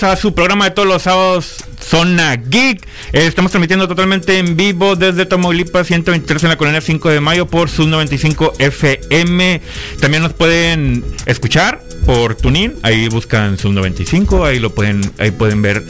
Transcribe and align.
A 0.00 0.16
su 0.16 0.34
programa 0.34 0.64
de 0.64 0.70
todos 0.70 0.88
los 0.88 1.02
sábados, 1.02 1.56
Zona 1.78 2.34
Geek. 2.36 2.82
Eh, 3.12 3.26
estamos 3.26 3.52
transmitiendo 3.52 3.86
totalmente 3.86 4.38
en 4.38 4.56
vivo 4.56 4.96
desde 4.96 5.26
Tamaulipas 5.26 5.86
123 5.86 6.44
en 6.44 6.48
la 6.48 6.56
colonia 6.56 6.80
5 6.80 7.10
de 7.10 7.20
mayo 7.20 7.46
por 7.46 7.68
sus 7.68 7.86
95 7.88 8.54
FM. 8.58 9.60
También 10.00 10.22
nos 10.22 10.32
pueden 10.32 11.04
escuchar 11.26 11.82
por 12.06 12.36
Tunin, 12.36 12.72
ahí 12.82 13.06
buscan 13.08 13.58
Sub 13.58 13.72
95, 13.72 14.46
ahí 14.46 14.58
lo 14.58 14.74
pueden, 14.74 15.02
ahí 15.18 15.30
pueden 15.30 15.60
ver, 15.60 15.84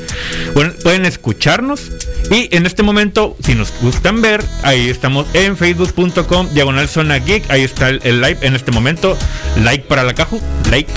bueno, 0.53 0.73
pueden 0.83 1.07
escucharnos. 1.07 1.93
Y 2.29 2.55
en 2.55 2.67
este 2.67 2.83
momento, 2.83 3.37
si 3.45 3.55
nos 3.55 3.73
gustan 3.81 4.21
ver, 4.21 4.45
ahí 4.65 4.91
estamos 4.91 5.29
en 5.33 5.57
facebook.com, 5.57 6.49
diagonal 6.53 6.89
zona 6.89 7.21
geek, 7.21 7.49
ahí 7.51 7.63
está 7.63 7.89
el, 7.89 8.01
el 8.03 8.21
live 8.21 8.39
en 8.43 8.57
este 8.57 8.73
momento. 8.73 9.17
Like 9.63 9.87
para 9.87 10.03
la 10.03 10.13
caju, 10.13 10.43
like. 10.73 10.91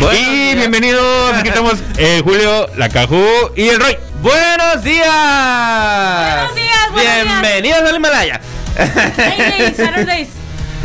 Y 0.00 0.54
bienvenidos, 0.54 1.34
aquí 1.34 1.48
estamos 1.48 1.74
eh, 1.98 2.20
Julio, 2.24 2.68
la 2.76 2.88
Caju 2.88 3.24
y 3.56 3.68
el 3.68 3.80
Roy. 3.80 3.96
Buenos 4.22 4.82
días. 4.84 5.06
Buenos 5.06 6.54
días, 6.54 6.92
buenos 6.92 7.24
Bienvenidos 7.24 7.82
al 7.82 7.96
Himalaya. 7.96 8.40
Saturdays, 8.76 9.76
Saturdays. 9.76 10.28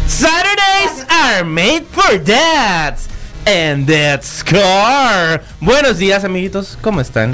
Saturdays 0.07 1.05
are 1.09 1.43
made 1.43 1.83
for 1.91 2.17
dads. 2.17 3.07
And 3.45 3.87
that's 3.87 4.43
car. 4.43 5.41
Buenos 5.59 5.97
días, 5.97 6.23
amiguitos. 6.23 6.77
¿Cómo 6.81 7.01
están? 7.01 7.31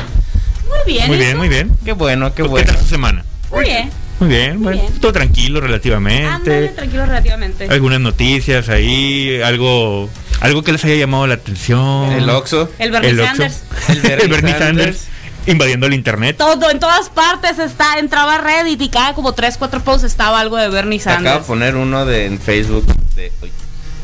Muy 0.67 0.93
bien. 0.93 1.07
Muy 1.07 1.17
¿y 1.17 1.19
bien, 1.19 1.37
muy 1.37 1.49
bien. 1.49 1.71
Qué 1.83 1.93
bueno, 1.93 2.33
qué 2.33 2.43
¿Qué 2.43 2.49
bueno. 2.49 2.67
tal 2.67 2.77
su 2.77 2.87
semana? 2.87 3.23
Muy 3.51 3.65
bien. 3.65 3.91
Muy 4.19 4.29
bien, 4.29 4.61
bueno, 4.63 4.81
bien. 4.81 4.93
todo 4.99 5.13
tranquilo 5.13 5.57
Ándale, 5.59 5.67
relativamente. 5.67 6.67
tranquilo 6.75 7.05
relativamente. 7.05 7.67
Algunas 7.69 7.99
noticias 7.99 8.67
ahí, 8.69 9.39
algo 9.43 10.09
algo 10.41 10.63
que 10.63 10.71
les 10.71 10.83
haya 10.85 10.95
llamado 10.95 11.27
la 11.27 11.35
atención. 11.35 12.11
El 12.11 12.29
Oxxo. 12.29 12.69
El 12.79 12.91
Bernie 12.91 13.11
El. 13.11 13.17
Sanders. 13.23 13.61
El 13.89 14.01
Bernie 14.01 14.23
El 14.25 14.29
Bernie 14.29 14.51
Sanders. 14.53 14.97
Sanders 14.97 15.07
invadiendo 15.47 15.87
el 15.87 15.93
internet. 15.93 16.35
Todo, 16.37 16.69
en 16.69 16.79
todas 16.79 17.09
partes 17.09 17.57
está, 17.57 17.99
entraba 17.99 18.35
a 18.35 18.37
Reddit 18.41 18.81
y 18.81 18.89
cada 18.89 19.13
como 19.13 19.31
3, 19.33 19.57
4 19.57 19.81
posts 19.81 20.03
estaba 20.03 20.41
algo 20.41 20.57
de 20.57 20.67
Bernie 20.67 20.99
Acabo 20.99 21.17
de 21.19 21.23
Sanders. 21.29 21.45
poner 21.47 21.75
uno 21.77 22.05
de 22.05 22.25
en 22.25 22.37
Facebook 22.39 22.85
de, 23.15 23.31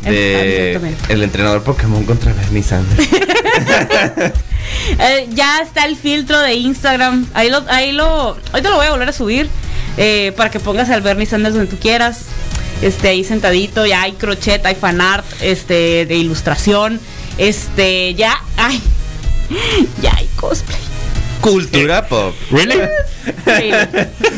El- 0.05 0.77
ah, 0.85 0.89
el 1.09 1.21
entrenador 1.23 1.61
Pokémon 1.63 2.03
contra 2.05 2.31
Bernie 2.33 2.63
Sanders. 2.63 3.09
Eh, 4.99 5.27
ya 5.33 5.59
está 5.59 5.85
el 5.85 5.95
filtro 5.97 6.39
de 6.39 6.53
Instagram. 6.55 7.27
Ahí 7.33 7.49
lo, 7.49 7.63
ahí 7.69 7.91
lo, 7.91 8.37
ahorita 8.51 8.69
lo 8.69 8.77
voy 8.77 8.87
a 8.87 8.91
volver 8.91 9.09
a 9.09 9.13
subir 9.13 9.49
eh, 9.97 10.33
para 10.35 10.51
que 10.51 10.59
pongas 10.59 10.89
al 10.89 11.01
Bernie 11.01 11.25
Sanders 11.25 11.55
donde 11.55 11.69
tú 11.69 11.77
quieras. 11.77 12.25
Este, 12.81 13.07
ahí 13.09 13.23
sentadito, 13.23 13.85
ya 13.85 14.01
hay 14.01 14.13
crochet, 14.13 14.65
hay 14.65 14.75
fanart, 14.75 15.25
este, 15.41 16.05
de 16.05 16.15
ilustración. 16.15 16.99
Este, 17.37 18.13
ya, 18.15 18.41
ay, 18.57 18.81
ya 20.01 20.15
hay 20.15 20.27
cosplay. 20.35 20.79
Cultura 21.41 22.07
pop. 22.07 22.33
¿Really? 22.51 22.75
Really. 23.45 23.73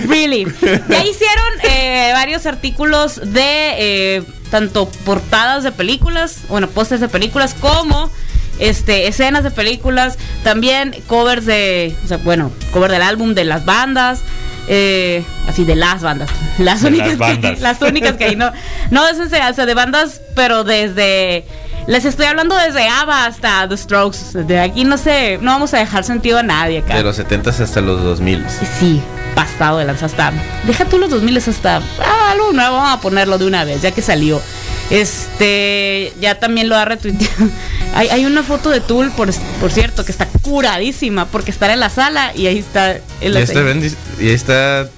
Really. 0.08 0.46
Ya 0.90 1.04
hicieron 1.04 1.54
eh, 1.64 2.12
varios 2.14 2.46
artículos 2.46 3.20
de 3.24 3.74
eh, 3.78 4.24
tanto 4.50 4.90
portadas 5.06 5.64
de 5.64 5.72
películas, 5.72 6.42
bueno, 6.50 6.70
pósters 6.70 7.02
de 7.02 7.10
películas, 7.10 7.56
como 7.60 8.12
este 8.60 9.08
escenas 9.08 9.44
de 9.44 9.52
películas, 9.52 10.18
también 10.44 10.96
covers 11.08 11.46
de, 11.46 11.96
o 12.04 12.08
sea, 12.08 12.18
bueno, 12.18 12.52
cover 12.72 12.92
del 12.92 13.02
álbum 13.02 13.34
de 13.34 13.44
las 13.46 13.66
bandas. 13.66 14.20
eh, 14.68 15.24
así 15.48 15.64
de 15.64 15.76
las 15.76 16.02
bandas 16.02 16.28
las 16.58 16.82
De 16.82 16.88
únicas 16.88 17.10
las 17.10 17.18
bandas. 17.20 17.56
Que, 17.56 17.62
las 17.62 17.82
únicas 17.82 18.16
que 18.16 18.24
hay 18.26 18.36
no 18.36 18.52
no 18.90 19.08
es 19.08 19.18
serio, 19.30 19.48
o 19.50 19.54
sea 19.54 19.68
de 19.68 19.76
bandas 19.76 20.22
pero 20.36 20.64
desde 20.64 21.46
les 21.86 22.04
estoy 22.04 22.26
hablando 22.26 22.56
desde 22.56 22.88
ABBA 22.88 23.26
hasta 23.28 23.70
The 23.70 23.78
Strokes 23.78 24.44
de 24.48 24.60
aquí 24.60 24.84
no 24.84 24.98
sé 24.98 25.38
no 25.40 25.52
vamos 25.52 25.76
a 25.76 25.78
dejar 25.78 26.04
sentido 26.04 26.40
a 26.40 26.44
nadie 26.44 26.80
acá 26.80 26.96
De 26.96 27.04
los 27.04 27.20
70s 27.20 27.60
hasta 27.60 27.80
los 27.82 28.02
2000 28.04 28.44
Sí, 28.80 29.02
pasado 29.36 29.78
de 29.78 29.86
lanza 29.86 30.08
hasta. 30.08 30.32
Deja 30.66 30.86
tú 30.86 30.98
los 30.98 31.10
2000 31.12 31.38
hasta. 31.38 31.78
Ah, 32.00 32.32
algo 32.32 32.52
nuevo, 32.54 32.78
vamos 32.78 32.98
a 32.98 33.02
ponerlo 33.02 33.38
de 33.38 33.46
una 33.46 33.66
vez, 33.66 33.82
ya 33.82 33.92
que 33.92 34.02
salió. 34.02 34.42
Este, 34.90 36.14
ya 36.20 36.40
también 36.40 36.70
lo 36.70 36.76
ha 36.78 36.86
retuiteado. 36.86 37.50
Hay, 37.94 38.10
hay 38.10 38.26
una 38.26 38.44
foto 38.44 38.70
de 38.70 38.82
Tool, 38.82 39.12
por, 39.12 39.30
por 39.62 39.72
cierto, 39.72 40.04
que 40.04 40.12
está 40.12 40.28
curadísima, 40.42 41.26
porque 41.28 41.52
está 41.52 41.72
en 41.72 41.80
la 41.80 41.90
sala 41.90 42.32
y 42.36 42.48
ahí 42.48 42.58
está. 42.60 42.98
el 43.22 43.36
Y 43.36 43.38
está, 43.38 43.62
Bernie- 43.62 43.96
y 44.20 44.30
está 44.30 44.90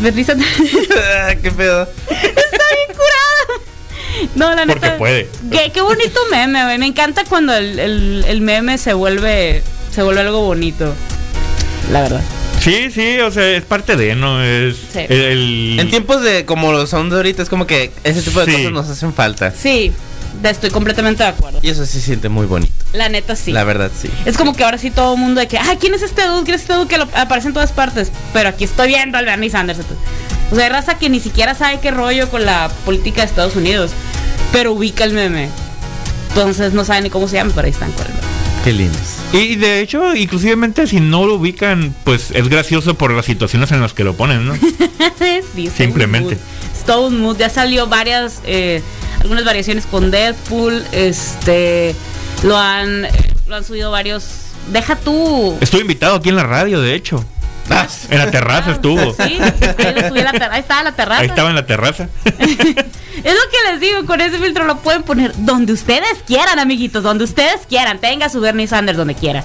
Bernie 0.00 0.24
Sanders. 0.24 0.50
qué 1.42 1.50
pedo. 1.50 1.82
está 1.82 2.10
bien 2.10 2.88
curada. 2.88 4.30
No, 4.34 4.50
la 4.54 4.66
Porque 4.66 4.74
neta. 4.86 4.98
puede. 4.98 5.28
Qué, 5.50 5.70
qué 5.72 5.80
bonito 5.80 6.20
meme, 6.30 6.64
güey. 6.64 6.78
Me 6.78 6.86
encanta 6.86 7.24
cuando 7.24 7.54
el, 7.54 7.78
el- 7.78 8.24
el 8.28 8.40
meme 8.40 8.76
se 8.78 8.92
vuelve. 8.92 9.62
Se 9.94 10.02
vuelve 10.02 10.20
algo 10.20 10.42
bonito. 10.42 10.92
La 11.92 12.02
verdad. 12.02 12.20
Sí, 12.60 12.90
sí, 12.90 13.18
o 13.20 13.30
sea, 13.30 13.48
es 13.56 13.62
parte 13.64 13.96
de, 13.96 14.14
¿no? 14.16 14.42
Es 14.42 14.76
Sí. 14.92 14.98
el, 15.08 15.12
el- 15.22 15.80
En 15.80 15.88
tiempos 15.88 16.22
de 16.22 16.44
como 16.44 16.72
los 16.72 16.90
son 16.90 17.08
de 17.08 17.16
ahorita 17.16 17.42
es 17.42 17.48
como 17.48 17.66
que 17.66 17.90
ese 18.04 18.20
tipo 18.20 18.40
de 18.40 18.46
Sí. 18.46 18.52
cosas 18.58 18.72
nos 18.72 18.88
hacen 18.90 19.14
falta. 19.14 19.52
Sí, 19.52 19.92
estoy 20.44 20.70
completamente 20.70 21.22
de 21.22 21.28
acuerdo. 21.30 21.58
Y 21.62 21.68
eso 21.70 21.84
sí 21.86 21.92
se 21.94 22.00
siente 22.06 22.28
muy 22.28 22.46
bonito. 22.46 22.72
La 22.92 23.08
neta 23.08 23.36
sí. 23.36 23.52
La 23.52 23.64
verdad, 23.64 23.90
sí. 24.00 24.08
Es 24.24 24.36
como 24.36 24.54
que 24.54 24.64
ahora 24.64 24.78
sí 24.78 24.90
todo 24.90 25.14
el 25.14 25.20
mundo 25.20 25.40
de 25.40 25.48
que, 25.48 25.58
ah, 25.58 25.74
¿quién 25.78 25.94
es 25.94 26.02
este 26.02 26.26
dude? 26.26 26.44
¿Quién 26.44 26.54
es 26.54 26.62
este 26.62 26.74
dude 26.74 26.88
que 26.88 26.98
lo- 26.98 27.08
aparece 27.14 27.48
en 27.48 27.54
todas 27.54 27.72
partes? 27.72 28.10
Pero 28.32 28.48
aquí 28.48 28.64
estoy 28.64 28.88
viendo 28.88 29.18
al 29.18 29.24
Bernie 29.26 29.50
Sanders. 29.50 29.80
O 30.50 30.54
sea, 30.54 30.64
hay 30.64 30.70
raza 30.70 30.98
que 30.98 31.08
ni 31.10 31.20
siquiera 31.20 31.54
sabe 31.54 31.80
qué 31.80 31.90
rollo 31.90 32.30
con 32.30 32.46
la 32.46 32.70
política 32.84 33.20
de 33.20 33.26
Estados 33.26 33.56
Unidos, 33.56 33.90
pero 34.52 34.72
ubica 34.72 35.04
el 35.04 35.12
meme. 35.12 35.50
Entonces 36.30 36.72
no 36.72 36.84
saben 36.84 37.04
ni 37.04 37.10
cómo 37.10 37.28
se 37.28 37.34
llama, 37.36 37.52
pero 37.54 37.66
ahí 37.66 37.72
están 37.72 37.92
con 37.92 38.06
el 38.06 38.12
meme. 38.12 38.26
Qué 38.64 38.72
lindos. 38.72 39.00
Y 39.32 39.56
de 39.56 39.80
hecho, 39.80 40.14
inclusivemente 40.16 40.86
si 40.86 41.00
no 41.00 41.26
lo 41.26 41.34
ubican, 41.34 41.94
pues 42.04 42.30
es 42.32 42.48
gracioso 42.48 42.94
por 42.94 43.12
las 43.12 43.26
situaciones 43.26 43.70
en 43.72 43.80
las 43.80 43.92
que 43.92 44.04
lo 44.04 44.14
ponen, 44.16 44.46
¿no? 44.46 44.54
sí, 45.54 45.70
Simplemente. 45.74 46.34
mood. 46.36 46.42
Stone 46.78 47.18
Mood. 47.18 47.36
Ya 47.38 47.50
salió 47.50 47.86
varias, 47.86 48.40
eh, 48.44 48.82
algunas 49.20 49.44
variaciones 49.44 49.86
con 49.86 50.10
Deadpool. 50.10 50.84
Este, 50.92 51.94
lo 52.42 52.56
han, 52.56 53.06
lo 53.46 53.56
han 53.56 53.64
subido 53.64 53.90
varios. 53.90 54.24
Deja 54.72 54.96
tú. 54.96 55.56
Estuve 55.60 55.82
invitado 55.82 56.16
aquí 56.16 56.28
en 56.28 56.36
la 56.36 56.44
radio, 56.44 56.80
de 56.80 56.94
hecho. 56.94 57.24
En 58.10 58.18
la 58.18 58.30
terraza 58.30 58.72
estuvo. 58.72 59.12
Sí, 59.14 59.38
ahí, 59.38 60.08
subí 60.08 60.22
la 60.22 60.30
ahí 60.50 60.60
estaba 60.60 60.82
la 60.82 60.92
terraza. 60.92 61.20
Ahí 61.20 61.28
estaba 61.28 61.50
en 61.50 61.54
la 61.54 61.66
terraza. 61.66 62.08
Es 63.18 63.34
lo 63.34 63.40
que 63.50 63.72
les 63.72 63.80
digo, 63.80 64.06
con 64.06 64.20
ese 64.20 64.38
filtro 64.38 64.64
lo 64.64 64.78
pueden 64.78 65.02
poner 65.02 65.32
donde 65.38 65.72
ustedes 65.72 66.22
quieran, 66.24 66.60
amiguitos, 66.60 67.02
donde 67.02 67.24
ustedes 67.24 67.66
quieran. 67.68 67.98
Tenga 67.98 68.28
su 68.28 68.40
Bernie 68.40 68.68
Sanders 68.68 68.96
donde 68.96 69.16
quiera. 69.16 69.42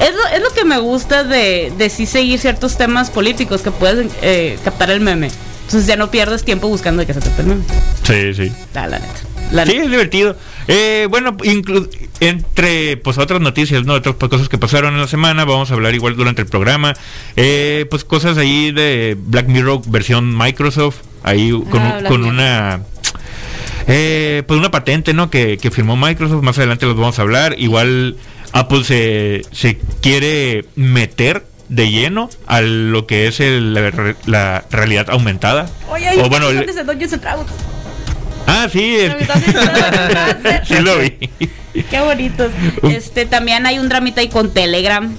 Es 0.00 0.12
lo, 0.12 0.26
es 0.26 0.42
lo 0.42 0.50
que 0.50 0.64
me 0.64 0.78
gusta 0.78 1.22
de, 1.22 1.72
de 1.78 1.88
sí 1.88 2.04
seguir 2.06 2.40
ciertos 2.40 2.76
temas 2.76 3.10
políticos 3.10 3.62
que 3.62 3.70
puedes 3.70 4.10
eh, 4.22 4.58
captar 4.64 4.90
el 4.90 5.00
meme. 5.00 5.30
Entonces 5.66 5.88
ya 5.88 5.96
no 5.96 6.12
pierdes 6.12 6.44
tiempo 6.44 6.68
buscando 6.68 7.00
de 7.00 7.06
qué 7.06 7.14
se 7.14 7.20
trata 7.20 7.42
el 7.42 7.48
meme. 7.48 7.64
Sí, 8.04 8.34
sí. 8.34 8.52
La, 8.72 8.86
la 8.86 9.00
neta. 9.00 9.20
La 9.50 9.66
Sí, 9.66 9.76
es 9.76 9.90
divertido. 9.90 10.36
Eh, 10.68 11.08
bueno, 11.10 11.36
entre 12.20 12.96
pues 12.98 13.18
otras 13.18 13.40
noticias, 13.40 13.84
¿no? 13.84 13.94
Otras 13.94 14.14
pues, 14.16 14.30
cosas 14.30 14.48
que 14.48 14.58
pasaron 14.58 14.94
en 14.94 15.00
la 15.00 15.08
semana, 15.08 15.44
vamos 15.44 15.70
a 15.70 15.74
hablar 15.74 15.94
igual 15.94 16.16
durante 16.16 16.42
el 16.42 16.48
programa. 16.48 16.94
Eh, 17.34 17.86
pues 17.90 18.04
cosas 18.04 18.38
ahí 18.38 18.70
de 18.70 19.16
Black 19.18 19.48
Mirror 19.48 19.82
versión 19.86 20.36
Microsoft, 20.36 20.98
ahí 21.24 21.50
con, 21.70 21.82
Ah, 21.82 22.00
con 22.06 22.24
una... 22.24 22.82
Eh, 23.88 24.42
pues 24.46 24.58
una 24.58 24.70
patente, 24.70 25.14
¿no? 25.14 25.30
Que, 25.30 25.58
que 25.58 25.70
firmó 25.70 25.96
Microsoft, 25.96 26.42
más 26.42 26.58
adelante 26.58 26.86
los 26.86 26.96
vamos 26.96 27.18
a 27.18 27.22
hablar. 27.22 27.54
Igual 27.58 28.16
Apple 28.52 28.84
se, 28.84 29.42
se 29.52 29.78
quiere 30.00 30.64
meter 30.76 31.44
de 31.68 31.90
lleno 31.90 32.28
a 32.46 32.60
lo 32.60 33.06
que 33.06 33.26
es 33.26 33.40
el- 33.40 33.74
la, 33.74 33.90
re- 33.90 34.16
la 34.26 34.64
realidad 34.70 35.10
aumentada. 35.10 35.66
Oye, 35.90 36.10
o 36.22 36.28
bueno, 36.28 36.48
el- 36.48 36.66
desde 36.66 36.84
Dungeons 36.84 37.12
and 37.14 37.22
Dragons. 37.22 37.50
ah, 38.46 38.68
sí, 38.72 38.98
sí 40.66 40.74
lo 40.80 40.98
vi. 40.98 41.10
Qué 41.90 42.00
bonitos. 42.00 42.50
Este, 42.84 43.26
también 43.26 43.66
hay 43.66 43.78
un 43.78 43.88
dramita 43.88 44.20
ahí 44.20 44.28
con 44.28 44.50
Telegram. 44.52 45.12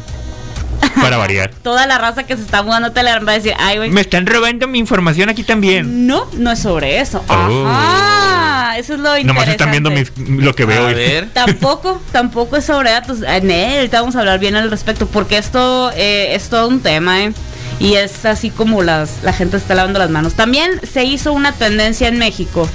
Para 1.01 1.17
variar. 1.17 1.51
Toda 1.63 1.85
la 1.85 1.97
raza 1.97 2.23
que 2.23 2.35
se 2.35 2.41
está 2.43 2.63
mudando 2.63 2.87
a 2.89 2.93
Telegram 2.93 3.27
va 3.27 3.31
a 3.33 3.35
decir, 3.35 3.53
ay, 3.59 3.77
güey. 3.77 3.89
Me 3.91 4.01
están 4.01 4.25
robando 4.25 4.67
mi 4.67 4.79
información 4.79 5.29
aquí 5.29 5.43
también. 5.43 6.07
No, 6.07 6.27
no 6.33 6.51
es 6.51 6.59
sobre 6.59 6.99
eso. 6.99 7.23
Oh. 7.27 7.33
Ajá. 7.67 8.46
Eso 8.77 8.93
es 8.93 8.99
lo 8.99 9.17
interesante. 9.17 9.25
Nomás 9.25 9.47
están 9.49 9.71
viendo 9.71 9.89
mis- 9.91 10.11
lo 10.17 10.53
que 10.55 10.65
veo. 10.65 10.83
A 10.83 10.87
hoy. 10.87 10.93
ver. 10.93 11.29
Tampoco, 11.33 12.01
tampoco 12.11 12.57
es 12.57 12.65
sobre 12.65 12.91
datos. 12.91 13.19
En 13.21 13.49
él, 13.51 13.77
ahorita 13.77 13.99
vamos 14.01 14.15
a 14.15 14.19
hablar 14.19 14.39
bien 14.39 14.55
al 14.55 14.69
respecto, 14.69 15.07
porque 15.07 15.37
esto 15.37 15.91
eh, 15.95 16.35
es 16.35 16.49
todo 16.49 16.67
un 16.67 16.81
tema, 16.81 17.23
¿eh? 17.23 17.33
Y 17.79 17.93
es 17.95 18.25
así 18.25 18.49
como 18.49 18.81
las, 18.83 19.23
la 19.23 19.33
gente 19.33 19.57
está 19.57 19.75
lavando 19.75 19.99
las 19.99 20.09
manos. 20.09 20.33
También 20.33 20.81
se 20.91 21.03
hizo 21.03 21.31
una 21.33 21.51
tendencia 21.51 22.07
en 22.07 22.17
México. 22.17 22.67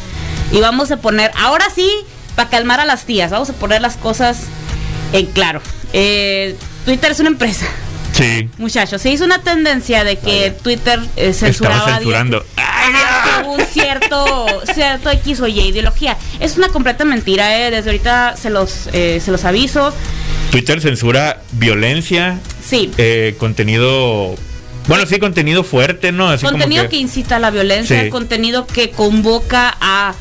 Y 0.52 0.60
vamos 0.60 0.90
a 0.90 0.96
poner, 0.99 1.31
ahora 1.40 1.64
sí, 1.75 1.90
para 2.37 2.49
calmar 2.50 2.78
a 2.81 2.84
las 2.84 3.04
tías, 3.04 3.31
vamos 3.31 3.50
a 3.50 3.52
poner 3.54 3.81
las 3.82 3.96
cosas 3.96 4.43
en 5.12 5.26
claro. 5.26 5.60
Eh, 5.93 6.56
Twitter 6.84 7.10
es 7.12 7.20
una 7.20 7.31
empresa. 7.31 7.66
Sí. 8.22 8.48
Muchachos, 8.58 9.02
se 9.02 9.10
hizo 9.10 9.24
una 9.24 9.42
tendencia 9.42 10.04
de 10.04 10.16
que 10.16 10.50
Vaya. 10.50 10.56
Twitter 10.62 11.00
eh, 11.16 11.32
censuraba 11.32 11.96
censurando. 11.96 12.44
según 13.38 13.60
cierto, 13.66 14.46
cierto 14.74 15.10
X 15.10 15.40
o 15.40 15.48
Y 15.48 15.60
ideología. 15.60 16.16
Es 16.40 16.56
una 16.56 16.69
completa 16.69 17.04
mentira, 17.04 17.58
¿eh? 17.58 17.70
Desde 17.70 17.90
ahorita 17.90 18.36
se 18.36 18.50
los, 18.50 18.88
eh, 18.92 19.20
se 19.24 19.30
los 19.30 19.44
aviso. 19.44 19.92
Twitter 20.50 20.80
censura 20.80 21.40
violencia, 21.52 22.38
Sí. 22.64 22.90
eh, 22.98 23.34
contenido. 23.38 24.34
Bueno, 24.88 25.06
sí, 25.06 25.18
contenido 25.18 25.62
fuerte, 25.64 26.12
¿no? 26.12 26.28
Así 26.28 26.44
como 26.44 26.58
contenido 26.58 26.88
que... 26.88 26.96
incita 26.96 27.36
a 27.36 27.38
la 27.38 27.50
violencia, 27.50 28.02
Sí. 28.02 28.10
contenido 28.10 28.66
que 28.66 28.90
convoca 28.90 29.76
a 29.80 30.14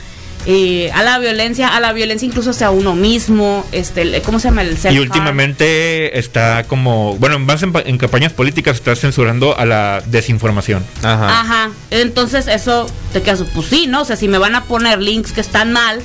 eh, 0.46 0.92
a 0.94 1.04
la 1.04 1.20
violencia, 1.20 1.68
a 1.76 1.80
la 1.80 1.94
violencia 1.94 2.26
incluso 2.26 2.50
hacia 2.50 2.72
uno 2.72 2.96
mismo, 2.96 3.66
este, 3.72 4.22
¿cómo 4.24 4.40
se 4.40 4.48
llama 4.50 4.64
el 4.64 4.78
Y 4.92 5.00
últimamente 5.00 6.18
está 6.18 6.64
como, 6.64 7.16
bueno, 7.18 7.36
en 7.36 7.46
base 7.48 7.66
en, 7.66 7.72
pa- 7.74 7.84
en 7.86 7.98
campañas 7.98 8.34
políticas 8.34 8.78
está 8.78 8.96
censurando 8.96 9.58
a 9.58 9.66
la 9.66 10.02
desinformación. 10.08 10.84
Ajá. 11.04 11.42
Ajá. 11.42 11.70
Entonces 11.92 12.48
eso 12.48 12.88
te 13.14 13.22
quedas, 13.22 13.44
pues 13.54 13.68
sí, 13.68 13.86
¿no? 13.88 14.02
O 14.02 14.06
sea, 14.06 14.16
si 14.16 14.28
me 14.28 14.38
van 14.38 14.56
a 14.56 14.64
poner 14.64 15.02
links 15.02 15.32
que 15.32 15.42
están 15.42 15.72
mal, 15.72 16.00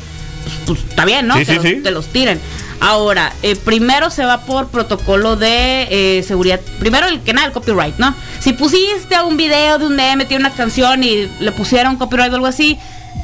pues, 0.45 0.55
pues, 0.67 0.91
está 0.91 1.05
bien, 1.05 1.27
¿no? 1.27 1.35
Sí, 1.35 1.41
que, 1.41 1.47
sí, 1.47 1.55
los, 1.55 1.65
sí. 1.65 1.83
que 1.83 1.91
los 1.91 2.07
tiren. 2.07 2.41
Ahora, 2.79 3.33
eh, 3.43 3.57
primero 3.57 4.11
se 4.11 4.25
va 4.27 4.43
por 4.43 4.69
protocolo 4.69 5.37
de 5.37 5.89
eh, 6.19 6.23
seguridad. 6.23 6.61
Primero 6.79 7.07
el 7.07 7.21
que 7.23 7.33
nada, 7.33 7.47
el 7.47 7.53
copyright, 7.55 7.97
¿no? 7.97 8.15
Si 8.39 8.53
pusiste 8.53 9.19
un 9.27 9.39
video 9.39 9.79
de 9.79 9.87
un 9.87 9.97
meme, 9.97 10.27
tiene 10.27 10.45
una 10.45 10.55
canción 10.55 11.03
y 11.03 11.27
le 11.41 11.53
pusieron 11.53 11.97
copyright 11.97 12.31
o 12.33 12.35
algo 12.35 12.47
así, 12.47 12.79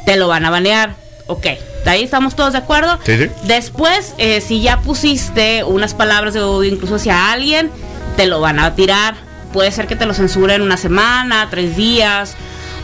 te 0.07 0.17
lo 0.17 0.27
van 0.27 0.47
a 0.47 0.51
banear. 0.51 0.97
Ok, 1.27 1.45
de 1.85 1.91
ahí 1.91 2.03
estamos 2.03 2.35
todos 2.37 2.53
de 2.53 2.59
acuerdo. 2.59 2.99
Sí, 3.05 3.17
sí. 3.17 3.29
Después, 3.45 4.15
eh, 4.19 4.41
si 4.41 4.61
ya 4.61 4.81
pusiste 4.81 5.65
unas 5.65 5.95
palabras 5.95 6.35
de 6.35 6.41
odio 6.41 6.73
incluso 6.73 6.97
hacia 6.97 7.33
alguien, 7.33 7.71
te 8.17 8.27
lo 8.27 8.41
van 8.41 8.59
a 8.59 8.75
tirar. 8.75 9.15
Puede 9.53 9.71
ser 9.71 9.87
que 9.87 9.97
te 9.97 10.07
lo 10.07 10.15
censuren 10.15 10.63
una 10.63 10.77
semana, 10.77 11.49
tres 11.51 11.77
días, 11.77 12.35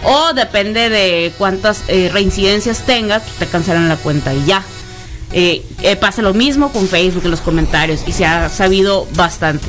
o 0.04 0.32
depende 0.34 0.90
de 0.90 1.32
cuántas 1.38 1.82
eh, 1.88 2.10
reincidencias 2.12 2.82
tengas, 2.82 3.22
pues 3.22 3.36
te 3.36 3.46
cancelan 3.46 3.88
la 3.88 3.96
cuenta 3.96 4.34
y 4.34 4.44
ya. 4.44 4.62
Eh, 5.32 5.62
pasa 6.00 6.22
lo 6.22 6.32
mismo 6.32 6.72
con 6.72 6.88
Facebook 6.88 7.24
en 7.24 7.30
los 7.30 7.42
comentarios 7.42 8.00
y 8.06 8.12
se 8.12 8.24
ha 8.24 8.48
sabido 8.48 9.06
bastante. 9.14 9.66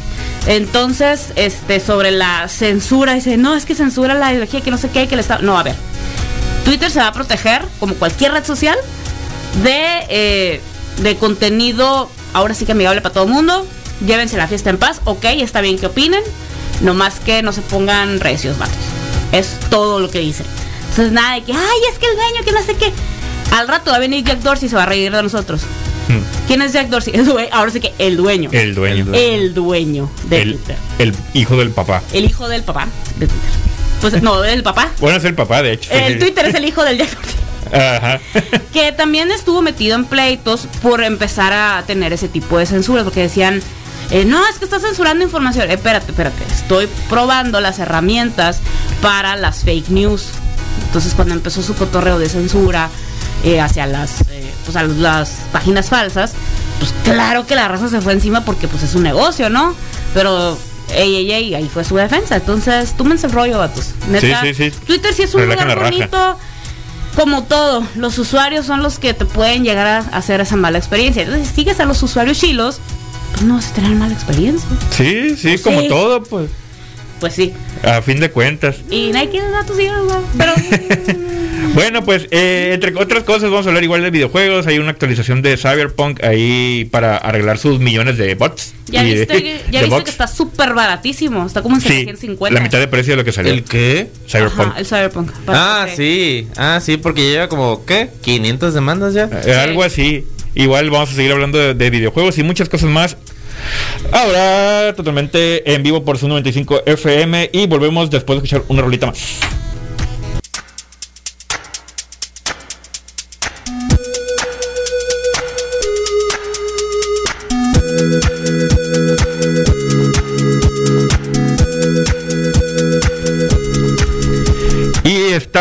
Entonces, 0.48 1.34
este, 1.36 1.80
sobre 1.80 2.12
la 2.12 2.48
censura, 2.48 3.14
dice, 3.14 3.38
no, 3.38 3.56
es 3.56 3.66
que 3.66 3.76
censura 3.76 4.14
la 4.14 4.32
ideología, 4.32 4.62
que 4.62 4.72
no 4.72 4.78
sé 4.78 4.90
qué, 4.90 5.08
que 5.08 5.16
le 5.16 5.22
está... 5.22 5.40
No, 5.40 5.58
a 5.58 5.64
ver, 5.64 5.76
Twitter 6.66 6.92
se 6.92 7.00
va 7.00 7.08
a 7.08 7.14
proteger, 7.14 7.64
como 7.80 7.96
cualquier 7.96 8.32
red 8.32 8.46
social, 8.46 8.78
de, 9.64 10.06
eh, 10.10 10.62
de 11.02 11.16
contenido, 11.18 12.10
ahora 12.34 12.54
sí 12.54 12.66
que 12.66 12.74
amigable 12.74 13.02
para 13.02 13.14
todo 13.14 13.26
el 13.26 13.32
mundo. 13.32 13.66
Llévense 14.06 14.38
la 14.38 14.48
fiesta 14.48 14.70
en 14.70 14.78
paz, 14.78 15.02
ok, 15.04 15.26
está 15.26 15.62
bien 15.62 15.78
que 15.78 15.88
opinen, 15.88 16.22
nomás 16.82 17.20
que 17.20 17.42
no 17.42 17.52
se 17.52 17.62
pongan 17.62 18.20
recios, 18.20 18.58
vatos. 18.58 18.78
Es 19.32 19.58
todo 19.70 20.00
lo 20.00 20.10
que 20.10 20.20
dice. 20.20 20.44
Entonces, 20.90 21.12
nada 21.12 21.36
de 21.36 21.44
que, 21.44 21.54
ay, 21.54 21.80
es 21.92 22.00
que 22.00 22.06
el 22.08 22.16
dueño, 22.16 22.44
que 22.46 22.52
no 22.52 22.64
sé 22.64 22.76
qué. 22.76 22.92
Al 23.52 23.68
rato 23.68 23.92
va 23.92 23.98
a 23.98 24.00
venir 24.00 24.24
Jack 24.24 24.40
Dorsey 24.40 24.68
y 24.68 24.70
se 24.70 24.76
va 24.76 24.84
a 24.84 24.86
reír 24.86 25.12
de 25.12 25.24
nosotros. 25.24 25.62
Hmm. 26.08 26.20
¿Quién 26.48 26.62
es 26.62 26.74
Jack 26.74 26.88
Dorsey? 26.90 27.14
El 27.16 27.30
ahora 27.52 27.72
sí 27.72 27.80
que 27.80 27.94
el 28.00 28.18
dueño. 28.18 28.50
El 28.54 28.74
dueño. 28.74 29.06
El 29.14 29.54
dueño 29.54 30.10
de 30.26 30.42
El, 30.42 30.54
Twitter. 30.56 30.78
el 30.98 31.16
hijo 31.34 31.58
del 31.58 31.70
papá. 31.72 32.02
El 32.14 32.26
hijo 32.26 32.48
del 32.48 32.64
papá 32.64 32.88
de 33.18 33.28
Twitter. 33.28 33.50
Pues 34.02 34.22
no, 34.22 34.44
el 34.44 34.64
papá. 34.64 34.90
Bueno, 35.00 35.18
es 35.18 35.26
el 35.26 35.36
papá, 35.36 35.62
de 35.62 35.74
hecho. 35.74 35.92
El 35.92 36.20
Twitter 36.20 36.46
es 36.46 36.56
el 36.56 36.66
hijo 36.66 36.84
del 36.84 36.98
Jack. 36.98 37.18
Ajá. 37.74 38.20
que 38.74 38.92
también 38.92 39.32
estuvo 39.32 39.62
metido 39.62 39.96
en 39.96 40.06
pleitos 40.06 40.68
por 40.82 41.04
empezar 41.04 41.54
a 41.54 41.84
tener 41.86 42.14
ese 42.14 42.28
tipo 42.28 42.58
de 42.58 42.66
censuras, 42.66 43.04
porque 43.04 43.22
decían, 43.22 43.62
eh, 44.12 44.26
no, 44.26 44.46
es 44.48 44.58
que 44.58 44.66
estás 44.66 44.82
censurando 44.82 45.24
información. 45.24 45.70
Eh, 45.70 45.74
espérate, 45.74 46.12
espérate, 46.12 46.44
estoy 46.52 46.88
probando 47.10 47.62
las 47.62 47.80
herramientas 47.80 48.60
para 49.02 49.36
las 49.36 49.64
fake 49.64 49.90
news. 49.90 50.30
Entonces 50.86 51.14
cuando 51.14 51.34
empezó 51.34 51.62
su 51.62 51.76
cotorreo 51.76 52.18
de 52.18 52.30
censura 52.30 52.90
eh, 53.44 53.60
hacia 53.60 53.86
las, 53.86 54.22
eh, 54.30 54.52
pues, 54.66 54.76
a 54.76 54.84
las 54.84 55.32
páginas 55.52 55.90
falsas, 55.90 56.34
pues 56.80 56.94
claro 57.04 57.46
que 57.46 57.56
la 57.56 57.68
raza 57.68 57.90
se 57.90 58.02
fue 58.02 58.14
encima 58.14 58.46
porque 58.46 58.68
pues 58.68 58.84
es 58.84 58.96
un 58.96 59.04
negocio, 59.04 59.50
¿no? 59.50 59.76
Pero... 60.14 60.58
Ey, 60.94 61.16
ey, 61.16 61.32
ey, 61.32 61.56
ahí 61.56 61.70
fue 61.72 61.84
su 61.84 61.96
defensa. 61.96 62.38
Entonces, 62.38 62.96
túmense 62.98 63.28
el 63.28 63.34
rollo, 63.34 63.58
vatos. 63.58 63.92
Neta, 64.10 64.42
Sí, 64.42 64.54
sí, 64.54 64.72
sí. 64.72 64.78
Twitter 64.86 65.14
sí 65.14 65.24
es 65.24 65.34
un 65.34 65.42
Relajan 65.42 65.68
lugar 65.70 65.92
bonito 65.92 66.38
como 67.16 67.44
todo, 67.44 67.84
los 67.96 68.18
usuarios 68.18 68.66
son 68.66 68.82
los 68.82 69.00
que 69.00 69.14
te 69.14 69.26
pueden 69.26 69.64
llegar 69.64 69.88
a 69.88 69.98
hacer 70.18 70.42
esa 70.42 70.56
mala 70.56 70.78
experiencia. 70.78 71.24
Entonces, 71.24 71.48
si 71.50 71.56
sigues 71.56 71.80
a 71.80 71.86
los 71.86 72.02
usuarios 72.02 72.40
chilos, 72.40 72.80
pues 73.34 73.44
no 73.44 73.56
vas 73.56 73.72
a 73.72 73.74
tener 73.74 73.92
mala 73.92 74.14
experiencia. 74.14 74.68
Sí, 74.92 75.36
sí, 75.36 75.50
Pues 75.50 75.62
como 75.62 75.84
todo, 75.88 76.24
pues. 76.24 76.50
Pues 77.20 77.34
sí. 77.34 77.54
A 77.84 78.02
fin 78.02 78.20
de 78.20 78.30
cuentas. 78.32 78.78
Y 78.90 79.12
nadie 79.12 79.30
quiere 79.30 79.50
dar 79.50 79.66
tus 79.66 79.80
hijos. 79.80 80.02
Pero. 80.38 80.54
Bueno, 81.74 82.04
pues 82.04 82.28
eh, 82.32 82.72
entre 82.74 82.96
otras 82.96 83.24
cosas 83.24 83.52
vamos 83.52 83.66
a 83.66 83.70
hablar 83.70 83.84
igual 83.84 84.02
de 84.02 84.10
videojuegos. 84.10 84.66
Hay 84.66 84.80
una 84.80 84.90
actualización 84.92 85.42
de 85.44 85.56
Cyberpunk 85.56 86.24
ahí 86.24 86.86
para 86.90 87.18
arreglar 87.18 87.58
sus 87.60 87.80
millones 87.80 88.18
de 88.18 88.34
bots. 88.34 88.74
ya 88.88 89.04
de- 89.04 89.14
viste, 89.14 89.44
que- 89.44 89.62
ya 89.72 89.82
de 89.82 89.86
viste 89.88 90.04
que 90.06 90.10
está 90.10 90.26
súper 90.28 90.74
baratísimo. 90.74 91.46
Está 91.46 91.62
como 91.62 91.76
en 91.76 91.82
Sí, 91.82 91.88
750. 91.90 92.54
la 92.56 92.62
mitad 92.64 92.80
de 92.80 92.88
precio 92.88 93.14
de 93.14 93.18
lo 93.18 93.24
que 93.24 93.32
salió. 93.34 93.54
¿El 93.54 93.64
qué? 93.64 94.08
Cyberpunk. 94.28 94.68
Ajá, 94.70 94.80
el 94.80 94.86
Cyberpunk. 94.86 95.32
Ah, 95.48 95.86
que- 95.90 95.96
sí. 95.96 96.48
Ah, 96.58 96.80
sí, 96.84 96.98
porque 96.98 97.22
lleva 97.30 97.50
como, 97.50 97.86
¿qué? 97.86 98.10
500 98.22 98.74
demandas 98.74 99.14
ya. 99.14 99.30
Eh, 99.46 99.54
Algo 99.54 99.84
así. 99.84 100.26
Igual 100.56 100.90
vamos 100.90 101.12
a 101.12 101.14
seguir 101.14 101.32
hablando 101.34 101.60
de, 101.60 101.74
de 101.76 101.90
videojuegos 101.92 102.38
y 102.40 102.44
muchas 102.44 102.68
cosas 102.68 102.90
más. 102.90 103.16
Ahora 104.12 104.94
totalmente 104.96 105.74
en 105.74 105.84
vivo 105.84 106.04
por 106.04 106.18
su 106.18 106.28
95 106.28 106.84
FM 106.86 107.50
y 107.54 107.68
volvemos 107.68 108.10
después 108.10 108.40
de 108.40 108.46
escuchar 108.46 108.64
una 108.70 108.82
rolita 108.82 109.08
más. 109.08 109.59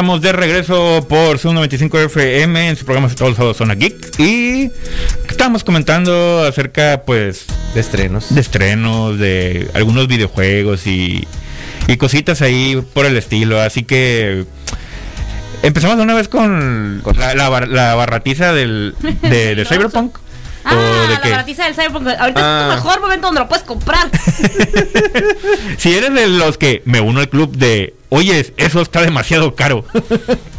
Estamos 0.09 0.23
de 0.23 0.33
regreso 0.33 1.07
por 1.07 1.39
Zoom 1.39 1.55
95 1.57 1.99
FM 2.01 2.69
en 2.71 2.77
su 2.77 2.87
programa 2.87 3.09
Todos 3.15 3.29
los 3.33 3.37
sábados 3.37 3.59
Zona 3.59 3.75
Geek. 3.75 4.19
Y 4.19 4.71
estamos 5.29 5.65
comentando 5.65 6.45
acerca, 6.49 7.03
pues, 7.05 7.45
De 7.75 7.81
estrenos. 7.81 8.35
de 8.35 8.41
estrenos, 8.41 9.19
de 9.19 9.69
algunos 9.75 10.09
videojuegos 10.09 10.87
y, 10.87 11.29
y 11.89 11.97
cositas 11.99 12.41
ahí 12.41 12.83
por 12.95 13.05
el 13.05 13.19
estilo. 13.19 13.61
Así 13.61 13.83
que 13.83 14.47
empezamos 15.63 15.99
de 15.99 16.05
una 16.05 16.15
vez 16.15 16.29
con 16.29 17.03
la, 17.19 17.35
la 17.35 17.51
bar- 17.51 17.69
la 17.69 17.95
barratiza 17.95 18.55
del, 18.55 18.95
de, 19.21 19.57
de 19.57 19.65
Cyberpunk. 19.69 20.17
Ah, 20.71 20.75
¿O 20.75 21.03
de 21.09 21.15
la 21.15 21.21
qué? 21.21 21.31
baratiza 21.31 21.65
del 21.65 21.75
Cyberpunk. 21.75 22.07
Ahorita 22.19 22.41
Ah. 22.43 22.61
es 22.75 22.81
tu 22.81 22.85
mejor 22.85 23.01
momento 23.01 23.27
donde 23.29 23.41
lo 23.41 23.49
puedes 23.49 23.65
comprar. 23.65 24.09
Si 25.79 25.95
eres 25.95 26.13
de 26.13 26.27
los 26.29 26.59
que 26.59 26.83
me 26.85 27.01
uno 27.01 27.21
al 27.21 27.29
club 27.29 27.57
de, 27.57 27.95
oye, 28.09 28.53
eso 28.57 28.81
está 28.83 29.01
demasiado 29.03 29.55
caro. 29.55 29.85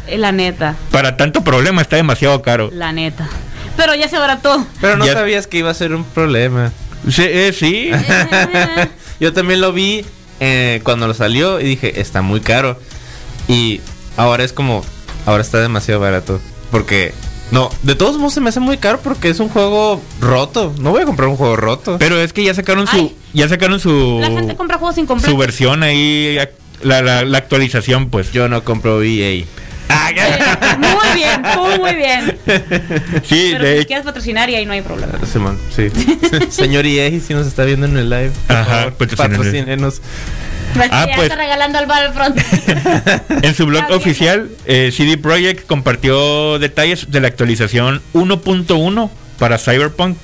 Eh, 0.06 0.18
la 0.18 0.32
neta, 0.32 0.76
Para 0.90 1.16
tanto 1.16 1.42
problema 1.44 1.82
está 1.82 1.96
demasiado 1.96 2.40
caro. 2.42 2.70
la 2.72 2.92
neta. 2.92 3.28
Pero 3.76 3.94
ya 3.94 4.08
se 4.08 4.18
barató. 4.18 4.64
Pero 4.80 4.96
no 4.96 5.06
Ya- 5.06 5.14
sabías 5.14 5.46
que 5.46 5.58
iba 5.58 5.70
a 5.70 5.74
ser 5.74 5.94
un 5.94 6.04
problema. 6.04 6.72
Sí, 7.08 7.22
eh, 7.24 7.54
sí. 7.58 7.90
Eh, 7.92 8.88
Yo 9.20 9.32
también 9.32 9.60
lo 9.60 9.72
vi 9.72 10.04
eh, 10.40 10.80
cuando 10.84 11.06
lo 11.06 11.14
salió 11.14 11.60
y 11.60 11.64
dije, 11.64 12.00
está 12.00 12.22
muy 12.22 12.40
caro. 12.40 12.78
Y 13.48 13.80
ahora 14.16 14.44
es 14.44 14.52
como, 14.52 14.84
ahora 15.26 15.42
está 15.42 15.58
demasiado 15.60 16.00
barato. 16.00 16.40
Porque, 16.70 17.12
no, 17.50 17.70
de 17.82 17.94
todos 17.94 18.16
modos 18.18 18.34
se 18.34 18.40
me 18.40 18.48
hace 18.50 18.60
muy 18.60 18.78
caro 18.78 19.00
porque 19.02 19.28
es 19.28 19.40
un 19.40 19.48
juego 19.48 20.00
roto. 20.20 20.72
No 20.78 20.90
voy 20.90 21.02
a 21.02 21.04
comprar 21.04 21.28
un 21.28 21.36
juego 21.36 21.56
roto. 21.56 21.96
Pero 21.98 22.20
es 22.20 22.32
que 22.32 22.44
ya 22.44 22.54
sacaron 22.54 22.86
su, 22.86 22.96
Ay. 22.96 23.16
ya 23.32 23.48
sacaron 23.48 23.80
su, 23.80 24.18
La 24.20 24.28
gente 24.28 24.56
compra 24.56 24.78
juegos 24.78 24.94
su 24.94 25.00
incompletos. 25.00 25.38
versión 25.38 25.82
ahí, 25.82 26.38
la, 26.82 27.02
la, 27.02 27.24
la 27.24 27.38
actualización, 27.38 28.10
pues. 28.10 28.32
Yo 28.32 28.48
no 28.48 28.62
compro 28.64 29.02
EA. 29.02 29.44
Ah. 29.88 30.10
Muy 30.78 31.14
bien, 31.14 31.42
muy, 31.80 31.94
bien. 31.96 32.38
sí, 33.24 33.50
Pero 33.52 33.64
de 33.64 33.80
si 33.80 33.86
quieres 33.86 34.04
patrocinar 34.04 34.48
y 34.48 34.54
ahí 34.54 34.64
no 34.66 34.72
hay 34.72 34.82
problema. 34.82 35.12
Simón, 35.30 35.58
sí. 35.74 35.88
Señor 36.50 36.86
EA, 36.86 37.10
si 37.20 37.34
nos 37.34 37.46
está 37.46 37.64
viendo 37.64 37.86
en 37.86 37.96
el 37.96 38.08
live, 38.08 38.30
por 38.46 38.56
Ajá, 38.56 38.90
favor, 38.92 38.94
patrocínenos. 39.16 40.00
Ah, 40.90 41.06
pues. 41.14 41.30
está 41.30 41.36
regalando 41.36 41.78
al 41.78 41.86
Battlefront. 41.86 42.40
En 43.42 43.54
su 43.54 43.66
blog 43.66 43.90
oficial, 43.90 44.50
eh, 44.66 44.92
CD 44.92 45.18
Projekt 45.18 45.66
compartió 45.66 46.58
detalles 46.58 47.10
de 47.10 47.20
la 47.20 47.28
actualización 47.28 48.02
1.1 48.14 49.10
para 49.38 49.58
Cyberpunk. 49.58 50.16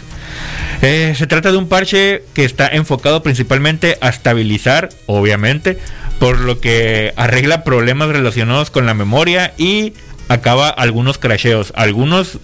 Eh, 0.83 1.15
se 1.17 1.27
trata 1.27 1.51
de 1.51 1.57
un 1.57 1.69
parche 1.69 2.25
que 2.35 2.45
está 2.45 2.69
enfocado 2.69 3.23
principalmente 3.23 3.97
a 4.01 4.09
estabilizar, 4.09 4.91
obviamente, 5.07 5.79
por 6.19 6.41
lo 6.41 6.61
que 6.61 7.13
arregla 7.17 7.65
problemas 7.65 8.09
relacionados 8.09 8.71
con 8.71 8.87
la 8.87 8.95
memoria 8.95 9.55
y 9.57 9.95
acaba 10.29 10.69
algunos 10.69 11.19
crasheos. 11.19 11.73
Algunos 11.77 12.39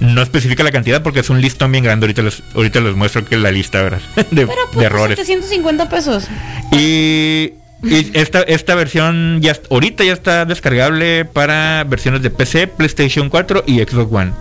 no 0.00 0.22
especifica 0.22 0.62
la 0.64 0.72
cantidad 0.72 1.02
porque 1.02 1.20
es 1.20 1.30
un 1.30 1.40
listón 1.40 1.72
bien 1.72 1.84
grande. 1.84 2.04
Ahorita 2.04 2.22
les, 2.22 2.42
ahorita 2.54 2.80
les 2.80 2.94
muestro 2.96 3.24
que 3.24 3.36
la 3.36 3.50
lista, 3.50 3.82
¿verdad? 3.82 4.00
De, 4.16 4.24
Pero 4.30 4.46
de 4.48 4.54
pues 4.72 4.86
errores. 4.86 5.16
750 5.18 5.88
pesos. 5.88 6.26
Y 6.72 7.52
Y 7.82 8.10
esta, 8.18 8.42
esta 8.42 8.74
versión 8.74 9.40
ya 9.40 9.56
ahorita 9.70 10.04
ya 10.04 10.12
está 10.12 10.44
descargable 10.44 11.24
para 11.24 11.84
versiones 11.84 12.22
de 12.22 12.30
PC, 12.30 12.66
PlayStation 12.66 13.30
4 13.30 13.64
y 13.66 13.78
Xbox 13.80 14.12
One. 14.12 14.32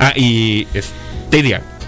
Ah, 0.00 0.12
y 0.16 0.66
Stadia. 1.28 1.62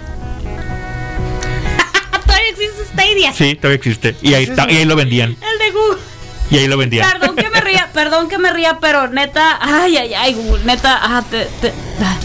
Todavía 2.25 2.49
existe 2.49 2.83
Stadia. 2.93 3.33
Sí, 3.33 3.55
todavía 3.55 3.75
existe. 3.75 4.15
Y 4.21 4.33
ahí 4.33 4.43
está, 4.43 4.69
y 4.71 4.77
ahí 4.77 4.85
lo 4.85 4.95
vendían. 4.95 5.31
El 5.31 5.59
de 5.59 5.71
Google. 5.71 6.01
Y 6.49 6.57
ahí 6.57 6.67
lo 6.67 6.77
vendían. 6.77 7.09
Perdón 7.09 7.35
que 7.37 7.49
me 7.49 7.61
ría, 7.61 7.89
perdón 7.93 8.29
que 8.29 8.37
me 8.37 8.51
ría, 8.51 8.77
pero 8.81 9.07
neta, 9.07 9.57
ay, 9.61 9.95
ay, 9.97 10.13
ay, 10.13 10.33
Google, 10.33 10.63
neta, 10.65 10.97
ajá, 10.97 11.23
te, 11.29 11.45
te- 11.61 11.73
ah. 12.01 12.17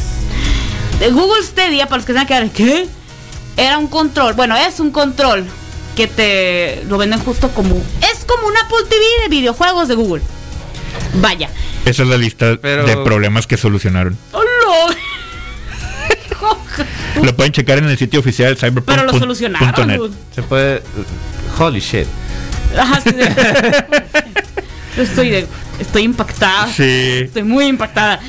De 0.98 1.10
Google 1.10 1.42
Stadia, 1.42 1.86
para 1.86 1.98
los 1.98 2.06
que 2.06 2.12
se 2.12 2.16
van 2.16 2.24
a 2.24 2.26
quedar, 2.26 2.50
¿qué? 2.50 2.86
Era 3.56 3.78
un 3.78 3.86
control, 3.86 4.34
bueno, 4.34 4.56
es 4.56 4.80
un 4.80 4.90
control 4.90 5.44
que 5.94 6.06
te 6.06 6.82
lo 6.88 6.98
venden 6.98 7.20
justo 7.20 7.48
como, 7.50 7.74
es 7.74 8.24
como 8.26 8.46
un 8.48 8.56
Apple 8.56 8.78
TV 8.88 9.02
de 9.22 9.28
videojuegos 9.28 9.88
de 9.88 9.94
Google. 9.94 10.22
Vaya. 11.14 11.48
Esa 11.84 12.02
es 12.02 12.08
la 12.08 12.18
lista 12.18 12.58
Pero- 12.60 12.84
de 12.84 12.96
problemas 12.98 13.46
que 13.46 13.56
solucionaron. 13.56 14.16
¡Oh, 14.32 14.42
no! 14.42 14.94
Lo 17.24 17.34
pueden 17.34 17.52
checar 17.52 17.78
en 17.78 17.88
el 17.88 17.96
sitio 17.96 18.20
oficial 18.20 18.56
cyberpunk. 18.56 18.84
Pero 18.84 19.04
lo 19.04 19.18
solucionaron. 19.18 20.12
Se 20.34 20.42
puede. 20.42 20.82
Holy 21.58 21.80
shit. 21.80 22.06
Estoy, 24.98 25.30
de- 25.30 25.46
estoy 25.80 26.02
impactada. 26.02 26.68
Sí. 26.68 27.20
Estoy 27.24 27.42
muy 27.42 27.64
impactada. 27.66 28.20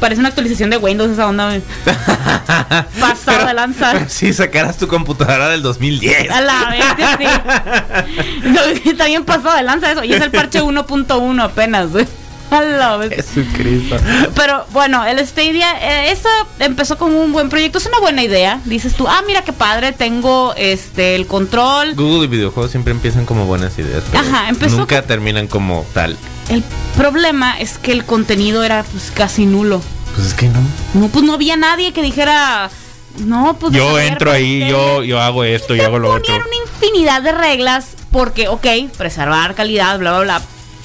Parece 0.00 0.20
una 0.20 0.28
actualización 0.28 0.70
de 0.70 0.76
Windows 0.76 1.10
esa 1.10 1.26
onda. 1.26 1.50
Pasada 3.00 3.46
de 3.46 3.54
lanza. 3.54 3.94
Si 4.08 4.32
sacaras 4.32 4.76
tu 4.76 4.88
computadora 4.88 5.48
del 5.48 5.62
2010. 5.62 6.30
A 6.30 6.40
la 6.40 6.70
bestia, 6.70 7.18
sí. 7.18 8.42
No, 8.48 8.60
Está 8.90 9.06
bien 9.06 9.24
pasado 9.24 9.56
de 9.56 9.62
lanza 9.62 9.92
eso. 9.92 10.04
Y 10.04 10.12
es 10.12 10.20
el 10.20 10.30
parche 10.30 10.62
1.1 10.62 11.42
apenas, 11.42 11.90
güey. 11.90 12.06
A 12.50 12.60
la 12.62 12.96
bestia. 12.98 13.24
Jesucristo. 13.24 13.96
Pero 14.34 14.66
bueno, 14.72 15.04
el 15.04 15.18
Stadia, 15.26 15.72
eh, 15.80 16.12
eso 16.12 16.28
empezó 16.60 16.96
como 16.98 17.20
un 17.20 17.32
buen 17.32 17.48
proyecto. 17.48 17.78
Es 17.78 17.86
una 17.86 17.98
buena 17.98 18.22
idea. 18.22 18.60
Dices 18.66 18.94
tú, 18.94 19.08
ah, 19.08 19.22
mira 19.26 19.42
qué 19.42 19.52
padre, 19.52 19.92
tengo 19.92 20.54
este 20.56 21.16
el 21.16 21.26
control. 21.26 21.94
Google 21.94 22.24
y 22.26 22.28
videojuegos 22.28 22.70
siempre 22.70 22.92
empiezan 22.92 23.24
como 23.26 23.46
buenas 23.46 23.78
ideas. 23.78 24.04
pero 24.12 24.22
Ajá, 24.22 24.48
empezó 24.48 24.78
Nunca 24.78 25.02
terminan 25.02 25.48
como 25.48 25.84
tal. 25.92 26.16
El 26.48 26.62
problema 26.96 27.58
es 27.58 27.78
que 27.78 27.92
el 27.92 28.04
contenido 28.04 28.62
era 28.62 28.84
pues 28.84 29.10
casi 29.12 29.46
nulo. 29.46 29.82
Pues 30.14 30.28
es 30.28 30.34
que 30.34 30.48
no. 30.48 30.60
No, 30.94 31.08
pues 31.08 31.24
no 31.24 31.34
había 31.34 31.56
nadie 31.56 31.92
que 31.92 32.02
dijera, 32.02 32.70
no, 33.18 33.56
pues 33.58 33.72
Yo 33.74 33.98
entro 33.98 34.30
ahí, 34.30 34.60
yo, 34.68 34.96
usted". 34.96 35.06
yo 35.06 35.20
hago 35.20 35.44
esto, 35.44 35.74
yo 35.74 35.84
hago 35.84 35.98
lo 35.98 36.10
otro. 36.10 36.22
ponían 36.34 36.42
una 36.46 36.56
infinidad 36.70 37.22
de 37.22 37.32
reglas 37.32 37.88
porque, 38.12 38.48
ok, 38.48 38.66
preservar 38.96 39.54
calidad, 39.54 39.98
bla, 39.98 40.12
bla, 40.12 40.20
bla. 40.20 40.42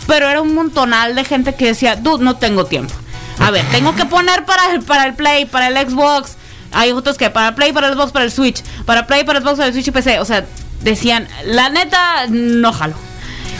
Pero 0.07 0.27
era 0.29 0.41
un 0.41 0.53
montonal 0.55 1.15
de 1.15 1.23
gente 1.23 1.53
que 1.55 1.65
decía, 1.65 1.95
dude, 1.95 2.23
no 2.23 2.37
tengo 2.37 2.65
tiempo. 2.65 2.93
A 3.39 3.51
ver, 3.51 3.65
tengo 3.71 3.95
que 3.95 4.05
poner 4.05 4.45
para 4.45 4.73
el, 4.73 4.81
para 4.81 5.05
el 5.05 5.13
Play, 5.13 5.45
para 5.45 5.67
el 5.67 5.77
Xbox. 5.89 6.35
Hay 6.73 6.91
otros 6.91 7.17
que 7.17 7.29
para 7.29 7.49
el 7.49 7.55
Play, 7.55 7.71
para 7.71 7.87
el 7.87 7.93
Xbox, 7.93 8.11
para 8.11 8.25
el 8.25 8.31
Switch. 8.31 8.63
Para 8.85 9.05
Play, 9.07 9.23
para 9.23 9.39
el 9.39 9.43
Xbox, 9.45 9.57
para 9.57 9.67
el 9.67 9.73
Switch 9.73 9.87
y 9.87 9.91
PC. 9.91 10.19
O 10.19 10.25
sea, 10.25 10.45
decían, 10.81 11.27
la 11.45 11.69
neta, 11.69 12.25
no 12.29 12.73
jalo. 12.73 12.95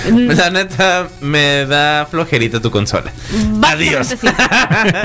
La 0.10 0.50
neta, 0.50 1.08
me 1.22 1.66
da 1.66 2.08
flojerita 2.10 2.60
tu 2.60 2.72
consola. 2.72 3.12
Adiós. 3.64 4.08
Sí. 4.08 4.28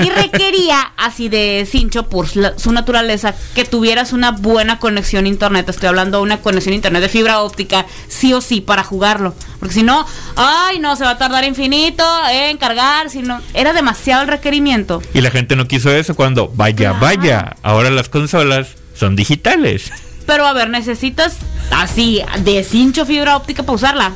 Y 0.03 0.09
requería, 0.09 0.91
así 0.97 1.29
de 1.29 1.67
cincho, 1.69 2.09
por 2.09 2.27
su 2.27 2.71
naturaleza, 2.71 3.33
que 3.55 3.65
tuvieras 3.65 4.13
una 4.13 4.31
buena 4.31 4.79
conexión 4.79 5.25
a 5.25 5.27
internet. 5.27 5.69
Estoy 5.69 5.87
hablando 5.89 6.17
de 6.17 6.23
una 6.23 6.37
conexión 6.41 6.73
a 6.73 6.75
internet 6.75 7.01
de 7.01 7.09
fibra 7.09 7.41
óptica, 7.41 7.85
sí 8.07 8.33
o 8.33 8.41
sí, 8.41 8.61
para 8.61 8.83
jugarlo. 8.83 9.35
Porque 9.59 9.73
si 9.75 9.83
no, 9.83 10.05
ay, 10.35 10.79
no, 10.79 10.95
se 10.95 11.03
va 11.03 11.11
a 11.11 11.17
tardar 11.17 11.43
infinito 11.43 12.03
en 12.31 12.57
cargar. 12.57 13.09
Si 13.09 13.19
no, 13.21 13.41
era 13.53 13.73
demasiado 13.73 14.23
el 14.23 14.27
requerimiento. 14.27 15.01
Y 15.13 15.21
la 15.21 15.31
gente 15.31 15.55
no 15.55 15.67
quiso 15.67 15.91
eso 15.91 16.15
cuando, 16.15 16.49
vaya, 16.55 16.77
Claro. 16.77 16.97
vaya, 16.99 17.55
ahora 17.63 17.89
las 17.89 18.09
consolas 18.09 18.67
son 18.95 19.15
digitales. 19.15 19.91
Pero 20.25 20.45
a 20.45 20.53
ver, 20.53 20.69
necesitas 20.69 21.37
así, 21.71 22.21
de 22.39 22.63
cincho 22.63 23.05
fibra 23.05 23.35
óptica 23.37 23.63
para 23.63 23.75
usarla. 23.75 24.11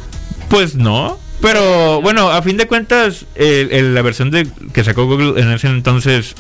Pues 0.52 0.76
no. 0.76 1.18
Pero 1.42 2.02
bueno, 2.02 2.30
a 2.30 2.42
fin 2.44 2.58
de 2.58 2.68
cuentas, 2.68 3.26
el- 3.34 3.72
el- 3.72 3.96
la 3.96 4.04
versión 4.04 4.30
de 4.30 4.48
que 4.74 4.84
sacó 4.84 5.06
Google 5.08 5.42
en 5.42 5.50
ese 5.52 5.66
entonces, 5.68 6.36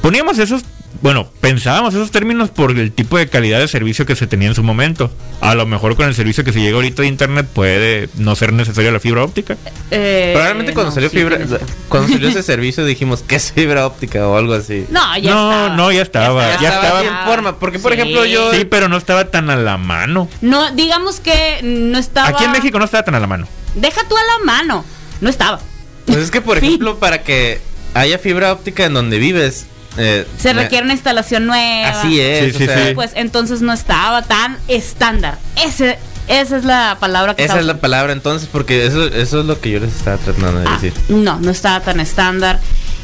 poníamos 0.00 0.38
esos, 0.38 0.62
bueno, 1.02 1.28
pensábamos 1.40 1.94
esos 1.94 2.10
términos 2.10 2.50
por 2.50 2.70
el 2.70 2.92
tipo 2.92 3.18
de 3.18 3.28
calidad 3.28 3.58
de 3.58 3.68
servicio 3.68 4.06
que 4.06 4.16
se 4.16 4.26
tenía 4.26 4.48
en 4.48 4.54
su 4.54 4.62
momento. 4.62 5.10
A 5.40 5.54
lo 5.54 5.66
mejor 5.66 5.96
con 5.96 6.06
el 6.08 6.14
servicio 6.14 6.44
que 6.44 6.52
se 6.52 6.60
llega 6.60 6.76
ahorita 6.76 7.02
de 7.02 7.08
internet 7.08 7.46
puede 7.52 8.08
no 8.16 8.34
ser 8.36 8.52
necesaria 8.52 8.90
la 8.90 9.00
fibra 9.00 9.22
óptica. 9.24 9.56
Eh, 9.90 10.30
Probablemente 10.34 10.72
cuando 10.72 10.90
no, 10.90 10.94
salió 10.94 11.10
sí 11.10 11.16
fibra, 11.18 11.36
tienes- 11.38 11.60
cuando 11.88 12.12
salió 12.12 12.28
ese 12.28 12.42
servicio 12.42 12.84
dijimos 12.84 13.22
que 13.22 13.36
es 13.36 13.52
fibra 13.52 13.86
óptica 13.86 14.26
o 14.28 14.36
algo 14.36 14.54
así. 14.54 14.86
No, 14.90 15.00
ya 15.18 15.30
No, 15.34 15.50
estaba. 15.52 15.76
no, 15.76 15.92
ya 15.92 16.02
estaba, 16.02 16.42
Ya, 16.54 16.60
ya 16.60 16.68
estaba, 16.68 16.84
estaba. 16.86 17.00
bien 17.02 17.14
forma, 17.26 17.58
porque 17.58 17.78
por 17.78 17.92
Sí. 17.92 17.98
ejemplo 18.00 18.24
yo 18.24 18.52
Sí, 18.52 18.64
pero 18.64 18.88
no 18.88 18.96
estaba 18.96 19.30
tan 19.30 19.50
a 19.50 19.56
la 19.56 19.76
mano. 19.78 20.28
No, 20.40 20.70
digamos 20.72 21.20
que 21.20 21.60
no 21.62 21.98
estaba. 21.98 22.28
Aquí 22.28 22.44
en 22.44 22.52
México 22.52 22.78
no 22.78 22.84
estaba 22.84 23.04
tan 23.04 23.14
a 23.14 23.20
la 23.20 23.26
mano. 23.26 23.46
Deja 23.74 24.00
tú 24.08 24.16
a 24.16 24.20
la 24.38 24.44
mano. 24.44 24.84
No 25.20 25.28
estaba. 25.30 25.60
Pues 26.06 26.18
es 26.18 26.30
que, 26.30 26.40
por 26.40 26.58
Sí. 26.60 26.66
ejemplo, 26.66 26.98
para 26.98 27.22
que 27.22 27.60
haya 27.94 28.18
fibra 28.18 28.52
óptica 28.52 28.84
en 28.84 28.94
donde 28.94 29.18
vives, 29.18 29.66
eh, 29.96 30.26
Se 30.38 30.52
requiere 30.52 30.84
una 30.84 30.92
instalación 30.94 31.46
nueva. 31.46 31.88
Así 32.00 32.20
es. 32.20 32.52
Sí, 32.52 32.58
sí, 32.58 32.64
o 32.64 32.66
sea, 32.66 32.86
sí. 32.88 32.94
Pues 32.94 33.12
entonces 33.14 33.62
no 33.62 33.72
estaba 33.72 34.22
tan 34.22 34.58
estándar. 34.68 35.38
Ese, 35.64 35.98
esa 36.28 36.56
es 36.56 36.64
la 36.64 36.96
palabra 37.00 37.34
que 37.34 37.42
Esa 37.42 37.52
estaba 37.54 37.60
es 37.60 37.66
la 37.66 37.78
palabra 37.78 38.12
entonces, 38.12 38.48
porque 38.50 38.86
eso, 38.86 39.06
eso 39.06 39.40
es 39.40 39.46
lo 39.46 39.60
que 39.60 39.70
yo 39.70 39.80
les 39.80 39.94
estaba 39.94 40.16
tratando 40.18 40.60
de 40.60 40.66
Ah, 40.68 40.72
decir. 40.80 40.92
no, 41.08 41.38
no 41.40 41.50
estaba 41.50 41.80
tan 41.80 42.00
estándar. 42.00 42.60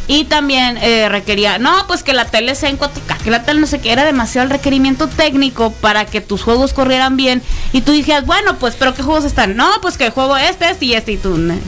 Y 0.09 0.25
también 0.25 0.77
eh, 0.79 1.09
requería, 1.09 1.59
no, 1.59 1.87
pues 1.87 2.03
que 2.03 2.13
la 2.15 2.25
tele 2.25 2.57
sea 2.57 2.69
en 2.69 2.79
4K, 2.79 3.19
que 3.23 3.31
la 3.31 3.45
tele 3.45 3.61
no 3.61 3.69
sé 3.69 3.81
qué, 3.81 3.93
era 3.93 4.05
demasiado 4.05 4.45
el 4.45 4.51
requerimiento 4.51 5.07
técnico 5.07 5.71
para 5.71 6.05
que 6.05 6.21
tus 6.21 6.43
juegos 6.43 6.73
corrieran 6.73 7.17
bien. 7.17 7.43
Y 7.73 7.83
tú 7.83 7.93
dijeras, 7.93 8.27
bueno, 8.27 8.57
pues, 8.59 8.75
pero 8.77 8.93
¿qué 8.93 9.05
juegos 9.05 9.25
están? 9.25 9.55
No, 9.55 9.71
pues 9.83 9.97
que 9.97 10.11
juego 10.11 10.37
este, 10.37 10.69
este 10.69 10.87
y 10.87 10.95
este. 10.95 11.13
Y 11.13 11.17
tú, 11.19 11.37
"Ne- 11.39 11.61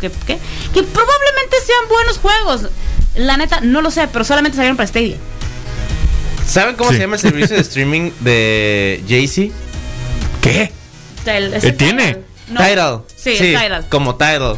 ¿qué? 0.00 0.10
qué? 0.26 0.38
Que 0.72 0.82
probablemente 0.84 1.56
sean 1.66 1.88
buenos 1.90 2.16
juegos. 2.16 2.70
La 3.16 3.36
neta, 3.36 3.60
no 3.60 3.82
lo 3.82 3.90
sé, 3.90 4.08
pero 4.12 4.24
solamente 4.24 4.56
salieron 4.56 4.76
para 4.76 4.86
Stadia. 4.86 5.16
¿Saben 6.46 6.76
cómo 6.76 6.90
Sí. 6.90 6.96
se 6.96 7.02
llama 7.02 7.16
el 7.16 7.20
servicio 7.22 7.56
de 7.56 7.62
streaming 7.62 8.10
de 8.20 9.02
Jay-Z? 9.08 9.54
¿Qué? 10.40 10.72
El- 11.26 11.54
¿Eh, 11.54 11.72
tiene? 11.72 12.18
No. 12.48 12.60
Tidal. 12.64 13.02
Sí, 13.16 13.36
Tidal. 13.38 13.86
Como 13.88 14.16
Tidal. 14.16 14.56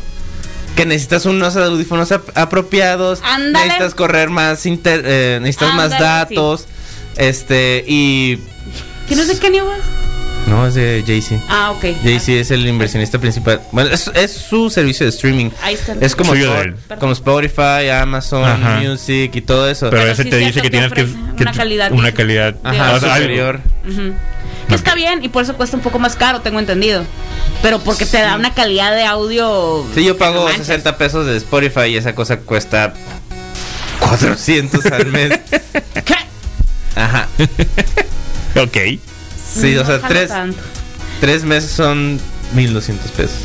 Que 0.76 0.86
necesitas 0.86 1.26
unos 1.26 1.54
audífonos 1.56 2.10
ap- 2.10 2.36
apropiados. 2.36 3.20
Ándale. 3.22 3.66
Necesitas 3.66 3.94
correr 3.94 4.30
más 4.30 4.64
inter- 4.66 5.02
eh, 5.04 5.38
necesitas 5.40 5.74
más 5.74 5.90
datos. 5.90 6.66
Este, 7.16 7.84
y. 7.86 8.38
¿Que 9.08 9.14
no 9.14 9.22
Kanye 9.38 9.62
West? 9.62 9.82
No, 10.46 10.66
es 10.66 10.74
de 10.74 11.02
Jay-Z. 11.06 11.42
Ah, 11.48 11.70
ok. 11.70 11.84
Jay-Z 12.02 12.32
es 12.32 12.50
el 12.50 12.66
inversionista 12.66 13.18
principal. 13.18 13.60
Bueno, 13.72 13.90
es, 13.90 14.10
es 14.14 14.32
su 14.32 14.68
servicio 14.68 15.06
de 15.06 15.10
streaming. 15.10 15.50
Ahí 15.62 15.74
está. 15.74 15.94
Es 16.00 16.14
como, 16.14 16.32
Suyo 16.32 16.52
de 16.52 16.58
Spot- 16.58 16.66
él. 16.92 16.98
como 16.98 17.12
Spotify, 17.12 17.88
Amazon 17.90 18.44
Ajá. 18.44 18.80
Music 18.80 19.34
y 19.34 19.40
todo 19.40 19.68
eso. 19.70 19.88
Pero 19.88 20.02
Pero 20.02 20.12
ese 20.12 20.22
sí 20.24 20.30
te 20.30 20.36
dice 20.36 20.52
que 20.60 20.62
que 20.62 20.70
tienes 20.70 20.92
que, 20.92 21.04
una 21.40 21.52
calidad 21.52 21.92
una 21.92 22.12
calidad 22.12 22.56
Ajá, 22.62 22.92
o 22.94 23.00
sea, 23.00 23.14
algo. 23.14 23.24
superior. 23.26 23.60
Ujú. 23.88 24.12
Que 24.68 24.74
está 24.74 24.94
bien 24.94 25.24
y 25.24 25.28
por 25.28 25.42
eso 25.42 25.54
cuesta 25.56 25.76
un 25.76 25.82
poco 25.82 25.98
más 25.98 26.14
caro, 26.16 26.40
tengo 26.42 26.58
entendido. 26.58 27.04
Pero 27.62 27.78
porque 27.80 28.04
te 28.04 28.18
da 28.18 28.36
una 28.36 28.52
calidad 28.54 28.94
de 28.94 29.04
audio. 29.04 29.86
Sí, 29.94 30.04
yo 30.04 30.16
pago 30.18 30.44
manches. 30.44 30.66
60 30.66 30.98
pesos 30.98 31.26
de 31.26 31.36
Spotify 31.38 31.86
y 31.88 31.96
esa 31.96 32.14
cosa 32.14 32.38
cuesta 32.38 32.92
400 34.00 34.84
al 34.86 35.06
mes. 35.06 35.38
¿Qué? 36.04 36.14
Ajá. 36.96 37.28
Ok. 38.56 38.76
Sí, 39.54 39.76
o 39.76 39.84
sea, 39.86 40.00
tres, 40.00 40.28
tanto. 40.28 40.58
tres 41.20 41.44
meses 41.44 41.70
son 41.70 42.18
1200 42.54 43.10
pesos. 43.12 43.36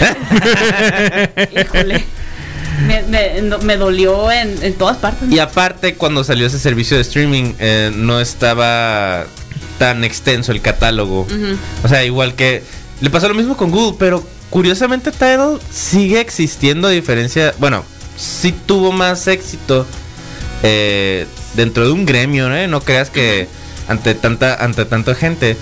Híjole. 1.60 2.04
Me, 2.86 3.02
me- 3.02 3.58
me 3.62 3.76
dolió 3.76 4.32
en, 4.32 4.56
en 4.62 4.74
todas 4.74 4.96
partes. 4.96 5.30
Y 5.30 5.38
aparte, 5.38 5.94
cuando 5.94 6.24
salió 6.24 6.46
ese 6.46 6.58
servicio 6.58 6.96
de 6.96 7.02
streaming, 7.02 7.52
eh, 7.58 7.90
no 7.94 8.20
estaba 8.20 9.26
tan 9.78 10.04
extenso 10.04 10.52
el 10.52 10.60
catálogo. 10.62 11.26
O 11.84 11.88
sea, 11.88 12.04
igual 12.04 12.34
que. 12.34 12.62
Le 13.00 13.10
pasó 13.10 13.28
lo 13.28 13.34
mismo 13.34 13.56
con 13.56 13.70
Google, 13.70 13.96
pero 13.98 14.26
curiosamente 14.48 15.10
Tidal 15.10 15.58
sigue 15.70 16.20
existiendo 16.20 16.88
a 16.88 16.90
diferencia. 16.92 17.52
Bueno, 17.58 17.84
sí 18.16 18.54
tuvo 18.66 18.92
más 18.92 19.26
éxito 19.26 19.86
eh, 20.62 21.26
dentro 21.54 21.84
de 21.84 21.90
un 21.92 22.06
gremio, 22.06 22.48
¿no? 22.48 22.66
No 22.68 22.80
creas 22.80 23.10
que 23.10 23.48
ante 23.92 24.14
tanta, 24.14 24.54
ante 24.62 24.84
tanta 24.84 25.14
gente. 25.14 25.56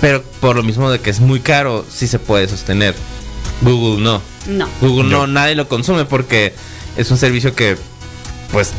Pero 0.00 0.22
por 0.40 0.56
lo 0.56 0.62
mismo 0.62 0.90
de 0.90 0.98
que 1.00 1.10
es 1.10 1.20
muy 1.20 1.40
caro, 1.40 1.86
sí 1.88 2.06
se 2.08 2.18
puede 2.18 2.48
sostener. 2.48 2.94
Google 3.62 4.02
no. 4.02 4.20
No. 4.48 4.68
Google 4.80 5.08
no, 5.08 5.26
No. 5.26 5.26
nadie 5.28 5.54
lo 5.54 5.68
consume 5.68 6.04
porque 6.04 6.52
es 6.96 7.10
un 7.10 7.16
servicio 7.16 7.54
que, 7.54 7.76
pues, 8.52 8.72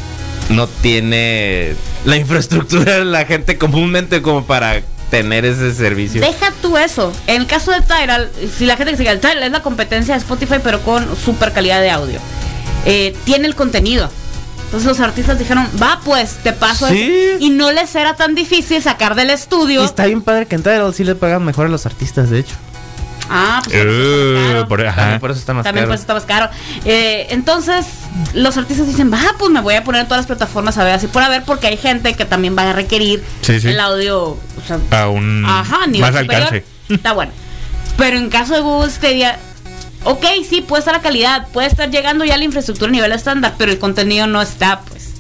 no 0.50 0.67
tiene 0.67 1.74
la 2.05 2.17
infraestructura 2.17 3.00
de 3.00 3.05
la 3.05 3.25
gente 3.25 3.57
comúnmente 3.57 4.21
como 4.21 4.45
para 4.45 4.83
tener 5.09 5.45
ese 5.45 5.74
servicio. 5.74 6.21
Deja 6.21 6.51
tú 6.62 6.77
eso. 6.77 7.12
En 7.25 7.41
el 7.41 7.47
caso 7.47 7.71
de 7.71 7.81
Tidal, 7.81 8.29
si 8.55 8.65
la 8.65 8.75
gente 8.77 8.91
que 8.91 8.97
sigue 8.97 9.09
el 9.09 9.19
Tidal 9.19 9.41
es 9.41 9.51
la 9.51 9.63
competencia 9.63 10.13
de 10.13 10.19
Spotify, 10.19 10.55
pero 10.63 10.81
con 10.81 11.07
super 11.15 11.51
calidad 11.53 11.81
de 11.81 11.89
audio. 11.89 12.19
Eh, 12.85 13.15
tiene 13.24 13.47
el 13.47 13.55
contenido. 13.55 14.09
Entonces 14.65 14.88
los 14.88 15.00
artistas 15.00 15.39
dijeron, 15.39 15.67
va 15.81 16.00
pues, 16.03 16.38
te 16.43 16.51
paso 16.53 16.88
Sí. 16.88 17.01
eso". 17.03 17.38
Y 17.39 17.50
no 17.50 17.72
les 17.72 17.95
era 17.95 18.15
tan 18.15 18.36
difícil 18.36 18.81
sacar 18.81 19.15
del 19.15 19.29
Y 19.29 19.34
estudio. 19.34 19.84
está 19.84 20.05
bien 20.05 20.22
padre 20.22 20.45
que 20.48 20.55
en 20.55 20.63
Tidal 20.63 20.93
sí 20.93 21.03
le 21.03 21.15
pagan 21.15 21.43
mejor 21.45 21.67
a 21.67 21.69
los 21.69 21.86
artistas, 21.86 22.29
de 22.29 22.39
hecho. 22.39 22.55
Ah, 23.27 23.60
pues 23.63 23.75
por 24.67 24.81
eso 24.81 24.89
está 24.91 24.93
más 24.93 24.93
caro. 24.93 25.19
por-. 25.19 25.31
También 25.31 25.31
eso 25.31 25.39
está 25.39 25.53
más 25.53 25.63
También 25.63 25.86
caro. 25.86 25.93
está 25.95 26.13
más 26.13 26.25
caro. 26.25 26.50
Eh, 26.86 27.27
entonces, 27.31 27.86
los 28.34 28.55
artistas 28.57 28.86
dicen, 28.86 29.12
va, 29.12 29.19
pues 29.39 29.50
me 29.51 29.62
voy 29.62 29.74
a 29.75 29.84
poner 29.84 30.01
en 30.01 30.07
todas 30.07 30.19
las 30.19 30.27
plataformas 30.27 30.77
a 30.77 30.84
ver 30.84 30.93
así 30.93 31.07
por 31.07 31.24
a 31.24 31.29
ver, 31.29 31.43
porque 31.43 31.65
hay 31.67 31.77
gente 31.77 32.13
que 32.13 32.25
también 32.25 32.55
va 32.55 32.69
a 32.69 32.74
requerir 32.74 33.24
Sí, 33.41 33.60
sí. 33.60 33.69
el 33.69 33.79
audio, 33.79 34.22
o 34.31 34.39
sea, 34.67 34.77
A 35.01 35.10
un 35.10 35.43
Ajá, 35.43 35.88
nivel 35.88 36.01
más 36.12 36.22
superior. 36.22 36.36
alcance. 36.53 36.65
Está 36.89 37.13
bueno. 37.13 37.31
Pero 37.98 38.17
en 38.17 38.29
caso 38.29 38.53
de 38.53 38.60
Google 38.60 38.91
Stadia, 38.91 39.39
ok, 40.05 40.25
sí, 40.47 40.62
puede 40.62 40.79
estar 40.79 40.93
la 40.95 41.01
calidad, 41.01 41.47
puede 41.50 41.67
estar 41.67 41.89
llegando 41.91 42.24
ya 42.25 42.38
la 42.38 42.43
infraestructura 42.43 42.89
a 42.89 42.93
nivel 42.93 43.12
estándar, 43.12 43.55
pero 43.57 43.71
el 43.71 43.79
contenido 43.79 44.27
no 44.27 44.41
está, 44.41 44.81
pues. 44.81 45.13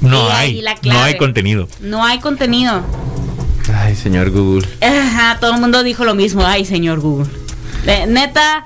No 0.00 0.28
Y 0.28 0.32
hay, 0.32 0.60
la 0.62 0.76
no 0.82 1.02
hay 1.02 1.16
contenido. 1.16 1.68
No 1.80 2.04
hay 2.04 2.18
contenido. 2.18 2.82
Ay, 3.72 3.94
señor 3.94 4.30
Google. 4.30 4.66
Ajá, 4.80 5.38
todo 5.38 5.54
el 5.54 5.60
mundo 5.60 5.82
dijo 5.82 6.04
lo 6.04 6.14
mismo. 6.14 6.44
Ay, 6.44 6.64
señor 6.64 7.00
Google. 7.00 7.28
Eh, 7.86 8.06
neta, 8.08 8.64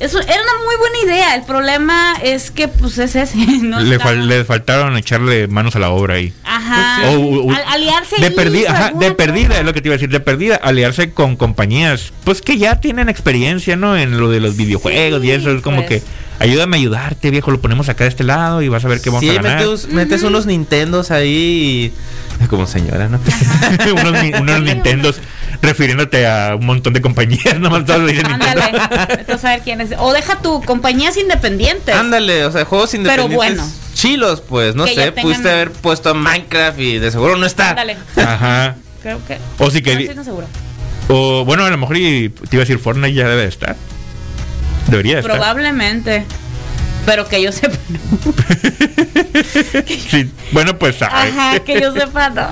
eso 0.00 0.20
era 0.20 0.34
una 0.34 0.64
muy 0.64 0.76
buena 0.78 0.98
idea. 1.04 1.34
El 1.34 1.42
problema 1.44 2.14
es 2.22 2.50
que, 2.50 2.68
pues, 2.68 2.98
es 2.98 3.14
ese. 3.16 3.36
no 3.62 3.80
le, 3.80 3.98
fal- 3.98 4.24
le 4.26 4.44
faltaron 4.44 4.96
echarle 4.96 5.48
manos 5.48 5.76
a 5.76 5.78
la 5.78 5.90
obra 5.90 6.14
ahí. 6.14 6.32
Ajá. 6.44 7.10
O- 7.10 7.14
o- 7.20 7.46
o- 7.46 7.50
Al- 7.52 7.64
aliarse 7.68 8.16
de 8.18 8.26
ahí, 8.26 8.34
perdida, 8.34 8.70
ajá, 8.70 8.92
de 8.94 9.12
perdida 9.12 9.58
es 9.58 9.64
lo 9.64 9.72
que 9.72 9.80
te 9.82 9.88
iba 9.88 9.94
a 9.94 9.98
decir, 9.98 10.10
de 10.10 10.20
perdida, 10.20 10.56
aliarse 10.56 11.10
con 11.12 11.36
compañías, 11.36 12.12
pues 12.24 12.42
que 12.42 12.58
ya 12.58 12.80
tienen 12.80 13.08
experiencia, 13.08 13.76
¿no? 13.76 13.96
En 13.96 14.18
lo 14.18 14.30
de 14.30 14.40
los 14.40 14.56
videojuegos 14.56 15.24
y 15.24 15.30
eso, 15.30 15.50
es 15.50 15.62
como 15.62 15.84
pues. 15.84 16.02
que 16.02 16.02
ayúdame 16.38 16.76
a 16.76 16.80
ayudarte, 16.80 17.30
viejo, 17.30 17.50
lo 17.50 17.60
ponemos 17.60 17.88
acá 17.88 18.04
de 18.04 18.10
este 18.10 18.24
lado 18.24 18.62
y 18.62 18.68
vas 18.68 18.84
a 18.84 18.88
ver 18.88 19.00
qué 19.00 19.10
vamos 19.10 19.22
Sí, 19.22 19.30
a 19.30 19.34
ganar. 19.34 19.58
metes, 19.64 19.88
metes 19.88 20.22
unos 20.22 20.46
Nintendos 20.46 21.10
ahí 21.10 21.92
y... 22.40 22.46
Como 22.48 22.66
señora, 22.66 23.08
¿no? 23.08 23.20
unos, 23.92 24.22
unos 24.40 24.62
Nintendos 24.62 25.16
refiriéndote 25.62 26.26
a 26.26 26.56
un 26.58 26.66
montón 26.66 26.92
de 26.92 27.00
compañías, 27.00 27.58
nomás 27.60 27.84
todos 27.84 28.06
dicen 28.10 28.26
Nintendo. 28.28 28.62
Ándale. 28.62 29.20
Entonces, 29.20 29.44
a 29.44 29.48
ver 29.50 29.60
quién 29.62 29.80
es. 29.80 29.90
O 29.98 30.12
deja 30.12 30.42
tu 30.42 30.60
compañías 30.62 31.16
independientes. 31.16 31.94
Ándale, 31.94 32.44
o 32.44 32.52
sea, 32.52 32.64
juegos 32.64 32.92
independientes 32.94 33.36
bueno. 33.36 33.66
chilos, 33.94 34.40
pues, 34.40 34.74
no 34.74 34.84
Que 34.84 34.94
sé, 34.94 35.12
tengan- 35.12 35.22
pudiste 35.22 35.50
haber 35.50 35.70
puesto 35.70 36.10
a 36.10 36.14
Minecraft 36.14 36.78
y 36.80 36.98
de 36.98 37.10
seguro 37.12 37.36
no 37.36 37.46
está. 37.46 37.70
Ándale. 37.70 37.96
Ajá. 38.16 38.74
Creo 39.02 39.20
que. 39.26 39.38
O 39.58 39.70
si 39.70 39.78
No 39.78 39.84
que 39.84 39.92
estoy 39.92 40.14
tan 40.14 40.24
segura. 40.24 40.46
o 41.08 41.44
bueno, 41.44 41.64
a 41.64 41.70
lo 41.70 41.78
mejor 41.78 41.96
y 41.96 42.28
te 42.30 42.56
iba 42.56 42.62
a 42.62 42.66
decir 42.66 42.78
Fortnite 42.78 43.14
ya 43.14 43.28
debe 43.28 43.42
de 43.42 43.48
estar. 43.48 43.76
Debería 44.88 45.18
estar. 45.20 45.32
Probablemente. 45.32 46.24
Pero 47.06 47.28
que 47.28 47.42
yo 47.42 47.52
sepa. 47.52 47.76
Sí, 50.10 50.30
bueno, 50.52 50.78
pues. 50.78 51.02
Ajá, 51.02 51.60
que 51.60 51.80
yo 51.80 51.92
sepa, 51.92 52.30
no. 52.30 52.48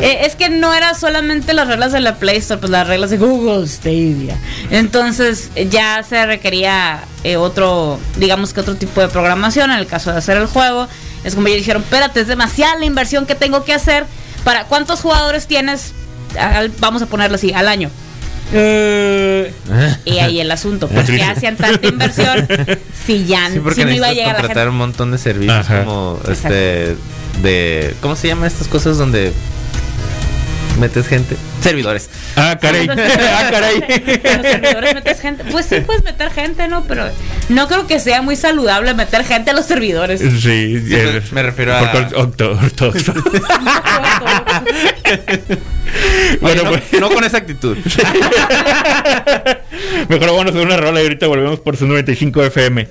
Eh, 0.00 0.20
es 0.24 0.36
que 0.36 0.48
no 0.48 0.72
era 0.74 0.94
solamente 0.94 1.52
las 1.54 1.68
reglas 1.68 1.92
de 1.92 2.00
la 2.00 2.16
Play 2.16 2.36
Store, 2.38 2.60
pues 2.60 2.70
las 2.70 2.86
reglas 2.86 3.10
de 3.10 3.18
Google 3.18 3.66
Stadia. 3.66 4.36
Entonces 4.70 5.50
ya 5.70 6.02
se 6.02 6.24
requería 6.26 7.00
eh, 7.24 7.36
otro, 7.36 7.98
digamos 8.16 8.52
que 8.52 8.60
otro 8.60 8.76
tipo 8.76 9.00
de 9.00 9.08
programación 9.08 9.70
en 9.70 9.78
el 9.78 9.86
caso 9.86 10.12
de 10.12 10.18
hacer 10.18 10.36
el 10.36 10.46
juego. 10.46 10.88
Es 11.24 11.34
como 11.34 11.48
ellos 11.48 11.58
dijeron, 11.58 11.82
espérate, 11.82 12.20
es 12.20 12.26
demasiada 12.28 12.76
la 12.76 12.84
inversión 12.86 13.26
que 13.26 13.34
tengo 13.34 13.64
que 13.64 13.74
hacer. 13.74 14.06
¿Para 14.44 14.64
cuántos 14.64 15.00
jugadores 15.00 15.46
tienes? 15.46 15.92
Al- 16.38 16.70
vamos 16.78 17.02
a 17.02 17.06
ponerlo 17.06 17.34
así, 17.34 17.52
al 17.52 17.68
año. 17.68 17.90
Eh, 18.52 19.52
y 20.04 20.18
ahí 20.18 20.40
el 20.40 20.50
asunto, 20.50 20.88
¿por 20.88 21.04
qué 21.04 21.22
hacían 21.22 21.56
tanta 21.56 21.86
inversión 21.86 22.48
si 23.06 23.24
ya 23.26 23.48
Sí, 23.50 23.60
porque 23.60 23.82
si 23.82 23.84
no 23.84 23.92
iba 23.92 24.08
a 24.08 24.12
llegar 24.12 24.34
la 24.34 24.40
contratar 24.40 24.68
un 24.68 24.76
montón 24.76 25.12
de 25.12 25.18
servicios 25.18 25.56
Ajá. 25.58 25.84
como 25.84 26.20
este 26.28 26.96
de 27.42 27.94
¿cómo 28.00 28.16
se 28.16 28.28
llaman 28.28 28.46
estas 28.48 28.66
cosas 28.68 28.98
donde 28.98 29.32
metes 30.80 31.06
gente? 31.06 31.36
Servidores. 31.62 32.08
Ah, 32.36 32.58
caray. 32.60 32.88
ah, 32.90 33.48
caray. 33.50 33.80
Los 33.80 34.46
servidores 34.46 34.94
metes 34.94 35.20
gente. 35.20 35.44
Pues 35.44 35.66
sí, 35.66 35.80
puedes 35.80 36.02
meter 36.02 36.30
gente, 36.30 36.68
¿no? 36.68 36.84
Pero 36.84 37.04
no 37.50 37.68
creo 37.68 37.86
que 37.86 38.00
sea 38.00 38.22
muy 38.22 38.34
saludable 38.34 38.94
meter 38.94 39.24
gente 39.24 39.50
a 39.50 39.52
los 39.52 39.66
servidores. 39.66 40.20
Sí, 40.20 40.40
Sí, 40.40 40.82
eh, 40.90 41.22
me 41.32 41.42
refiero 41.42 41.76
a- 41.76 42.08
ortodoxo. 42.16 43.14
Bueno, 46.40 46.62
no, 46.62 46.70
pues, 46.70 46.82
no 47.00 47.10
con 47.10 47.24
esa 47.24 47.38
actitud. 47.38 47.76
mejor 50.08 50.28
vamos 50.28 50.46
a 50.46 50.50
hacer 50.50 50.64
una 50.64 50.76
rola 50.76 51.00
y 51.00 51.04
ahorita 51.04 51.26
volvemos 51.26 51.58
por 51.60 51.76
su 51.76 51.86
95 51.86 52.44
FM. 52.44 52.88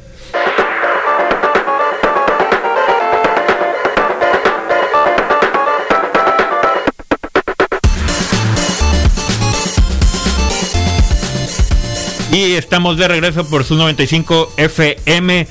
Y 12.32 12.54
estamos 12.54 12.98
de 12.98 13.08
regreso 13.08 13.50
por 13.50 13.64
su 13.64 13.76
95 13.76 14.54
FM. 14.58 15.48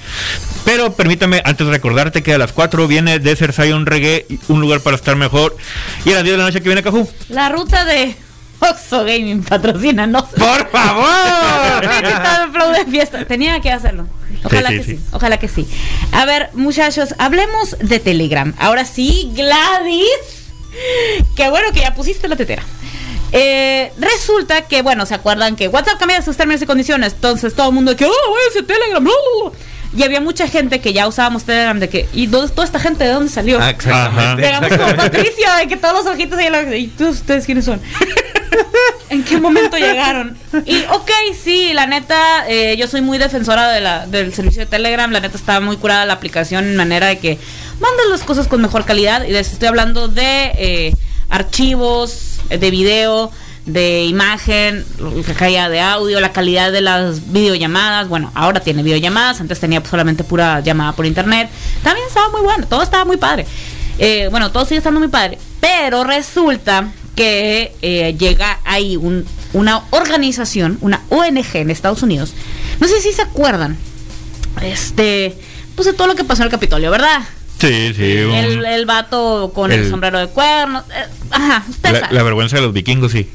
Pero 0.69 0.93
permítame, 0.93 1.41
antes 1.47 1.67
de 1.67 1.73
recordarte 1.73 2.23
que 2.23 2.35
a 2.35 2.37
las 2.37 2.53
4 2.53 2.87
viene 2.87 3.19
Desert 3.19 3.55
Zion 3.55 3.87
Reggae, 3.87 4.27
un 4.49 4.61
lugar 4.61 4.81
para 4.81 4.97
estar 4.97 5.17
mejor. 5.17 5.57
Y 6.05 6.11
a 6.11 6.17
las 6.17 6.25
10 6.25 6.35
de 6.35 6.37
la 6.37 6.45
noche 6.45 6.61
que 6.61 6.69
viene 6.69 6.83
Cajú. 6.83 7.09
La 7.31 7.49
ruta 7.49 7.87
de 7.87 8.15
Oxo 8.59 8.99
Gaming 8.99 9.43
patrocina, 9.45 10.07
no 10.07 10.21
sé. 10.21 10.37
¡Por 10.37 10.71
favor! 10.71 11.09
De 12.77 12.85
fiesta. 12.85 13.25
Tenía 13.25 13.61
que 13.63 13.73
hacerlo. 13.73 14.09
Ojalá 14.45 14.69
sí, 14.69 14.77
que 14.77 14.85
sí. 14.85 14.97
sí. 14.99 15.05
Ojalá 15.13 15.39
que 15.39 15.49
sí. 15.49 15.67
A 16.13 16.27
ver, 16.27 16.51
muchachos, 16.53 17.15
hablemos 17.17 17.79
de 17.79 17.99
Telegram. 17.99 18.53
Ahora 18.59 18.85
sí, 18.85 19.33
Gladys. 19.35 20.51
Qué 21.35 21.49
bueno 21.49 21.73
que 21.73 21.81
ya 21.81 21.95
pusiste 21.95 22.29
la 22.29 22.37
tetera. 22.37 22.63
Eh, 23.33 23.91
resulta 23.99 24.67
que, 24.67 24.83
bueno, 24.83 25.07
¿se 25.07 25.15
acuerdan 25.15 25.57
que 25.57 25.69
WhatsApp 25.69 25.99
cambia 25.99 26.21
sus 26.21 26.37
términos 26.37 26.61
y 26.61 26.67
condiciones? 26.67 27.15
Entonces 27.15 27.55
todo 27.55 27.69
el 27.69 27.75
mundo 27.75 27.97
que, 27.97 28.05
oh, 28.05 28.37
ese 28.51 28.63
Telegram, 28.63 29.03
bla, 29.03 29.15
bla, 29.15 29.51
bla". 29.51 29.59
Y 29.97 30.03
había 30.03 30.21
mucha 30.21 30.47
gente 30.49 30.81
que 30.81 30.93
ya 30.93 31.09
usábamos 31.09 31.45
Telegram 31.45 31.79
de 31.81 31.89
que, 31.89 32.07
¿y 32.13 32.27
dónde, 32.27 32.53
toda 32.53 32.67
esta 32.67 32.79
gente 32.79 33.05
de 33.05 33.11
dónde 33.11 33.31
salió? 33.31 33.59
Ah, 33.61 33.71
exactamente. 33.71 34.43
Llegamos 34.43 34.69
como 34.77 34.97
Patricia, 34.97 35.57
de 35.57 35.67
que 35.69 35.77
todos 35.77 36.05
los 36.05 36.15
ojitos 36.15 36.39
ahí, 36.39 36.51
la- 36.51 36.77
¿y 36.77 36.89
todos 36.89 37.17
ustedes 37.17 37.47
quiénes 37.47 37.65
son? 37.65 37.81
¿En 39.11 39.25
qué 39.25 39.39
momento 39.39 39.79
llegaron? 39.79 40.37
Y 40.67 40.83
ok, 40.91 41.11
sí, 41.43 41.73
la 41.73 41.87
neta, 41.87 42.45
eh, 42.49 42.77
yo 42.79 42.87
soy 42.87 43.01
muy 43.01 43.17
defensora 43.17 43.71
de 43.71 43.81
la, 43.81 44.07
del 44.07 44.35
servicio 44.35 44.61
de 44.61 44.67
Telegram, 44.67 45.11
la 45.11 45.21
neta 45.21 45.37
está 45.39 45.61
muy 45.61 45.77
curada 45.79 46.05
la 46.05 46.13
aplicación 46.13 46.65
en 46.67 46.77
manera 46.77 47.07
de 47.07 47.19
que 47.19 47.39
mandan 47.81 48.11
las 48.11 48.23
cosas 48.25 48.47
con 48.49 48.61
mejor 48.61 48.85
calidad 48.85 49.25
y 49.25 49.31
les 49.33 49.53
estoy 49.53 49.69
hablando 49.69 50.09
de 50.09 50.53
eh, 50.59 50.93
archivos, 51.31 52.41
eh, 52.51 52.59
de 52.59 52.71
video, 52.71 53.31
de 53.69 54.05
imagen, 54.05 54.85
la 54.99 55.35
calidad 55.35 55.71
de 55.71 55.81
audio, 55.81 56.21
la 56.21 56.33
calidad 56.33 56.73
de 56.73 56.81
las 56.81 57.33
videollamadas. 57.33 58.09
Bueno, 58.09 58.31
ahora 58.35 58.61
tiene 58.61 58.83
videollamadas, 58.83 59.41
antes 59.41 59.61
tenía 59.61 59.83
solamente 59.89 60.25
pura 60.25 60.61
llamada 60.61 60.93
por 60.93 61.07
internet. 61.07 61.49
También 61.83 62.07
estaba 62.09 62.29
muy 62.31 62.41
bueno, 62.41 62.67
todo 62.67 62.83
estaba 62.83 63.05
muy 63.05 63.17
padre. 63.19 63.47
Eh, 63.99 64.29
bueno, 64.31 64.51
todo 64.51 64.65
sigue 64.65 64.79
estando 64.79 65.01
muy 65.01 65.09
padre. 65.09 65.39
Pero 65.61 66.05
resulta 66.05 66.93
que 67.15 67.75
eh, 67.83 68.15
llega 68.19 68.59
ahí 68.65 68.97
un- 68.97 69.25
una 69.53 69.83
organización, 69.91 70.79
una 70.81 71.01
ONG 71.09 71.57
en 71.57 71.71
Estados 71.71 72.03
Unidos. 72.03 72.33
No 72.81 72.87
sé 72.89 73.01
si 73.01 73.13
se 73.13 73.23
acuerdan. 73.23 73.77
Este, 74.63 75.37
pues 75.75 75.87
de 75.87 75.93
todo 75.93 76.07
lo 76.07 76.15
que 76.15 76.25
pasó 76.25 76.43
en 76.43 76.47
el 76.47 76.51
Capitolio, 76.51 76.91
¿verdad? 76.91 77.21
Sí, 77.61 77.93
sí. 77.95 78.19
un- 78.23 78.35
El, 78.35 78.65
el 78.65 78.87
vato 78.87 79.51
con 79.55 79.73
el, 79.73 79.81
el- 79.81 79.91
sombrero 79.91 80.19
de 80.19 80.29
cuernos. 80.29 80.85
eh, 80.95 81.07
ajá, 81.31 81.65
usted 81.69 81.93
la, 81.93 82.01
sabe. 82.01 82.15
la 82.15 82.23
vergüenza 82.23 82.57
de 82.57 82.63
los 82.63 82.73
vikingos, 82.73 83.13
sí. 83.13 83.29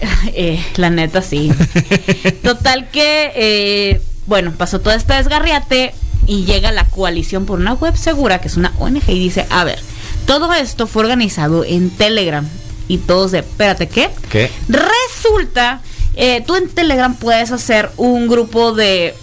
Eh, 0.34 0.62
la 0.76 0.90
neta 0.90 1.22
sí. 1.22 1.50
Total 2.42 2.90
que, 2.90 3.32
eh, 3.34 4.00
bueno, 4.26 4.52
pasó 4.56 4.80
todo 4.80 4.92
este 4.92 5.14
desgarriate 5.14 5.94
y 6.26 6.44
llega 6.44 6.72
la 6.72 6.84
coalición 6.84 7.46
por 7.46 7.58
una 7.58 7.72
web 7.74 7.96
segura, 7.96 8.40
que 8.40 8.48
es 8.48 8.56
una 8.56 8.72
ONG, 8.78 9.08
y 9.08 9.18
dice, 9.18 9.46
a 9.50 9.64
ver, 9.64 9.80
todo 10.26 10.52
esto 10.52 10.86
fue 10.86 11.02
organizado 11.02 11.64
en 11.64 11.90
Telegram. 11.90 12.46
Y 12.88 12.98
todos 12.98 13.32
de, 13.32 13.40
espérate, 13.40 13.88
¿qué? 13.88 14.10
¿Qué? 14.30 14.50
Resulta, 14.68 15.80
eh, 16.16 16.42
tú 16.46 16.56
en 16.56 16.68
Telegram 16.68 17.14
puedes 17.14 17.52
hacer 17.52 17.90
un 17.96 18.28
grupo 18.28 18.72
de 18.72 19.14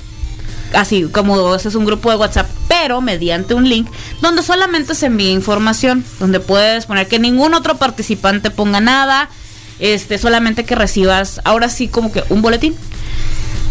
así 0.73 1.03
como 1.03 1.55
ese 1.55 1.69
es 1.69 1.75
un 1.75 1.85
grupo 1.85 2.09
de 2.09 2.17
WhatsApp, 2.17 2.49
pero 2.67 3.01
mediante 3.01 3.53
un 3.53 3.67
link 3.69 3.87
donde 4.21 4.43
solamente 4.43 4.95
se 4.95 5.07
envía 5.07 5.31
información, 5.31 6.03
donde 6.19 6.39
puedes 6.39 6.85
poner 6.85 7.07
que 7.07 7.19
ningún 7.19 7.53
otro 7.53 7.77
participante 7.77 8.51
ponga 8.51 8.81
nada, 8.81 9.29
este 9.79 10.17
solamente 10.17 10.63
que 10.63 10.75
recibas 10.75 11.41
ahora 11.43 11.69
sí 11.69 11.87
como 11.87 12.11
que 12.11 12.23
un 12.29 12.41
boletín, 12.41 12.75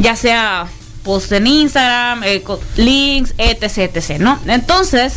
ya 0.01 0.17
sea 0.17 0.67
post 1.03 1.33
en 1.33 1.47
Instagram, 1.47 2.23
eh, 2.25 2.43
links, 2.77 3.35
etc, 3.39 3.95
etc, 3.95 4.19
¿no? 4.19 4.39
Entonces, 4.47 5.15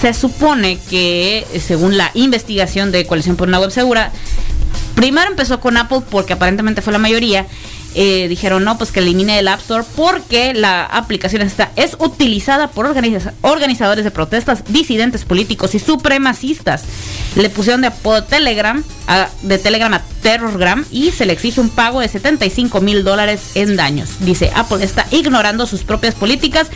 se 0.00 0.12
supone 0.12 0.78
que 0.88 1.46
eh, 1.52 1.60
según 1.60 1.96
la 1.96 2.10
investigación 2.14 2.90
de 2.90 3.06
Coalición 3.06 3.36
por 3.36 3.48
una 3.48 3.60
Web 3.60 3.70
Segura, 3.70 4.10
Primero 4.94 5.30
empezó 5.30 5.60
con 5.60 5.78
Apple 5.78 6.02
porque 6.10 6.34
aparentemente 6.34 6.82
fue 6.82 6.92
la 6.92 6.98
mayoría. 6.98 7.46
Eh, 7.96 8.28
dijeron 8.28 8.62
no, 8.62 8.78
pues 8.78 8.92
que 8.92 9.00
elimine 9.00 9.40
el 9.40 9.48
App 9.48 9.60
Store 9.60 9.84
porque 9.96 10.54
la 10.54 10.84
aplicación 10.84 11.42
está, 11.42 11.72
es 11.74 11.96
utilizada 11.98 12.68
por 12.68 12.86
organiza- 12.86 13.32
organizadores 13.40 14.04
de 14.04 14.12
protestas, 14.12 14.62
disidentes 14.68 15.24
políticos 15.24 15.74
y 15.74 15.80
supremacistas. 15.80 16.84
Le 17.34 17.50
pusieron 17.50 17.80
de 17.80 17.88
apodo 17.88 18.22
Telegram, 18.22 18.84
a- 19.08 19.28
de 19.42 19.58
Telegram 19.58 19.92
a 19.94 20.02
Terrorgram 20.22 20.84
y 20.92 21.10
se 21.10 21.26
le 21.26 21.32
exige 21.32 21.60
un 21.60 21.68
pago 21.70 21.98
de 22.00 22.06
75 22.06 22.80
mil 22.80 23.02
dólares 23.02 23.52
en 23.56 23.74
daños. 23.74 24.08
Dice 24.20 24.52
Apple 24.54 24.84
está 24.84 25.06
ignorando 25.10 25.66
sus 25.66 25.82
propias 25.82 26.14
políticas 26.14 26.68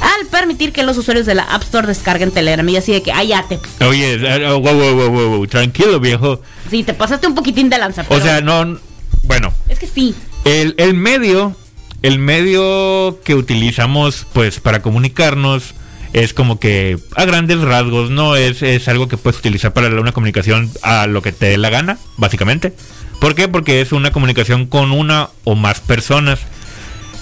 al 0.00 0.26
permitir 0.28 0.72
que 0.72 0.84
los 0.84 0.96
usuarios 0.98 1.26
de 1.26 1.34
la 1.34 1.42
App 1.44 1.62
Store 1.62 1.86
descarguen 1.88 2.30
Telegram. 2.30 2.68
Y 2.68 2.76
así 2.76 2.92
de 2.92 3.02
que, 3.02 3.10
ay, 3.12 3.28
ya 3.28 3.44
te, 3.48 3.58
Oye, 3.84 4.14
eh, 4.14 4.46
oh, 4.48 4.60
wow, 4.60 4.94
wow, 4.94 5.10
wow, 5.10 5.46
tranquilo, 5.48 5.98
viejo. 5.98 6.40
sí, 6.70 6.84
te 6.84 6.94
pasaste 6.94 7.26
un 7.26 7.34
poquitín 7.34 7.68
de 7.70 7.78
lanza. 7.78 8.02
O 8.02 8.04
pero 8.08 8.22
sea, 8.22 8.40
no. 8.40 8.78
Bueno, 9.24 9.52
Es 9.68 9.78
que 9.78 9.86
sí. 9.88 10.14
El, 10.44 10.74
el 10.78 10.94
medio, 10.94 11.54
el 12.02 12.18
medio 12.18 13.20
que 13.24 13.34
utilizamos, 13.34 14.26
pues, 14.32 14.60
para 14.60 14.82
comunicarnos. 14.82 15.74
Es 16.12 16.34
como 16.34 16.58
que 16.58 16.98
a 17.14 17.24
grandes 17.24 17.60
rasgos, 17.60 18.10
¿no? 18.10 18.34
Es, 18.34 18.62
es 18.62 18.88
algo 18.88 19.06
que 19.06 19.16
puedes 19.16 19.38
utilizar 19.38 19.72
para 19.72 19.88
una 19.88 20.10
comunicación 20.10 20.68
a 20.82 21.06
lo 21.06 21.22
que 21.22 21.30
te 21.30 21.46
dé 21.46 21.56
la 21.56 21.70
gana, 21.70 21.98
básicamente. 22.16 22.74
¿Por 23.20 23.36
qué? 23.36 23.46
Porque 23.46 23.80
es 23.80 23.92
una 23.92 24.10
comunicación 24.10 24.66
con 24.66 24.90
una 24.90 25.28
o 25.44 25.54
más 25.54 25.78
personas. 25.78 26.40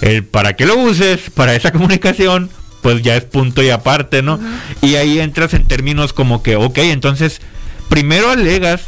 El 0.01 0.23
para 0.23 0.55
que 0.55 0.65
lo 0.65 0.77
uses 0.77 1.29
para 1.29 1.53
esa 1.53 1.71
comunicación, 1.73 2.49
pues 2.81 3.01
ya 3.03 3.15
es 3.15 3.25
punto 3.25 3.61
y 3.61 3.69
aparte, 3.69 4.21
¿no? 4.23 4.39
Y 4.81 4.95
ahí 4.95 5.19
entras 5.19 5.53
en 5.53 5.67
términos 5.67 6.13
como 6.13 6.41
que, 6.41 6.55
ok, 6.55 6.77
entonces, 6.79 7.41
primero 7.89 8.31
alegas, 8.31 8.81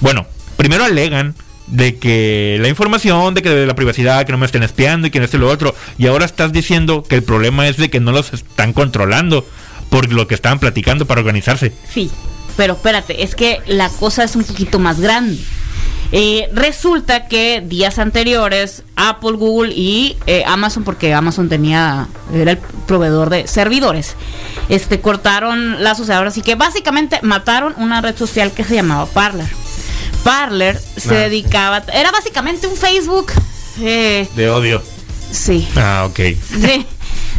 bueno, 0.00 0.26
primero 0.56 0.84
alegan 0.84 1.34
de 1.66 1.96
que 1.96 2.58
la 2.60 2.68
información, 2.68 3.34
de 3.34 3.42
que 3.42 3.50
de 3.50 3.66
la 3.66 3.74
privacidad, 3.74 4.24
que 4.26 4.32
no 4.32 4.38
me 4.38 4.46
estén 4.46 4.62
espiando 4.62 5.06
y 5.06 5.10
que 5.10 5.18
no 5.18 5.24
esté 5.24 5.38
lo 5.38 5.48
otro, 5.48 5.74
y 5.98 6.06
ahora 6.06 6.24
estás 6.24 6.52
diciendo 6.52 7.02
que 7.02 7.16
el 7.16 7.22
problema 7.22 7.66
es 7.68 7.76
de 7.76 7.90
que 7.90 8.00
no 8.00 8.12
los 8.12 8.32
están 8.32 8.72
controlando 8.72 9.46
por 9.90 10.12
lo 10.12 10.26
que 10.26 10.34
estaban 10.34 10.58
platicando 10.58 11.06
para 11.06 11.20
organizarse. 11.20 11.72
Sí, 11.92 12.10
pero 12.56 12.74
espérate, 12.74 13.22
es 13.22 13.34
que 13.34 13.60
la 13.66 13.88
cosa 13.88 14.24
es 14.24 14.36
un 14.36 14.44
poquito 14.44 14.78
más 14.78 15.00
grande. 15.00 15.38
Eh, 16.12 16.48
resulta 16.52 17.26
que 17.26 17.62
días 17.66 17.98
anteriores 17.98 18.84
Apple, 18.94 19.32
Google 19.32 19.72
y 19.74 20.16
eh, 20.26 20.44
Amazon, 20.46 20.84
porque 20.84 21.14
Amazon 21.14 21.48
tenía 21.48 22.06
era 22.32 22.52
el 22.52 22.58
proveedor 22.86 23.30
de 23.30 23.48
servidores, 23.48 24.14
este 24.68 25.00
cortaron 25.00 25.82
lazos 25.82 26.10
ahora 26.10 26.28
así 26.28 26.42
que 26.42 26.54
básicamente 26.54 27.18
mataron 27.22 27.74
una 27.78 28.00
red 28.00 28.16
social 28.16 28.52
que 28.52 28.62
se 28.64 28.74
llamaba 28.74 29.06
Parler. 29.06 29.48
Parler 30.24 30.80
se 30.96 31.14
Ah. 31.16 31.20
dedicaba, 31.20 31.84
era 31.92 32.10
básicamente 32.10 32.66
un 32.66 32.76
Facebook, 32.76 33.30
eh, 33.80 34.26
De 34.34 34.50
odio. 34.50 34.82
sí, 35.30 35.68
Ah, 35.76 36.06
ok. 36.08 36.16
de, 36.18 36.86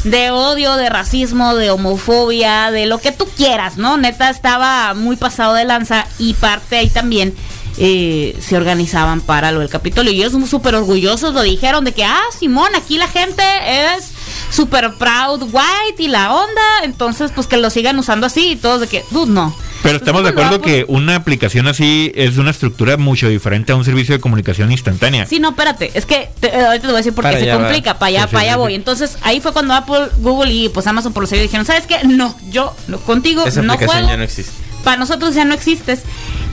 de 0.03 0.31
odio, 0.31 0.75
de 0.75 0.89
racismo, 0.89 1.55
de 1.55 1.71
homofobia, 1.71 2.71
de 2.71 2.85
lo 2.85 2.99
que 2.99 3.11
tú 3.11 3.27
quieras, 3.35 3.77
¿no? 3.77 3.97
Neta 3.97 4.29
estaba 4.29 4.93
muy 4.93 5.15
pasado 5.15 5.53
de 5.55 5.65
lanza 5.65 6.05
y 6.19 6.33
parte 6.35 6.77
ahí 6.77 6.89
también 6.89 7.35
eh, 7.77 8.37
se 8.39 8.55
organizaban 8.55 9.19
para 9.19 9.51
lo 9.51 9.59
del 9.59 9.69
Capitolio. 9.69 10.11
Y 10.13 10.19
ellos 10.21 10.31
son 10.31 10.47
súper 10.47 10.75
orgullosos, 10.75 11.33
lo 11.33 11.41
dijeron 11.41 11.83
de 11.83 11.91
que, 11.91 12.05
ah, 12.05 12.21
Simón, 12.39 12.73
aquí 12.75 12.97
la 12.97 13.07
gente 13.09 13.43
es 13.65 14.11
súper 14.49 14.93
proud 14.93 15.41
white 15.51 16.01
y 16.01 16.07
la 16.07 16.33
onda, 16.33 16.61
entonces 16.83 17.31
pues 17.35 17.47
que 17.47 17.57
lo 17.57 17.69
sigan 17.69 17.99
usando 17.99 18.27
así 18.27 18.51
y 18.51 18.55
todos 18.55 18.79
de 18.81 18.87
que, 18.87 19.03
dude, 19.11 19.31
no. 19.31 19.53
Pero 19.85 19.97
estamos 19.97 20.23
de 20.23 20.29
acuerdo 20.29 20.61
que 20.61 20.83
una 20.87 21.15
aplicación 21.15 21.67
así 21.67 22.11
es 22.15 22.37
una 22.37 22.51
estructura 22.51 22.97
mucho 22.97 23.29
diferente 23.29 23.71
a 23.71 23.75
un 23.75 23.85
servicio 23.85 24.13
de 24.15 24.19
comunicación 24.21 24.71
instantánea. 24.71 25.25
Sí, 25.25 25.39
no, 25.39 25.49
espérate, 25.49 25.91
es 25.93 26.05
que 26.05 26.29
te- 26.39 26.47
eh, 26.47 26.65
ahorita 26.65 26.81
te 26.81 26.87
voy 26.87 26.95
a 26.95 26.97
decir 26.97 27.13
por 27.13 27.23
qué 27.29 27.39
se 27.39 27.47
va. 27.51 27.57
complica, 27.57 27.97
para 27.99 28.07
allá, 28.09 28.21
Sí, 28.23 28.27
para 28.33 28.41
allá 28.43 28.53
sí, 28.53 28.57
voy. 28.59 28.71
sí. 28.71 28.75
Entonces 28.75 29.17
ahí 29.21 29.39
fue 29.41 29.53
cuando 29.53 29.73
Apple, 29.73 30.07
Google 30.17 30.51
y 30.51 30.69
pues 30.69 30.85
Amazon 30.87 31.13
por 31.13 31.23
los 31.23 31.29
sellos 31.29 31.43
dijeron, 31.43 31.65
¿sabes 31.65 31.85
qué? 31.87 31.99
No, 32.05 32.35
yo 32.49 32.75
no, 32.87 32.99
contigo 32.99 33.45
Esa 33.45 33.61
no 33.61 33.73
aplicación 33.73 34.03
juego. 34.05 34.11
ya 34.13 34.17
no 34.17 34.23
existe. 34.23 34.51
Para 34.83 34.97
nosotros 34.97 35.33
ya 35.35 35.45
no 35.45 35.53
existes. 35.53 36.01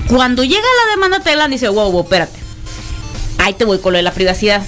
Cuando 0.09 0.43
llega 0.45 0.61
la 0.61 0.91
demanda 0.95 1.21
Telegram 1.21 1.51
dice, 1.51 1.69
wow, 1.69 1.91
wow, 1.91 2.03
espérate. 2.03 2.39
Ahí 3.39 3.55
te 3.55 3.65
voy 3.65 3.79
con 3.79 3.93
lo 3.93 3.97
de 3.97 4.03
la 4.03 4.13
privacidad. 4.13 4.63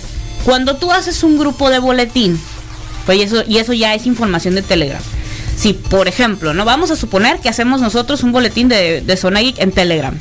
Cuando 0.44 0.76
tú 0.76 0.92
haces 0.92 1.22
un 1.22 1.38
grupo 1.38 1.70
de 1.70 1.78
boletín, 1.78 2.40
pues 3.06 3.18
y 3.18 3.22
eso, 3.22 3.44
y 3.46 3.58
eso 3.58 3.72
ya 3.72 3.94
es 3.94 4.06
información 4.06 4.54
de 4.54 4.62
Telegram. 4.62 5.00
Si, 5.56 5.72
por 5.72 6.08
ejemplo, 6.08 6.54
no 6.54 6.64
vamos 6.64 6.90
a 6.90 6.96
suponer 6.96 7.40
que 7.40 7.48
hacemos 7.48 7.80
nosotros 7.80 8.22
un 8.22 8.32
boletín 8.32 8.68
de, 8.68 9.00
de 9.00 9.16
Zona 9.16 9.40
Geek 9.40 9.58
en 9.58 9.72
Telegram. 9.72 10.18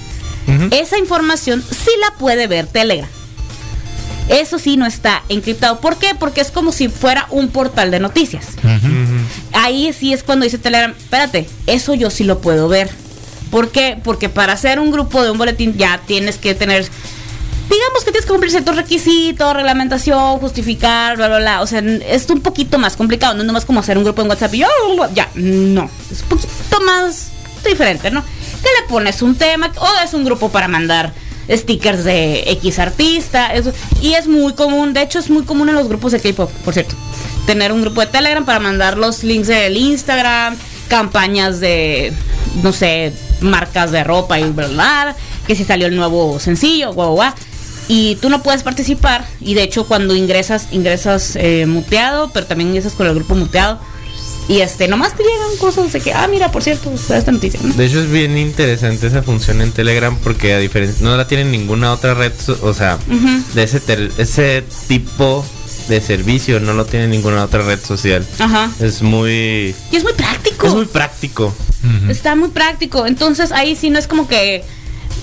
Esa 0.71 0.97
información 0.97 1.63
sí 1.63 1.91
la 2.01 2.17
puede 2.17 2.47
ver 2.47 2.67
Telegram. 2.67 3.09
Eso 4.29 4.57
sí 4.57 4.77
no 4.77 4.85
está 4.85 5.23
encriptado. 5.29 5.79
¿Por 5.79 5.97
qué? 5.97 6.15
Porque 6.17 6.41
es 6.41 6.51
como 6.51 6.71
si 6.71 6.87
fuera 6.87 7.27
un 7.29 7.49
portal 7.49 7.91
de 7.91 7.99
noticias. 7.99 8.47
Ahí 9.53 9.93
sí 9.93 10.13
es 10.13 10.23
cuando 10.23 10.45
dice 10.45 10.57
Telegram, 10.57 10.93
espérate, 10.97 11.47
eso 11.67 11.93
yo 11.93 12.09
sí 12.09 12.23
lo 12.23 12.39
puedo 12.39 12.67
ver. 12.67 12.89
¿Por 13.51 13.71
qué? 13.71 13.99
Porque 14.03 14.29
para 14.29 14.53
hacer 14.53 14.79
un 14.79 14.91
grupo 14.91 15.23
de 15.23 15.31
un 15.31 15.37
boletín 15.37 15.77
ya 15.77 16.01
tienes 16.05 16.37
que 16.37 16.55
tener, 16.55 16.87
digamos 17.69 18.03
que 18.03 18.11
tienes 18.11 18.25
que 18.25 18.31
cumplir 18.31 18.51
ciertos 18.51 18.75
requisitos, 18.75 19.53
reglamentación, 19.53 20.39
justificar, 20.39 21.15
bla, 21.17 21.27
bla, 21.27 21.37
bla. 21.39 21.61
O 21.61 21.67
sea, 21.67 21.79
es 21.79 22.29
un 22.29 22.41
poquito 22.41 22.77
más 22.77 22.95
complicado, 22.95 23.33
no 23.33 23.41
es 23.41 23.47
nomás 23.47 23.65
como 23.65 23.79
hacer 23.79 23.97
un 23.97 24.03
grupo 24.03 24.21
en 24.21 24.29
WhatsApp 24.29 24.53
y 24.55 24.59
yo, 24.59 24.67
ya, 25.13 25.29
no. 25.35 25.89
Es 26.11 26.21
un 26.21 26.29
poquito 26.29 26.81
más 26.85 27.31
diferente, 27.67 28.11
¿no? 28.11 28.21
Que 28.23 28.69
le 28.81 28.87
pones 28.89 29.21
un 29.21 29.35
tema 29.35 29.71
o 29.77 29.87
es 30.03 30.13
un 30.13 30.25
grupo 30.25 30.49
para 30.49 30.67
mandar 30.67 31.13
stickers 31.49 32.03
de 32.03 32.43
X 32.51 32.79
artista, 32.79 33.53
eso, 33.53 33.73
y 34.01 34.13
es 34.13 34.27
muy 34.27 34.53
común, 34.53 34.93
de 34.93 35.01
hecho 35.01 35.19
es 35.19 35.29
muy 35.29 35.43
común 35.43 35.69
en 35.69 35.75
los 35.75 35.89
grupos 35.89 36.13
de 36.13 36.21
K-pop, 36.21 36.49
por 36.63 36.73
cierto, 36.73 36.95
tener 37.45 37.73
un 37.73 37.81
grupo 37.81 37.99
de 37.99 38.07
Telegram 38.07 38.45
para 38.45 38.59
mandar 38.59 38.97
los 38.97 39.23
links 39.23 39.47
del 39.47 39.75
Instagram, 39.75 40.55
campañas 40.87 41.59
de, 41.59 42.13
no 42.61 42.71
sé, 42.71 43.11
marcas 43.41 43.91
de 43.91 44.03
ropa 44.03 44.39
y 44.39 44.43
bla, 44.43 44.67
bla, 44.67 45.03
bla, 45.03 45.15
que 45.45 45.55
si 45.55 45.65
salió 45.65 45.87
el 45.87 45.95
nuevo 45.95 46.39
sencillo, 46.39 46.93
guau, 46.93 47.13
guau. 47.13 47.33
Y 47.87 48.15
tú 48.21 48.29
no 48.29 48.41
puedes 48.43 48.63
participar, 48.63 49.25
y 49.41 49.55
de 49.55 49.63
hecho 49.63 49.85
cuando 49.85 50.15
ingresas, 50.15 50.67
ingresas 50.71 51.35
eh, 51.35 51.65
muteado, 51.67 52.31
pero 52.33 52.45
también 52.45 52.69
ingresas 52.69 52.93
con 52.93 53.07
el 53.07 53.15
grupo 53.15 53.35
muteado. 53.35 53.79
Y 54.49 54.59
este, 54.59 54.89
nomás 54.89 55.15
te 55.15 55.23
llegan 55.23 55.57
cosas 55.57 55.91
de 55.93 56.01
que, 56.01 56.11
ah, 56.13 56.27
mira, 56.29 56.51
por 56.51 56.63
cierto, 56.63 56.91
está 56.93 57.17
esta 57.17 57.31
noticia, 57.31 57.59
¿no? 57.63 57.73
De 57.73 57.85
hecho 57.85 58.01
es 58.01 58.09
bien 58.11 58.37
interesante 58.37 59.07
esa 59.07 59.23
función 59.23 59.61
en 59.61 59.71
Telegram 59.71 60.17
porque 60.17 60.53
a 60.53 60.59
diferencia 60.59 60.97
no 61.05 61.15
la 61.15 61.27
tiene 61.27 61.45
ninguna 61.45 61.93
otra 61.93 62.13
red, 62.13 62.33
o 62.61 62.73
sea, 62.73 62.97
de 63.53 63.63
ese 63.63 63.79
tel- 63.79 64.11
ese 64.17 64.63
tipo 64.89 65.45
de 65.87 66.01
servicio 66.01 66.59
no 66.59 66.73
lo 66.73 66.85
tiene 66.85 67.07
ninguna 67.07 67.43
otra 67.43 67.61
red 67.63 67.79
social. 67.79 68.25
Ajá. 68.39 68.69
Es 68.81 69.01
muy 69.01 69.73
Y 69.91 69.95
es 69.95 70.03
muy 70.03 70.13
práctico. 70.13 70.67
es 70.67 70.73
muy 70.73 70.85
práctico. 70.85 71.53
Está 72.09 72.35
muy 72.35 72.49
práctico. 72.49 73.05
Entonces 73.07 73.51
ahí 73.53 73.75
sí 73.77 73.89
no 73.89 73.99
es 73.99 74.07
como 74.07 74.27
que 74.27 74.63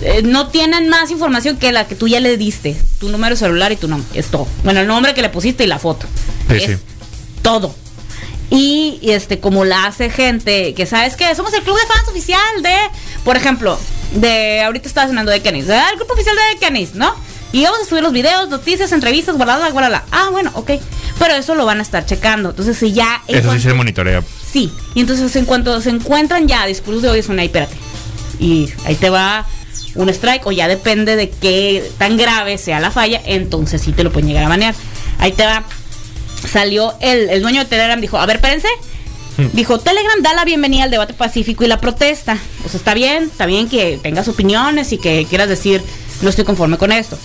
eh, 0.03 0.23
no 0.25 0.49
tienen 0.49 0.89
más 0.89 1.11
información 1.11 1.57
que 1.57 1.73
la 1.73 1.87
que 1.87 1.95
tú 1.95 2.09
ya 2.09 2.21
le 2.21 2.37
diste. 2.37 2.77
Tu 2.99 3.09
número 3.09 3.35
de 3.35 3.39
celular 3.39 3.73
y 3.73 3.77
tu 3.77 3.89
nombre. 3.89 4.09
Es 4.19 4.27
todo. 4.29 4.47
Bueno, 4.65 4.81
el 4.81 4.87
nombre 4.87 5.15
que 5.15 5.23
le 5.23 5.29
pusiste 5.29 5.65
y 5.65 5.67
la 5.67 5.79
foto. 5.79 6.07
Sí, 6.49 6.57
es 6.57 6.65
sí. 6.65 6.77
todo. 7.43 7.75
Y 8.51 8.99
y, 9.01 9.13
este, 9.13 9.39
como 9.39 9.65
la 9.65 9.87
hace 9.87 10.11
gente 10.11 10.75
que 10.75 10.85
sabes 10.85 11.15
que 11.17 11.33
somos 11.35 11.53
el 11.55 11.63
club 11.63 11.79
de 11.79 11.87
fans 11.87 12.09
oficial 12.09 12.41
de, 12.63 12.75
por 13.25 13.37
ejemplo, 13.37 13.79
de 14.15 14.61
ahorita 14.63 14.89
estaba 14.89 15.07
sonando 15.07 15.31
de 15.31 15.41
Kenis, 15.41 15.69
el 15.69 15.97
grupo 15.97 16.15
oficial 16.15 16.35
de 16.35 16.59
Kenis, 16.59 16.95
¿no? 16.95 17.15
Y 17.53 17.63
vamos 17.65 17.81
a 17.81 17.85
subir 17.85 18.03
los 18.03 18.13
videos, 18.13 18.49
noticias, 18.49 18.91
entrevistas, 18.93 19.37
guardala, 19.37 19.71
guardala. 19.71 20.05
Ah, 20.11 20.29
bueno, 20.31 20.51
ok. 20.55 20.71
Pero 21.19 21.35
eso 21.35 21.55
lo 21.55 21.65
van 21.67 21.79
a 21.79 21.83
estar 21.83 22.07
checando. 22.07 22.51
Entonces, 22.51 22.77
si 22.77 22.93
ya. 22.93 23.23
en 23.29 23.37
Eso 23.37 23.43
sí 23.43 23.47
cuanto- 23.49 23.69
se 23.69 23.75
monitorea. 23.75 24.23
Sí, 24.53 24.73
y 24.95 25.01
entonces 25.01 25.35
en 25.37 25.45
cuanto 25.45 25.81
se 25.81 25.91
encuentran 25.91 26.49
ya 26.49 26.67
discursos 26.67 27.03
de 27.03 27.09
odio, 27.11 27.23
son 27.23 27.39
ahí, 27.39 27.47
espérate. 27.47 27.75
Y 28.41 28.69
ahí 28.85 28.95
te 28.97 29.11
va 29.11 29.47
un 29.95 30.09
strike, 30.09 30.47
o 30.47 30.53
ya 30.53 30.69
depende 30.69 31.17
de 31.17 31.31
qué 31.31 31.91
tan 31.99 32.17
grave 32.17 32.59
sea 32.59 32.81
la 32.81 32.91
falla, 32.91 33.21
entonces 33.25 33.83
sí 33.83 33.93
te 33.93 34.05
lo 34.05 34.13
pueden 34.13 34.29
llegar 34.29 34.45
a 34.45 34.49
banear. 34.49 34.75
Ahí 35.19 35.33
te 35.33 35.45
va. 35.45 35.65
Salió 36.51 36.95
el, 37.01 37.29
el 37.31 37.43
dueño 37.43 37.61
de 37.61 37.67
Telegram, 37.67 38.01
dijo, 38.01 38.19
a 38.19 38.27
ver, 38.27 38.37
espérense. 38.37 38.69
Dijo, 39.55 39.79
Telegram 39.79 40.23
da 40.23 40.35
la 40.35 40.45
bienvenida 40.45 40.85
al 40.85 40.91
debate 40.91 41.15
pacífico 41.15 41.65
y 41.65 41.67
la 41.67 41.81
protesta. 41.81 42.37
O 42.65 42.69
sea, 42.69 42.79
está 42.79 42.93
bien, 42.93 43.25
está 43.25 43.47
bien 43.47 43.69
que 43.69 43.99
tengas 44.03 44.29
opiniones 44.29 44.93
y 44.93 44.99
que 44.99 45.27
quieras 45.29 45.49
decir, 45.49 45.83
no 46.21 46.29
estoy 46.29 46.45
conforme 46.45 46.77
con 46.77 46.93
esto. 46.93 47.19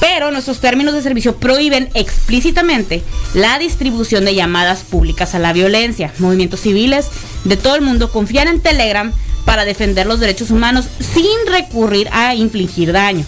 Pero 0.00 0.30
nuestros 0.32 0.60
términos 0.60 0.94
de 0.94 1.02
servicio 1.02 1.36
prohíben 1.36 1.88
explícitamente 1.94 3.02
la 3.34 3.58
distribución 3.58 4.24
de 4.24 4.34
llamadas 4.34 4.82
públicas 4.82 5.34
a 5.34 5.38
la 5.38 5.52
violencia. 5.52 6.12
Movimientos 6.18 6.60
civiles 6.60 7.06
de 7.44 7.56
todo 7.56 7.76
el 7.76 7.82
mundo 7.82 8.10
confían 8.10 8.48
en 8.48 8.60
Telegram 8.60 9.12
para 9.44 9.64
defender 9.64 10.06
los 10.06 10.20
derechos 10.20 10.50
humanos 10.50 10.86
sin 10.98 11.26
recurrir 11.52 12.08
a 12.12 12.34
infligir 12.34 12.92
daño. 12.92 13.24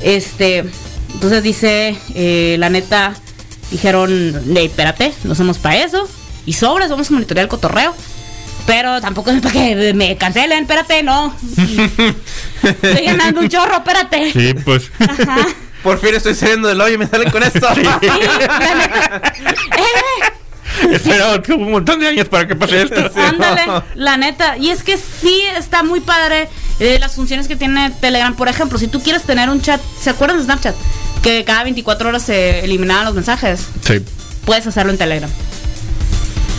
Este, 0.00 0.64
entonces 1.12 1.42
dice, 1.42 1.96
eh, 2.14 2.56
la 2.58 2.68
neta, 2.70 3.14
dijeron, 3.70 4.42
"Ey, 4.56 4.66
espérate, 4.66 5.12
no 5.24 5.34
somos 5.34 5.58
para 5.58 5.82
eso. 5.82 6.08
Y 6.46 6.52
sobres, 6.54 6.90
vamos 6.90 7.08
a 7.10 7.14
monitorear 7.14 7.44
el 7.44 7.48
cotorreo. 7.48 7.94
Pero 8.66 9.00
tampoco 9.02 9.30
es 9.30 9.42
para 9.42 9.52
que 9.52 9.92
me 9.94 10.16
cancelen, 10.16 10.62
espérate, 10.62 11.02
no. 11.02 11.34
Estoy 12.62 13.04
ganando 13.04 13.40
un 13.42 13.48
chorro, 13.48 13.76
espérate. 13.76 14.32
Sí, 14.32 14.54
pues. 14.64 14.90
Ajá. 14.98 15.46
Por 15.82 15.98
fin 16.00 16.14
estoy 16.14 16.34
saliendo 16.34 16.68
del 16.68 16.80
hoyo 16.80 16.94
y 16.94 16.98
me 16.98 17.06
salen 17.06 17.30
con 17.30 17.42
esto. 17.42 17.66
Sí, 17.74 17.82
la 17.82 17.98
neta. 18.74 19.22
Eh, 19.76 20.32
esperado 20.92 21.42
un 21.56 21.70
montón 21.70 22.00
de 22.00 22.08
años 22.08 22.28
para 22.28 22.46
que 22.46 22.56
pase 22.56 22.82
esto. 22.82 23.10
Ándale, 23.20 23.62
la 23.94 24.16
neta. 24.16 24.56
Y 24.58 24.70
es 24.70 24.82
que 24.82 24.96
sí 24.96 25.42
está 25.56 25.82
muy 25.82 26.00
padre 26.00 26.48
eh, 26.80 26.98
las 27.00 27.14
funciones 27.14 27.48
que 27.48 27.56
tiene 27.56 27.90
Telegram. 28.00 28.34
Por 28.34 28.48
ejemplo, 28.48 28.78
si 28.78 28.88
tú 28.88 29.02
quieres 29.02 29.22
tener 29.22 29.48
un 29.50 29.60
chat, 29.60 29.80
¿se 30.00 30.10
acuerdan 30.10 30.38
de 30.38 30.44
Snapchat? 30.44 30.74
Que 31.22 31.44
cada 31.44 31.64
24 31.64 32.08
horas 32.08 32.22
se 32.22 32.64
eliminaban 32.64 33.04
los 33.06 33.14
mensajes. 33.14 33.60
Sí. 33.86 34.04
Puedes 34.44 34.66
hacerlo 34.66 34.92
en 34.92 34.98
Telegram. 34.98 35.30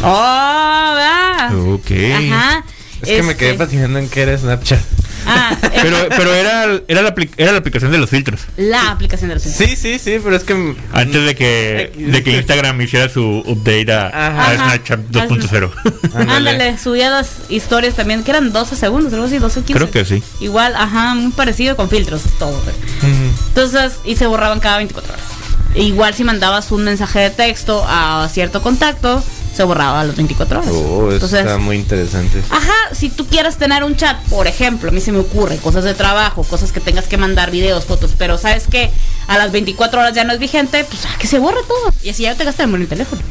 Oh, 0.04 0.94
¿verdad? 0.96 1.56
Ok. 1.74 1.92
Ajá. 2.32 2.64
Es 3.02 3.10
que 3.10 3.24
me 3.24 3.32
Este, 3.32 3.38
quedé 3.38 3.54
patinando 3.56 4.00
en 4.00 4.10
que 4.10 4.22
era 4.22 4.38
Snapchat. 4.38 4.80
Ah, 5.26 5.56
Pero, 5.82 5.98
pero 6.10 6.34
era, 6.34 6.64
era, 6.88 7.02
la, 7.04 7.14
era 7.38 7.52
la 7.52 7.58
aplicación 7.60 7.92
de 7.92 7.98
los 7.98 8.10
filtros. 8.10 8.42
la 8.58 8.92
aplicación 8.92 9.30
de 9.30 9.36
los 9.36 9.44
Sí, 9.44 9.76
sí, 9.76 10.00
sí, 10.00 10.20
pero 10.24 10.36
es 10.36 10.44
que. 10.44 10.76
Antes 10.94 11.26
de 11.26 11.36
que, 11.36 11.92
de 11.96 12.24
que 12.24 12.38
Instagram 12.38 12.80
hiciera 12.82 13.10
su 13.10 13.44
update 13.46 13.92
a, 13.92 14.08
Ajá. 14.08 14.52
a. 14.52 14.56
Snapchat 14.56 15.00
2.0. 15.12 15.72
Ándale, 16.16 16.78
subía 16.78 17.10
dos 17.12 17.28
historias 17.50 17.96
también, 17.96 18.24
que 18.24 18.32
eran 18.32 18.52
12 18.52 18.76
segundos, 18.76 19.14
algo 19.14 19.26
así, 19.26 19.38
12 19.38 19.60
o 19.60 19.64
15. 19.66 19.74
Creo 19.74 19.92
que 19.92 20.06
sí. 20.06 20.24
Igual, 20.40 20.76
ajá, 20.76 21.14
muy 21.16 21.32
parecido 21.32 21.76
con 21.76 21.90
filtros, 21.90 22.22
todo. 22.40 22.60
Entonces, 23.50 24.00
y 24.06 24.16
se 24.16 24.26
borraban 24.28 24.60
cada 24.60 24.78
24 24.78 25.14
horas. 25.14 25.26
E 25.76 25.84
igual 25.84 26.14
si 26.14 26.24
mandabas 26.24 26.72
un 26.72 26.84
mensaje 26.86 27.20
de 27.20 27.30
texto 27.32 27.84
a 27.88 28.28
cierto 28.32 28.62
contacto, 28.62 29.22
se 29.56 29.64
borraba 29.64 30.02
a 30.02 30.04
las 30.06 30.16
24 30.16 30.60
horas. 30.60 30.72
Oh, 30.74 31.06
eso 31.08 31.14
Entonces, 31.14 31.40
está 31.40 31.58
muy 31.58 31.78
interesante. 31.78 32.42
ajá, 32.50 32.74
si 32.92 33.10
tú 33.10 33.26
quieres 33.28 33.58
tener 33.58 33.84
un 33.84 33.96
chat, 33.96 34.18
por 34.30 34.48
ejemplo, 34.48 34.90
a 34.90 34.92
mí 34.92 35.00
se 35.02 35.12
me 35.12 35.20
ocurre 35.20 35.58
cosas 35.58 35.84
de 35.84 35.94
trabajo, 35.94 36.44
cosas 36.44 36.72
que 36.72 36.80
tengas 36.80 37.06
que 37.06 37.18
mandar 37.18 37.52
videos, 37.52 37.86
fotos, 37.86 38.12
pero 38.18 38.38
sabes 38.38 38.66
que 38.68 38.92
a 39.28 39.38
las 39.38 39.52
24 39.52 40.00
horas 40.02 40.14
ya 40.14 40.24
no 40.24 40.34
es 40.34 40.40
vigente, 40.40 40.84
pues 40.84 41.06
ah, 41.06 41.16
que 41.20 41.28
se 41.28 41.40
borre 41.40 41.62
todo. 41.68 41.94
Y 42.04 42.10
así 42.10 42.24
ya 42.24 42.32
no 42.32 42.38
te 42.38 42.44
gastas 42.46 42.68
en 42.68 42.76
el 42.76 42.88
teléfono. 42.88 43.22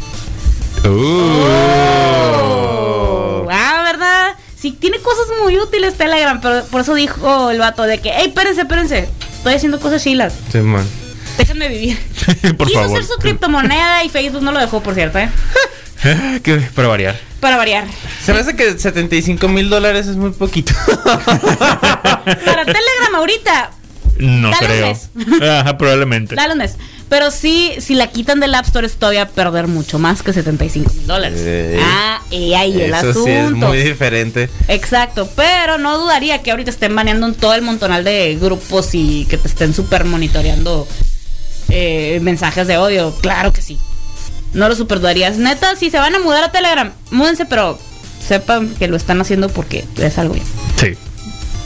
Oh. 2.15 3.47
Ah, 3.51 3.83
¿verdad? 3.85 4.35
Sí, 4.59 4.73
tiene 4.73 4.99
cosas 5.01 5.27
muy 5.43 5.59
útiles 5.59 5.95
Telegram, 5.95 6.41
pero 6.41 6.65
por 6.67 6.81
eso 6.81 6.95
dijo 6.95 7.51
el 7.51 7.59
vato 7.59 7.83
de 7.83 8.01
que, 8.01 8.11
hey, 8.15 8.29
espérense, 8.29 8.63
espérense, 8.63 9.09
estoy 9.37 9.55
haciendo 9.55 9.79
cosas 9.79 10.03
chilas, 10.03 10.33
Sí, 10.51 10.59
man. 10.59 10.87
déjenme 11.37 11.69
vivir. 11.69 11.99
Por 12.57 12.67
Quiso 12.69 12.81
favor. 12.81 12.99
hacer 12.99 13.05
su 13.15 13.19
criptomoneda 13.21 14.05
y 14.05 14.09
Facebook 14.09 14.43
no 14.43 14.53
lo 14.53 14.61
dejó, 14.61 14.81
por 14.83 14.95
cierto, 14.95 15.19
¿eh? 15.19 15.29
Que- 16.43 16.57
para 16.75 16.89
variar. 16.89 17.19
Para 17.41 17.57
variar. 17.57 17.85
Se 18.25 18.33
me 18.33 18.41
hace 18.41 18.57
que 18.57 18.79
75 18.79 19.49
mil 19.49 19.69
dólares 19.71 20.07
es 20.07 20.17
muy 20.17 20.31
poquito. 20.31 20.73
Para 21.05 22.65
Telegram 22.65 23.15
ahorita, 23.17 23.71
No 24.19 24.51
Dale 24.51 24.67
un 24.67 24.67
creo. 24.67 24.87
mes. 24.89 25.11
Ajá, 25.43 25.77
probablemente. 25.79 26.35
dale 26.35 26.53
un 26.53 26.59
mes. 26.59 26.77
Pero 27.11 27.31
sí, 27.31 27.73
si 27.81 27.95
la 27.95 28.07
quitan 28.09 28.41
del 28.41 28.55
App 28.55 28.65
Store 28.65 28.87
es 28.87 28.95
todavía 28.95 29.29
perder 29.29 29.67
mucho 29.67 29.99
más 29.99 30.23
que 30.23 30.33
75 30.33 30.91
mil 30.95 31.07
dólares. 31.07 31.39
Eh, 31.43 31.79
ah, 31.83 32.21
y 32.31 32.55
ahí 32.55 32.81
el 32.81 32.95
asunto. 32.95 33.25
sí 33.25 33.31
es 33.31 33.51
muy 33.51 33.79
diferente. 33.79 34.49
Exacto, 34.69 35.29
pero 35.37 35.77
no 35.79 35.99
dudaría 35.99 36.43
que 36.43 36.51
ahorita 36.51 36.71
estén 36.71 36.97
baneando 36.97 37.27
un- 37.27 37.35
todo 37.35 37.55
el 37.55 37.63
montonal 37.63 38.05
de 38.05 38.37
grupos 38.41 38.95
y 38.95 39.27
que 39.27 39.37
te 39.37 39.49
estén 39.49 39.75
super 39.75 40.05
monitoreando 40.05 40.89
eh, 41.69 42.19
mensajes 42.23 42.67
de 42.67 42.79
odio. 42.79 43.15
Claro 43.21 43.53
que 43.53 43.61
sí. 43.61 43.79
No 44.55 44.69
lo 44.69 44.75
super 44.75 45.01
dudarías. 45.01 45.37
Neta, 45.37 45.77
si 45.77 45.91
se 45.91 45.99
van 45.99 46.15
a 46.15 46.19
mudar 46.21 46.45
a 46.45 46.53
Telegram, 46.53 46.93
múdense, 47.11 47.45
pero 47.47 47.79
sepan 48.27 48.69
que 48.77 48.89
lo 48.89 48.97
están 48.97 49.21
haciendo 49.21 49.49
porque 49.49 49.85
es 49.99 50.19
algo 50.19 50.35
bien. 50.35 50.47
Sí. 50.77 50.95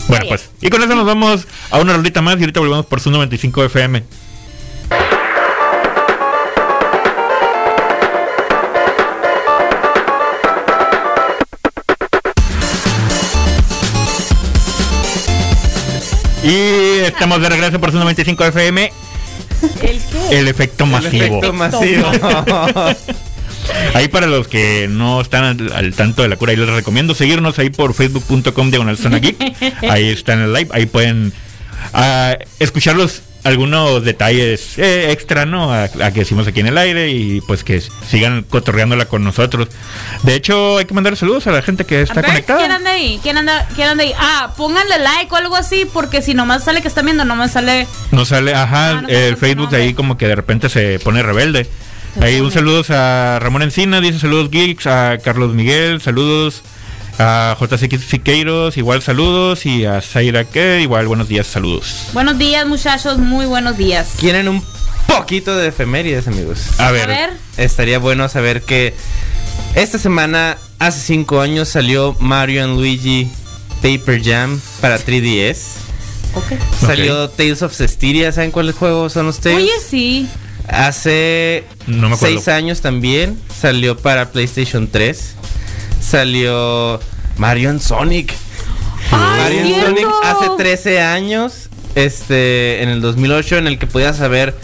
Bueno, 0.09 0.25
Bien. 0.25 0.29
pues. 0.37 0.49
Y 0.63 0.71
con 0.71 0.83
eso 0.83 0.95
nos 0.95 1.05
vamos 1.07 1.47
a 1.71 1.79
una 1.79 1.95
rolita 1.95 2.23
más 2.23 2.37
y 2.39 2.41
ahorita 2.41 2.61
volvemos 2.61 2.87
por 2.87 3.01
su 3.01 3.11
95 3.11 3.65
FM. 3.65 4.03
Y 16.43 17.01
estamos 17.05 17.41
de 17.43 17.49
regreso 17.49 17.81
por 17.81 17.91
su 17.91 17.99
95 17.99 18.45
FM, 18.45 18.93
¿El? 19.83 20.01
El 20.31 20.49
efecto 20.49 20.85
El 20.85 20.91
masivo. 20.91 21.25
efecto 21.25 21.53
masivo. 21.53 22.11
Ahí 23.95 24.09
para 24.09 24.27
los 24.27 24.49
que 24.49 24.87
no 24.89 25.21
están 25.21 25.45
al, 25.45 25.73
al 25.73 25.95
tanto 25.95 26.23
de 26.23 26.29
la 26.29 26.37
cura, 26.37 26.53
ahí 26.53 26.57
les 26.57 26.69
recomiendo 26.69 27.15
seguirnos 27.15 27.59
ahí 27.59 27.69
por 27.71 27.93
facebook.com 27.93 28.71
diagonal 28.71 28.97
zona 28.97 29.19
geek. 29.19 29.37
Ahí 29.91 30.09
está 30.09 30.33
en 30.35 30.41
el 30.41 30.53
live, 30.55 30.69
ahí 30.73 30.87
pueden 30.87 31.33
ah, 31.93 32.37
escuchar 32.61 32.97
los 32.97 33.23
algunos 33.45 34.05
detalles 34.05 34.79
eh, 34.79 35.11
extra, 35.13 35.47
¿no? 35.47 35.73
A, 35.73 35.85
a 35.85 35.89
que 36.13 36.21
decimos 36.21 36.47
aquí 36.47 36.61
en 36.61 36.67
el 36.67 36.77
aire 36.79 37.09
y 37.11 37.41
pues 37.43 37.65
que 37.65 37.81
sigan 38.09 38.43
cotorreándola 38.43 39.07
con 39.07 39.25
nosotros. 39.25 39.69
De 40.25 40.35
hecho, 40.35 40.79
hay 40.79 40.85
que 40.85 40.95
mandar 40.95 41.17
saludos 41.17 41.47
a 41.47 41.53
la 41.53 41.63
gente 41.63 41.85
que 41.85 41.99
A 41.99 42.01
está 42.03 42.15
ver, 42.15 42.25
¿Quién 42.25 42.45
conectada. 42.45 42.75
anda 42.77 42.91
ahí? 42.91 43.21
¿Quién 43.23 43.39
anda, 43.39 43.67
¿Quién 43.75 43.89
anda 43.89 44.03
ahí? 44.05 44.13
Ah, 44.19 44.53
pónganle 44.57 44.99
like 44.99 45.33
o 45.33 45.37
algo 45.37 45.57
así, 45.57 45.85
porque 45.93 46.21
si 46.23 46.35
nomás 46.35 46.65
sale 46.65 46.83
que 46.83 46.89
están 46.89 47.05
viendo, 47.07 47.25
nomás 47.25 47.53
sale. 47.53 47.87
Nos 48.11 48.29
sale, 48.29 48.55
ajá, 48.55 48.91
Ah, 48.91 49.01
no 49.03 49.09
el 49.09 49.37
Facebook 49.37 49.75
ahí 49.75 49.95
como 49.95 50.17
que 50.19 50.27
de 50.29 50.35
repente 50.35 50.69
se 50.69 50.99
pone 50.99 51.23
rebelde. 51.23 51.67
Ahí 52.21 52.41
un 52.41 52.51
saludos 52.51 52.91
a 52.91 53.39
Ramón 53.41 53.63
Encina, 53.63 54.01
dice 54.01 54.19
saludos 54.19 54.51
geeks, 54.51 54.87
a 54.87 55.19
Carlos 55.23 55.55
Miguel, 55.55 56.01
saludos 56.01 56.63
a 57.19 57.57
JC 57.59 57.99
Siqueiros, 58.01 58.77
igual 58.77 59.03
saludos, 59.03 59.67
y 59.67 59.85
a 59.85 60.01
Zaira 60.01 60.45
que 60.45 60.81
igual 60.81 61.07
buenos 61.09 61.29
días, 61.29 61.47
saludos. 61.47 62.07
Buenos 62.13 62.39
días, 62.39 62.67
muchachos, 62.67 63.19
muy 63.19 63.47
buenos 63.47 63.77
días. 63.77 64.11
Quieren 64.19 64.49
un 64.49 64.63
poquito 65.07 65.57
de 65.57 65.69
efemérides, 65.69 66.29
amigos. 66.29 66.79
A 66.79 66.89
A 66.89 66.93
ver, 66.93 67.31
Estaría 67.57 67.99
bueno 67.99 68.29
saber 68.29 68.63
que 68.63 68.95
esta 69.75 69.99
semana, 69.99 70.57
hace 70.79 71.01
5 71.01 71.41
años, 71.41 71.69
salió 71.69 72.15
Mario 72.21 72.65
and 72.65 72.77
Luigi 72.77 73.29
Paper 73.83 74.23
Jam 74.23 74.61
para 74.81 74.99
3DS. 74.99 75.57
ok. 76.35 76.53
Salió 76.81 77.29
Tales 77.31 77.63
of 77.63 77.75
Cestiria, 77.75 78.31
¿saben 78.33 78.51
cuáles 78.53 78.77
juegos 78.77 79.13
son 79.13 79.27
los 79.27 79.41
Tales? 79.41 79.59
Oye, 79.59 79.71
sí. 79.89 80.29
Hace 80.69 81.65
No 81.87 82.09
me 82.11 82.15
acuerdo. 82.15 82.37
6 82.37 82.49
años 82.49 82.81
también 82.81 83.39
salió 83.61 83.97
para 83.97 84.31
PlayStation 84.31 84.89
3. 84.89 85.35
Salió 86.09 87.01
Mario 87.37 87.69
and 87.71 87.81
Sonic. 87.81 88.33
Ay, 89.11 89.41
Mario 89.43 89.59
and 89.61 89.69
cierto. 89.69 89.87
Sonic 89.87 90.07
hace 90.25 90.51
13 90.57 91.01
años, 91.03 91.69
este, 91.95 92.83
en 92.83 92.89
el 92.89 93.01
2008, 93.03 93.59
en 93.59 93.67
el 93.67 93.79
que 93.79 93.87
podías 93.87 94.17
saber 94.17 94.55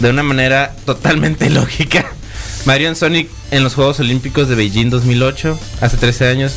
de 0.00 0.10
una 0.10 0.22
manera 0.24 0.74
totalmente 0.86 1.48
lógica. 1.50 2.06
Mario 2.64 2.88
and 2.88 2.96
Sonic 2.96 3.30
en 3.52 3.62
los 3.62 3.74
Juegos 3.74 4.00
Olímpicos 4.00 4.48
de 4.48 4.56
Beijing 4.56 4.90
2008, 4.90 5.58
hace 5.80 5.96
13 5.96 6.28
años. 6.28 6.56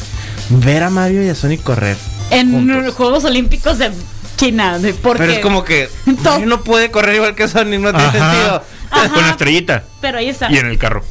Ver 0.50 0.82
a 0.84 0.89
Mario 0.89 1.24
y 1.24 1.30
a 1.30 1.36
Sonic 1.36 1.62
correr. 1.62 1.96
En 2.32 2.52
juntos. 2.52 2.84
los 2.86 2.93
Juegos 2.96 3.24
Olímpicos 3.26 3.78
de 3.78 3.91
China. 4.36 4.80
de- 4.80 4.93
Porque, 4.96 5.19
Pero 5.19 5.34
es 5.34 5.39
como 5.39 5.63
que. 5.63 5.89
Mario 6.24 6.48
no 6.48 6.63
puede 6.63 6.89
correr 6.89 7.15
igual 7.15 7.36
que 7.36 7.48
Sonic, 7.48 7.80
no 7.80 7.91
tiene 7.91 8.08
Ajá. 8.08 8.32
sentido. 8.32 8.63
Ajá. 8.89 9.10
con 9.10 9.24
la 9.24 9.30
estrellita 9.32 9.84
Pero 10.02 10.19
ahí 10.19 10.30
está. 10.30 10.52
y 10.52 10.58
en 10.58 10.67
el 10.67 10.78
carro. 10.78 11.04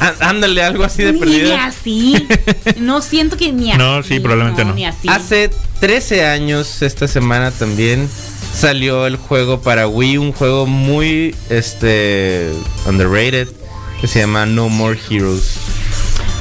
Ándale, 0.20 0.62
algo 0.62 0.84
así 0.84 1.02
de 1.02 1.12
ni 1.12 1.18
perdido. 1.20 1.56
así. 1.56 2.14
No 2.78 3.02
siento 3.02 3.36
que 3.36 3.52
ni 3.52 3.70
así. 3.70 3.78
No, 3.78 4.02
sí, 4.02 4.20
probablemente 4.20 4.64
no. 4.64 4.74
Ni 4.74 4.84
así. 4.86 5.08
Hace 5.08 5.50
13 5.80 6.26
años, 6.26 6.82
esta 6.82 7.08
semana 7.08 7.50
también, 7.50 8.08
salió 8.54 9.06
el 9.06 9.16
juego 9.16 9.60
para 9.60 9.86
Wii, 9.88 10.18
un 10.18 10.32
juego 10.32 10.66
muy 10.66 11.34
este 11.50 12.52
underrated 12.86 13.48
que 14.00 14.06
se 14.06 14.20
llama 14.20 14.46
No 14.46 14.68
More 14.68 14.98
Heroes. 15.10 15.54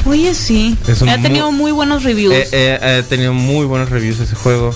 Oye, 0.05 0.33
sí. 0.35 0.77
Ha 1.07 1.21
tenido 1.21 1.51
muy- 1.51 1.57
muy 1.67 1.71
buenos 1.71 2.03
reviews. 2.03 2.33
Eh, 2.33 2.47
eh, 2.51 2.99
ha 3.03 3.07
tenido 3.09 3.33
muy 3.33 3.65
buenos 3.65 3.89
reviews 3.89 4.19
ese 4.19 4.35
juego. 4.35 4.73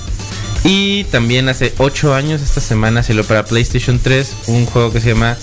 Y 0.63 1.05
también 1.05 1.47
hace 1.49 1.73
8 1.77 2.13
años, 2.13 2.41
esta 2.41 2.59
semana, 2.61 3.01
salió 3.01 3.23
para 3.23 3.45
PlayStation 3.45 3.97
3 3.99 4.31
un 4.47 4.65
juego 4.65 4.91
que 4.91 4.99
se 4.99 5.09
llama 5.09 5.37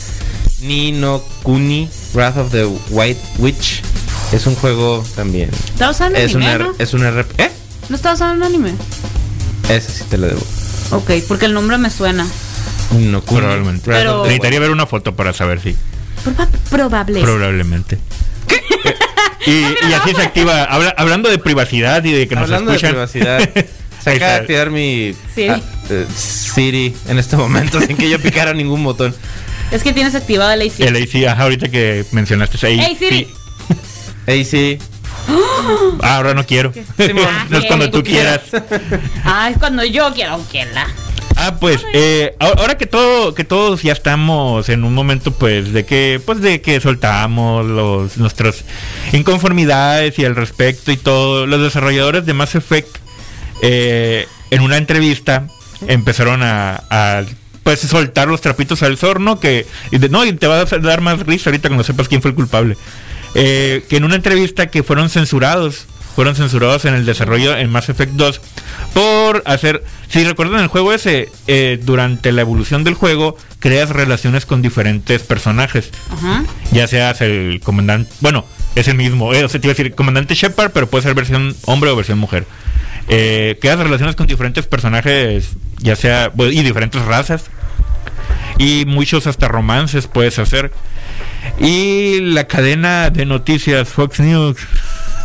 Ni 0.61 0.93
no 0.93 1.21
Kuni 1.43 1.89
Wrath 2.15 2.37
of 2.37 2.51
the 2.51 2.65
White 2.91 3.21
Witch. 3.39 3.83
Es 4.33 4.47
un 4.47 4.55
juego 4.57 5.05
también. 5.15 5.51
¿Está 5.73 5.91
usando 5.91 6.19
Es 6.19 6.35
un, 6.35 6.43
anime, 6.43 6.55
R- 6.55 6.65
no? 6.65 6.75
es 6.79 6.95
un 6.95 7.05
RP. 7.05 7.41
¿Eh? 7.41 7.51
¿No 7.89 7.97
está 7.97 8.13
usando 8.13 8.45
anime? 8.45 8.75
Ese 9.69 9.91
sí 9.93 10.05
te 10.11 10.19
lo 10.19 10.27
debo. 10.27 10.43
Ok, 10.91 11.11
porque 11.29 11.47
el 11.47 11.55
nombre 11.55 11.79
me 11.79 11.91
suena. 11.91 12.27
No 12.99 13.23
Kuni 13.23 13.41
Probablemente. 13.41 13.83
Pero- 13.91 14.23
Necesitaría 14.25 14.61
ver 14.61 14.71
una 14.71 14.87
foto 14.87 15.15
para 15.15 15.33
saber 15.33 15.61
si. 15.61 15.77
Proba- 16.25 16.49
probable. 16.71 17.21
Probablemente. 17.23 17.99
Y, 19.47 19.51
y 19.51 19.93
así 19.95 20.15
se 20.15 20.23
activa. 20.23 20.65
Habla- 20.65 20.95
hablando 20.99 21.31
de 21.31 21.39
privacidad 21.39 22.05
y 22.05 22.13
de 22.13 22.29
que 22.29 22.35
nos 22.35 22.45
Hablando 22.45 22.71
de 22.73 22.77
escuchan. 22.77 22.91
privacidad, 22.93 23.51
se 24.03 24.11
acaba 24.11 24.33
de 24.33 24.39
activar 24.41 24.71
mi 24.71 25.15
Siri. 25.35 25.49
ah, 25.49 25.61
eh, 25.89 26.07
Siri 26.15 26.95
en 27.09 27.19
este 27.19 27.37
momento 27.37 27.81
sin 27.87 27.97
que 27.97 28.11
yo 28.11 28.19
picara 28.21 28.53
ningún 28.53 28.83
botón. 28.85 29.15
Es 29.71 29.83
que 29.83 29.93
tienes 29.93 30.15
activada 30.15 30.57
la 30.57 30.65
IC. 30.65 30.81
El 30.81 30.97
AC, 30.97 31.29
ajá, 31.29 31.43
ahorita 31.43 31.69
que 31.69 32.05
mencionaste 32.13 32.67
ahí. 32.67 32.81
Hey, 32.81 32.97
Siri. 32.99 33.29
Hey 34.27 34.45
Siri, 34.45 34.79
Ahora 36.03 36.35
no 36.35 36.45
quiero. 36.47 36.73
No 37.51 37.59
es 37.59 37.65
cuando 37.67 37.91
tú 37.91 38.03
quieras. 38.03 38.43
Ah, 39.25 39.51
es 39.51 39.59
cuando 39.59 39.85
yo 39.85 40.13
quiero 40.15 40.41
que 40.51 40.65
la. 40.67 40.87
Ah, 41.37 41.57
pues 41.61 41.81
eh, 41.93 42.35
ahora 42.41 42.63
ahora 42.63 42.79
que 42.79 42.87
todo 42.87 43.33
que 43.33 43.45
todos 43.45 43.83
ya 43.83 43.93
estamos 43.93 44.69
en 44.69 44.83
un 44.83 44.93
momento 44.93 45.31
pues 45.31 45.73
de 45.73 45.85
que 45.87 46.21
pues 46.25 46.41
de 46.41 46.61
que 46.61 46.81
soltamos 46.81 47.65
los 47.65 48.17
nuestras 48.17 48.65
inconformidades 49.13 50.19
y 50.19 50.25
al 50.25 50.35
respecto 50.35 50.91
y 50.91 50.97
todo, 50.97 51.47
los 51.47 51.63
desarrolladores 51.63 52.27
de 52.27 52.35
Mass 52.35 52.57
Effect 52.57 52.97
eh, 53.63 54.27
en 54.51 54.63
una 54.63 54.79
entrevista 54.79 55.47
empezaron 55.87 56.43
a, 56.43 56.83
a, 56.91 57.23
pues 57.69 57.81
soltar 57.81 58.29
los 58.29 58.41
trapitos 58.41 58.83
al 58.83 58.97
sol, 58.97 59.23
¿no? 59.23 59.39
Que 59.41 59.67
y 59.91 59.99
de- 59.99 60.09
no 60.09 60.25
y 60.25 60.33
te 60.33 60.47
va 60.47 60.61
a 60.61 60.65
dar 60.65 61.03
más 61.03 61.19
risa 61.27 61.51
ahorita 61.51 61.69
cuando 61.69 61.85
sepas 61.85 62.09
quién 62.09 62.23
fue 62.23 62.31
el 62.31 62.35
culpable. 62.35 62.79
Eh, 63.35 63.85
que 63.91 63.99
en 63.99 64.05
una 64.05 64.15
entrevista 64.15 64.69
que 64.69 64.83
fueron 64.83 65.11
censurados, 65.11 65.85
fueron 66.17 66.35
censurados 66.35 66.87
en 66.87 66.95
el 66.95 67.05
desarrollo 67.05 67.55
en 67.59 67.69
Mass 67.69 67.91
Effect 67.91 68.13
2 68.13 68.41
por 68.95 69.43
hacer, 69.45 69.85
si 70.09 70.25
recuerdan 70.25 70.63
el 70.63 70.69
juego 70.69 70.95
ese, 70.95 71.29
eh, 71.47 71.79
durante 71.83 72.33
la 72.33 72.41
evolución 72.41 72.85
del 72.85 72.95
juego 72.95 73.37
creas 73.59 73.91
relaciones 73.91 74.47
con 74.47 74.63
diferentes 74.63 75.21
personajes, 75.23 75.91
Ajá. 76.11 76.45
ya 76.73 76.87
seas 76.89 77.21
el 77.21 77.61
comandante, 77.63 78.11
bueno, 78.21 78.47
es 78.77 78.89
el 78.89 78.95
mismo, 78.97 79.35
eh, 79.35 79.45
o 79.45 79.49
sea, 79.51 79.61
te 79.61 79.67
iba 79.67 79.73
a 79.73 79.77
decir 79.77 79.95
comandante 79.95 80.35
Shepard, 80.35 80.71
pero 80.73 80.89
puede 80.89 81.03
ser 81.03 81.13
versión 81.15 81.55
hombre 81.67 81.91
o 81.91 81.97
versión 81.97 82.19
mujer. 82.19 82.47
Eh, 83.11 83.59
creas 83.61 83.79
relaciones 83.79 84.17
con 84.17 84.27
diferentes 84.27 84.67
personajes, 84.67 85.51
ya 85.81 85.97
sea, 85.97 86.33
y 86.51 86.63
diferentes 86.63 87.03
razas. 87.05 87.45
Y 88.59 88.85
muchos 88.87 89.27
hasta 89.27 89.49
romances 89.49 90.07
puedes 90.07 90.39
hacer. 90.39 90.73
Y 91.61 92.21
la 92.21 92.47
cadena 92.47 93.11
de 93.11 93.25
noticias 93.25 93.89
Fox 93.89 94.21
News 94.21 94.57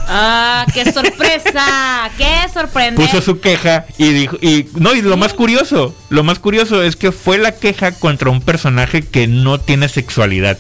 Ah, 0.08 0.66
qué 0.74 0.92
sorpresa, 0.92 2.10
qué 2.18 2.36
sorprendente. 2.54 3.02
puso 3.10 3.22
su 3.22 3.40
queja 3.40 3.86
y 3.98 4.10
dijo 4.12 4.38
y 4.42 4.68
no 4.76 4.94
y 4.94 5.02
lo 5.02 5.16
más 5.16 5.34
curioso, 5.34 5.96
lo 6.10 6.24
más 6.24 6.40
curioso 6.40 6.84
es 6.84 6.98
que 6.98 7.14
fue 7.14 7.38
la 7.38 7.54
queja 7.54 7.94
contra 7.94 8.30
un 8.30 8.42
personaje 8.42 9.02
que 9.02 9.28
no 9.28 9.60
tiene 9.62 9.88
sexualidad. 9.88 10.58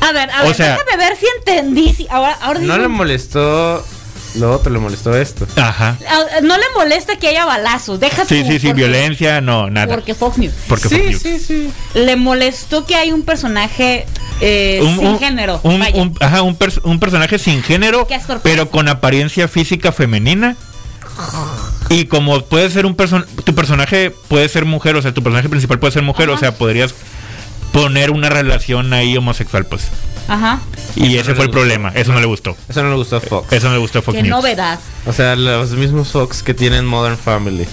A 0.00 0.12
ver, 0.12 0.30
a 0.30 0.42
O 0.42 0.46
ver, 0.46 0.54
sea- 0.54 0.78
déjame 0.78 0.96
ver 0.96 1.16
si 1.18 1.26
entendí. 1.38 1.92
si- 1.94 2.06
ahora, 2.10 2.38
ahora 2.40 2.60
No 2.60 2.74
digo- 2.74 2.78
le 2.78 2.88
molestó 2.88 3.84
lo 4.36 4.52
otro, 4.52 4.72
le 4.72 4.78
molestó 4.78 5.16
esto. 5.16 5.46
Ajá. 5.56 5.96
Ah, 6.08 6.40
no 6.42 6.56
le 6.56 6.64
molesta 6.76 7.16
que 7.16 7.28
haya 7.28 7.44
balazos, 7.44 8.00
deja 8.00 8.24
Sí, 8.24 8.42
tú, 8.42 8.46
sí, 8.52 8.58
sí, 8.58 8.66
porque- 8.68 8.72
violencia, 8.82 9.40
no, 9.40 9.70
nada. 9.70 9.94
Porque 9.94 10.14
Fox 10.14 10.38
News. 10.38 10.52
Porque 10.68 10.88
Fox 10.88 11.00
sí, 11.00 11.02
News. 11.10 11.22
sí, 11.22 11.38
sí. 11.38 11.70
Le 11.94 12.16
molestó 12.16 12.84
que 12.86 12.96
hay 12.96 13.12
un 13.12 13.22
personaje 13.22 14.06
eh, 14.40 14.80
Un- 14.82 14.98
sin 14.98 15.06
un- 15.06 15.18
género. 15.20 15.60
un- 15.62 15.78
vaya. 15.78 15.96
un- 16.02 16.16
ajá, 16.20 16.42
un, 16.42 16.58
pers- 16.58 16.80
un 16.82 16.98
personaje 16.98 17.38
sin 17.38 17.62
género, 17.62 18.06
pero 18.42 18.68
con 18.70 18.88
apariencia 18.88 19.46
física 19.46 19.92
femenina. 19.92 20.56
Y 21.90 22.06
como 22.06 22.40
puede 22.42 22.70
ser 22.70 22.86
un 22.86 22.96
person 22.96 23.24
tu 23.44 23.54
personaje 23.54 24.10
puede 24.28 24.48
ser 24.48 24.64
mujer, 24.64 24.96
o 24.96 25.02
sea, 25.02 25.12
tu 25.14 25.22
personaje 25.22 25.48
principal 25.48 25.78
puede 25.78 25.92
ser 25.92 26.02
mujer, 26.02 26.28
Ajá. 26.28 26.36
o 26.36 26.38
sea, 26.40 26.54
podrías 26.58 26.94
poner 27.74 28.10
una 28.10 28.30
relación 28.30 28.92
ahí 28.94 29.14
homosexual, 29.18 29.66
pues. 29.66 29.82
Ajá. 30.28 30.60
Y 30.96 31.16
Eso 31.16 31.20
ese 31.20 31.30
no 31.30 31.36
fue 31.36 31.44
el 31.44 31.48
gustó. 31.48 31.50
problema, 31.60 31.92
eso 31.94 32.12
no 32.14 32.20
le 32.20 32.24
gustó. 32.26 32.56
Eso 32.68 32.82
no 32.82 32.88
le 32.88 32.96
gustó 32.96 33.16
a 33.16 33.20
Fox. 33.20 33.52
Eso 33.52 33.66
no 33.66 33.74
le 33.74 33.80
gustó 33.80 33.98
a 33.98 34.02
Fox 34.02 34.16
Qué 34.16 34.22
News. 34.22 34.30
novedad. 34.30 34.78
O 35.04 35.12
sea, 35.12 35.36
los 35.36 35.72
mismos 35.72 36.08
Fox 36.12 36.42
que 36.42 36.54
tienen 36.54 36.86
Modern 36.86 37.18
Family. 37.18 37.66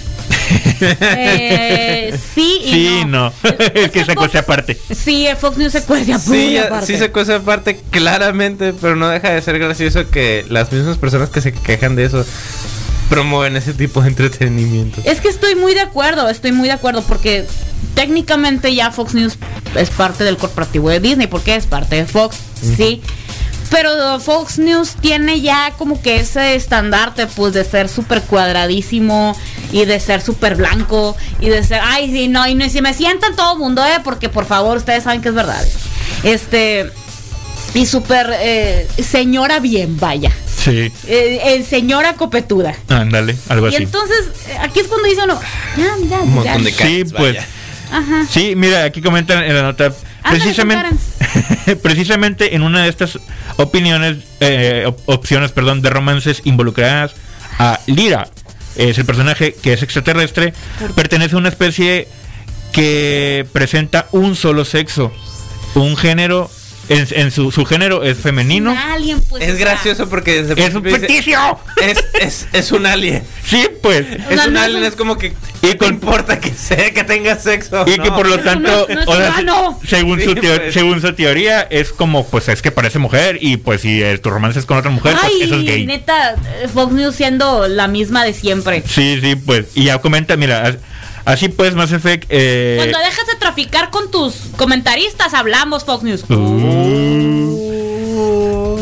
Eh, 0.80 2.18
sí 2.34 2.60
y 2.64 2.70
Sí, 2.70 3.02
no. 3.06 3.30
no. 3.30 3.32
es 3.74 3.90
que 3.90 4.00
esa 4.00 4.12
Fox- 4.14 4.26
cosa 4.26 4.38
aparte. 4.40 4.78
Sí, 4.94 5.26
Fox 5.40 5.56
News 5.56 5.72
se 5.72 5.82
cuece 5.84 6.18
Sí, 6.18 6.58
aparte. 6.58 6.86
sí 6.86 6.98
se 6.98 7.10
cosa 7.10 7.36
aparte 7.36 7.80
claramente, 7.90 8.74
pero 8.78 8.96
no 8.96 9.08
deja 9.08 9.30
de 9.30 9.40
ser 9.40 9.58
gracioso 9.58 10.10
que 10.10 10.44
las 10.50 10.70
mismas 10.72 10.98
personas 10.98 11.30
que 11.30 11.40
se 11.40 11.52
quejan 11.52 11.96
de 11.96 12.04
eso 12.04 12.24
promueven 13.12 13.56
ese 13.56 13.74
tipo 13.74 14.00
de 14.00 14.08
entretenimiento. 14.08 15.02
Es 15.04 15.20
que 15.20 15.28
estoy 15.28 15.54
muy 15.54 15.74
de 15.74 15.80
acuerdo, 15.80 16.30
estoy 16.30 16.52
muy 16.52 16.68
de 16.68 16.72
acuerdo 16.72 17.02
porque 17.02 17.46
técnicamente 17.94 18.74
ya 18.74 18.90
Fox 18.90 19.12
News 19.12 19.36
es 19.76 19.90
parte 19.90 20.24
del 20.24 20.38
corporativo 20.38 20.88
de 20.88 20.98
Disney, 20.98 21.26
porque 21.26 21.54
es 21.54 21.66
parte 21.66 21.96
de 21.96 22.06
Fox, 22.06 22.38
sí. 22.76 23.02
Pero 23.70 24.18
Fox 24.18 24.58
News 24.58 24.94
tiene 24.98 25.42
ya 25.42 25.74
como 25.76 26.00
que 26.00 26.20
ese 26.20 26.54
estandarte 26.54 27.26
pues 27.26 27.52
de 27.52 27.64
ser 27.64 27.90
súper 27.90 28.22
cuadradísimo 28.22 29.36
y 29.72 29.84
de 29.84 30.00
ser 30.00 30.22
súper 30.22 30.56
blanco 30.56 31.14
y 31.38 31.50
de 31.50 31.62
ser, 31.64 31.80
ay, 31.82 32.10
sí, 32.10 32.28
no, 32.28 32.48
y 32.48 32.54
no, 32.54 32.64
y 32.64 32.70
si 32.70 32.80
me 32.80 32.94
sientan 32.94 33.36
todo 33.36 33.52
el 33.52 33.58
mundo, 33.58 33.84
eh, 33.84 34.00
porque 34.02 34.30
por 34.30 34.46
favor 34.46 34.78
ustedes 34.78 35.04
saben 35.04 35.20
que 35.20 35.28
es 35.28 35.34
verdad. 35.34 35.62
Este, 36.22 36.90
y 37.74 37.84
súper 37.84 38.30
eh, 38.40 38.88
señora 39.02 39.60
bien, 39.60 39.98
vaya. 40.00 40.32
Sí, 40.62 40.92
Eh, 41.08 41.40
eh, 41.44 41.64
señora 41.68 42.14
copetuda. 42.14 42.74
ándale, 42.88 43.36
algo 43.48 43.68
Y 43.68 43.74
así. 43.74 43.82
entonces, 43.84 44.26
eh, 44.48 44.56
aquí 44.60 44.80
es 44.80 44.86
cuando 44.88 45.08
dice 45.08 45.22
uno, 45.24 45.40
ya, 45.76 45.96
ya, 46.08 46.20
Un 46.20 46.34
montón 46.34 46.58
ya. 46.58 46.64
de 46.64 46.72
Sí, 46.72 47.04
pues. 47.04 47.34
vaya. 47.34 47.46
Ajá. 47.90 48.26
Sí, 48.30 48.54
mira, 48.56 48.84
aquí 48.84 49.02
comentan 49.02 49.42
en 49.44 49.54
la 49.54 49.62
nota. 49.62 49.86
Ándale, 50.22 50.38
Precisamente, 50.40 50.96
precisamente 51.82 52.54
en 52.54 52.62
una 52.62 52.84
de 52.84 52.88
estas 52.90 53.18
opiniones, 53.56 54.18
eh, 54.40 54.84
op- 54.86 55.00
opciones, 55.06 55.50
perdón, 55.50 55.82
de 55.82 55.90
romances 55.90 56.42
involucradas 56.44 57.12
a 57.58 57.80
Lira, 57.86 58.28
es 58.76 58.96
el 58.98 59.04
personaje 59.04 59.52
que 59.54 59.72
es 59.72 59.82
extraterrestre, 59.82 60.54
pertenece 60.94 61.34
a 61.34 61.38
una 61.38 61.48
especie 61.48 62.06
que 62.72 63.46
presenta 63.52 64.06
un 64.12 64.36
solo 64.36 64.64
sexo, 64.64 65.12
un 65.74 65.96
género, 65.96 66.50
en, 66.92 67.06
en 67.10 67.30
su, 67.30 67.50
su 67.50 67.64
género 67.64 68.02
es 68.04 68.18
femenino. 68.18 68.72
Un 68.72 68.78
alien, 68.78 69.20
pues, 69.28 69.42
o 69.42 69.46
Es 69.46 69.58
gracioso 69.58 70.08
porque 70.08 70.42
desde 70.42 70.64
¡Es 70.64 70.74
un 70.74 70.82
ficticio! 70.84 71.38
es, 71.80 72.04
es, 72.20 72.48
es 72.52 72.72
un 72.72 72.86
alien. 72.86 73.22
Sí, 73.44 73.66
pues. 73.82 74.06
O 74.28 74.30
Es 74.30 74.36
sea, 74.38 74.46
un 74.48 74.54
no 74.54 74.60
es 74.60 74.64
alien, 74.66 74.84
es 74.84 74.94
como 74.96 75.18
que 75.18 75.32
Y 75.62 75.74
con- 75.76 75.88
importa 75.88 76.38
que 76.40 76.50
sea 76.50 76.90
que 76.92 77.04
tenga 77.04 77.36
sexo. 77.36 77.84
Y 77.86 77.92
que 77.98 78.08
no. 78.10 78.16
por 78.16 78.28
lo 78.28 78.38
tanto, 78.40 78.86
no- 78.88 78.94
no 78.94 79.00
es 79.02 79.08
o 79.08 79.16
sea, 79.16 79.34
según, 79.88 80.18
Sí, 80.20 80.24
su 80.26 80.34
teo- 80.34 80.56
pues. 80.56 80.74
según 80.74 81.00
su 81.00 81.12
teoría, 81.14 81.62
es 81.62 81.92
como, 81.92 82.26
pues 82.26 82.48
es 82.48 82.62
que 82.62 82.70
parece 82.70 82.98
mujer 82.98 83.38
y 83.40 83.56
pues 83.58 83.80
si 83.82 84.02
eh, 84.02 84.18
tu 84.18 84.30
romance 84.30 84.58
es 84.58 84.66
con 84.66 84.76
otra 84.78 84.90
mujer, 84.90 85.14
pues 85.20 85.32
Ay, 85.34 85.42
eso 85.42 85.56
es 85.56 85.64
gay. 85.64 85.86
neta, 85.86 86.36
Fox 86.72 86.92
News 86.92 87.14
siendo 87.14 87.68
la 87.68 87.88
misma 87.88 88.24
de 88.24 88.32
siempre. 88.34 88.82
Sí, 88.86 89.18
sí, 89.22 89.36
pues. 89.36 89.66
Y 89.74 89.84
ya 89.84 89.98
comenta, 89.98 90.36
mira, 90.36 90.76
así 91.24 91.48
pues 91.48 91.74
Mass 91.74 91.92
Effect... 91.92 92.26
Eh, 92.28 92.74
Cuando 92.78 92.98
dejas 92.98 93.26
de 93.26 93.34
traficar 93.36 93.90
con 93.90 94.10
tus 94.10 94.34
comentaristas, 94.56 95.34
hablamos 95.34 95.84
Fox 95.84 96.02
News. 96.04 96.24
Uh. 96.28 97.72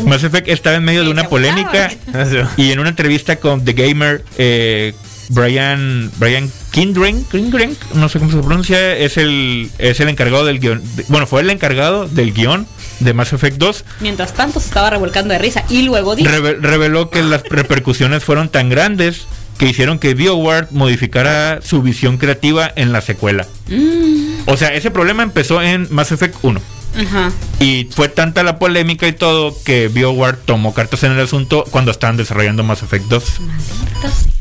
Mass 0.07 0.23
Effect 0.23 0.47
estaba 0.49 0.75
en 0.77 0.83
medio 0.83 1.03
de 1.03 1.09
una 1.09 1.27
polémica 1.29 1.91
y 2.57 2.71
en 2.71 2.79
una 2.79 2.89
entrevista 2.89 3.37
con 3.37 3.63
The 3.63 3.73
Gamer, 3.73 4.23
eh, 4.37 4.93
Brian 5.29 6.11
Brian 6.17 6.51
Kindring, 6.71 7.23
Kindring, 7.25 7.77
no 7.93 8.09
sé 8.09 8.19
cómo 8.19 8.31
se 8.31 8.37
pronuncia, 8.39 8.97
es 8.97 9.15
el 9.17 9.69
es 9.77 9.99
el 10.01 10.09
encargado 10.09 10.43
del 10.45 10.59
guion. 10.59 10.81
de- 10.95 11.05
bueno, 11.07 11.27
fue 11.27 11.41
el 11.41 11.49
encargado 11.49 12.07
del 12.07 12.33
guion 12.33 12.67
de 12.99 13.13
Mass 13.13 13.31
Effect 13.33 13.57
2. 13.57 13.85
Mientras 14.01 14.33
tanto 14.33 14.59
se 14.59 14.67
estaba 14.67 14.89
revolcando 14.89 15.33
de 15.33 15.39
risa. 15.39 15.63
Y 15.69 15.83
luego 15.83 16.15
dijo, 16.15 16.29
Reve- 16.29 16.57
reveló 16.59 17.09
que 17.09 17.21
las 17.23 17.43
repercusiones 17.43 18.23
fueron 18.23 18.49
tan 18.49 18.69
grandes 18.69 19.25
que 19.57 19.67
hicieron 19.67 19.99
que 19.99 20.13
BioWare 20.15 20.67
modificara 20.71 21.59
su 21.61 21.81
visión 21.81 22.17
creativa 22.17 22.71
en 22.75 22.91
la 22.91 23.01
secuela. 23.01 23.45
"Mm, 23.69 24.47
O 24.47 24.57
sea, 24.57 24.73
ese 24.73 24.89
problema 24.91 25.21
empezó 25.23 25.61
en 25.61 25.87
Mass 25.91 26.11
Effect 26.11 26.35
1. 26.41 26.59
ajá. 26.99 27.31
Y 27.59 27.87
fue 27.95 28.09
tanta 28.09 28.43
la 28.43 28.57
polémica 28.59 29.07
y 29.07 29.13
todo 29.13 29.55
que 29.63 29.87
BioWare 29.87 30.37
tomó 30.45 30.73
cartas 30.73 31.03
en 31.03 31.11
el 31.13 31.19
asunto 31.21 31.63
cuando 31.69 31.91
estaban 31.91 32.17
desarrollando 32.17 32.63
Mass 32.63 32.81
Effect 32.83 33.05
2. 33.05 33.23
Maldita 33.39 34.09
sea. 34.11 34.31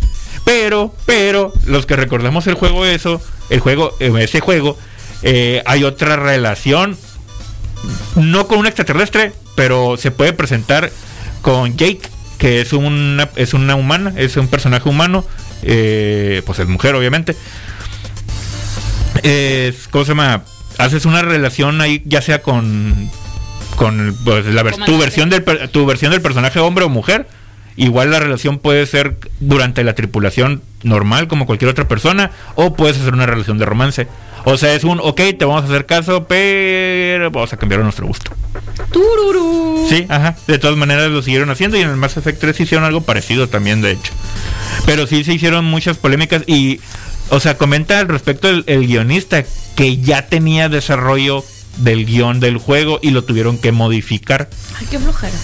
Pero, 0.45 0.95
pero, 1.07 1.53
los 1.67 1.85
que 1.87 1.97
recordamos 1.97 2.47
el 2.47 2.55
juego 2.55 2.87
eso, 2.87 3.21
el 3.51 3.61
juego, 3.61 3.95
eh, 4.01 4.11
ese 4.21 4.41
juego, 4.41 4.77
eh, 5.23 5.63
hay 5.67 5.85
otra 5.85 6.17
relación, 6.17 6.97
no 8.17 8.47
con 8.49 8.59
un 8.59 8.67
extraterrestre, 8.67 9.33
pero 9.55 9.97
se 9.97 10.11
puede 10.11 10.33
presentar 10.33 10.91
con 11.43 11.77
Jake, 11.77 12.01
que 12.41 12.63
es 12.63 12.73
una, 12.73 13.29
es 13.37 13.53
una 13.53 13.77
humana, 13.77 14.15
es 14.17 14.39
un 14.39 14.49
personaje 14.49 14.89
humano, 14.89 15.27
eh, 15.63 16.43
pues 16.47 16.59
es 16.59 16.67
mujer 16.67 16.95
obviamente. 16.95 17.37
Es, 19.23 19.89
¿cómo 19.89 20.07
se 20.07 20.13
llama? 20.13 20.43
Haces 20.79 21.05
una 21.05 21.21
relación 21.21 21.83
ahí, 21.83 22.03
ya 22.07 22.23
sea 22.23 22.41
con, 22.41 23.11
con 23.77 24.17
pues, 24.25 24.47
la 24.47 24.65
tu 24.73 24.99
versión 24.99 25.29
del 25.29 25.45
tu 25.71 25.85
versión 25.85 26.13
del 26.13 26.23
personaje 26.23 26.59
hombre 26.61 26.87
o 26.87 26.89
mujer. 26.89 27.29
Igual 27.77 28.11
la 28.11 28.21
relación 28.21 28.59
puede 28.59 28.87
ser 28.87 29.19
durante 29.41 29.85
la 29.85 29.95
tripulación 29.95 30.63
normal 30.83 31.29
como 31.29 31.45
cualquier 31.45 31.71
otra 31.71 31.89
persona 31.89 32.31
o 32.55 32.75
puedes 32.75 32.99
hacer 32.99 33.13
una 33.13 33.27
relación 33.27 33.59
de 33.59 33.67
romance. 33.67 34.09
O 34.45 34.57
sea, 34.57 34.75
es 34.75 34.85
un, 34.85 35.01
ok, 35.01 35.21
te 35.39 35.45
vamos 35.45 35.63
a 35.63 35.67
hacer 35.67 35.87
caso, 35.87 36.27
pero 36.27 37.31
vamos 37.31 37.53
a 37.53 37.57
cambiar 37.57 37.81
a 37.81 37.85
nuestro 37.85 38.07
gusto. 38.07 38.31
Tururú. 38.93 39.87
Sí, 39.89 40.07
ajá. 40.09 40.37
De 40.47 40.59
todas 40.59 40.77
maneras 40.77 41.11
lo 41.11 41.23
siguieron 41.23 41.51
haciendo 41.51 41.77
y 41.77 41.83
en 41.83 41.91
el 41.91 41.97
Mass 41.97 42.17
Effect 42.17 42.41
3 42.41 42.61
hicieron 42.61 42.85
algo 42.85 43.03
parecido 43.03 43.49
también, 43.49 43.83
de 43.83 43.93
hecho. 43.93 44.13
Pero 44.87 45.07
sí 45.07 45.25
se 45.25 45.35
hicieron 45.35 45.65
muchas 45.65 45.97
polémicas 45.97 46.43
y, 46.47 46.81
o 47.29 47.41
sea, 47.41 47.57
comenta 47.57 47.99
al 47.99 48.09
respecto 48.09 48.49
el, 48.49 48.65
el 48.67 48.87
guionista 48.87 49.45
que 49.77 49.99
ya 49.99 50.27
tenía 50.27 50.69
desarrollo 50.69 51.45
del 51.79 52.07
guion 52.07 52.41
del 52.41 52.59
juego 52.59 52.99
y 53.03 53.11
lo 53.11 53.25
tuvieron 53.25 53.59
que 53.59 53.73
modificar. 53.73 54.49
Ay, 54.79 54.87
qué 54.91 54.99
flojera. 54.99 55.37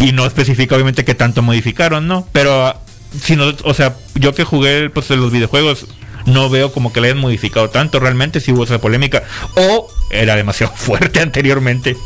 Y 0.00 0.12
no 0.12 0.26
especifica 0.26 0.74
obviamente 0.74 1.04
qué 1.04 1.14
tanto 1.14 1.42
modificaron, 1.42 2.06
¿no? 2.06 2.26
Pero, 2.32 2.66
ah, 2.66 2.80
si 3.22 3.36
no, 3.36 3.52
o 3.64 3.74
sea, 3.74 3.96
yo 4.14 4.34
que 4.34 4.44
jugué 4.44 4.90
pues, 4.90 5.10
los 5.10 5.30
videojuegos, 5.30 5.86
no 6.26 6.48
veo 6.50 6.72
como 6.72 6.92
que 6.92 7.00
le 7.00 7.08
hayan 7.08 7.18
modificado 7.18 7.70
tanto 7.70 8.00
realmente 8.00 8.40
si 8.40 8.52
hubo 8.52 8.64
esa 8.64 8.80
polémica. 8.80 9.22
O 9.56 9.88
era 10.10 10.36
demasiado 10.36 10.72
fuerte 10.76 11.20
anteriormente. 11.20 11.96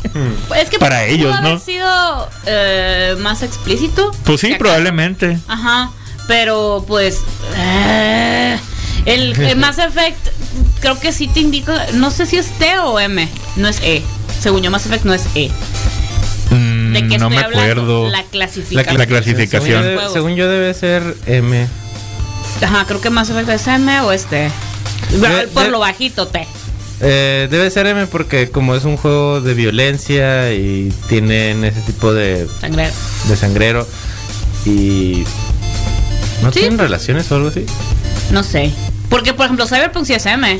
Pues 0.47 0.61
Es 0.63 0.69
que 0.69 0.77
Para 0.79 1.01
pudo 1.03 1.13
ellos, 1.13 1.35
haber 1.35 1.51
¿no? 1.51 1.59
sido 1.59 2.29
eh, 2.45 3.15
más 3.19 3.41
explícito. 3.43 4.11
Pues 4.23 4.41
si 4.41 4.47
sí, 4.47 4.55
probablemente. 4.55 5.37
Ajá, 5.47 5.91
pero 6.27 6.83
pues 6.87 7.19
eh, 7.57 8.57
el, 9.05 9.39
el 9.39 9.55
Mass 9.57 9.77
Effect 9.79 10.27
creo 10.81 10.99
que 10.99 11.11
sí 11.11 11.27
te 11.27 11.39
indica, 11.39 11.85
no 11.93 12.11
sé 12.11 12.25
si 12.25 12.37
es 12.37 12.47
T 12.59 12.77
o 12.79 12.99
M, 12.99 13.27
no 13.55 13.67
es 13.67 13.79
E. 13.81 14.01
Según 14.39 14.61
yo 14.61 14.69
Mass 14.71 14.85
Effect 14.85 15.05
no 15.05 15.13
es 15.13 15.23
E. 15.35 15.49
Mm, 16.51 16.93
¿De 16.93 16.99
qué 17.07 17.17
no 17.17 17.27
estoy 17.27 17.29
me 17.29 17.37
hablando? 17.43 17.59
acuerdo. 17.59 18.09
La 18.09 18.23
clasificación. 18.23 18.97
La 18.97 19.05
clasificación. 19.07 19.63
Según 19.63 19.83
yo, 19.83 19.89
de- 19.89 19.95
Juegos. 19.95 20.13
según 20.13 20.35
yo 20.35 20.47
debe 20.49 20.73
ser 20.73 21.15
M. 21.25 21.67
Ajá, 22.65 22.85
creo 22.87 22.99
que 23.01 23.09
Mass 23.09 23.29
Effect 23.29 23.49
es 23.49 23.67
M 23.67 23.99
o 24.01 24.11
es 24.11 24.25
T. 24.25 24.49
De- 25.11 25.47
Por 25.53 25.63
de- 25.65 25.69
lo 25.69 25.79
bajito 25.79 26.27
T. 26.27 26.47
Eh, 27.01 27.47
debe 27.51 27.69
ser 27.69 27.85
M 27.87 28.07
porque 28.07 28.49
como 28.49 28.73
es 28.75 28.85
un 28.85 28.97
juego 28.97 29.41
de 29.41 29.53
violencia 29.53 30.51
y 30.53 30.91
tienen 31.09 31.63
ese 31.65 31.81
tipo 31.81 32.13
de, 32.13 32.47
Sangrero. 32.61 32.91
de 33.27 33.35
sangrero 33.35 33.87
y... 34.65 35.23
¿No 36.41 36.51
Sí. 36.51 36.59
tienen 36.61 36.79
relaciones 36.79 37.29
o 37.31 37.35
algo 37.35 37.49
así? 37.49 37.65
No 38.31 38.43
sé. 38.43 38.71
Porque 39.09 39.33
por 39.33 39.45
ejemplo 39.45 39.67
Cyberpunk 39.67 40.05
sí 40.05 40.13
es 40.13 40.25
M. 40.25 40.59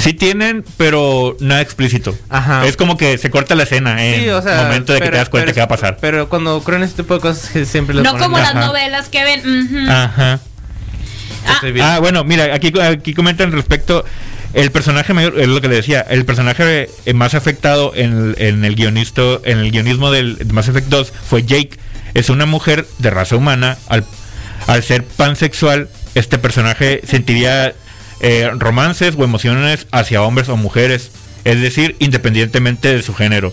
Sí 0.00 0.14
tienen, 0.14 0.64
pero 0.76 1.36
nada 1.40 1.60
explícito. 1.60 2.16
Ajá. 2.28 2.64
Es 2.66 2.76
como 2.76 2.96
que 2.96 3.18
se 3.18 3.30
corta 3.30 3.54
la 3.56 3.64
escena 3.64 4.02
en 4.04 4.22
el 4.28 4.42
momento 4.42 4.92
de 4.92 5.00
que 5.00 5.06
pero- 5.06 5.10
te 5.12 5.18
das 5.18 5.28
cuenta 5.28 5.46
pero- 5.46 5.54
que 5.54 5.60
va 5.60 5.64
a 5.64 5.68
pasar. 5.68 5.98
Pero 6.00 6.28
cuando 6.28 6.56
ocurren 6.56 6.84
este 6.84 7.02
tipo 7.02 7.14
de 7.14 7.20
cosas 7.20 7.50
que 7.50 7.66
siempre 7.66 7.96
les 7.96 8.04
No 8.04 8.12
ponen 8.12 8.24
como 8.26 8.38
la- 8.38 8.44
las 8.44 8.54
Ajá. 8.54 8.66
novelas 8.66 9.08
que 9.08 9.24
ven. 9.24 9.88
Ajá. 9.90 10.38
Ah. 11.48 11.96
Ah, 11.96 11.98
bueno, 12.00 12.24
mira, 12.24 12.54
aquí, 12.54 12.72
aquí 12.80 13.14
comentan 13.14 13.52
respecto. 13.52 14.04
El 14.54 14.70
personaje 14.70 15.12
mayor, 15.12 15.38
es 15.38 15.46
lo 15.48 15.60
que 15.60 15.68
le 15.68 15.76
decía, 15.76 16.00
el 16.08 16.24
personaje 16.24 16.88
más 17.14 17.34
afectado 17.34 17.92
en, 17.94 18.34
el- 18.38 18.42
en 18.42 18.64
el 18.64 18.74
guionista, 18.76 19.22
en 19.44 19.58
el 19.58 19.70
guionismo 19.70 20.10
del 20.10 20.38
Mass 20.52 20.68
Effect 20.68 20.88
2 20.88 21.12
fue 21.28 21.42
Jake. 21.42 21.70
Es 22.14 22.30
una 22.30 22.46
mujer 22.46 22.86
de 22.98 23.10
raza 23.10 23.36
humana. 23.36 23.76
Al, 23.88 24.04
al 24.66 24.82
ser 24.82 25.04
pansexual, 25.04 25.88
este 26.14 26.38
personaje 26.38 27.02
sentiría 27.06 27.74
eh, 28.20 28.50
romances 28.56 29.14
o 29.18 29.24
emociones 29.24 29.86
hacia 29.92 30.22
hombres 30.22 30.48
o 30.48 30.56
mujeres. 30.56 31.10
Es 31.44 31.60
decir, 31.60 31.96
independientemente 31.98 32.94
de 32.94 33.02
su 33.02 33.14
género. 33.14 33.52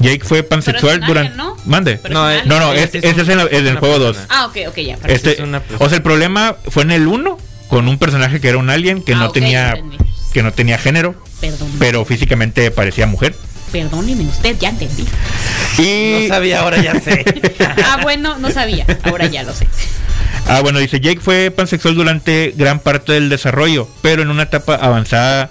Jake 0.00 0.20
fue 0.24 0.42
pansexual 0.42 1.00
durante. 1.06 1.36
¿no? 1.36 1.56
Mande. 1.64 2.00
No, 2.10 2.28
No, 2.44 2.58
no, 2.60 2.72
Este 2.72 2.98
es- 2.98 3.04
en, 3.28 3.36
la- 3.36 3.48
en 3.50 3.66
el 3.66 3.76
juego 3.78 3.98
2. 3.98 4.16
persona. 4.16 4.34
Ah, 4.40 4.46
ok, 4.46 4.56
ok, 4.68 4.76
ya. 4.78 4.98
Este, 5.06 5.32
es 5.32 5.40
una 5.40 5.60
persona. 5.60 5.84
o 5.84 5.88
sea, 5.88 5.96
el 5.96 6.02
problema 6.02 6.56
fue 6.68 6.82
en 6.84 6.92
el 6.92 7.06
1 7.06 7.38
con 7.68 7.88
un 7.88 7.98
personaje 7.98 8.40
que 8.40 8.48
era 8.48 8.58
un 8.58 8.70
alien 8.70 9.02
que 9.02 9.12
Ah, 9.14 9.16
no 9.18 9.30
tenía 9.30 9.70
entendí. 9.72 9.98
que 10.32 10.42
no 10.42 10.52
tenía 10.52 10.78
género, 10.78 11.14
Perdón. 11.40 11.70
pero 11.78 12.04
físicamente 12.04 12.70
parecía 12.70 13.06
mujer. 13.06 13.34
Perdóneme 13.72 14.24
usted, 14.24 14.56
ya 14.58 14.70
entendí. 14.70 15.04
Y 15.78 16.22
No 16.22 16.28
sabía, 16.34 16.60
ahora 16.60 16.80
ya 16.82 16.98
sé. 17.00 17.24
Ah, 17.84 17.98
bueno, 18.02 18.38
no 18.38 18.50
sabía. 18.50 18.86
Ahora 19.04 19.26
ya 19.26 19.42
lo 19.42 19.52
sé. 19.54 19.66
ah, 20.46 20.60
bueno, 20.62 20.78
dice 20.78 21.00
Jake 21.00 21.20
fue 21.20 21.50
pansexual 21.50 21.94
durante 21.94 22.54
gran 22.56 22.78
parte 22.80 23.12
del 23.12 23.28
desarrollo, 23.28 23.88
pero 24.02 24.22
en 24.22 24.30
una 24.30 24.44
etapa 24.44 24.74
avanzada 24.76 25.50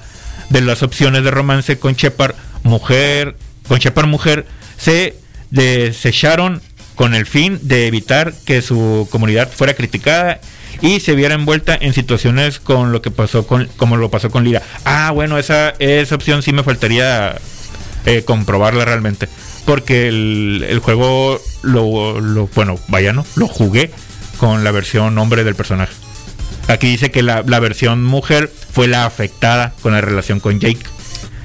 de 0.49 0.61
las 0.61 0.81
opciones 0.83 1.23
de 1.23 1.31
romance 1.31 1.77
con 1.77 1.93
Shepard 1.93 2.33
mujer, 2.63 3.35
con 3.67 3.79
Shepard 3.79 4.07
mujer 4.07 4.45
se 4.77 5.15
desecharon 5.49 6.61
con 6.95 7.13
el 7.13 7.25
fin 7.25 7.59
de 7.61 7.87
evitar 7.87 8.33
que 8.45 8.61
su 8.61 9.07
comunidad 9.11 9.49
fuera 9.51 9.73
criticada 9.75 10.39
y 10.81 10.99
se 10.99 11.15
viera 11.15 11.35
envuelta 11.35 11.77
en 11.79 11.93
situaciones 11.93 12.59
con 12.59 12.91
lo 12.91 13.01
que 13.01 13.11
pasó 13.11 13.45
con 13.47 13.67
como 13.77 13.97
lo 13.97 14.09
pasó 14.09 14.29
con 14.29 14.43
Lira. 14.43 14.61
Ah, 14.85 15.11
bueno, 15.11 15.37
esa 15.37 15.69
esa 15.79 16.15
opción 16.15 16.41
sí 16.43 16.53
me 16.53 16.63
faltaría 16.63 17.37
eh, 18.05 18.23
comprobarla 18.23 18.85
realmente, 18.85 19.27
porque 19.65 20.07
el, 20.07 20.65
el 20.67 20.79
juego 20.79 21.41
lo, 21.61 22.19
lo 22.21 22.47
bueno, 22.55 22.79
vaya 22.87 23.13
no, 23.13 23.25
lo 23.35 23.47
jugué 23.47 23.91
con 24.39 24.63
la 24.63 24.71
versión 24.71 25.17
hombre 25.17 25.43
del 25.43 25.55
personaje. 25.55 25.93
Aquí 26.67 26.87
dice 26.87 27.11
que 27.11 27.23
la, 27.23 27.43
la 27.45 27.59
versión 27.59 28.03
mujer 28.03 28.51
fue 28.71 28.87
la 28.87 29.05
afectada 29.05 29.73
con 29.81 29.93
la 29.93 30.01
relación 30.01 30.39
con 30.39 30.59
Jake, 30.59 30.83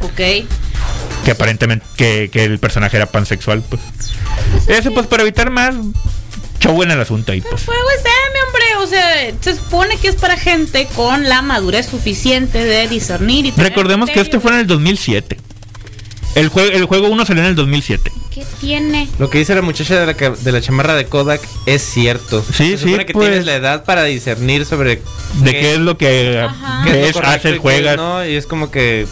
Ok. 0.01 0.47
Que 1.25 1.31
aparentemente 1.33 1.85
que, 1.97 2.31
que 2.33 2.45
el 2.45 2.59
personaje 2.59 2.97
era 2.97 3.07
pansexual, 3.07 3.62
pues. 3.68 3.81
Eso 4.68 4.93
pues 4.93 5.07
para 5.07 5.23
evitar 5.23 5.51
más 5.51 5.75
show 6.61 6.83
en 6.83 6.91
el 6.91 7.01
asunto 7.01 7.33
ahí, 7.33 7.39
El 7.39 7.45
pues. 7.45 7.64
juego 7.64 7.89
es 7.97 8.01
M, 8.05 8.43
hombre. 8.47 8.62
O 8.85 8.87
sea, 8.87 9.33
se 9.41 9.57
supone 9.57 9.97
que 9.99 10.09
es 10.09 10.16
para 10.16 10.37
gente 10.37 10.87
con 10.95 11.29
la 11.29 11.43
madurez 11.43 11.87
suficiente 11.87 12.64
de 12.64 12.89
discernir 12.89 13.47
y 13.47 13.53
tener 13.53 13.70
Recordemos 13.70 14.11
que 14.11 14.20
este 14.20 14.41
fue 14.41 14.53
en 14.53 14.59
el 14.59 14.66
2007. 14.66 15.39
El, 16.35 16.49
juego 16.49 16.70
el 16.70 16.85
juego 16.87 17.09
1 17.09 17.27
salió 17.27 17.43
en 17.43 17.51
el 17.51 17.55
2007. 17.55 18.11
¿Qué 18.33 18.47
tiene? 18.61 19.07
Lo 19.18 19.29
que 19.29 19.39
dice 19.39 19.55
la 19.55 19.61
muchacha 19.61 20.01
de 20.01 20.07
la, 20.07 20.31
de 20.31 20.53
la 20.53 20.61
chamarra 20.62 20.95
de 20.95 21.05
Kodak 21.05 21.43
es 21.66 21.83
cierto. 21.83 22.43
Sí, 22.43 22.70
Se 22.73 22.79
sí, 22.79 22.85
supone 22.85 23.05
que 23.05 23.12
pues. 23.12 23.29
tienes 23.29 23.45
la 23.45 23.57
edad 23.57 23.85
para 23.85 24.05
discernir 24.05 24.64
sobre 24.64 25.03
De 25.43 25.51
qué 25.51 25.75
es 25.75 25.79
lo 25.79 25.99
que, 25.99 26.07
qué 26.85 27.09
es, 27.09 27.14
lo 27.14 27.20
y 27.20 27.39
qué 27.41 27.59
juegas. 27.59 27.97
no, 27.99 28.25
y 28.27 28.35
es 28.37 28.47
como 28.47 28.70
que 28.70 29.07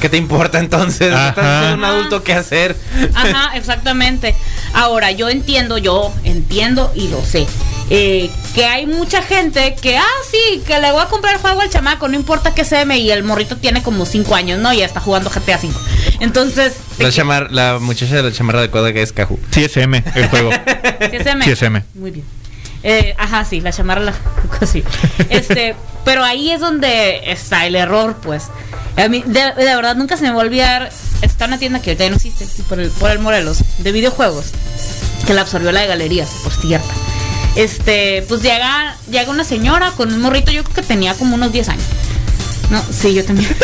¿qué 0.00 0.08
te 0.08 0.16
importa 0.16 0.58
entonces? 0.58 1.12
Ajá. 1.12 1.28
Estás 1.30 1.60
siendo 1.60 1.76
un 1.78 1.84
adulto 1.84 2.22
qué 2.22 2.32
hacer. 2.34 2.76
Ajá, 3.14 3.56
exactamente. 3.56 4.34
Ahora, 4.74 5.10
yo 5.10 5.28
entiendo, 5.28 5.78
yo 5.78 6.12
entiendo 6.24 6.92
y 6.94 7.08
lo 7.08 7.24
sé. 7.24 7.46
eh, 7.88 8.30
que 8.54 8.64
hay 8.64 8.86
mucha 8.86 9.22
gente 9.22 9.76
que, 9.80 9.96
ah, 9.96 10.04
sí, 10.30 10.62
que 10.66 10.78
le 10.80 10.90
voy 10.92 11.02
a 11.02 11.06
comprar 11.06 11.34
el 11.34 11.40
juego 11.40 11.60
al 11.60 11.70
chamaco, 11.70 12.08
no 12.08 12.16
importa 12.16 12.52
que 12.54 12.64
se 12.64 12.84
me 12.84 12.98
y 12.98 13.10
el 13.10 13.22
morrito 13.22 13.56
tiene 13.58 13.82
como 13.82 14.04
5 14.06 14.34
años, 14.34 14.58
¿no? 14.58 14.72
Y 14.72 14.78
ya 14.78 14.86
está 14.86 15.00
jugando 15.00 15.30
GTA 15.30 15.58
5. 15.58 15.80
Entonces, 16.20 16.74
La, 16.98 17.10
chamar, 17.12 17.52
la 17.52 17.78
muchacha 17.80 18.16
de 18.16 18.22
la 18.24 18.32
chamarra 18.32 18.60
de 18.62 18.70
Kodak 18.70 18.96
es 18.96 19.12
Caju. 19.12 19.38
Sí, 19.52 19.64
es 19.64 19.76
M 19.76 20.02
el 20.14 20.28
juego. 20.28 20.50
¿Sí 21.10 21.16
es 21.16 21.26
M? 21.26 21.44
Sí, 21.44 21.50
es 21.52 21.62
M. 21.62 21.84
Muy 21.94 22.10
bien. 22.10 22.26
Eh, 22.82 23.14
ajá, 23.18 23.44
sí, 23.44 23.60
la 23.60 23.72
chamarra 23.72 24.00
la 24.00 24.14
sí. 24.66 24.84
Este, 25.28 25.74
pero 26.04 26.24
ahí 26.24 26.50
es 26.50 26.60
donde 26.60 27.30
está 27.30 27.66
el 27.66 27.74
error, 27.74 28.16
pues. 28.22 28.44
A 28.96 29.08
mí, 29.08 29.22
de, 29.26 29.52
verdad, 29.56 29.96
nunca 29.96 30.16
se 30.16 30.24
me 30.24 30.30
va 30.30 30.36
a 30.36 30.44
olvidar. 30.44 30.90
Está 31.22 31.46
una 31.46 31.58
tienda 31.58 31.80
que 31.80 31.90
ahorita 31.90 32.04
ya 32.04 32.10
no 32.10 32.16
existe, 32.16 32.46
por 32.68 32.80
el, 32.80 32.90
por 32.90 33.10
el 33.10 33.18
Morelos, 33.18 33.58
de 33.78 33.92
videojuegos, 33.92 34.52
que 35.26 35.34
la 35.34 35.42
absorbió 35.42 35.72
la 35.72 35.80
de 35.80 35.86
galerías, 35.86 36.28
por 36.42 36.52
cierta. 36.52 36.92
Este, 37.56 38.22
pues 38.28 38.42
llega, 38.42 38.96
llega 39.10 39.30
una 39.30 39.44
señora 39.44 39.92
con 39.92 40.12
un 40.12 40.20
morrito, 40.20 40.52
yo 40.52 40.62
creo 40.62 40.74
que 40.74 40.82
tenía 40.82 41.14
como 41.14 41.34
unos 41.34 41.52
10 41.52 41.70
años. 41.70 41.84
No, 42.70 42.82
sí, 42.90 43.14
yo 43.14 43.24
también. 43.24 43.54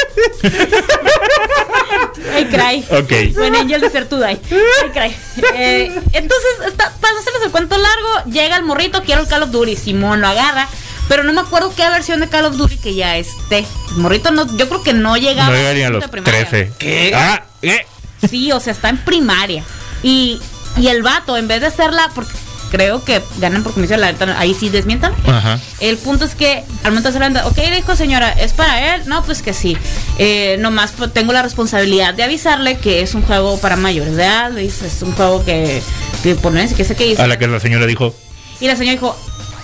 Ay, 2.35 2.45
cry. 2.47 2.85
Ok. 2.97 3.37
When 3.39 3.55
Angel 3.57 3.81
Desert 3.81 4.09
to 4.09 4.17
Die. 4.19 4.27
Ay, 4.27 4.91
cray. 4.93 5.17
Eh, 5.55 6.01
entonces, 6.13 6.51
está, 6.67 6.93
para 7.01 7.19
hacerles 7.19 7.43
el 7.45 7.51
cuento 7.51 7.77
largo, 7.77 8.31
llega 8.31 8.57
el 8.57 8.65
morrito, 8.65 9.03
quiero 9.03 9.23
el 9.23 9.29
Call 9.29 9.43
of 9.45 9.51
Duty. 9.51 9.77
Simón 9.77 10.21
lo 10.21 10.29
agarra. 10.29 10.69
Pero 11.09 11.25
no 11.25 11.33
me 11.33 11.41
acuerdo 11.41 11.73
qué 11.75 11.89
versión 11.89 12.21
de 12.21 12.29
Call 12.29 12.45
of 12.47 12.57
Duty 12.57 12.79
que 12.79 12.95
ya 12.95 13.17
esté. 13.17 13.67
El 13.91 13.97
morrito 13.99 14.31
no, 14.31 14.47
yo 14.57 14.69
creo 14.69 14.83
que 14.83 14.93
no 14.93 15.17
llegaba 15.17 15.51
No 15.51 15.57
llegaría 15.57 15.89
a 15.89 15.91
los 15.91 16.05
quinto 16.05 16.17
de 16.17 16.23
primaria. 16.23 16.49
13. 16.49 16.73
¿Qué? 16.79 17.13
Ah, 17.15 17.45
¿eh? 17.63 17.87
Sí, 18.29 18.53
o 18.53 18.61
sea, 18.61 18.73
está 18.73 18.89
en 18.89 18.99
primaria. 18.99 19.65
Y, 20.03 20.41
y 20.77 20.87
el 20.87 21.03
vato, 21.03 21.37
en 21.37 21.49
vez 21.49 21.61
de 21.61 21.67
hacerla, 21.67 22.11
porque 22.15 22.33
creo 22.73 23.05
que 23.05 23.21
ganan 23.39 23.63
por 23.63 23.75
comisión, 23.75 24.01
la 24.01 24.11
neta, 24.11 24.35
ahí 24.39 24.55
sí 24.55 24.71
desmientan. 24.71 25.13
Ajá. 25.27 25.61
El 25.79 25.99
punto 25.99 26.25
es 26.25 26.35
que 26.35 26.65
al 26.85 26.93
momento 26.93 27.03
de 27.03 27.09
hacer 27.11 27.21
la 27.21 27.29
venta, 27.29 27.47
ok, 27.47 27.77
dijo 27.77 27.95
señora, 27.95 28.33
¿es 28.33 28.55
para 28.55 28.95
él? 28.95 29.03
No, 29.07 29.23
pues 29.25 29.43
que 29.43 29.53
sí. 29.53 29.77
Eh, 30.19 30.57
nomás 30.59 30.93
pues, 30.97 31.13
tengo 31.13 31.35
la 31.35 31.43
responsabilidad 31.43 32.15
de 32.15 32.23
avisarle 32.23 32.79
que 32.79 33.03
es 33.03 33.15
un 33.15 33.23
juego 33.23 33.61
para 33.61 33.77
mayores 33.77 34.17
de 34.17 34.25
edad. 34.25 34.51
le 34.51 34.63
dice, 34.63 34.87
Es 34.87 35.03
un 35.03 35.13
juego 35.13 35.45
que, 35.45 35.83
que 36.23 36.35
ponerse, 36.35 36.75
que 36.75 36.85
sé 36.85 36.97
qué 36.97 37.05
dice. 37.05 37.21
A 37.21 37.27
la 37.27 37.39
que 37.39 37.47
la 37.47 37.61
señora 37.61 37.85
dijo, 37.85 38.15
Y 38.59 38.67
la 38.69 38.75
señora 38.75 38.93
dijo, 38.93 39.19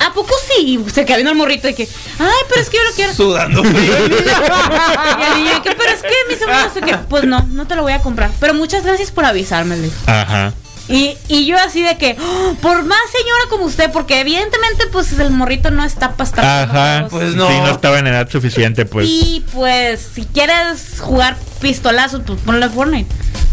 ¿a 0.07 0.13
poco 0.13 0.35
sí? 0.47 0.79
Y 0.87 0.91
se 0.91 1.07
quedó 1.07 1.17
viendo 1.17 1.31
el 1.31 1.39
morrito 1.39 1.67
de 1.67 1.75
que, 1.75 1.89
ay, 2.19 2.43
pero 2.47 2.61
es 2.61 2.69
que 2.69 2.77
yo 2.77 2.83
lo 2.83 2.91
quiero. 2.95 3.15
Sudando 3.15 3.65
frío. 3.65 3.93
y 5.39 5.49
el 5.49 5.63
que, 5.63 5.71
pero 5.71 5.93
es 5.93 6.03
que 6.03 6.15
mi 6.29 6.35
sobrino 6.35 6.63
no 6.63 6.75
sé 6.75 6.81
qué. 6.83 6.95
Pues 7.09 7.25
no, 7.25 7.41
no 7.53 7.67
te 7.67 7.75
lo 7.75 7.83
voy 7.85 7.93
a 7.93 8.01
comprar. 8.01 8.31
Pero 8.39 8.53
muchas 8.53 8.85
gracias 8.85 9.11
por 9.11 9.25
avisarme, 9.25 9.77
le 9.77 9.83
dijo. 9.85 9.97
ajá. 10.07 10.53
Y, 10.89 11.17
y 11.29 11.45
yo 11.47 11.57
así 11.59 11.83
de 11.83 11.99
que, 11.99 12.17
"Oh, 12.19 12.55
por 12.63 12.83
más 12.85 12.99
señora 13.13 13.43
como 13.51 13.65
usted, 13.65 13.91
porque 13.93 14.21
evidentemente 14.21 14.87
pues 14.91 15.13
el 15.19 15.31
morrito 15.31 15.71
no 15.71 15.85
está 15.85 16.13
para 16.17 16.29
estar 16.29 16.45
Ajá. 16.45 17.09
Pues 17.11 17.35
no. 17.35 17.47
Sí, 17.49 17.55
no 17.59 17.71
estaba 17.71 17.99
en 17.99 18.07
edad 18.07 18.29
suficiente, 18.31 18.87
pues. 18.87 19.07
Y 19.09 19.45
pues, 19.53 20.01
si 20.15 20.25
quieres 20.25 20.99
jugar 21.01 21.37
pistolazos, 21.61 22.23
pues 22.27 22.41
ponle 22.41 22.69
Fortnite. 22.71 23.11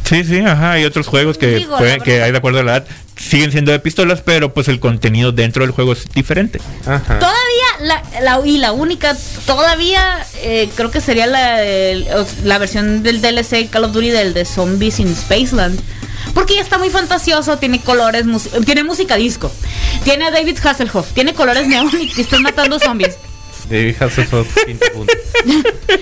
Sí, 0.08 0.24
sí, 0.24 0.40
ajá. 0.40 0.74
Hay 0.74 0.86
otros 0.86 1.08
juegos 1.08 1.38
que, 1.38 1.48
Digo, 1.58 1.78
pueden- 1.78 1.98
la 2.00 2.06
que 2.06 2.22
hay 2.24 2.32
de 2.32 2.38
acuerdo 2.38 2.60
a 2.60 2.64
la 2.64 2.78
edad 2.78 2.86
siguen 3.18 3.52
siendo 3.52 3.72
de 3.72 3.80
pistolas, 3.80 4.22
pero 4.22 4.54
pues 4.54 4.68
el 4.68 4.80
contenido 4.80 5.32
dentro 5.32 5.64
del 5.66 5.72
juego 5.72 5.94
es 5.94 6.06
diferente. 6.14 6.62
Ajá. 6.86 7.18
Todavía, 7.20 7.66
la, 7.82 8.04
la- 8.22 8.46
y 8.46 8.58
la 8.60 8.72
única, 8.72 9.16
todavía 9.46 10.26
eh, 10.42 10.70
creo 10.76 10.92
que 10.92 11.02
sería 11.02 11.26
la, 11.28 11.58
la 12.44 12.58
versión 12.60 13.04
del 13.04 13.22
DLC 13.22 13.70
Call 13.70 13.86
of 13.86 13.94
Duty 13.94 14.10
del 14.10 14.34
de 14.34 14.46
Zombies 14.46 15.00
in 15.00 15.14
Spaceland. 15.16 15.80
Porque 16.34 16.56
ya 16.56 16.62
está 16.62 16.78
muy 16.78 16.90
fantasioso, 16.90 17.58
tiene 17.58 17.80
colores, 17.82 18.26
mus- 18.26 18.50
tiene 18.66 18.84
música 18.84 19.16
disco, 19.16 19.52
tiene 20.04 20.26
a 20.26 20.32
David 20.32 20.58
Hasselhoff, 20.64 21.12
tiene 21.14 21.34
colores 21.34 21.68
neón 21.68 21.90
y 22.00 22.20
están 22.20 22.42
matando 22.42 22.80
zombies. 22.80 23.16
David 23.70 23.96
Hasselhoff, 24.00 24.48
quinto 24.66 24.86
punto. 24.94 25.14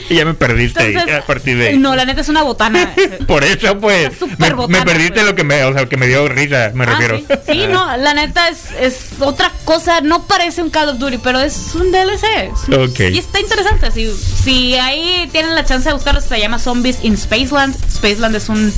Y 0.09 0.15
ya 0.15 0.25
me 0.25 0.33
perdiste 0.33 0.83
ahí, 0.83 0.95
a 0.97 1.25
partir 1.25 1.57
de 1.57 1.69
ahí. 1.69 1.77
no, 1.77 1.95
la 1.95 2.03
neta 2.03 2.19
es 2.21 2.27
una 2.29 2.43
botana. 2.43 2.93
Por 3.27 3.43
eso, 3.43 3.77
pues, 3.79 4.09
me, 4.37 4.81
perdiste 4.81 5.13
pues. 5.13 5.25
lo 5.25 5.35
que 5.35 5.43
me, 5.45 5.63
o 5.63 5.73
sea, 5.73 5.87
que 5.87 5.95
me 5.97 6.07
dio 6.07 6.27
risa, 6.27 6.71
me 6.73 6.83
Ah, 6.83 6.87
refiero. 6.87 7.19
sí, 7.19 7.25
Sí, 7.47 7.67
no, 7.69 7.95
la 7.97 8.13
neta 8.13 8.49
es, 8.49 8.71
es 8.79 8.97
otra 9.19 9.49
cosa, 9.63 10.01
no 10.01 10.23
parece 10.27 10.61
un 10.61 10.69
Call 10.71 10.89
of 10.89 10.97
Duty, 10.99 11.19
pero 11.19 11.39
es 11.39 11.73
un 11.75 11.91
DLC. 11.91 12.51
Ok. 12.77 12.99
Y 13.13 13.17
está 13.17 13.39
interesante, 13.39 13.91
si, 13.91 14.11
si 14.13 14.75
ahí 14.75 15.29
tienen 15.31 15.55
la 15.55 15.63
chance 15.65 15.87
de 15.87 15.93
buscarlo, 15.95 16.19
se 16.19 16.37
llama 16.39 16.59
Zombies 16.59 16.97
in 17.03 17.17
Spaceland. 17.17 17.75
Spaceland 17.89 18.35
es 18.35 18.49
un 18.49 18.73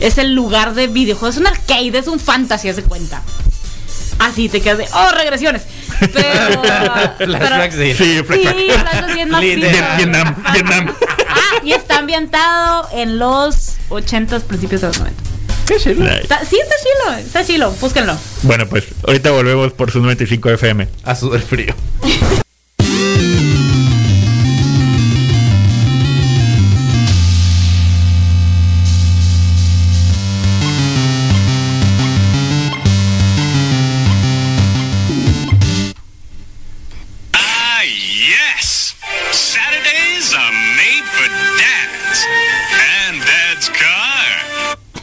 es 0.00 0.18
el 0.18 0.34
lugar 0.34 0.74
de 0.74 0.86
videojuegos, 0.88 1.36
es 1.36 1.40
un 1.40 1.46
arcade, 1.46 1.98
es 1.98 2.06
un 2.08 2.18
fantasy, 2.20 2.68
haz 2.68 2.76
de 2.76 2.82
cuenta. 2.82 3.22
Así 4.18 4.48
te 4.48 4.60
quedas 4.60 4.78
de, 4.78 4.86
oh, 4.94 5.10
regresiones. 5.16 5.62
Pero... 6.12 6.62
Flashbacks 7.18 7.76
de- 7.76 7.94
Sí, 7.94 8.04
Sí, 8.18 8.22
flashback. 8.24 8.54
flashbacks 8.56 9.14
bien 9.14 9.30
más 9.30 9.40
Literal. 9.42 9.72
simples. 9.74 9.96
Vietnam, 9.96 10.42
Vietnam. 10.52 10.94
Ah, 11.28 11.60
y 11.64 11.72
está 11.72 11.98
ambientado 11.98 12.88
en 12.92 13.18
los 13.18 13.76
80s, 13.88 14.42
principios 14.42 14.80
de 14.82 14.86
los 14.88 14.98
90. 14.98 15.22
Nice. 15.70 16.20
Está- 16.22 16.44
sí, 16.44 16.58
está 16.60 16.74
chilo, 16.82 17.16
está 17.18 17.44
chilo, 17.46 17.70
búsquenlo. 17.80 18.16
Bueno, 18.42 18.66
pues, 18.68 18.84
ahorita 19.06 19.30
volvemos 19.30 19.72
por 19.72 19.90
su 19.90 20.00
95 20.00 20.50
FM. 20.50 20.88
A 21.04 21.14
sudar 21.14 21.40
frío. 21.40 21.74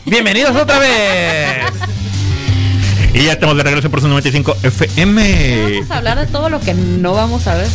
Bienvenidos 0.10 0.56
otra 0.56 0.80
vez. 0.80 1.66
Y 3.14 3.24
ya 3.26 3.34
estamos 3.34 3.56
de 3.58 3.64
regreso 3.64 3.90
por 3.90 4.02
su 4.02 4.08
95 4.08 4.58
FM. 4.64 5.72
Vamos 5.74 5.92
a 5.92 5.98
hablar 5.98 6.20
de 6.20 6.28
todo 6.28 6.50
lo 6.50 6.60
que 6.60 6.74
no 6.74 7.14
vamos 7.14 7.48
a 7.48 7.56
ver. 7.56 7.68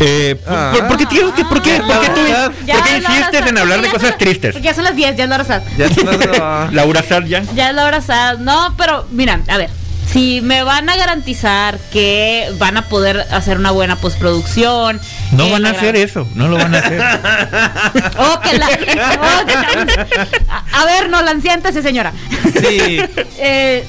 Eh, 0.00 0.36
¿por- 0.42 0.54
Ah. 0.54 0.72
¿por, 0.74 0.86
por 0.88 0.96
qué, 0.96 1.04
¿Por 1.44 1.62
qué, 1.62 1.76
Ah, 1.82 1.86
por 1.86 2.00
qué 2.00 2.08
tú- 2.08 2.26
ya, 2.66 2.74
por 2.76 2.84
qué 2.84 2.96
es 2.96 3.02
la 3.02 3.08
hora 3.08 3.18
insistes 3.18 3.40
sad, 3.40 3.48
en 3.48 3.58
hablar 3.58 3.82
de 3.82 3.88
cosas 3.90 4.16
tristes? 4.18 4.52
porque 4.52 4.66
Ya 4.68 4.74
son 4.74 4.84
las 4.84 4.96
10, 4.96 5.16
ya 5.16 5.24
es 5.24 5.28
la 5.28 5.34
hora 5.36 5.44
sad. 5.44 5.62
Ya 5.76 5.86
estás. 5.86 6.72
Laura 6.72 7.02
Sad 7.02 7.24
ya. 7.24 7.42
Ya 7.54 7.68
es 7.70 7.74
la 7.74 7.84
hora 7.84 8.00
sad. 8.00 8.38
No, 8.38 8.74
pero 8.78 9.06
mira, 9.10 9.40
a 9.48 9.56
ver. 9.58 9.68
Si 10.12 10.40
me 10.40 10.62
van 10.64 10.88
a 10.88 10.96
garantizar 10.96 11.78
que 11.92 12.50
van 12.58 12.76
a 12.76 12.82
poder 12.88 13.26
hacer 13.30 13.58
una 13.58 13.70
buena 13.70 13.94
postproducción. 13.96 15.00
No 15.32 15.48
van 15.50 15.64
a 15.66 15.70
hacer 15.70 15.94
eso, 15.94 16.26
no 16.34 16.48
lo 16.48 16.56
van 16.56 16.74
a 16.74 16.78
hacer. 16.78 17.00
Oh, 18.18 18.40
que 18.40 18.58
la- 18.58 18.66
oh, 18.68 19.46
que- 19.46 20.40
a, 20.48 20.64
a 20.80 20.84
ver, 20.84 21.08
no, 21.10 21.22
la 21.22 21.38
siéntese, 21.40 21.82
señora. 21.82 22.12
Sí. 22.60 23.00
Eh, 23.42 23.84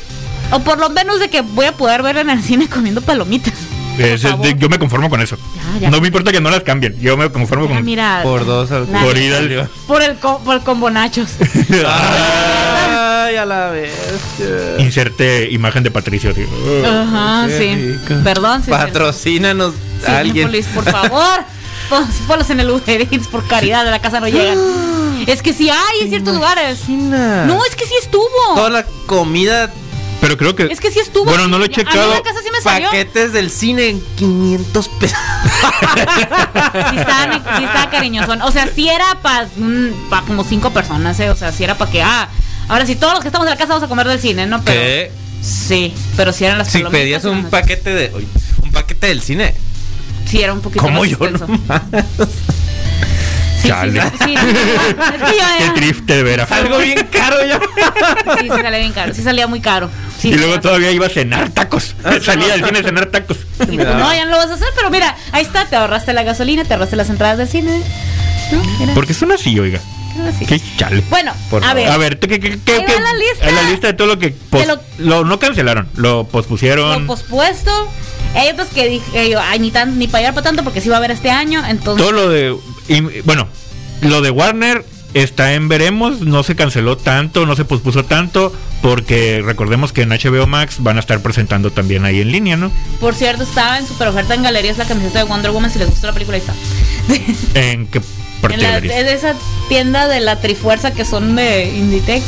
o 0.51 0.59
por 0.59 0.77
lo 0.79 0.89
menos 0.89 1.19
de 1.19 1.29
que 1.29 1.41
voy 1.41 1.65
a 1.65 1.71
poder 1.73 2.03
ver 2.03 2.17
en 2.17 2.29
el 2.29 2.41
cine 2.43 2.67
comiendo 2.69 3.01
palomitas. 3.01 3.53
Es- 3.97 4.21
de- 4.23 4.55
yo 4.57 4.69
me 4.69 4.79
conformo 4.79 5.09
con 5.09 5.21
eso. 5.21 5.37
Ya, 5.73 5.79
ya. 5.81 5.89
No 5.89 5.99
me 6.01 6.07
importa 6.07 6.31
que 6.31 6.39
no 6.41 6.49
las 6.49 6.61
cambien. 6.61 6.99
Yo 6.99 7.17
me 7.17 7.29
conformo 7.31 7.67
Ya, 7.67 7.75
con. 7.75 7.85
mira, 7.85 8.19
Por 8.23 8.45
dos 8.45 8.71
al 8.71 8.85
Por 8.85 9.17
ir 9.17 9.33
al- 9.33 9.69
por 9.87 10.01
el, 10.01 10.15
co- 10.17 10.39
por 10.43 10.55
el 10.57 10.61
combo 10.63 10.89
nachos. 10.89 11.31
Ay, 13.31 13.37
a 13.37 13.45
la 13.45 13.69
vez. 13.69 13.93
Inserte 14.79 15.49
imagen 15.51 15.83
de 15.83 15.91
Patricio. 15.91 16.33
tío. 16.33 16.47
Ajá, 16.85 17.47
sí. 17.47 17.75
rico. 17.75 18.21
Perdón, 18.23 18.61
sí. 18.63 18.69
Patrocínanos 18.71 19.73
a 20.05 20.17
alguien. 20.19 20.51
Por 20.75 20.83
favor. 20.83 21.39
Pon- 21.89 22.07
Ponlos 22.27 22.49
en 22.49 22.59
el 22.59 22.69
Uber 22.69 23.01
Eats, 23.11 23.27
por 23.27 23.45
caridad, 23.47 23.83
de 23.85 23.91
la 23.91 23.99
casa 23.99 24.19
no 24.19 24.27
llegan. 24.27 24.57
Es 25.27 25.43
que 25.43 25.53
sí 25.53 25.69
hay 25.69 25.99
en 26.01 26.09
ciertos 26.09 26.33
lugares. 26.33 26.79
No, 26.89 27.63
es 27.65 27.75
que 27.75 27.85
sí 27.85 27.93
estuvo. 28.01 28.25
Toda 28.55 28.71
la 28.71 28.85
comida, 29.05 29.71
Pero 30.19 30.35
creo 30.35 30.55
que. 30.55 30.63
Es 30.63 30.79
que 30.79 30.89
sí 30.89 30.97
estuvo. 30.97 31.25
Bueno, 31.25 31.47
no 31.47 31.59
lo 31.59 31.65
he 31.65 31.67
A 31.67 31.69
mí 31.69 31.75
checado. 31.75 32.11
la 32.15 32.21
casa 32.23 32.39
sí 32.43 32.49
me 32.51 32.59
salió. 32.59 32.87
paquetes 32.89 33.31
del 33.31 33.51
cine 33.51 33.89
en 33.89 34.01
500 34.15 34.87
pesos. 34.99 35.17
Sí 36.89 36.97
estaba, 36.97 37.33
sí 37.57 37.63
estaba 37.63 37.89
cariñoso. 37.91 38.33
O 38.43 38.51
sea, 38.51 38.67
sí 38.73 38.89
era 38.89 39.15
para 39.21 39.47
pa 40.09 40.21
como 40.25 40.43
cinco 40.43 40.71
personas, 40.71 41.19
¿eh? 41.19 41.29
O 41.29 41.35
sea, 41.35 41.51
sí 41.51 41.63
era 41.63 41.75
para 41.77 41.91
que, 41.91 42.01
ah, 42.01 42.27
ahora 42.67 42.85
sí, 42.85 42.95
todos 42.95 43.13
los 43.13 43.21
que 43.21 43.27
estamos 43.27 43.45
en 43.47 43.51
la 43.51 43.57
casa 43.57 43.69
vamos 43.73 43.83
a 43.83 43.87
comer 43.87 44.07
del 44.07 44.19
cine, 44.19 44.45
¿no? 44.47 44.61
Pero, 44.63 44.79
¿Qué? 44.81 45.11
Sí, 45.41 45.93
pero 46.17 46.31
sí 46.33 46.45
eran 46.45 46.57
las 46.59 46.67
Si 46.69 46.83
pedías 46.83 47.23
un 47.25 47.45
paquete 47.45 47.89
de. 47.93 48.11
Un 48.63 48.71
paquete 48.71 49.07
del 49.07 49.21
cine. 49.21 49.53
Sí, 50.27 50.41
era 50.41 50.53
un 50.53 50.61
poquito 50.61 50.83
Como 50.83 51.03
yo, 51.05 51.17
extenso. 51.17 51.47
no 51.47 51.57
más. 51.67 51.81
Sí, 53.61 53.67
sí, 53.67 53.67
Chale. 53.67 54.01
sí, 54.01 54.09
sí, 54.11 54.25
sí. 54.27 54.35
Es 54.35 55.21
que 55.21 55.37
yo 55.37 55.45
Qué 55.57 55.63
era- 55.65 55.73
triste 55.75 56.15
de 56.15 56.23
veras. 56.23 56.51
Algo 56.51 56.77
bien 56.79 57.07
caro 57.11 57.37
ya. 57.45 57.59
Sí, 58.39 58.41
sí 58.43 58.47
salía 58.49 58.79
bien 58.79 58.91
caro. 58.93 59.13
Sí 59.13 59.21
salía 59.23 59.47
muy 59.47 59.59
caro. 59.61 59.89
Sí, 60.19 60.29
y 60.29 60.33
luego 60.35 60.59
todavía 60.59 60.91
iba 60.91 61.05
a 61.05 61.09
cenar 61.09 61.49
tacos. 61.51 61.95
Salía 62.23 62.47
del 62.57 62.65
cine 62.65 62.79
a 62.79 62.83
cenar 62.83 63.05
tacos. 63.07 63.37
Y 63.61 63.77
tú, 63.77 63.83
no, 63.83 64.13
ya 64.13 64.25
no 64.25 64.31
lo 64.31 64.37
vas 64.37 64.49
a 64.49 64.53
hacer, 64.55 64.67
pero 64.75 64.89
mira, 64.89 65.15
ahí 65.31 65.43
está, 65.43 65.65
te 65.65 65.75
ahorraste 65.75 66.11
la 66.13 66.23
gasolina, 66.23 66.63
te 66.65 66.73
ahorraste 66.73 66.95
las 66.95 67.09
entradas 67.09 67.37
del 67.37 67.47
cine. 67.47 67.81
¿No? 68.51 68.93
Porque 68.93 69.13
son 69.13 69.31
así, 69.31 69.57
oiga. 69.59 69.79
así. 70.27 70.45
Qué 70.45 70.61
chale. 70.77 71.03
Bueno, 71.09 71.31
Por 71.49 71.63
a 71.63 71.73
ver, 71.73 71.89
A 71.89 71.97
ver, 71.97 72.19
¿qué, 72.19 72.27
qué, 72.27 72.39
qué, 72.39 72.59
qué- 72.63 72.77
la 72.77 73.13
lista. 73.13 73.49
en 73.49 73.55
la 73.55 73.63
lista 73.69 73.87
de 73.87 73.93
todo 73.93 74.07
lo 74.07 74.19
que 74.19 74.29
pos- 74.49 74.65
lo- 74.67 74.79
lo, 74.99 75.23
no 75.25 75.39
cancelaron, 75.39 75.87
lo 75.95 76.25
pospusieron. 76.25 77.01
lo 77.01 77.07
pospuesto. 77.07 77.71
Hay 78.35 78.49
otros 78.49 78.69
que 78.69 78.87
dije 78.87 79.29
yo, 79.29 79.39
ay, 79.41 79.59
ni, 79.59 79.71
tan, 79.71 79.97
ni 79.99 80.07
para 80.07 80.19
llegar 80.21 80.33
para 80.35 80.43
tanto 80.45 80.63
porque 80.63 80.79
sí 80.81 80.89
va 80.89 80.95
a 80.95 80.97
haber 80.99 81.11
este 81.11 81.29
año, 81.31 81.65
entonces... 81.67 82.01
todo 82.05 82.11
lo 82.13 82.29
de 82.29 82.55
y, 82.87 83.01
bueno, 83.21 83.47
lo 84.01 84.21
de 84.21 84.29
Warner 84.31 84.85
está 85.13 85.53
en 85.53 85.67
veremos, 85.67 86.21
no 86.21 86.41
se 86.43 86.55
canceló 86.55 86.95
tanto, 86.97 87.45
no 87.45 87.57
se 87.57 87.65
pospuso 87.65 88.05
tanto 88.05 88.53
porque 88.81 89.41
recordemos 89.45 89.91
que 89.91 90.03
en 90.03 90.09
HBO 90.11 90.47
Max 90.47 90.77
van 90.79 90.95
a 90.95 91.01
estar 91.01 91.19
presentando 91.21 91.71
también 91.71 92.05
ahí 92.05 92.21
en 92.21 92.31
línea, 92.31 92.55
¿no? 92.55 92.71
Por 93.01 93.15
cierto, 93.15 93.43
estaba 93.43 93.77
en 93.77 93.85
super 93.85 94.07
oferta 94.07 94.33
en 94.33 94.43
galerías 94.43 94.77
la 94.77 94.85
camiseta 94.85 95.19
de 95.19 95.25
Wonder 95.25 95.51
Woman, 95.51 95.69
si 95.69 95.79
les 95.79 95.89
gustó 95.89 96.07
la 96.07 96.13
película, 96.13 96.37
ahí 96.37 96.43
está. 96.43 97.59
En 97.59 97.87
qué 97.87 98.01
parte 98.41 98.55
en 98.55 98.63
la, 98.63 98.81
de 98.81 98.87
es 98.99 99.05
de 99.05 99.13
esa 99.13 99.35
tienda 99.69 100.07
de 100.07 100.19
la 100.19 100.39
Trifuerza 100.39 100.91
que 100.91 101.05
son 101.05 101.35
de 101.35 101.65
Inditex. 101.65 102.23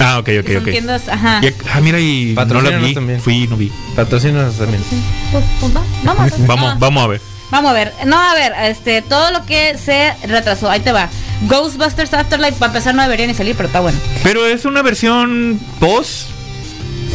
Ah, 0.00 0.18
ok, 0.18 0.28
ok, 0.40 0.46
son 0.52 0.62
ok. 0.62 0.70
tiendas, 0.70 1.08
ajá. 1.08 1.40
Y- 1.42 1.54
ah, 1.72 1.80
mira 1.80 2.00
y 2.00 2.34
no 2.34 2.60
la 2.60 2.78
vi, 2.78 2.94
también. 2.94 3.20
fui 3.20 3.44
y 3.44 3.48
no 3.48 3.56
vi. 3.56 3.70
Patrocínanos 3.94 4.56
también. 4.56 4.82
Pues, 5.30 5.44
pues 5.60 5.76
va, 5.76 5.82
vamos, 6.02 6.20
a 6.20 6.24
ver, 6.36 6.46
Vamos, 6.46 6.74
no. 6.74 6.80
vamos 6.80 7.04
a 7.04 7.06
ver. 7.06 7.20
Vamos 7.50 7.70
a 7.70 7.74
ver, 7.74 7.92
no, 8.06 8.18
a 8.18 8.34
ver, 8.34 8.52
este, 8.64 9.02
todo 9.02 9.30
lo 9.30 9.46
que 9.46 9.76
se 9.78 10.12
retrasó, 10.26 10.68
ahí 10.70 10.80
te 10.80 10.90
va. 10.90 11.08
Ghostbusters 11.42 12.12
Afterlife, 12.12 12.54
para 12.58 12.72
empezar, 12.72 12.94
no 12.94 13.02
debería 13.02 13.26
ni 13.28 13.34
salir, 13.34 13.54
pero 13.54 13.68
está 13.68 13.80
bueno. 13.80 13.98
Pero 14.24 14.46
es 14.46 14.64
una 14.64 14.82
versión 14.82 15.60
post. 15.78 16.28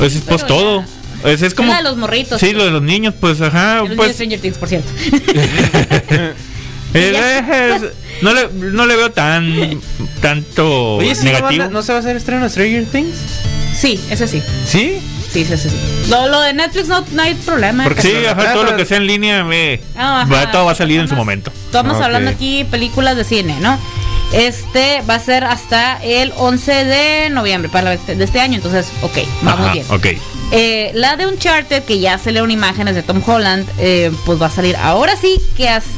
Es 0.01 0.13
pero 0.13 0.25
post 0.27 0.47
todo. 0.47 0.83
Es, 1.25 1.41
es 1.41 1.53
como 1.53 1.69
la 1.71 1.77
de 1.77 1.83
los 1.83 1.97
morritos. 1.97 2.39
Sí, 2.39 2.53
lo 2.53 2.63
de 2.63 2.71
los 2.71 2.81
niños, 2.81 3.13
pues 3.19 3.41
ajá, 3.41 3.79
los 3.79 3.89
niños 3.89 3.97
pues 3.97 4.07
de 4.09 4.13
Stranger 4.13 4.39
Things, 4.39 4.57
por 4.57 4.69
cierto. 4.69 4.89
eh, 6.93 7.91
no 8.21 8.33
le 8.33 8.49
no 8.53 8.85
le 8.85 8.95
veo 8.95 9.11
tan 9.11 9.79
tanto 10.21 10.95
Oye, 10.97 11.15
¿sí 11.15 11.25
no, 11.25 11.31
van 11.33 11.41
negativo. 11.41 11.63
a- 11.65 11.67
¿no 11.69 11.81
se 11.83 11.91
va 11.91 11.97
a 11.99 12.01
hacer 12.01 12.15
estreno 12.17 12.43
de 12.43 12.49
Stranger 12.49 12.85
Things? 12.85 13.15
sí, 13.75 13.99
ese 14.09 14.27
sí. 14.27 14.41
¿Sí? 14.65 14.99
Sí, 15.31 15.45
sí, 15.45 15.57
sí. 15.57 15.69
sí. 15.69 16.09
Lo, 16.09 16.27
lo 16.27 16.41
de 16.41 16.53
Netflix 16.53 16.87
no, 16.87 17.05
no 17.11 17.21
hay 17.21 17.35
problema. 17.35 17.83
Porque 17.83 18.01
Sí, 18.01 18.09
se 18.11 18.21
lo 18.23 18.29
ajá, 18.31 18.53
todo 18.53 18.63
lo 18.63 18.75
que 18.75 18.85
sea 18.85 18.97
en 18.97 19.05
línea 19.05 19.43
me 19.43 19.79
Ah, 19.95 20.21
ajá. 20.23 20.33
va, 20.33 20.51
todo 20.51 20.65
va 20.65 20.71
a 20.71 20.75
salir 20.75 20.99
en 20.99 21.07
su 21.07 21.15
momento. 21.15 21.51
Estamos 21.65 22.01
hablando 22.01 22.31
aquí 22.31 22.63
películas 22.63 23.15
de 23.15 23.23
cine, 23.23 23.55
¿no? 23.61 23.77
Este 24.33 25.01
va 25.09 25.15
a 25.15 25.19
ser 25.19 25.43
hasta 25.43 25.97
el 26.03 26.33
11 26.37 26.83
de 26.85 27.29
noviembre 27.29 27.69
para 27.69 27.93
este- 27.93 28.15
de 28.15 28.23
este 28.23 28.39
año, 28.39 28.55
entonces, 28.55 28.87
ok, 29.01 29.17
vamos 29.43 29.65
Ajá, 29.65 29.73
bien. 29.73 29.85
Ok. 29.89 30.07
Eh, 30.51 30.91
la 30.95 31.15
de 31.15 31.27
Uncharted, 31.27 31.83
que 31.83 31.99
ya 31.99 32.17
salieron 32.17 32.49
imágenes 32.51 32.95
de 32.95 33.03
Tom 33.03 33.21
Holland, 33.25 33.67
eh, 33.77 34.11
pues 34.25 34.41
va 34.41 34.47
a 34.47 34.51
salir 34.51 34.75
ahora 34.77 35.15
sí 35.15 35.39
que 35.55 35.69
hasta 35.69 35.89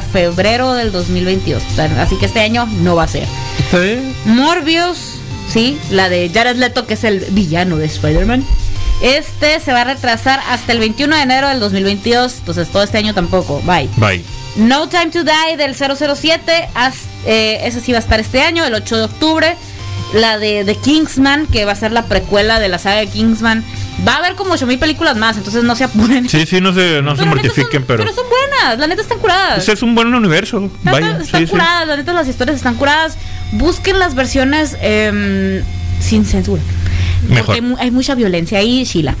febrero 0.00 0.74
del 0.74 0.92
2022. 0.92 1.62
Así 1.98 2.16
que 2.16 2.26
este 2.26 2.40
año 2.40 2.66
no 2.82 2.96
va 2.96 3.04
a 3.04 3.08
ser. 3.08 3.24
¿Está 3.58 3.78
bien? 3.78 4.14
Morbius, 4.24 5.14
sí, 5.52 5.78
la 5.90 6.08
de 6.08 6.30
Jared 6.32 6.56
Leto, 6.56 6.86
que 6.86 6.94
es 6.94 7.04
el 7.04 7.20
villano 7.30 7.76
de 7.76 7.86
Spider-Man. 7.86 8.44
Este 9.02 9.60
se 9.60 9.72
va 9.72 9.82
a 9.82 9.84
retrasar 9.84 10.40
hasta 10.50 10.72
el 10.72 10.80
21 10.80 11.14
de 11.16 11.22
enero 11.22 11.48
del 11.48 11.60
2022, 11.60 12.38
entonces 12.40 12.68
todo 12.68 12.82
este 12.82 12.98
año 12.98 13.14
tampoco. 13.14 13.60
Bye. 13.64 13.88
Bye. 13.96 14.24
No 14.56 14.88
Time 14.88 15.06
to 15.10 15.22
Die 15.22 15.56
del 15.56 15.74
007, 15.76 16.68
as- 16.74 16.94
eh, 17.24 17.60
ese 17.64 17.80
sí 17.80 17.92
va 17.92 17.98
a 17.98 18.00
estar 18.00 18.18
este 18.18 18.42
año, 18.42 18.64
el 18.64 18.74
8 18.74 18.96
de 18.96 19.02
octubre. 19.04 19.56
La 20.14 20.38
de 20.38 20.64
The 20.64 20.74
Kingsman, 20.74 21.46
que 21.46 21.64
va 21.66 21.72
a 21.72 21.76
ser 21.76 21.92
la 21.92 22.06
precuela 22.06 22.58
de 22.60 22.68
la 22.68 22.78
saga 22.78 22.96
de 22.96 23.06
Kingsman. 23.08 23.62
Va 24.06 24.14
a 24.14 24.16
haber 24.18 24.34
como 24.36 24.52
8000 24.54 24.78
películas 24.78 25.16
más, 25.16 25.36
entonces 25.36 25.64
no 25.64 25.74
se 25.74 25.84
apuren. 25.84 26.28
Sí, 26.28 26.46
sí, 26.46 26.60
no 26.60 26.72
se, 26.72 27.02
no 27.02 27.12
se 27.16 27.18
Pero 27.22 27.30
mortifiquen, 27.30 27.80
son- 27.80 27.84
pero. 27.86 28.04
Pero 28.04 28.14
son 28.14 28.24
buenas, 28.28 28.78
la 28.78 28.86
neta 28.86 29.02
están 29.02 29.18
curadas. 29.18 29.58
Ese 29.62 29.72
es 29.72 29.82
un 29.82 29.94
buen 29.94 30.14
universo. 30.14 30.70
La 30.84 30.92
Vaya, 30.92 31.08
neta 31.12 31.24
están 31.24 31.40
sí, 31.40 31.46
sí. 31.46 31.50
curadas, 31.50 31.88
la 31.88 31.96
neta 31.96 32.12
las 32.12 32.28
historias 32.28 32.56
están 32.58 32.76
curadas. 32.76 33.18
Busquen 33.52 33.98
las 33.98 34.14
versiones 34.14 34.76
em, 34.80 35.62
sin 36.00 36.24
censura. 36.24 36.62
Mejor. 37.28 37.46
Porque 37.46 37.52
hay, 37.54 37.60
mu- 37.62 37.76
hay 37.78 37.90
mucha 37.90 38.14
violencia 38.14 38.58
ahí, 38.60 38.84
Sheila. 38.84 39.16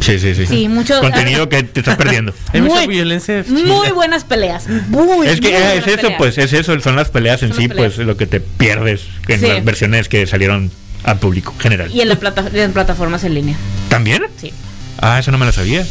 Sí, 0.00 0.18
sí, 0.18 0.34
sí. 0.34 0.46
Sí, 0.46 0.68
mucho- 0.68 0.98
Contenido 1.00 1.48
que 1.48 1.62
te 1.62 1.80
estás 1.80 1.96
perdiendo. 1.96 2.32
Hay 2.54 2.62
mucha 2.62 2.76
Muy- 2.76 2.86
violencia. 2.86 3.44
Muy 3.48 3.90
buenas 3.90 4.24
peleas. 4.24 4.66
Muy, 4.88 5.26
Es 5.26 5.40
que 5.42 5.48
muy 5.48 5.56
eh, 5.56 5.60
buenas 5.60 5.76
es 5.76 5.86
eso, 5.88 5.96
peleas. 6.02 6.14
pues, 6.18 6.38
es 6.38 6.52
eso, 6.54 6.80
son 6.80 6.96
las 6.96 7.10
peleas 7.10 7.42
en 7.42 7.52
sí, 7.52 7.68
peleas. 7.68 7.94
pues, 7.96 8.06
lo 8.06 8.16
que 8.16 8.26
te 8.26 8.40
pierdes 8.40 9.02
en 9.28 9.40
Sí. 9.40 9.46
las 9.46 9.62
versiones 9.62 10.08
que 10.08 10.26
salieron 10.26 10.70
al 11.04 11.18
público 11.18 11.54
general. 11.58 11.90
Y 11.92 12.00
en, 12.00 12.08
la 12.08 12.16
plata- 12.16 12.48
en 12.52 12.72
plataformas 12.72 13.24
en 13.24 13.34
línea. 13.34 13.56
¿También? 13.88 14.22
Sí. 14.40 14.52
Ah, 15.00 15.18
eso 15.18 15.30
no 15.30 15.38
me 15.38 15.46
lo 15.46 15.52
sabía. 15.52 15.86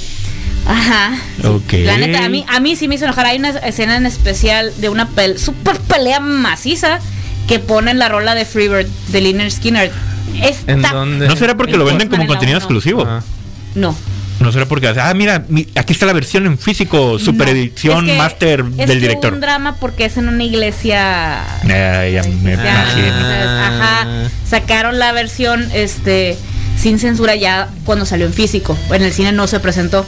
Ajá. 0.66 1.12
sí. 1.42 1.48
Ok. 1.48 1.74
La 1.86 1.98
neta, 1.98 2.26
a 2.26 2.30
mí, 2.30 2.46
a 2.48 2.60
mí 2.60 2.76
sí 2.76 2.88
me 2.88 2.96
hizo 2.96 3.06
enojar. 3.06 3.26
Hay 3.26 3.40
una 3.40 3.50
escena 3.50 3.98
en 3.98 4.06
especial 4.06 4.72
de 4.78 4.90
una 4.90 5.08
pel 5.08 5.40
super 5.40 5.80
pelea 5.80 6.20
maciza 6.20 7.00
que 7.48 7.60
ponen 7.60 7.98
la 7.98 8.10
rola 8.10 8.36
de 8.36 8.46
Freebird 8.46 8.88
de 9.08 9.22
Liner 9.22 9.52
Skinner. 9.52 9.92
Está- 10.42 10.72
¿En 10.72 10.82
dónde? 10.84 11.28
¿No 11.28 11.36
será 11.36 11.56
porque 11.58 11.74
En 11.74 11.80
lo 11.80 11.86
venden 11.86 12.08
como 12.10 12.22
en 12.22 12.28
contenido 12.28 12.58
exclusivo? 12.60 13.02
Ajá. 13.02 13.24
No. 13.76 13.96
No 14.40 14.52
será 14.54 14.66
porque, 14.66 14.88
ah, 14.88 15.14
mira, 15.14 15.44
mi- 15.50 15.68
aquí 15.76 15.92
está 15.94 16.06
la 16.06 16.14
versión 16.14 16.46
en 16.46 16.58
físico, 16.58 17.20
super 17.20 17.48
No. 17.48 17.54
edición 17.54 18.06
Es 18.08 18.12
que 18.14 18.18
master 18.18 18.66
es 18.78 18.88
del 18.88 19.02
director. 19.02 19.34
un 19.34 19.42
drama 19.42 19.76
porque 19.80 20.06
es 20.06 20.16
en 20.18 20.30
una 20.30 20.44
iglesia. 20.44 21.44
Eh, 21.68 22.12
ya 22.14 22.30
me 22.42 22.56
Ya. 22.56 23.68
Ajá. 23.68 24.08
Sacaron 24.50 24.98
la 24.98 25.12
versión 25.12 25.70
este 25.74 26.38
sin 26.78 27.00
censura 27.00 27.36
ya 27.36 27.68
cuando 27.84 28.06
salió 28.06 28.26
en 28.26 28.34
físico. 28.34 28.78
En 28.92 29.04
el 29.04 29.12
cine 29.12 29.32
no 29.34 29.48
se 29.48 29.60
presentó. 29.60 30.06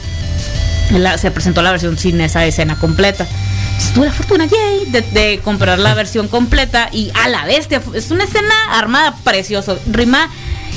La- 0.92 1.18
se 1.18 1.30
presentó 1.30 1.60
la 1.62 1.70
versión 1.70 1.98
sin 1.98 2.20
esa 2.20 2.44
escena 2.46 2.76
completa. 2.76 3.26
Entonces, 3.72 3.92
tuve 3.94 4.06
la 4.06 4.12
fortuna 4.12 4.46
yay, 4.46 4.90
de, 4.90 5.00
de 5.02 5.40
comprar 5.44 5.78
la 5.78 5.94
versión 5.94 6.28
completa 6.28 6.88
y 6.92 7.10
a 7.22 7.28
la 7.28 7.44
bestia. 7.44 7.80
Es 7.94 8.10
una 8.10 8.24
escena 8.24 8.54
armada 8.72 9.14
precioso. 9.24 9.78
Rima 9.90 10.28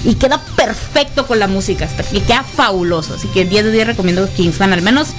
y 0.03 0.15
queda 0.15 0.39
perfecto 0.55 1.25
con 1.27 1.39
la 1.39 1.47
música. 1.47 1.87
Y 2.11 2.19
queda 2.21 2.43
fabuloso. 2.43 3.15
Así 3.15 3.27
que 3.27 3.45
10 3.45 3.65
de 3.65 3.71
10 3.71 3.87
recomiendo 3.87 4.29
Kingsman. 4.33 4.73
Al 4.73 4.81
menos 4.81 5.09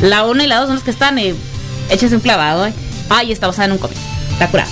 la 0.00 0.24
1 0.24 0.42
y 0.42 0.46
la 0.46 0.56
2 0.56 0.66
son 0.66 0.74
los 0.76 0.84
que 0.84 0.90
están. 0.90 1.18
Eh, 1.18 1.34
échese 1.90 2.14
un 2.14 2.20
clavado. 2.20 2.66
Eh. 2.66 2.72
Ah, 3.08 3.24
y 3.24 3.32
está 3.32 3.46
basada 3.46 3.66
en 3.66 3.72
un 3.72 3.78
cómic. 3.78 3.98
Está 4.32 4.48
curado. 4.48 4.70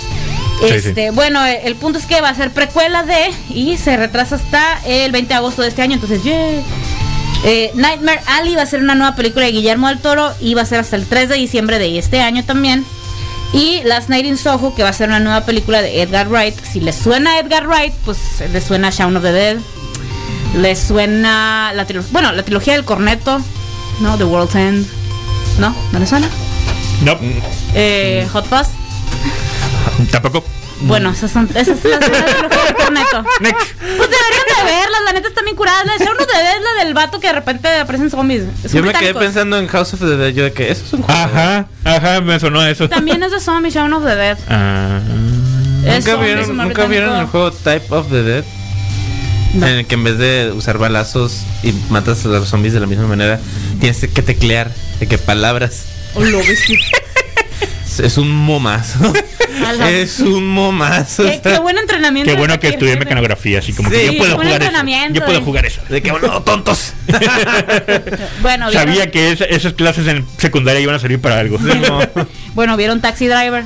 Sí, 0.59 0.65
Este, 0.65 1.11
bueno, 1.11 1.45
eh, 1.45 1.61
el 1.65 1.75
punto 1.75 1.99
es 1.99 2.05
que 2.05 2.19
va 2.19 2.29
a 2.29 2.35
ser 2.35 2.51
precuela 2.51 3.03
de 3.03 3.31
y 3.49 3.77
se 3.77 3.95
retrasa 3.95 4.35
hasta 4.35 4.81
el 4.85 5.11
20 5.11 5.29
de 5.29 5.35
agosto 5.35 5.61
de 5.61 5.69
este 5.69 5.81
año, 5.81 5.93
entonces 5.93 6.21
yeah. 6.23 6.61
Eh, 7.45 7.71
Nightmare 7.75 8.19
Alley 8.25 8.55
va 8.55 8.63
a 8.63 8.65
ser 8.65 8.81
una 8.81 8.95
nueva 8.95 9.15
película 9.15 9.45
de 9.45 9.53
Guillermo 9.53 9.87
del 9.87 9.99
Toro 9.99 10.33
y 10.41 10.55
va 10.55 10.63
a 10.63 10.65
ser 10.65 10.81
hasta 10.81 10.97
el 10.97 11.05
3 11.05 11.29
de 11.29 11.35
diciembre 11.35 11.79
de 11.79 11.97
este 11.97 12.19
año 12.19 12.43
también. 12.43 12.85
Y 13.53 13.81
Last 13.83 14.09
Night 14.09 14.25
in 14.25 14.37
Soho, 14.37 14.75
que 14.75 14.83
va 14.83 14.89
a 14.89 14.93
ser 14.93 15.09
una 15.09 15.19
nueva 15.19 15.45
película 15.45 15.81
de 15.81 16.01
Edgar 16.01 16.27
Wright. 16.29 16.55
Si 16.63 16.79
les 16.79 16.95
suena 16.95 17.39
Edgar 17.39 17.67
Wright, 17.67 17.93
pues 18.05 18.17
les 18.53 18.63
suena 18.63 18.89
Shaun 18.91 19.15
of 19.17 19.23
the 19.23 19.31
Dead. 19.31 19.57
Les 20.55 20.79
suena 20.79 21.71
la 21.75 21.85
trilogía, 21.85 22.09
bueno, 22.11 22.31
la 22.31 22.43
trilogía 22.43 22.73
del 22.73 22.85
corneto, 22.85 23.39
¿no? 24.01 24.17
The 24.17 24.23
World's 24.23 24.55
End. 24.55 24.87
¿No? 25.59 25.75
¿No 25.91 25.99
les 25.99 26.09
suena? 26.09 26.27
No, 27.03 27.17
Eh, 27.75 28.27
Hot 28.33 28.45
Fuzz. 28.45 28.67
tampoco. 30.11 30.43
Bueno, 30.81 31.11
esas 31.11 31.31
son 31.31 31.49
esas 31.55 31.79
son 31.79 31.91
las 31.91 31.99
corneto. 32.77 33.23
Next. 33.41 33.73
Pues 33.79 34.09
deberían 34.09 34.45
de 34.57 34.63
verlas, 34.65 35.01
la 35.05 35.13
neta 35.13 35.27
están 35.27 35.45
bien 35.45 35.55
curadas. 35.57 35.85
La 35.85 35.93
de 35.93 36.05
Shaun 36.05 36.17
of 36.19 36.27
the 36.27 36.37
Dead 36.37 36.55
es 36.57 36.63
la 36.63 36.83
del 36.83 36.93
vato 36.93 37.19
que 37.19 37.27
de 37.27 37.33
repente 37.33 37.67
aparecen 37.67 38.09
zombies. 38.09 38.43
Son 38.63 38.71
Yo 38.71 38.83
me 38.83 38.93
quedé 38.93 39.13
pensando 39.13 39.57
en 39.57 39.67
House 39.67 39.93
of 39.93 39.99
the 39.99 40.17
Dead. 40.17 40.29
Yo 40.29 40.43
de 40.43 40.53
que 40.53 40.71
eso 40.71 40.85
es 40.85 40.93
un 40.93 41.01
juego. 41.01 41.19
Ajá, 41.19 41.67
ajá, 41.83 42.21
me 42.21 42.39
sonó 42.39 42.65
eso. 42.65 42.87
También 42.87 43.21
es 43.23 43.31
de 43.31 43.39
zombies, 43.39 43.73
Shaun 43.73 43.91
of 43.93 44.05
the 44.05 44.15
Dead. 44.15 44.37
Ah. 44.47 44.99
Es 45.85 46.05
¿Nunca 46.05 46.11
zombies, 46.11 46.35
vieron, 46.35 46.49
un 46.51 46.67
¿nunca 46.67 46.85
vieron 46.85 47.19
el 47.19 47.25
juego 47.27 47.51
Type 47.51 47.85
of 47.89 48.09
the 48.09 48.23
Dead? 48.23 48.43
No. 49.53 49.67
En 49.67 49.75
el 49.79 49.85
que 49.87 49.95
en 49.95 50.03
vez 50.03 50.17
de 50.17 50.51
usar 50.55 50.77
balazos 50.77 51.41
y 51.63 51.71
matas 51.89 52.23
a 52.25 52.29
los 52.29 52.47
zombies 52.49 52.73
de 52.73 52.79
la 52.79 52.85
misma 52.87 53.07
manera, 53.07 53.39
tienes 53.79 53.99
que 53.99 54.21
teclear 54.21 54.71
de 54.99 55.07
que 55.07 55.17
palabras. 55.17 55.85
Oh, 56.15 56.21
lo 56.21 56.37
bestia. 56.39 56.77
Es- 57.99 58.05
Es 58.13 58.17
un 58.17 59.77
la- 59.77 59.89
es 59.91 60.19
un 60.19 60.47
momazo. 60.47 61.23
qué, 61.23 61.39
qué 61.43 61.59
buen 61.59 61.77
entrenamiento. 61.77 62.31
Qué 62.31 62.37
bueno 62.37 62.59
que 62.59 62.69
estudié 62.69 62.95
mecanografía, 62.97 63.59
así 63.59 63.73
como 63.73 63.89
Sí, 63.89 63.95
que 63.95 64.05
yo 64.05 64.17
puedo 64.17 64.35
jugar 64.37 64.61
eso. 64.63 64.71
Yo 65.13 65.25
puedo 65.25 65.41
jugar 65.41 65.65
eso. 65.65 65.81
De 65.89 66.01
que 66.01 66.11
bueno, 66.11 66.41
tontos. 66.43 66.93
Bueno, 68.41 68.69
¿vieron? 68.69 68.87
Sabía 68.87 69.11
que 69.11 69.31
esa- 69.31 69.45
esas 69.45 69.73
clases 69.73 70.07
en 70.07 70.25
secundaria 70.37 70.81
iban 70.81 70.95
a 70.95 70.99
servir 70.99 71.19
para 71.19 71.39
algo. 71.39 71.57
Bueno, 72.53 72.77
¿vieron 72.77 73.01
Taxi 73.01 73.27
Driver? 73.27 73.65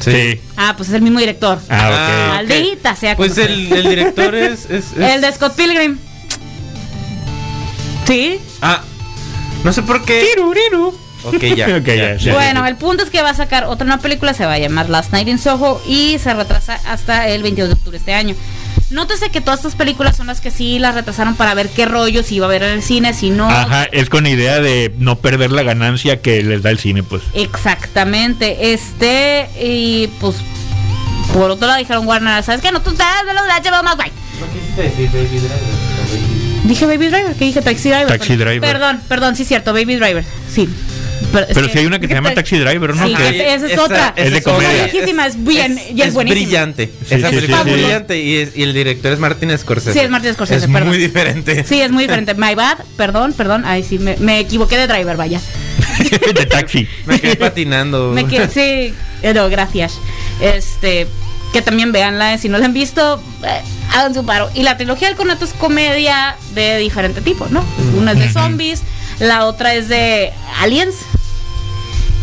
Sí. 0.00 0.40
Ah, 0.56 0.74
pues 0.76 0.88
es 0.90 0.94
el 0.94 1.02
mismo 1.02 1.18
director. 1.18 1.58
Ah, 1.68 1.88
ok. 1.88 1.94
Ah. 1.96 2.30
Maldita 2.34 2.94
sea. 2.96 3.16
Pues 3.16 3.36
el, 3.38 3.72
el 3.72 3.88
director 3.88 4.34
es, 4.34 4.64
es- 4.66 4.70
es- 4.70 4.84
sea. 4.96 5.14
El 5.14 5.20
de 5.20 5.32
Scott 5.32 5.54
Pilgrim. 5.56 5.98
¿Sí? 8.06 8.38
Ah, 8.62 8.82
no 9.64 9.72
sé 9.72 9.82
por 9.82 10.04
qué. 10.04 10.20
Ok, 11.24 11.42
ya. 11.56 11.66
Ok, 11.78 11.86
ya, 11.86 12.16
ya. 12.16 12.32
bueno, 12.34 12.66
el 12.66 12.76
punto 12.76 13.02
es 13.02 13.10
que 13.10 13.22
va 13.22 13.30
a 13.30 13.34
sacar 13.34 13.64
otra 13.64 13.86
nueva 13.86 14.02
película, 14.02 14.34
se 14.34 14.46
va 14.46 14.54
a 14.54 14.58
llamar 14.58 14.88
Last 14.88 15.12
Night 15.12 15.28
in 15.28 15.38
Soho 15.38 15.80
y 15.86 16.18
se 16.18 16.32
retrasa 16.34 16.78
hasta 16.86 17.28
el 17.28 17.42
22 17.42 17.68
de 17.68 17.72
octubre 17.74 17.92
de 17.92 17.98
este 17.98 18.14
año. 18.14 18.34
Nótese 18.90 19.28
que 19.28 19.42
todas 19.42 19.60
estas 19.60 19.74
películas 19.74 20.16
son 20.16 20.28
las 20.28 20.40
que 20.40 20.50
sí 20.50 20.78
las 20.78 20.94
retrasaron 20.94 21.34
para 21.34 21.52
ver 21.52 21.68
qué 21.68 21.84
rollo, 21.84 22.22
si 22.22 22.36
iba 22.36 22.46
a 22.46 22.48
ver 22.48 22.62
en 22.62 22.70
el 22.70 22.82
cine, 22.82 23.12
si 23.12 23.28
no. 23.28 23.48
Ajá, 23.48 23.84
es 23.84 24.08
con 24.08 24.26
idea 24.26 24.60
de 24.60 24.94
no 24.98 25.16
perder 25.18 25.52
la 25.52 25.62
ganancia 25.62 26.22
que 26.22 26.42
les 26.42 26.62
da 26.62 26.70
el 26.70 26.78
cine, 26.78 27.02
pues. 27.02 27.22
Exactamente. 27.34 28.72
Este, 28.72 29.50
y 29.62 30.06
pues, 30.20 30.36
por 31.34 31.50
otro 31.50 31.66
lado 31.66 31.78
dijeron 31.78 32.06
Warner, 32.06 32.42
¿sabes 32.42 32.62
qué? 32.62 32.72
No, 32.72 32.80
tú 32.80 32.96
sabes 32.96 33.26
de 33.26 33.34
los 33.34 33.44
de 33.44 33.70
HBO 33.70 33.82
Max, 33.82 33.96
bye. 33.98 34.12
Dije 36.64 36.86
Baby 36.86 37.08
Driver, 37.08 37.34
¿qué 37.34 37.44
dije? 37.44 37.60
Taxi 37.60 37.90
Driver. 37.90 38.08
Taxi 38.08 38.28
perdón. 38.28 38.46
Driver. 38.46 38.72
Perdón, 38.72 39.00
perdón, 39.06 39.36
sí 39.36 39.42
es 39.42 39.48
cierto, 39.48 39.72
Baby 39.72 39.96
Driver. 39.96 40.24
Sí. 40.50 40.68
Pero, 41.32 41.46
es 41.46 41.54
Pero 41.54 41.66
que- 41.66 41.72
si 41.72 41.78
hay 41.80 41.86
una 41.86 41.98
que 41.98 42.08
se 42.08 42.14
llama 42.14 42.32
Taxi 42.34 42.58
Driver, 42.58 42.94
¿no? 42.96 43.06
Sí, 43.06 43.14
Que- 43.14 43.54
esa 43.54 43.66
es 43.66 43.72
Esa- 43.72 43.82
otra. 43.84 44.12
Es 44.16 44.32
de 44.32 44.42
comedia. 44.42 44.86
Es 44.86 44.92
viejísima, 44.92 45.26
es 45.26 45.44
bien- 45.44 45.78
y 45.94 46.00
es 46.02 46.14
buenísima. 46.14 46.40
brillante. 46.42 46.90
Sí, 47.06 47.14
Esa 47.16 47.28
sí, 47.30 47.34
película 47.36 47.62
sí, 47.64 47.68
es 47.70 47.74
sí. 47.76 47.80
brillante 47.82 48.18
y, 48.22 48.36
es- 48.36 48.56
y 48.56 48.62
el 48.62 48.72
director 48.74 49.12
es 49.12 49.18
Martin 49.18 49.56
Scorsese. 49.58 49.92
Sí, 49.92 49.98
es 50.00 50.10
Martin 50.10 50.32
Scorsese, 50.32 50.64
Es 50.66 50.70
perdón. 50.72 50.88
muy 50.88 50.98
diferente. 50.98 51.64
Sí, 51.64 51.80
es 51.80 51.90
muy 51.90 52.04
diferente. 52.04 52.34
My 52.34 52.54
bad, 52.54 52.78
perdón, 52.96 53.32
perdón. 53.34 53.64
Ay, 53.66 53.82
sí, 53.82 53.98
me, 53.98 54.16
me 54.16 54.38
equivoqué 54.40 54.76
de 54.78 54.86
driver, 54.86 55.16
vaya. 55.16 55.40
de 56.34 56.46
taxi. 56.46 56.86
Me 57.06 57.20
quedé 57.20 57.36
patinando. 57.36 58.12
Me 58.12 58.24
quedé, 58.26 58.48
sí, 58.48 58.94
pero 59.20 59.48
gracias. 59.50 59.98
Este, 60.40 61.06
que 61.52 61.62
también 61.62 61.92
veanla, 61.92 62.34
eh, 62.34 62.38
si 62.38 62.48
no 62.48 62.58
la 62.58 62.66
han 62.66 62.72
visto, 62.74 63.20
eh, 63.44 63.60
hagan 63.94 64.14
su 64.14 64.24
paro. 64.24 64.48
Y 64.54 64.62
la 64.62 64.76
trilogía 64.76 65.08
del 65.08 65.16
corneto 65.16 65.44
es 65.44 65.52
comedia 65.52 66.36
de 66.54 66.78
diferente 66.78 67.20
tipo, 67.20 67.48
¿no? 67.50 67.64
Una 67.96 68.12
es 68.12 68.18
de 68.18 68.30
zombies, 68.30 68.82
la 69.18 69.46
otra 69.46 69.74
es 69.74 69.88
de 69.88 70.30
aliens. 70.60 70.94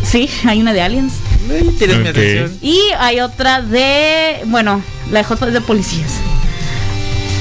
Sí, 0.08 0.30
hay 0.44 0.60
una 0.60 0.72
de 0.72 0.82
aliens. 0.82 1.14
Mi. 1.48 1.76
Y 2.62 2.80
hay 2.98 3.20
otra 3.20 3.60
de, 3.62 4.40
bueno, 4.46 4.82
la 5.10 5.18
de 5.20 5.24
Hot 5.24 5.38
Fuzz 5.38 5.52
de 5.52 5.60
policías. 5.60 6.10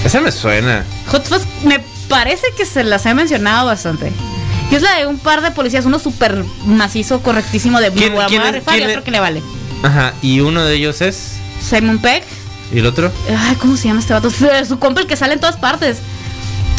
Esa 0.03 0.22
me 0.22 0.32
suena. 0.32 0.84
Hot 1.07 1.26
Fuzz 1.28 1.43
me 1.63 1.80
parece 2.09 2.47
que 2.57 2.66
se 2.66 2.84
las 2.84 3.05
he 3.05 3.13
mencionado 3.13 3.66
bastante. 3.68 4.11
Que 4.70 4.78
es 4.78 4.82
la 4.82 4.95
de 4.97 5.05
un 5.07 5.18
par 5.20 5.41
de 5.41 5.51
policías, 5.51 5.86
uno 5.86 5.99
súper 5.99 6.43
macizo, 6.66 7.22
correctísimo 7.22 7.80
de 7.80 7.91
¿Quién- 7.91 8.20
a 8.20 8.26
quién 8.28 8.41
es- 8.41 8.51
rifar 8.53 8.74
y 8.76 8.78
quién 8.78 8.89
otro 8.89 8.99
es? 8.99 9.05
que 9.05 9.11
le 9.11 9.20
vale. 9.20 9.41
Ajá. 9.84 10.13
Y 10.22 10.39
uno 10.39 10.63
de 10.66 10.76
ellos 10.76 11.01
es. 11.01 11.34
Simon 11.61 11.99
Pegg. 11.99 12.24
¿Y 12.74 12.80
el 12.80 12.86
otro? 12.88 13.11
Ay, 13.30 13.55
¿cómo 13.57 13.78
se 13.78 13.88
llama 13.88 13.99
este 13.99 14.13
vato? 14.13 14.30
Su, 14.32 14.47
su 14.68 14.80
compa 14.80 15.01
el 15.01 15.07
que 15.07 15.16
sale 15.16 15.34
en 15.34 15.39
todas 15.39 15.57
partes. 15.57 15.97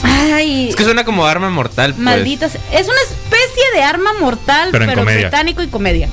Ay, 0.02 0.68
Es 0.68 0.76
que 0.76 0.84
suena 0.84 1.04
como 1.04 1.26
arma 1.26 1.50
mortal. 1.50 1.92
Pues. 1.92 2.02
malditas. 2.04 2.54
Es 2.72 2.86
una 2.88 3.00
especie 3.08 3.62
de 3.74 3.82
arma 3.82 4.10
mortal, 4.20 4.68
Pero 4.72 4.82
pero, 4.86 4.92
en 4.92 4.98
comedia. 4.98 5.20
británico 5.28 5.62
y 5.62 5.68
comedia. 5.68 6.08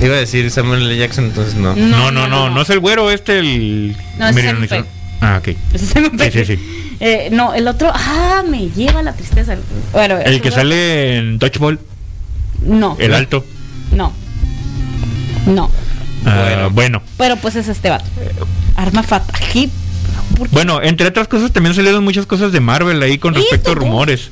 Iba 0.00 0.14
a 0.14 0.18
decir 0.18 0.50
Samuel 0.50 0.82
L. 0.82 0.96
Jackson, 0.96 1.24
entonces 1.26 1.54
no. 1.54 1.74
No, 1.76 2.10
no, 2.10 2.26
no, 2.26 2.48
no 2.50 2.62
es 2.62 2.70
el 2.70 2.80
güero 2.80 3.10
este, 3.10 3.38
el... 3.38 3.96
No, 4.18 4.28
es 4.28 4.36
hizo- 4.36 4.68
Pegg. 4.68 4.86
Ah, 5.20 5.38
ok. 5.40 5.48
Es. 5.74 5.80
Sí, 5.82 6.30
sí, 6.32 6.44
sí. 6.56 6.86
Eh, 7.00 7.28
no, 7.32 7.54
el 7.54 7.66
otro, 7.68 7.90
ah, 7.94 8.42
me 8.48 8.68
lleva 8.70 9.02
la 9.02 9.12
tristeza. 9.14 9.56
Bueno, 9.92 10.16
El 10.18 10.40
que 10.40 10.50
sale 10.50 11.18
en 11.18 11.38
Dodgeball, 11.38 11.78
No, 12.64 12.96
el 12.98 13.12
alto. 13.14 13.44
no, 13.92 14.12
no. 15.46 15.70
Ah, 16.26 16.42
Bueno. 16.44 16.70
bueno. 16.70 17.02
Pero 17.18 17.36
pues 17.36 17.56
es 17.56 17.68
este 17.68 17.88
vato. 17.90 18.04
Arma 18.76 19.02
fatal. 19.02 19.34
Aquí, 19.42 19.70
Bueno, 20.50 20.80
entre 20.82 21.06
otras 21.06 21.28
cosas 21.28 21.52
también 21.52 21.74
salieron 21.74 22.02
muchas 22.04 22.26
cosas 22.26 22.52
de 22.52 22.60
Marvel 22.60 23.02
ahí 23.02 23.18
con 23.18 23.34
respecto 23.34 23.72
a 23.72 23.74
rumores. 23.74 24.30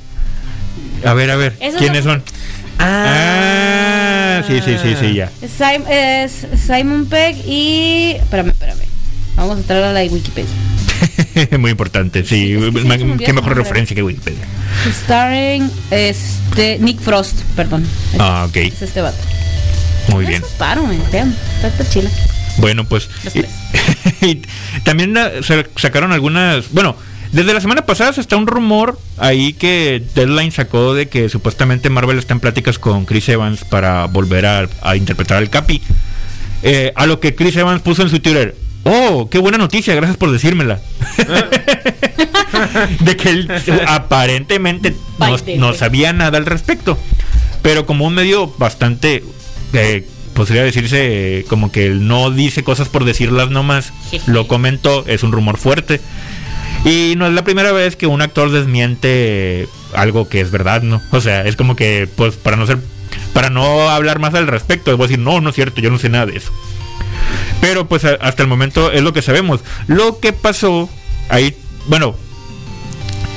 A 1.04 1.12
ver, 1.14 1.30
a 1.30 1.36
ver, 1.36 1.56
Esos 1.60 1.78
¿quiénes 1.80 2.04
son- 2.04 2.22
son? 2.26 2.38
Ah, 2.78 4.42
sí, 4.46 4.60
sí, 4.64 4.76
sí, 4.82 4.94
sí, 5.00 5.14
ya. 5.14 5.30
Es 5.42 5.50
Sim- 5.52 5.86
es 5.88 6.46
Simon 6.66 7.06
Pegg 7.06 7.36
y. 7.46 8.12
Espérame, 8.18 8.48
espérame. 8.50 8.78
Vamos 9.36 9.56
a 9.56 9.60
entrar 9.60 9.82
a 9.84 9.92
la 9.92 10.02
Wikipedia. 10.02 10.50
Muy 11.58 11.70
importante, 11.70 12.24
sí. 12.24 12.54
Es 12.54 12.74
que 12.74 12.82
se 12.82 13.24
qué 13.24 13.32
mejor 13.32 13.56
referencia 13.56 13.94
que 13.94 14.02
Wikipedia. 14.02 14.40
Starring 15.04 15.70
este 15.90 16.78
Nick 16.80 17.00
Frost, 17.00 17.40
perdón. 17.54 17.86
Ah, 18.18 18.46
ok, 18.48 18.56
es 18.56 18.82
este 18.82 19.00
vato. 19.00 19.18
muy 20.12 20.24
bien. 20.26 20.42
Paro, 20.58 20.82
man. 20.82 21.00
Vean, 21.12 21.34
está 21.62 21.88
chila. 21.88 22.10
Bueno, 22.58 22.84
pues 22.84 23.08
y- 23.34 24.26
y 24.26 24.42
también 24.84 25.14
sa- 25.42 25.64
sacaron 25.76 26.12
algunas, 26.12 26.70
bueno, 26.72 26.96
Desde 27.32 27.52
la 27.52 27.60
semana 27.60 27.84
pasada 27.84 28.12
se 28.14 28.20
está 28.22 28.36
un 28.36 28.46
rumor 28.46 28.98
ahí 29.18 29.52
que 29.52 30.02
Deadline 30.14 30.50
sacó 30.50 30.94
de 30.94 31.08
que 31.08 31.28
supuestamente 31.28 31.90
Marvel 31.90 32.18
está 32.18 32.32
en 32.32 32.40
pláticas 32.40 32.78
con 32.78 33.04
Chris 33.04 33.28
Evans 33.28 33.64
para 33.64 34.06
volver 34.06 34.46
a, 34.46 34.66
a 34.80 34.96
interpretar 34.96 35.36
al 35.36 35.50
Capi. 35.50 35.82
Eh, 36.62 36.90
a 36.96 37.06
lo 37.06 37.20
que 37.20 37.34
Chris 37.34 37.54
Evans 37.56 37.82
puso 37.82 38.02
en 38.02 38.08
su 38.08 38.20
Twitter. 38.20 38.56
Oh, 38.84 39.28
qué 39.30 39.38
buena 39.38 39.58
noticia, 39.58 39.94
gracias 39.94 40.16
por 40.16 40.32
decírmela. 40.32 40.80
de 43.00 43.16
que 43.16 43.28
él 43.30 43.50
aparentemente 43.86 44.96
no, 45.18 45.36
no 45.58 45.74
sabía 45.74 46.12
nada 46.12 46.38
al 46.38 46.46
respecto. 46.46 46.98
Pero 47.62 47.86
como 47.86 48.06
un 48.06 48.14
medio 48.14 48.46
bastante, 48.58 49.22
eh, 49.74 50.08
podría 50.38 50.62
decirse, 50.62 51.44
como 51.48 51.72
que 51.72 51.86
él 51.86 52.06
no 52.06 52.30
dice 52.30 52.62
cosas 52.62 52.88
por 52.88 53.04
decirlas 53.04 53.50
nomás, 53.50 53.92
lo 54.26 54.46
comentó, 54.46 55.04
es 55.06 55.24
un 55.24 55.32
rumor 55.32 55.58
fuerte. 55.58 56.00
Y 56.84 57.14
no 57.16 57.26
es 57.26 57.32
la 57.32 57.42
primera 57.42 57.72
vez 57.72 57.96
que 57.96 58.06
un 58.06 58.22
actor 58.22 58.52
desmiente 58.52 59.68
algo 59.94 60.28
que 60.28 60.40
es 60.40 60.52
verdad, 60.52 60.82
¿no? 60.82 61.02
O 61.10 61.20
sea, 61.20 61.44
es 61.44 61.56
como 61.56 61.74
que, 61.74 62.08
pues, 62.14 62.36
para 62.36 62.56
no 62.56 62.66
ser, 62.66 62.78
para 63.32 63.50
no 63.50 63.90
hablar 63.90 64.20
más 64.20 64.34
al 64.34 64.46
respecto, 64.46 64.92
a 64.92 64.96
decir, 64.96 65.18
no, 65.18 65.40
no 65.40 65.50
es 65.50 65.56
cierto, 65.56 65.80
yo 65.80 65.90
no 65.90 65.98
sé 65.98 66.08
nada 66.08 66.26
de 66.26 66.36
eso. 66.36 66.52
Pero 67.60 67.88
pues 67.88 68.04
hasta 68.04 68.42
el 68.42 68.48
momento 68.48 68.92
es 68.92 69.02
lo 69.02 69.12
que 69.12 69.22
sabemos. 69.22 69.60
Lo 69.88 70.20
que 70.20 70.32
pasó 70.32 70.88
ahí, 71.28 71.56
bueno, 71.86 72.14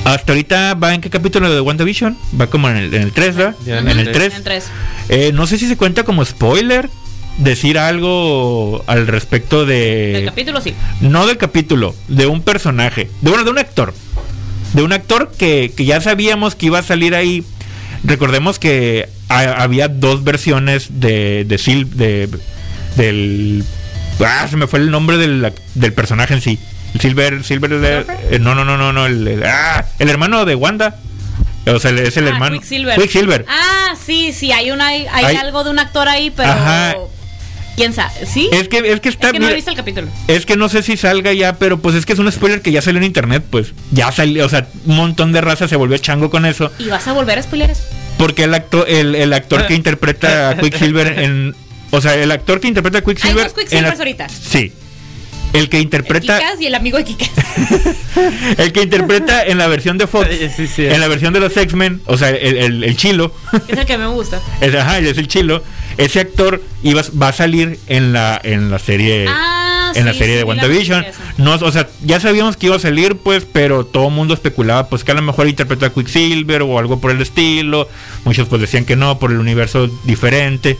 hasta 0.05 0.31
ahorita 0.33 0.73
va 0.75 0.93
en 0.93 1.01
qué 1.01 1.09
capítulo 1.09 1.49
de 1.53 1.61
WandaVision? 1.61 2.17
Va 2.39 2.47
como 2.47 2.69
en 2.69 2.77
el, 2.77 2.93
en 2.93 3.01
el 3.03 3.11
3, 3.11 3.35
¿verdad? 3.35 3.55
Ya 3.65 3.77
en 3.79 3.87
en 3.89 3.99
el 3.99 4.07
el 4.07 4.13
3. 4.13 4.33
En 4.35 4.43
tres. 4.43 4.65
Eh, 5.09 5.31
no 5.33 5.47
sé 5.47 5.57
si 5.57 5.67
se 5.67 5.77
cuenta 5.77 6.03
como 6.03 6.25
spoiler 6.25 6.89
decir 7.37 7.77
algo 7.77 8.83
al 8.87 9.07
respecto 9.07 9.65
de... 9.65 10.17
El 10.19 10.25
capítulo 10.25 10.59
sí. 10.61 10.73
No 11.01 11.27
del 11.27 11.37
capítulo, 11.37 11.95
de 12.07 12.27
un 12.27 12.41
personaje, 12.41 13.09
de 13.21 13.29
bueno, 13.29 13.45
de 13.45 13.51
un 13.51 13.57
actor. 13.59 13.93
De 14.73 14.83
un 14.83 14.93
actor 14.93 15.31
que, 15.37 15.71
que 15.75 15.85
ya 15.85 16.01
sabíamos 16.01 16.55
que 16.55 16.67
iba 16.67 16.79
a 16.79 16.83
salir 16.83 17.13
ahí. 17.15 17.43
Recordemos 18.03 18.57
que 18.59 19.07
ha- 19.29 19.61
había 19.63 19.87
dos 19.87 20.23
versiones 20.23 20.87
de, 20.99 21.45
de 21.45 21.57
Sil 21.59 21.85
de 21.93 22.27
del 22.97 23.63
ah, 24.25 24.47
se 24.49 24.57
me 24.57 24.67
fue 24.67 24.79
el 24.79 24.91
nombre 24.91 25.17
del, 25.17 25.43
ac- 25.43 25.53
del 25.75 25.93
personaje 25.93 26.33
en 26.33 26.41
sí. 26.41 26.59
Silver, 27.01 27.43
Silver 27.43 27.71
eh, 28.31 28.39
no, 28.39 28.53
no, 28.55 28.63
no, 28.65 28.77
no, 28.77 28.93
no, 28.93 29.05
el, 29.05 29.27
el- 29.27 29.43
ah, 29.43 29.85
el 29.99 30.09
hermano 30.09 30.45
de 30.45 30.55
Wanda. 30.55 30.95
O 31.67 31.79
sea, 31.79 31.91
es 31.91 32.17
el 32.17 32.25
Ah, 32.27 32.29
hermano. 32.31 32.55
Quicksilver. 32.55 32.99
Quicksilver. 32.99 33.45
Ah, 33.47 33.93
sí, 34.03 34.33
sí, 34.33 34.51
hay 34.51 34.71
una 34.71 34.87
hay, 34.87 35.05
algo 35.37 35.63
de 35.63 35.69
un 35.69 35.79
actor 35.79 36.07
ahí, 36.09 36.31
pero 36.35 36.49
Ajá. 36.51 36.95
quién 37.75 37.93
sabe, 37.93 38.25
¿sí? 38.25 38.49
Es 38.51 38.67
que 38.67 38.79
es 38.91 38.99
que 38.99 39.09
está 39.09 39.27
Es 39.27 39.33
que 39.33 39.39
no 39.39 39.45
he 39.45 39.49
mira, 39.49 39.55
visto 39.55 39.69
el 39.69 39.77
capítulo. 39.77 40.07
Es 40.27 40.45
que 40.47 40.55
no 40.57 40.69
sé 40.69 40.81
si 40.81 40.97
salga 40.97 41.33
ya, 41.33 41.53
pero 41.57 41.79
pues 41.79 41.95
es 41.95 42.05
que 42.07 42.13
es 42.13 42.19
un 42.19 42.31
spoiler 42.31 42.61
que 42.63 42.71
ya 42.71 42.81
salió 42.81 42.97
en 42.97 43.03
internet, 43.05 43.43
pues. 43.49 43.73
Ya 43.91 44.11
salió, 44.11 44.43
o 44.45 44.49
sea, 44.49 44.67
un 44.85 44.95
montón 44.95 45.31
de 45.33 45.41
raza 45.41 45.67
se 45.67 45.75
volvió 45.75 45.97
chango 45.99 46.29
con 46.31 46.45
eso. 46.47 46.71
¿Y 46.79 46.87
vas 46.87 47.07
a 47.07 47.13
volver 47.13 47.37
a 47.37 47.43
spoiler 47.43 47.69
eso? 47.69 47.83
Porque 48.17 48.45
el 48.45 48.53
actor, 48.55 48.85
el, 48.89 49.13
el 49.15 49.31
actor 49.33 49.67
que 49.67 49.73
interpreta 49.75 50.49
a 50.49 50.57
Quicksilver 50.57 51.19
en. 51.19 51.55
O 51.91 52.01
sea, 52.01 52.15
el 52.15 52.31
actor 52.31 52.59
que 52.59 52.69
interpreta 52.69 52.99
a 52.99 53.01
Quicksilver. 53.01 53.37
Hay 53.37 53.43
dos 53.43 53.53
Quicksilvers 53.53 53.99
ahorita. 53.99 54.29
Sí. 54.29 54.73
El 55.53 55.69
que 55.69 55.79
interpreta. 55.79 56.37
Kikas 56.39 56.61
y 56.61 56.65
el 56.67 56.75
amigo 56.75 56.97
de 56.97 57.03
Kikas. 57.03 57.29
El 58.57 58.71
que 58.71 58.81
interpreta 58.83 59.43
en 59.45 59.57
la 59.57 59.67
versión 59.67 59.97
de 59.97 60.07
Fox. 60.07 60.27
Sí, 60.29 60.49
sí, 60.55 60.67
sí. 60.67 60.85
En 60.85 60.99
la 60.99 61.07
versión 61.07 61.33
de 61.33 61.39
los 61.39 61.55
X-Men. 61.55 62.01
O 62.05 62.17
sea, 62.17 62.29
el, 62.29 62.57
el- 62.57 62.83
el 62.83 62.97
chilo. 62.97 63.33
es 63.67 63.77
el 63.77 63.85
que 63.85 63.97
me 63.97 64.07
gusta. 64.07 64.39
Es, 64.61 64.73
ajá, 64.75 64.99
es 64.99 65.17
el 65.17 65.27
chilo. 65.27 65.63
Ese 65.97 66.19
actor 66.21 66.61
iba, 66.83 67.01
va 67.21 67.29
a 67.29 67.33
salir 67.33 67.79
en 67.87 68.13
la, 68.13 68.39
en 68.43 68.71
la 68.71 68.79
serie. 68.79 69.25
Ah, 69.29 69.91
en 69.95 70.05
la 70.05 70.13
serie 70.13 70.33
sí, 70.35 70.37
de 70.37 70.43
WandaVision. 70.45 71.05
No, 71.37 71.55
o 71.55 71.71
sea, 71.71 71.87
ya 72.05 72.19
sabíamos 72.21 72.55
que 72.55 72.67
iba 72.67 72.75
a 72.77 72.79
salir, 72.79 73.17
pues, 73.17 73.45
pero 73.51 73.85
todo 73.85 74.07
el 74.07 74.13
mundo 74.13 74.33
especulaba, 74.33 74.87
pues, 74.87 75.03
que 75.03 75.11
a 75.11 75.15
lo 75.15 75.21
mejor 75.21 75.47
interpreta 75.49 75.87
a 75.87 75.89
Quicksilver 75.93 76.61
o 76.61 76.79
algo 76.79 76.99
por 77.01 77.11
el 77.11 77.21
estilo. 77.21 77.89
Muchos, 78.23 78.47
pues, 78.47 78.61
decían 78.61 78.85
que 78.85 78.95
no, 78.95 79.19
por 79.19 79.31
el 79.31 79.37
universo 79.37 79.87
diferente. 80.05 80.77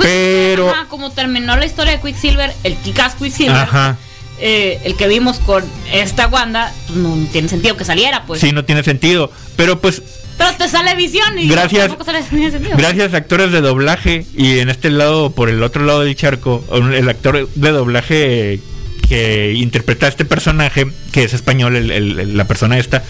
Pues, 0.00 0.08
pero. 0.08 0.70
ajá, 0.70 0.86
como 0.88 1.10
terminó 1.12 1.56
la 1.56 1.66
historia 1.66 1.92
de 1.96 2.00
Quicksilver, 2.00 2.52
el 2.64 2.76
Kikas 2.76 3.14
Quicksilver, 3.16 3.54
Ajá. 3.56 3.96
eh, 4.38 4.80
el 4.84 4.96
que 4.96 5.08
vimos 5.08 5.38
con 5.40 5.62
esta 5.92 6.26
Wanda, 6.28 6.72
pues 6.86 6.98
no 6.98 7.16
tiene 7.32 7.48
sentido 7.48 7.76
que 7.76 7.84
saliera, 7.84 8.24
pues. 8.26 8.40
Sí, 8.40 8.52
no 8.52 8.64
tiene 8.64 8.82
sentido. 8.82 9.30
Pero, 9.56 9.80
pues, 9.80 10.02
Pero 10.38 10.52
te 10.56 10.68
sale 10.68 10.94
visión 10.94 11.38
y 11.38 11.48
Gracias. 11.48 11.92
sale. 12.04 12.60
Gracias 12.78 13.12
actores 13.12 13.52
de 13.52 13.60
doblaje 13.60 14.24
y 14.34 14.60
en 14.60 14.70
este 14.70 14.88
lado, 14.90 15.32
por 15.32 15.50
el 15.50 15.62
otro 15.62 15.84
lado 15.84 16.00
del 16.00 16.16
charco, 16.16 16.64
el 16.72 17.08
actor 17.10 17.46
de 17.54 17.70
doblaje 17.70 18.60
que 19.06 19.52
interpreta 19.54 20.06
a 20.06 20.08
este 20.08 20.24
personaje, 20.24 20.86
que 21.12 21.24
es 21.24 21.34
español, 21.34 21.76
el- 21.76 21.90
el- 21.90 22.36
la 22.38 22.44
persona 22.46 22.78
esta, 22.78 23.02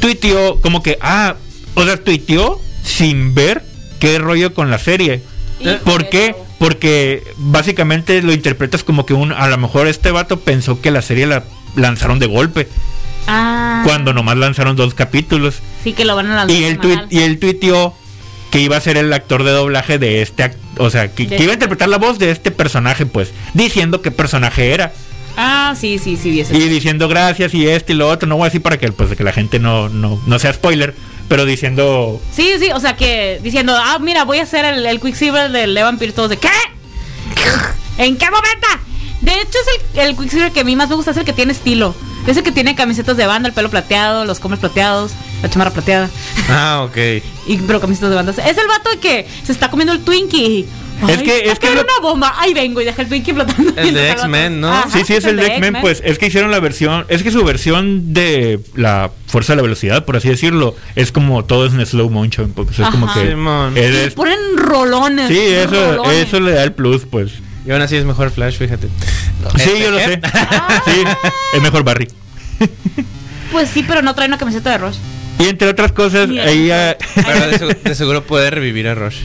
tuiteó 0.00 0.60
como 0.60 0.82
que, 0.82 0.98
ah, 1.00 1.36
o 1.74 1.84
sea, 1.84 1.96
tuiteó 2.02 2.60
sin 2.82 3.34
ver 3.34 3.62
qué 4.00 4.18
rollo 4.18 4.54
con 4.54 4.70
la 4.70 4.78
serie. 4.78 5.22
Híjole, 5.60 5.78
¿Por 5.78 6.08
qué? 6.08 6.34
Porque 6.58 7.22
básicamente 7.36 8.22
lo 8.22 8.32
interpretas 8.32 8.84
como 8.84 9.06
que 9.06 9.14
un, 9.14 9.32
a 9.32 9.48
lo 9.48 9.56
mejor 9.58 9.86
este 9.88 10.10
vato 10.10 10.40
pensó 10.40 10.80
que 10.80 10.90
la 10.90 11.02
serie 11.02 11.26
la 11.26 11.44
lanzaron 11.76 12.18
de 12.18 12.26
golpe, 12.26 12.68
Ah, 13.28 13.82
cuando 13.84 14.12
nomás 14.14 14.36
lanzaron 14.36 14.76
dos 14.76 14.94
capítulos. 14.94 15.56
sí 15.82 15.92
que 15.92 16.04
lo 16.04 16.14
van 16.16 16.30
a 16.30 16.36
lanzar. 16.36 16.56
Y 16.56 16.64
él, 16.64 16.78
tuit- 16.80 17.06
y 17.10 17.20
él 17.20 17.38
tuiteó 17.38 17.94
que 18.50 18.60
iba 18.60 18.76
a 18.76 18.80
ser 18.80 18.96
el 18.96 19.12
actor 19.12 19.42
de 19.42 19.50
doblaje 19.50 19.98
de 19.98 20.22
este 20.22 20.52
o 20.78 20.90
sea, 20.90 21.08
que, 21.12 21.24
iba 21.24 21.32
a 21.32 21.36
este. 21.40 21.52
interpretar 21.54 21.88
la 21.88 21.98
voz 21.98 22.18
de 22.18 22.30
este 22.30 22.50
personaje, 22.50 23.04
pues, 23.06 23.32
diciendo 23.54 24.02
qué 24.02 24.10
personaje 24.10 24.72
era. 24.72 24.92
Ah, 25.36 25.74
sí, 25.78 25.98
sí, 25.98 26.16
sí. 26.16 26.30
Y 26.52 26.68
diciendo 26.68 27.08
gracias 27.08 27.52
y 27.54 27.66
este 27.68 27.92
y 27.94 27.96
lo 27.96 28.08
otro, 28.08 28.28
no 28.28 28.36
voy 28.36 28.44
a 28.44 28.46
decir 28.46 28.62
para 28.62 28.78
que, 28.78 28.90
pues, 28.92 29.14
que 29.16 29.24
la 29.24 29.32
gente 29.32 29.58
no, 29.58 29.88
no, 29.88 30.20
no 30.26 30.38
sea 30.38 30.52
spoiler, 30.52 30.94
pero 31.28 31.44
diciendo, 31.44 32.20
Sí, 32.32 32.52
sí, 32.58 32.70
o 32.72 32.80
sea 32.80 32.96
que 32.96 33.40
diciendo, 33.42 33.74
ah, 33.76 33.98
mira, 34.00 34.24
voy 34.24 34.38
a 34.38 34.42
hacer 34.44 34.64
el, 34.64 34.86
el 34.86 35.00
Quicksilver 35.00 35.50
del 35.50 35.74
Levan 35.74 35.98
Pierce, 35.98 36.14
todos 36.14 36.30
de 36.30 36.36
¿qué? 36.38 36.48
¿En 37.98 38.16
qué 38.16 38.26
momento? 38.26 38.66
De 39.20 39.32
hecho, 39.40 39.58
es 39.58 39.94
el, 39.94 40.00
el 40.08 40.16
Quicksilver 40.16 40.52
que 40.52 40.60
a 40.60 40.64
mí 40.64 40.76
más 40.76 40.88
me 40.88 40.94
gusta, 40.94 41.10
es 41.10 41.16
el 41.16 41.24
que 41.24 41.32
tiene 41.32 41.52
estilo. 41.52 41.94
Es 42.26 42.36
el 42.36 42.42
que 42.42 42.52
tiene 42.52 42.74
camisetas 42.74 43.16
de 43.16 43.26
banda, 43.26 43.48
el 43.48 43.54
pelo 43.54 43.70
plateado, 43.70 44.24
los 44.24 44.40
comes 44.40 44.58
plateados, 44.58 45.12
la 45.42 45.48
chamarra 45.48 45.70
plateada. 45.70 46.10
Ah, 46.48 46.82
ok. 46.88 46.96
Y 47.46 47.58
pero 47.58 47.80
camisetas 47.80 48.10
de 48.10 48.16
banda. 48.16 48.32
Es 48.32 48.58
el 48.58 48.66
vato 48.66 48.90
que 49.00 49.26
se 49.44 49.52
está 49.52 49.70
comiendo 49.70 49.92
el 49.92 50.00
Twinkie. 50.00 50.66
Es 51.08 51.22
que- 51.22 51.50
es 51.50 51.58
que 51.58 51.66
lo- 51.74 51.82
una 51.82 51.92
bomba. 52.00 52.34
Ahí 52.38 52.54
vengo 52.54 52.80
y 52.80 52.84
deja 52.84 53.02
el 53.02 53.08
Twinkie 53.08 53.32
flotando. 53.34 53.72
El 53.76 53.92
de 53.94 54.10
X-Men, 54.12 54.60
¿no? 54.60 54.72
Ajá, 54.72 54.88
sí, 54.90 55.04
sí, 55.06 55.14
es 55.14 55.24
el 55.24 55.36
de 55.36 55.46
X-Men, 55.46 55.76
pues, 55.80 56.00
es 56.04 56.18
que 56.18 56.26
hicieron 56.26 56.50
la 56.50 56.58
versión, 56.60 57.04
es 57.08 57.22
que 57.22 57.30
su 57.30 57.44
versión 57.44 58.14
de 58.14 58.60
la 58.74 59.10
fuerza 59.26 59.52
de 59.52 59.56
la 59.58 59.62
velocidad, 59.62 60.04
por 60.04 60.16
así 60.16 60.28
decirlo, 60.28 60.74
es 60.94 61.12
como 61.12 61.44
todo 61.44 61.66
es 61.66 61.74
en 61.74 61.84
slow 61.84 62.08
motion, 62.10 62.52
pues, 62.52 62.78
es 62.78 62.88
como 62.88 63.12
que... 63.12 63.28
Simón. 63.28 63.76
es- 63.76 63.94
Y 63.94 63.96
es- 63.98 64.14
ponen 64.14 64.38
rolones. 64.56 65.28
sí, 65.28 65.38
eso, 65.38 65.96
rolones. 65.96 66.26
eso 66.28 66.40
le 66.40 66.52
da 66.52 66.64
el 66.64 66.72
plus, 66.72 67.02
pues. 67.10 67.32
Y 67.66 67.70
aún 67.72 67.82
así 67.82 67.96
es 67.96 68.04
mejor 68.04 68.30
Flash, 68.30 68.56
fíjate. 68.58 68.86
Sí, 68.86 69.62
Este, 69.64 69.80
yo 69.82 69.90
lo 69.90 69.96
¿qué? 69.98 70.04
sé. 70.04 70.20
Sí, 70.86 71.02
es 71.54 71.62
mejor 71.62 71.82
Barry. 71.84 72.08
Pues 73.52 73.68
sí, 73.70 73.84
pero 73.86 74.02
no 74.02 74.14
trae 74.14 74.28
una 74.28 74.38
camiseta 74.38 74.70
de 74.70 74.78
Rush. 74.78 74.96
Y 75.38 75.48
entre 75.48 75.68
otras 75.68 75.92
cosas. 75.92 76.28
Pero 76.28 77.66
de, 77.68 77.76
de 77.84 77.94
seguro 77.94 78.22
puede 78.24 78.50
revivir 78.50 78.88
a 78.88 78.94
Rush. 78.94 79.16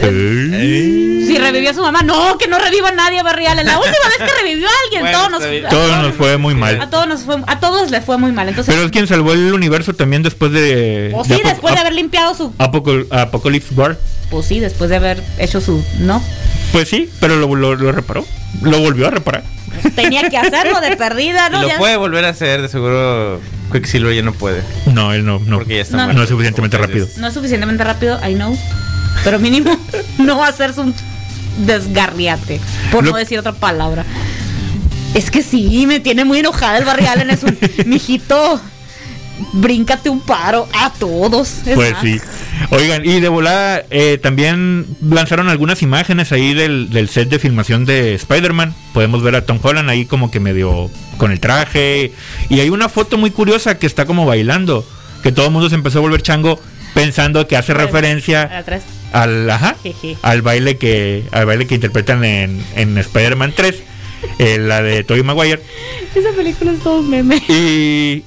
Si 0.00 1.38
revivió 1.38 1.70
a 1.70 1.74
su 1.74 1.80
mamá, 1.82 2.02
no, 2.02 2.36
que 2.38 2.48
no 2.48 2.58
reviva 2.58 2.88
a 2.88 2.92
nadie, 2.92 3.22
Barrial. 3.22 3.56
La 3.64 3.78
última 3.78 4.08
vez 4.08 4.18
que 4.18 4.42
revivió 4.42 4.66
a 4.68 4.72
alguien, 4.84 5.02
Bueno, 5.02 5.18
todos 5.18 5.30
nos, 5.30 5.42
a 5.42 5.68
Todo 5.68 5.96
nos 6.02 6.14
fue 6.14 6.36
muy 6.38 6.54
A 6.54 6.56
mal. 6.56 6.90
todos 6.90 7.06
nos 7.08 7.22
fue, 7.22 7.36
a 7.46 7.60
todos 7.60 7.90
les 7.90 8.04
fue 8.04 8.18
muy 8.18 8.32
mal. 8.32 8.48
Entonces, 8.48 8.72
Pero 8.74 8.86
es 8.86 8.92
quien 8.92 9.06
salvó 9.06 9.32
el 9.32 9.52
universo 9.52 9.94
también 9.94 10.22
después 10.22 10.52
de... 10.52 11.10
pues 11.12 11.28
de 11.28 11.36
sí, 11.36 11.42
después 11.44 11.74
de 11.74 11.80
haber 11.80 11.92
limpiado 11.94 12.34
su, 12.34 12.52
Apocal- 12.58 13.06
Apocalypse 13.10 13.74
War. 13.74 13.96
pues 14.30 14.46
sí, 14.46 14.60
después 14.60 14.90
de 14.90 14.96
haber 14.96 15.22
hecho 15.38 15.60
su, 15.60 15.84
no, 16.00 16.22
Pues 16.72 16.88
sí, 16.88 17.10
pero 17.20 17.36
lo, 17.36 17.54
lo- 17.54 17.74
lo 17.76 17.92
reparó. 17.92 18.24
Lo 18.62 18.78
volvió 18.80 19.06
a 19.08 19.10
reparar. 19.10 19.42
tenía 19.96 20.28
que 20.28 20.36
hacerlo 20.36 20.80
de 20.80 20.96
perdida, 20.96 21.48
Y 21.48 21.52
¿no? 21.52 21.62
lo 21.62 21.68
Ya- 21.68 21.78
puede 21.78 21.96
volver 21.96 22.24
a 22.24 22.28
hacer, 22.30 22.62
de 22.62 22.68
seguro 22.68 23.40
Quicksilver 23.72 24.14
ya 24.14 24.22
no 24.22 24.32
puede. 24.32 24.62
No, 24.92 25.12
él 25.12 25.24
no, 25.24 25.40
no. 25.40 25.58
Porque 25.58 25.76
ya 25.76 25.82
está 25.82 25.96
No, 26.06 26.12
no 26.12 26.22
es 26.22 26.28
suficientemente 26.28 26.78
rápido. 26.78 27.08
No 27.16 27.26
es 27.28 27.34
suficientemente 27.34 27.82
rápido, 27.84 28.18
I 28.28 28.34
know. 28.34 28.56
Pero 29.22 29.38
mínimo 29.38 29.73
no 30.18 30.38
va 30.38 30.46
a 30.46 30.50
hacerse 30.50 30.80
un 30.80 30.94
desgarriate, 31.66 32.60
por 32.90 33.04
Lo- 33.04 33.12
no 33.12 33.16
decir 33.16 33.38
otra 33.38 33.52
palabra. 33.52 34.04
Es 35.14 35.30
que 35.30 35.42
sí, 35.42 35.86
me 35.86 36.00
tiene 36.00 36.24
muy 36.24 36.40
enojada 36.40 36.78
el 36.78 36.84
barrial 36.84 37.20
en 37.20 37.30
eso. 37.30 37.46
Mijito, 37.86 38.60
bríncate 39.52 40.10
un 40.10 40.20
paro 40.20 40.68
a 40.74 40.90
todos. 40.92 41.58
Es 41.66 41.74
Pues 41.74 41.92
más. 41.92 42.02
sí. 42.02 42.20
Oigan, 42.70 43.04
y 43.04 43.20
de 43.20 43.28
volada 43.28 43.84
eh, 43.90 44.18
también 44.20 44.86
lanzaron 45.08 45.48
algunas 45.48 45.82
imágenes 45.82 46.32
ahí 46.32 46.54
del, 46.54 46.90
del 46.90 47.08
set 47.08 47.28
de 47.28 47.38
filmación 47.38 47.84
de 47.84 48.14
Spider-Man. 48.14 48.74
Podemos 48.92 49.22
ver 49.22 49.36
a 49.36 49.44
Tom 49.46 49.58
Holland 49.62 49.88
ahí 49.90 50.04
como 50.06 50.30
que 50.32 50.40
medio 50.40 50.90
con 51.16 51.30
el 51.30 51.38
traje. 51.40 52.12
Y 52.48 52.58
hay 52.60 52.70
una 52.70 52.88
foto 52.88 53.16
muy 53.16 53.30
curiosa 53.30 53.78
que 53.78 53.86
está 53.86 54.06
como 54.06 54.26
bailando. 54.26 54.84
Que 55.22 55.30
todo 55.32 55.46
el 55.46 55.52
mundo 55.52 55.68
se 55.68 55.74
empezó 55.76 55.98
a 55.98 56.02
volver 56.02 56.22
chango 56.22 56.60
pensando 56.92 57.46
que 57.46 57.56
hace 57.56 57.72
referencia. 57.74 58.42
Al, 59.14 59.48
ajá, 59.50 59.76
al 60.22 60.42
baile 60.42 60.76
que 60.76 61.24
al 61.32 61.46
baile 61.46 61.66
que 61.66 61.76
interpretan 61.76 62.24
en, 62.24 62.62
en 62.76 62.98
Spider-Man 62.98 63.52
3. 63.56 63.82
eh, 64.38 64.58
la 64.58 64.82
de 64.82 65.04
Tobey 65.04 65.22
Maguire. 65.22 65.62
Esa 66.14 66.30
película 66.36 66.72
es 66.72 66.80
todo 66.80 67.00
un 67.00 67.10
meme. 67.10 67.36
Y, 67.48 68.22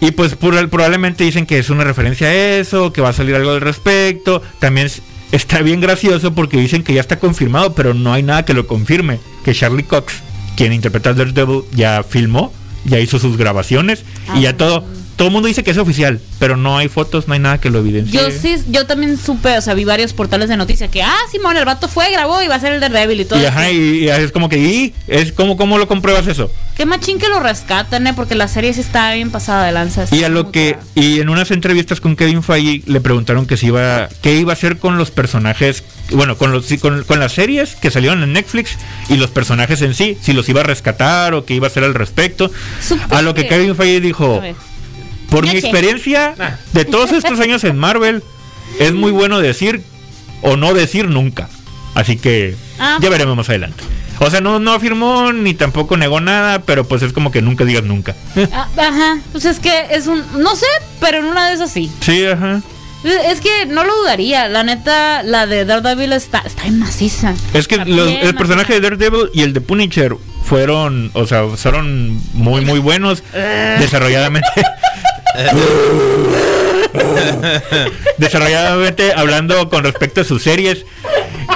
y 0.00 0.10
pues 0.12 0.34
por- 0.34 0.68
probablemente 0.68 1.24
dicen 1.24 1.46
que 1.46 1.58
es 1.58 1.70
una 1.70 1.84
referencia 1.84 2.28
a 2.28 2.34
eso, 2.34 2.92
que 2.92 3.00
va 3.00 3.10
a 3.10 3.12
salir 3.12 3.34
algo 3.34 3.50
al 3.52 3.60
respecto. 3.60 4.42
También 4.58 4.86
es- 4.86 5.02
está 5.32 5.60
bien 5.62 5.80
gracioso 5.80 6.34
porque 6.34 6.56
dicen 6.58 6.82
que 6.82 6.94
ya 6.94 7.00
está 7.00 7.18
confirmado, 7.18 7.74
pero 7.74 7.94
no 7.94 8.12
hay 8.12 8.22
nada 8.22 8.44
que 8.44 8.54
lo 8.54 8.66
confirme. 8.66 9.18
Que 9.44 9.54
Charlie 9.54 9.84
Cox, 9.84 10.14
quien 10.56 10.72
interpreta 10.72 11.10
a 11.10 11.14
Daredevil, 11.14 11.62
ya 11.72 12.02
filmó, 12.02 12.52
ya 12.84 13.00
hizo 13.00 13.18
sus 13.18 13.36
grabaciones 13.36 14.04
y 14.36 14.42
ya 14.42 14.50
Ah. 14.50 14.56
todo. 14.56 14.84
Todo 15.18 15.28
el 15.28 15.32
mundo 15.34 15.48
dice 15.48 15.64
que 15.64 15.72
es 15.72 15.76
oficial, 15.78 16.20
pero 16.38 16.56
no 16.56 16.78
hay 16.78 16.88
fotos, 16.88 17.26
no 17.26 17.34
hay 17.34 17.40
nada 17.40 17.58
que 17.60 17.70
lo 17.70 17.80
evidencie. 17.80 18.18
Yo 18.20 18.30
sí, 18.30 18.54
yo 18.68 18.86
también 18.86 19.18
supe, 19.18 19.58
o 19.58 19.60
sea, 19.60 19.74
vi 19.74 19.84
varios 19.84 20.12
portales 20.12 20.48
de 20.48 20.56
noticias 20.56 20.88
que, 20.90 21.02
ah, 21.02 21.16
Simón, 21.32 21.56
el 21.56 21.64
vato 21.64 21.88
fue, 21.88 22.10
grabó 22.12 22.40
y 22.40 22.46
va 22.46 22.54
a 22.54 22.60
ser 22.60 22.72
el 22.72 22.78
Daredevil 22.80 23.20
y 23.22 23.24
todo. 23.24 23.40
Y, 23.40 23.42
eso. 23.42 23.50
ajá, 23.50 23.70
y, 23.72 24.04
y 24.04 24.08
es 24.08 24.30
como 24.30 24.48
que, 24.48 24.58
¿y? 24.58 24.94
Es 25.08 25.32
como, 25.32 25.56
¿cómo 25.56 25.76
lo 25.76 25.88
compruebas 25.88 26.28
eso? 26.28 26.52
Qué 26.76 26.86
machín 26.86 27.18
que 27.18 27.28
lo 27.28 27.40
rescatan, 27.40 28.06
¿eh? 28.06 28.12
Porque 28.14 28.36
la 28.36 28.46
serie 28.46 28.72
sí 28.72 28.80
está 28.80 29.12
bien 29.12 29.32
pasada 29.32 29.66
de 29.66 29.72
lanza. 29.72 30.04
Y 30.12 30.22
a 30.22 30.28
lo 30.28 30.52
que 30.52 30.78
y 30.94 31.18
en 31.18 31.28
unas 31.28 31.50
entrevistas 31.50 32.00
con 32.00 32.14
Kevin 32.14 32.44
Feige 32.44 32.84
le 32.86 33.00
preguntaron 33.00 33.46
que 33.46 33.56
si 33.56 33.66
iba 33.66 34.08
qué 34.22 34.36
iba 34.36 34.52
a 34.52 34.54
hacer 34.54 34.78
con 34.78 34.96
los 34.96 35.10
personajes, 35.10 35.82
bueno, 36.12 36.38
con 36.38 36.52
los 36.52 36.66
con, 36.80 37.02
con 37.02 37.18
las 37.18 37.32
series 37.32 37.74
que 37.74 37.90
salieron 37.90 38.22
en 38.22 38.32
Netflix 38.32 38.76
y 39.08 39.16
los 39.16 39.30
personajes 39.30 39.82
en 39.82 39.94
sí, 39.94 40.16
si 40.22 40.32
los 40.32 40.48
iba 40.48 40.60
a 40.60 40.64
rescatar 40.64 41.34
o 41.34 41.44
qué 41.44 41.54
iba 41.54 41.66
a 41.66 41.70
hacer 41.70 41.82
al 41.82 41.94
respecto. 41.94 42.48
Supe 42.80 43.02
A 43.12 43.22
lo 43.22 43.34
que 43.34 43.42
que- 43.42 43.48
Kevin 43.48 43.74
Feige 43.74 44.00
dijo, 44.00 44.36
A 44.36 44.38
ver. 44.38 44.54
Por 45.30 45.44
mi 45.44 45.50
experiencia 45.56 46.34
Ah. 46.38 46.56
de 46.72 46.84
todos 46.84 47.12
estos 47.12 47.38
años 47.40 47.64
en 47.64 47.76
Marvel, 47.78 48.22
es 48.80 48.92
muy 48.92 49.10
bueno 49.12 49.40
decir 49.40 49.82
o 50.42 50.56
no 50.56 50.74
decir 50.74 51.08
nunca. 51.08 51.48
Así 51.94 52.16
que 52.16 52.54
Ah. 52.78 52.98
ya 53.00 53.08
veremos 53.10 53.36
más 53.36 53.48
adelante. 53.48 53.82
O 54.20 54.30
sea, 54.30 54.40
no, 54.40 54.58
no 54.58 54.72
afirmó 54.72 55.32
ni 55.32 55.54
tampoco 55.54 55.96
negó 55.96 56.20
nada, 56.20 56.60
pero 56.62 56.84
pues 56.86 57.02
es 57.02 57.12
como 57.12 57.30
que 57.30 57.40
nunca 57.42 57.64
digas 57.64 57.84
nunca. 57.84 58.14
Ah, 58.52 58.68
ajá, 58.76 59.18
pues 59.32 59.44
es 59.44 59.60
que 59.60 59.86
es 59.90 60.06
un, 60.08 60.24
no 60.42 60.56
sé, 60.56 60.66
pero 61.00 61.18
en 61.18 61.24
una 61.26 61.48
de 61.48 61.54
esas 61.54 61.70
sí. 61.72 61.90
sí, 62.00 62.24
ajá. 62.26 62.60
Es 63.04 63.40
que 63.40 63.64
no 63.66 63.84
lo 63.84 63.96
dudaría, 63.96 64.48
la 64.48 64.64
neta, 64.64 65.22
la 65.22 65.46
de 65.46 65.64
Daredevil 65.64 66.12
está, 66.12 66.40
está 66.40 66.66
en 66.66 66.80
maciza. 66.80 67.32
Es 67.54 67.68
que 67.68 67.76
los- 67.76 68.10
el 68.10 68.34
personaje 68.34 68.72
de 68.74 68.80
Daredevil 68.80 69.30
y 69.32 69.42
el 69.42 69.52
de 69.52 69.60
Punisher 69.60 70.16
fueron, 70.44 71.12
o 71.14 71.24
sea, 71.24 71.44
fueron 71.56 72.20
muy, 72.34 72.64
muy 72.64 72.80
buenos 72.80 73.22
desarrolladamente. 73.78 74.48
desarrolladamente 78.18 79.12
hablando 79.14 79.68
con 79.68 79.84
respecto 79.84 80.22
a 80.22 80.24
sus 80.24 80.42
series. 80.42 80.84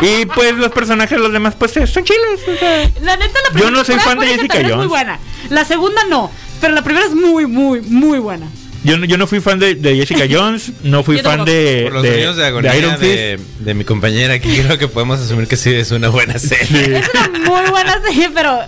Y 0.01 0.27
pues 0.27 0.55
los 0.55 0.73
personajes, 0.73 1.19
los 1.19 1.33
demás, 1.33 1.55
pues 1.59 1.73
son 1.73 2.05
chilos. 2.05 2.41
o 2.55 2.59
sea. 2.59 2.91
La 3.03 3.17
neta, 3.17 3.39
la 3.41 3.49
Yo 3.49 3.53
primera 3.53 3.71
no 3.71 3.85
soy 3.85 3.97
fan 3.97 4.19
de 4.19 4.27
Jessica 4.27 4.55
también 4.55 4.71
es 4.71 4.77
muy 4.77 4.87
Jones. 4.87 4.89
buena. 4.89 5.19
La 5.51 5.65
segunda 5.65 6.03
no, 6.09 6.31
pero 6.61 6.75
la 6.75 6.83
primera 6.83 7.07
es 7.07 7.15
muy, 7.15 7.47
muy, 7.47 7.81
muy 7.83 8.19
buena. 8.19 8.47
Yo, 8.85 8.99
no- 8.99 9.07
yo 9.07 9.17
no 9.17 9.29
fui 9.29 9.39
fan 9.41 9.61
de, 9.61 9.77
de 9.77 9.95
Jessica 9.95 10.25
Jones, 10.29 10.73
no 10.83 11.05
fui 11.05 11.19
fan 11.19 11.45
de, 11.45 11.83
Por 11.85 11.93
los 11.95 12.03
de- 12.03 12.11
sonidos 12.11 12.37
de 12.37 12.47
agonía 12.47 12.73
de 12.73 12.81
de, 12.81 12.87
Iron 12.87 12.99
Fist. 12.99 13.49
de 13.61 13.75
mi 13.75 13.85
compañera 13.85 14.35
aquí, 14.35 14.59
creo 14.61 14.77
que 14.79 14.89
podemos 14.89 15.21
asumir 15.21 15.47
que 15.47 15.57
sí 15.57 15.73
es 15.73 15.91
una 15.93 16.09
buena 16.09 16.39
serie. 16.39 16.99
Es 16.99 17.11
una 17.15 17.29
muy 17.49 17.71
buena 17.71 18.01
serie, 18.03 18.31
pero 18.35 18.59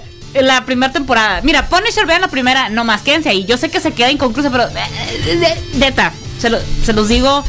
la 0.43 0.65
primera 0.65 0.93
temporada. 0.93 1.41
Mira, 1.43 1.69
Punisher, 1.69 2.07
vean 2.07 2.21
la 2.21 2.29
primera, 2.29 2.69
no 2.69 2.85
más, 2.85 3.03
quédense 3.03 3.29
ahí. 3.29 3.45
Yo 3.45 3.57
sé 3.57 3.71
que 3.71 3.81
se 3.81 3.93
queda 3.93 4.11
inconclusa, 4.11 4.51
pero. 4.51 4.65
eh, 4.69 5.37
de- 5.37 5.79
Neta, 5.79 6.13
se, 6.39 6.51
lo- 6.51 6.59
se 6.85 6.93
los 6.93 7.09
digo. 7.09 7.45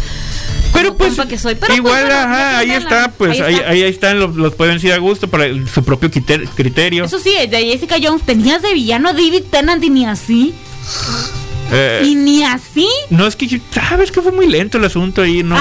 Pero 0.74 0.96
pues 0.98 1.14
que 1.30 1.38
soy. 1.40 1.56
Pero, 1.56 1.74
igual, 1.74 2.04
pues, 2.04 2.16
bueno, 2.16 2.20
ajá, 2.34 2.58
ahí 2.60 2.72
está, 2.72 3.10
pues 3.18 3.40
ahí, 3.40 3.56
está. 3.56 3.70
ahí, 3.70 3.82
están, 3.84 4.20
los, 4.20 4.36
los 4.36 4.56
pueden 4.56 4.76
decir 4.76 4.92
a 4.92 4.98
gusto 4.98 5.30
para 5.30 5.46
su 5.74 5.84
propio 5.86 6.12
criter- 6.12 6.50
criterio. 6.54 7.06
Eso 7.06 7.18
sí, 7.20 7.32
de 7.50 7.66
Jessica 7.66 7.96
Jones 8.02 8.24
tenías 8.26 8.62
de 8.62 8.74
villano 8.74 9.08
a 9.10 9.14
David 9.14 9.44
Tennant 9.50 9.82
y 9.84 9.90
ni 9.90 10.06
así. 10.06 10.54
Eh, 11.72 12.04
Y 12.06 12.16
ni 12.16 12.44
así. 12.44 12.88
No, 13.10 13.26
es 13.26 13.36
que 13.36 13.48
yo- 13.48 13.58
sabes 13.72 14.12
que 14.12 14.22
fue 14.22 14.32
muy 14.32 14.48
lento 14.48 14.78
el 14.78 14.86
asunto 14.86 15.22
ahí, 15.24 15.42
¿no? 15.44 15.56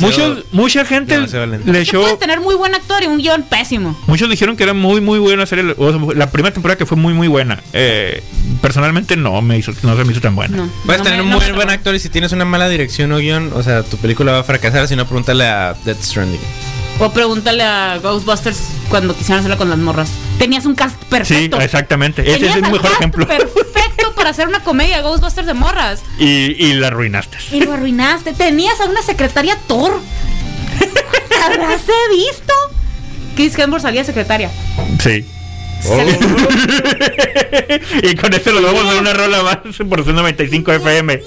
Muchos, 0.00 0.44
mucha 0.52 0.84
gente 0.84 1.16
le 1.64 1.80
echó. 1.80 2.00
puedes 2.02 2.18
tener 2.18 2.40
muy 2.40 2.54
buen 2.56 2.74
actor 2.74 3.02
y 3.02 3.06
un 3.06 3.18
guion 3.18 3.42
pésimo. 3.42 3.96
Muchos 4.06 4.28
dijeron 4.28 4.56
que 4.56 4.64
era 4.64 4.74
muy, 4.74 5.00
muy 5.00 5.18
buena 5.18 5.46
serie. 5.46 5.74
o 5.78 5.90
sea, 5.92 6.00
la 6.16 6.30
primera 6.30 6.52
temporada 6.52 6.76
que 6.76 6.86
fue 6.86 6.96
muy, 6.96 7.14
muy 7.14 7.28
buena. 7.28 7.62
Eh, 7.72 8.22
personalmente 8.60 9.16
no 9.16 9.40
me 9.42 9.56
hizo, 9.58 9.72
no 9.82 9.96
se 9.96 10.04
me 10.04 10.12
hizo 10.12 10.20
tan 10.20 10.34
buena. 10.34 10.56
No. 10.56 10.68
Puedes 10.86 11.00
no 11.00 11.04
tener 11.04 11.22
me- 11.22 11.34
un 11.36 11.42
muy 11.42 11.52
buen 11.52 11.70
actor 11.70 11.94
y 11.94 11.98
si 12.00 12.08
tienes 12.08 12.32
una 12.32 12.44
mala 12.44 12.68
dirección 12.68 13.12
o 13.12 13.18
guion, 13.18 13.52
o 13.54 13.62
sea, 13.62 13.82
tu 13.82 13.96
película 13.98 14.32
va 14.32 14.40
a 14.40 14.44
fracasar. 14.44 14.88
Si 14.88 14.96
no, 14.96 15.06
pregúntale 15.06 15.44
a 15.46 15.74
Death 15.84 16.02
Stranding. 16.02 16.40
O 17.00 17.10
pregúntale 17.10 17.62
a 17.62 17.98
Ghostbusters 17.98 18.58
cuando 18.88 19.16
quisieron 19.16 19.40
hacerla 19.40 19.56
con 19.56 19.68
las 19.68 19.78
morras. 19.78 20.10
Tenías 20.38 20.64
un 20.64 20.74
cast 20.74 20.96
Sí, 21.00 21.06
perfecto. 21.10 21.60
exactamente. 21.60 22.22
Ese 22.22 22.46
es 22.46 22.56
el 22.56 22.62
mejor 22.62 22.90
ejemplo. 22.92 23.26
Perfecto 23.26 24.14
para 24.14 24.30
hacer 24.30 24.48
una 24.48 24.60
comedia 24.60 25.00
Ghostbusters 25.02 25.46
de 25.46 25.54
morras. 25.54 26.02
Y, 26.18 26.54
y 26.64 26.74
la 26.74 26.88
arruinaste. 26.88 27.36
Y 27.52 27.60
lo 27.60 27.72
arruinaste. 27.72 28.32
Tenías 28.32 28.80
a 28.80 28.86
una 28.86 29.02
secretaria 29.02 29.58
Thor. 29.66 30.00
¿Habrás 31.44 31.82
visto? 32.10 32.54
Chris 33.36 33.58
Hemsworth 33.58 33.82
salía 33.82 34.04
secretaria. 34.04 34.50
Sí. 35.02 35.26
y 38.02 38.14
con 38.14 38.32
eso 38.32 38.52
lo 38.52 38.62
vamos 38.62 38.84
a 38.84 38.94
dar 38.94 39.02
una 39.02 39.12
rola 39.12 39.42
más 39.42 39.58
por 39.86 40.04
su 40.04 40.12
95 40.12 40.72
FM. 40.72 41.22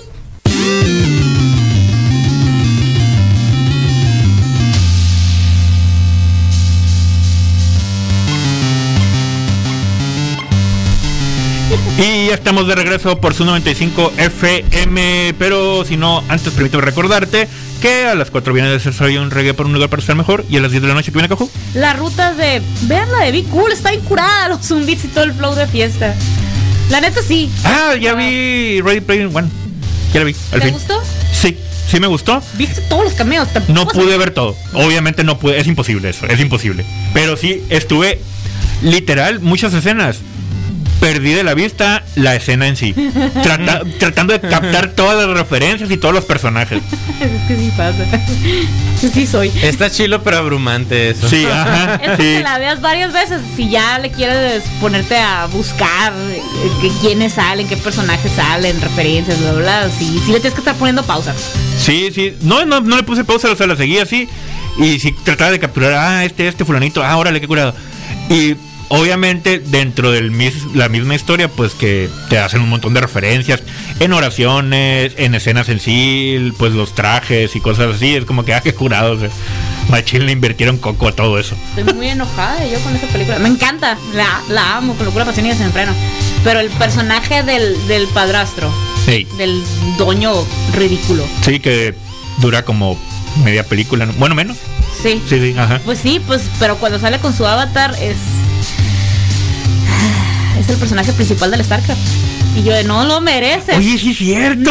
Y 11.97 12.27
ya 12.27 12.35
estamos 12.35 12.67
de 12.67 12.75
regreso 12.75 13.19
por 13.19 13.33
su 13.33 13.43
95 13.45 14.13
FM. 14.17 15.35
Pero 15.37 15.83
si 15.85 15.97
no, 15.97 16.23
antes 16.29 16.53
permíteme 16.53 16.83
recordarte 16.83 17.47
que 17.81 18.05
a 18.05 18.15
las 18.15 18.31
4 18.31 18.53
viene 18.53 18.69
de 18.69 18.79
Soy 18.79 19.17
un 19.17 19.31
reggae 19.31 19.53
por 19.53 19.65
un 19.65 19.73
lugar 19.73 19.89
para 19.89 19.99
estar 20.01 20.15
mejor. 20.15 20.45
Y 20.49 20.57
a 20.57 20.61
las 20.61 20.71
10 20.71 20.83
de 20.83 20.87
la 20.89 20.93
noche 20.93 21.11
que 21.11 21.17
viene 21.17 21.29
Cajú. 21.29 21.49
La 21.73 21.93
ruta 21.93 22.33
de. 22.33 22.61
Vean 22.83 23.11
la 23.11 23.25
de 23.25 23.31
Be 23.31 23.43
Cool, 23.45 23.71
está 23.71 23.93
incurada. 23.93 24.49
Los 24.49 24.65
zumbitos 24.67 25.05
y 25.05 25.07
todo 25.09 25.23
el 25.23 25.33
flow 25.33 25.55
de 25.55 25.67
fiesta. 25.67 26.15
La 26.89 27.01
neta 27.01 27.21
sí. 27.21 27.49
Ah, 27.63 27.95
ya 27.99 28.13
vi 28.13 28.79
Ready 28.81 29.01
Player 29.01 29.27
One. 29.33 29.49
Ya 30.13 30.19
la 30.21 30.25
vi, 30.25 30.35
al 30.53 30.59
¿Te 30.59 30.65
fin. 30.67 30.73
gustó? 30.73 31.01
Sí, 31.33 31.57
sí 31.89 31.99
me 31.99 32.07
gustó. 32.07 32.41
¿Viste 32.53 32.79
todos 32.81 33.03
los 33.03 33.13
cameos? 33.13 33.49
No 33.67 33.85
pude 33.87 34.17
ver 34.17 34.31
todo. 34.31 34.55
Obviamente 34.73 35.23
no 35.25 35.37
pude, 35.37 35.59
es 35.59 35.67
imposible 35.67 36.09
eso, 36.09 36.25
es 36.27 36.39
imposible. 36.39 36.85
Pero 37.13 37.35
sí 37.35 37.61
estuve 37.69 38.21
literal 38.81 39.41
muchas 39.41 39.73
escenas. 39.73 40.19
Perdí 40.99 41.33
de 41.33 41.43
la 41.43 41.53
vista 41.53 42.03
la 42.15 42.35
escena 42.35 42.67
en 42.67 42.75
sí. 42.75 42.93
Trata- 43.43 43.83
tratando 43.99 44.33
de 44.33 44.39
captar 44.41 44.89
todas 44.89 45.27
las 45.27 45.37
referencias 45.37 45.91
y 45.91 45.97
todos 45.97 46.13
los 46.13 46.25
personajes. 46.25 46.81
es 47.21 47.47
que 47.47 47.55
sí 47.55 47.71
pasa. 47.77 48.03
sí 49.13 49.27
soy. 49.27 49.51
Está 49.61 49.91
chilo, 49.91 50.23
pero 50.23 50.37
abrumante 50.37 51.11
eso. 51.11 51.29
Sí, 51.29 51.45
ajá. 51.45 51.95
Es 51.95 52.17
que 52.17 52.37
sí. 52.37 52.43
la 52.43 52.57
veas 52.57 52.81
varias 52.81 53.13
veces. 53.13 53.41
Si 53.55 53.69
ya 53.69 53.99
le 53.99 54.11
quieres 54.11 54.63
ponerte 54.81 55.17
a 55.17 55.45
buscar 55.45 56.13
eh, 56.13 56.41
que 56.81 56.89
quiénes 56.99 57.33
salen, 57.33 57.67
qué 57.67 57.77
personajes 57.77 58.31
salen, 58.31 58.81
referencias, 58.81 59.39
bla, 59.39 59.51
bla, 59.51 59.61
bla, 59.61 59.89
sí, 59.89 60.19
sí 60.25 60.31
le 60.31 60.39
tienes 60.39 60.53
que 60.53 60.61
estar 60.61 60.75
poniendo 60.75 61.03
pausa. 61.03 61.33
Sí, 61.77 62.09
sí. 62.13 62.35
No, 62.41 62.65
no, 62.65 62.81
no 62.81 62.97
le 62.97 63.03
puse 63.03 63.23
pausa, 63.23 63.51
o 63.51 63.55
sea, 63.55 63.67
la 63.67 63.75
seguí 63.75 63.99
así. 63.99 64.27
Y 64.79 64.99
sí 64.99 65.13
trataba 65.23 65.51
de 65.51 65.59
capturar, 65.59 65.93
ah, 65.93 66.25
este, 66.25 66.47
este 66.47 66.65
fulanito, 66.65 67.03
ah, 67.03 67.17
órale, 67.17 67.39
qué 67.39 67.47
curado. 67.47 67.73
Y 68.29 68.55
obviamente 68.89 69.59
dentro 69.59 70.11
de 70.11 70.21
la 70.73 70.89
misma 70.89 71.15
historia, 71.15 71.47
pues 71.49 71.73
que 71.73 72.09
te 72.29 72.39
hacen 72.39 72.61
un 72.61 72.69
montón 72.69 72.93
de 72.93 73.01
referencias 73.01 73.61
en 73.99 74.13
oraciones, 74.13 75.13
en 75.17 75.35
escenas 75.35 75.69
en 75.69 75.79
sí, 75.79 76.53
pues 76.57 76.73
los 76.73 76.95
trajes 76.95 77.55
y 77.55 77.59
cosas 77.61 77.95
así. 77.95 78.15
Es 78.15 78.25
como 78.25 78.45
que, 78.45 78.53
ah, 78.53 78.61
qué 78.61 78.73
curado. 78.73 79.13
O 79.13 79.19
sea, 79.19 79.29
Machín 79.89 80.25
le 80.25 80.31
invirtieron 80.31 80.77
coco 80.77 81.07
a 81.07 81.11
todo 81.11 81.39
eso. 81.39 81.55
Estoy 81.77 81.93
muy 81.93 82.07
enojada 82.09 82.65
yo 82.65 82.79
con 82.79 82.95
esa 82.95 83.07
película. 83.07 83.39
Me 83.39 83.49
encanta, 83.49 83.97
la, 84.13 84.41
la 84.49 84.77
amo 84.77 84.95
con 84.95 85.05
locura, 85.05 85.25
pasión 85.25 85.45
y 85.45 85.49
desenfreno. 85.49 85.93
Pero 86.43 86.59
el 86.59 86.69
personaje 86.71 87.43
del, 87.43 87.87
del 87.87 88.07
padrastro, 88.09 88.71
Sí, 89.05 89.25
del 89.37 89.63
doño 89.97 90.33
ridículo. 90.75 91.23
sí, 91.41 91.59
que 91.61 91.93
dura 92.39 92.63
como 92.63 92.99
media 93.43 93.63
película, 93.63 94.05
¿no? 94.05 94.13
bueno, 94.13 94.35
menos. 94.35 94.57
Sí. 95.01 95.21
Sí, 95.29 95.39
sí, 95.39 95.55
ajá. 95.57 95.79
Pues 95.85 95.99
sí, 95.99 96.21
pues, 96.25 96.43
pero 96.59 96.75
cuando 96.77 96.99
sale 96.99 97.19
con 97.19 97.33
su 97.35 97.45
avatar 97.45 97.95
es. 98.01 98.17
Es 100.67 100.73
el 100.73 100.79
personaje 100.79 101.13
principal 101.13 101.49
del 101.49 101.63
StarCraft. 101.63 102.01
Y 102.57 102.63
yo 102.63 102.73
de 102.73 102.83
no 102.83 103.05
lo 103.05 103.21
merece. 103.21 103.77
Oye, 103.77 103.97
sí 103.97 104.11
es 104.11 104.17
cierto. 104.17 104.69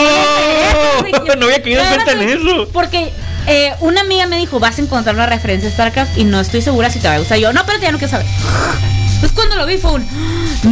merece". 1.02 1.36
No 1.38 1.46
había 1.46 1.62
caído 1.62 1.82
en 1.82 1.88
cuenta 1.88 2.12
en 2.12 2.28
eso. 2.28 2.68
Porque 2.70 3.12
eh, 3.46 3.72
una 3.80 4.02
amiga 4.02 4.26
me 4.26 4.36
dijo, 4.36 4.60
vas 4.60 4.78
a 4.78 4.82
encontrar 4.82 5.14
una 5.14 5.24
referencia 5.24 5.70
a 5.70 5.72
StarCraft 5.72 6.18
y 6.18 6.24
no 6.24 6.38
estoy 6.38 6.60
segura 6.60 6.90
si 6.90 6.98
te 6.98 7.08
va 7.08 7.14
a 7.14 7.18
gustar. 7.18 7.38
Yo, 7.38 7.52
no, 7.54 7.64
pero 7.64 7.78
ya 7.80 7.92
no 7.92 7.98
quiero 7.98 8.10
saber. 8.10 8.26
Entonces 9.14 9.32
cuando 9.34 9.56
lo 9.56 9.64
vi 9.64 9.78
fue 9.78 9.92
un, 9.92 10.06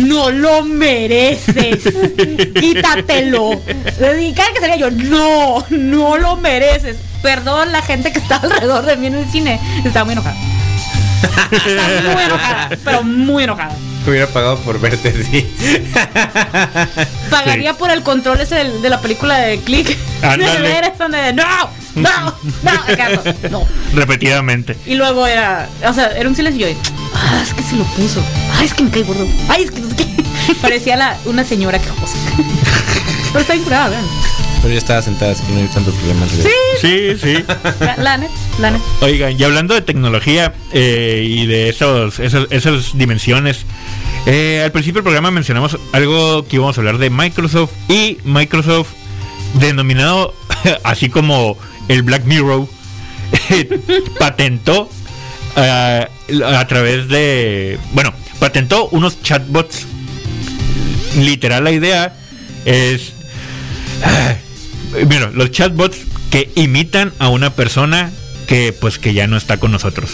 no 0.06 0.30
lo 0.30 0.62
mereces. 0.62 1.82
Quítatelo. 2.60 3.52
Y 4.20 4.32
cada 4.34 4.52
que 4.52 4.60
salía 4.60 4.76
yo, 4.76 4.90
no, 4.90 5.64
no 5.70 6.18
lo 6.18 6.36
mereces. 6.36 6.98
Perdón 7.22 7.72
la 7.72 7.80
gente 7.80 8.12
que 8.12 8.18
estaba 8.18 8.42
alrededor 8.44 8.84
de 8.84 8.96
mí 8.98 9.06
en 9.06 9.14
el 9.14 9.30
cine. 9.30 9.58
Estaba 9.84 10.04
muy 10.04 10.12
enojada. 10.12 10.36
Estaba 11.50 12.12
muy 12.12 12.22
enojada, 12.22 12.68
pero 12.84 13.02
muy 13.02 13.44
enojada. 13.44 13.74
Hubiera 14.06 14.26
pagado 14.26 14.58
por 14.58 14.78
verte 14.80 15.08
así. 15.08 15.46
Pagaría 17.30 17.74
por 17.74 17.90
el 17.90 18.02
control 18.02 18.40
ese 18.40 18.54
del- 18.56 18.82
de, 18.82 18.90
la 18.90 19.00
película 19.00 19.38
de 19.38 19.58
Click. 19.60 19.96
De 20.20 20.36
ver 20.62 20.92
donde, 20.98 21.32
no, 21.32 21.44
no, 21.94 22.34
no, 22.62 23.50
no. 23.50 23.66
Repetidamente. 23.94 24.76
Y 24.86 24.94
luego 24.94 25.26
era, 25.26 25.68
o 25.86 25.92
sea, 25.92 26.08
era 26.16 26.28
un 26.28 26.34
silencio 26.36 26.68
y 26.68 26.72
yo, 26.72 26.78
ah, 27.14 27.40
es 27.42 27.52
que 27.54 27.62
se 27.62 27.76
lo 27.76 27.84
puso. 27.84 28.22
Ay, 28.58 28.66
es 28.66 28.74
que 28.74 28.82
me 28.84 28.90
cae 28.90 29.02
gordo. 29.02 29.26
Ay, 29.48 29.64
es 29.64 29.70
que 29.70 29.80
no 29.80 29.88
sé 29.90 29.96
qué. 29.96 30.54
Parecía 30.60 30.96
la, 30.96 31.16
una 31.24 31.44
señora 31.44 31.78
quejosa. 31.78 32.16
Pero 33.32 33.40
está 33.40 33.52
bien 33.54 33.64
curada, 33.64 33.88
vean. 33.88 34.04
Pero 34.64 34.72
ya 34.72 34.78
estaba 34.78 35.02
sentada, 35.02 35.32
así 35.32 35.42
que 35.44 35.52
no 35.52 35.58
hay 35.60 35.66
tanto 35.68 35.90
problema. 35.92 36.26
Sí, 36.26 36.48
Sí, 36.80 37.18
sí. 37.22 37.44
la, 37.80 37.96
la 37.98 38.16
net, 38.16 38.30
la 38.58 38.70
net. 38.70 38.80
Oigan, 39.02 39.38
y 39.38 39.44
hablando 39.44 39.74
de 39.74 39.82
tecnología 39.82 40.54
eh, 40.72 41.22
y 41.28 41.44
de 41.46 41.68
esos, 41.68 42.18
esos- 42.18 42.48
esas 42.50 42.96
dimensiones, 42.96 43.66
eh, 44.26 44.62
al 44.64 44.72
principio 44.72 45.00
del 45.00 45.04
programa 45.04 45.30
mencionamos 45.30 45.76
algo 45.92 46.46
que 46.48 46.56
íbamos 46.56 46.76
a 46.78 46.80
hablar 46.80 46.96
de 46.98 47.10
Microsoft 47.10 47.72
y 47.90 48.16
Microsoft 48.24 48.88
denominado 49.60 50.34
así 50.82 51.10
como 51.10 51.58
el 51.88 52.02
Black 52.02 52.24
Mirror 52.24 52.66
patentó 54.18 54.88
eh, 55.56 56.06
a 56.46 56.66
través 56.66 57.06
de 57.08 57.78
bueno 57.92 58.12
patentó 58.40 58.88
unos 58.88 59.22
chatbots 59.22 59.86
literal 61.18 61.64
la 61.64 61.70
idea 61.70 62.16
es 62.64 63.12
Mira, 65.08 65.30
los 65.34 65.50
chatbots 65.50 65.98
que 66.30 66.50
imitan 66.54 67.12
a 67.18 67.28
una 67.28 67.50
persona 67.50 68.10
que 68.46 68.72
pues 68.72 68.98
que 68.98 69.14
ya 69.14 69.26
no 69.26 69.36
está 69.36 69.56
con 69.58 69.72
nosotros. 69.72 70.10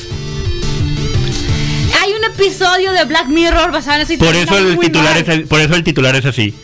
Hay 2.01 2.13
un 2.13 2.25
episodio 2.25 2.93
de 2.93 3.05
Black 3.05 3.29
Mirror 3.29 3.73
basado 3.73 3.97
en 3.97 4.03
esa 4.03 4.17
Por 4.25 4.35
eso 4.37 4.57
el 4.59 4.79
titular 4.79 5.13
mal. 5.15 5.23
es 5.23 5.29
el- 5.29 5.45
por 5.47 5.61
eso 5.61 5.75
el 5.75 5.85
titular 5.85 6.17
es 6.17 6.25
así. 6.25 6.55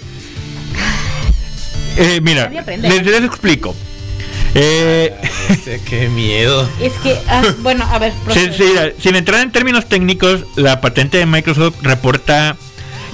Eh, 1.97 2.21
mira, 2.23 2.51
les, 2.51 3.05
les 3.07 3.23
explico. 3.25 3.75
Eh, 4.55 5.15
Qué 5.89 6.09
miedo. 6.09 6.69
Es 6.81 6.93
que, 7.03 7.19
ah, 7.29 7.43
bueno, 7.61 7.85
a 7.91 7.99
ver, 7.99 8.13
sin- 8.33 8.53
sin 9.03 9.17
entrar 9.17 9.43
en 9.43 9.51
términos 9.53 9.87
técnicos, 9.89 10.45
la 10.57 10.81
patente 10.81 11.19
de 11.19 11.27
Microsoft 11.27 11.77
reporta 11.83 12.57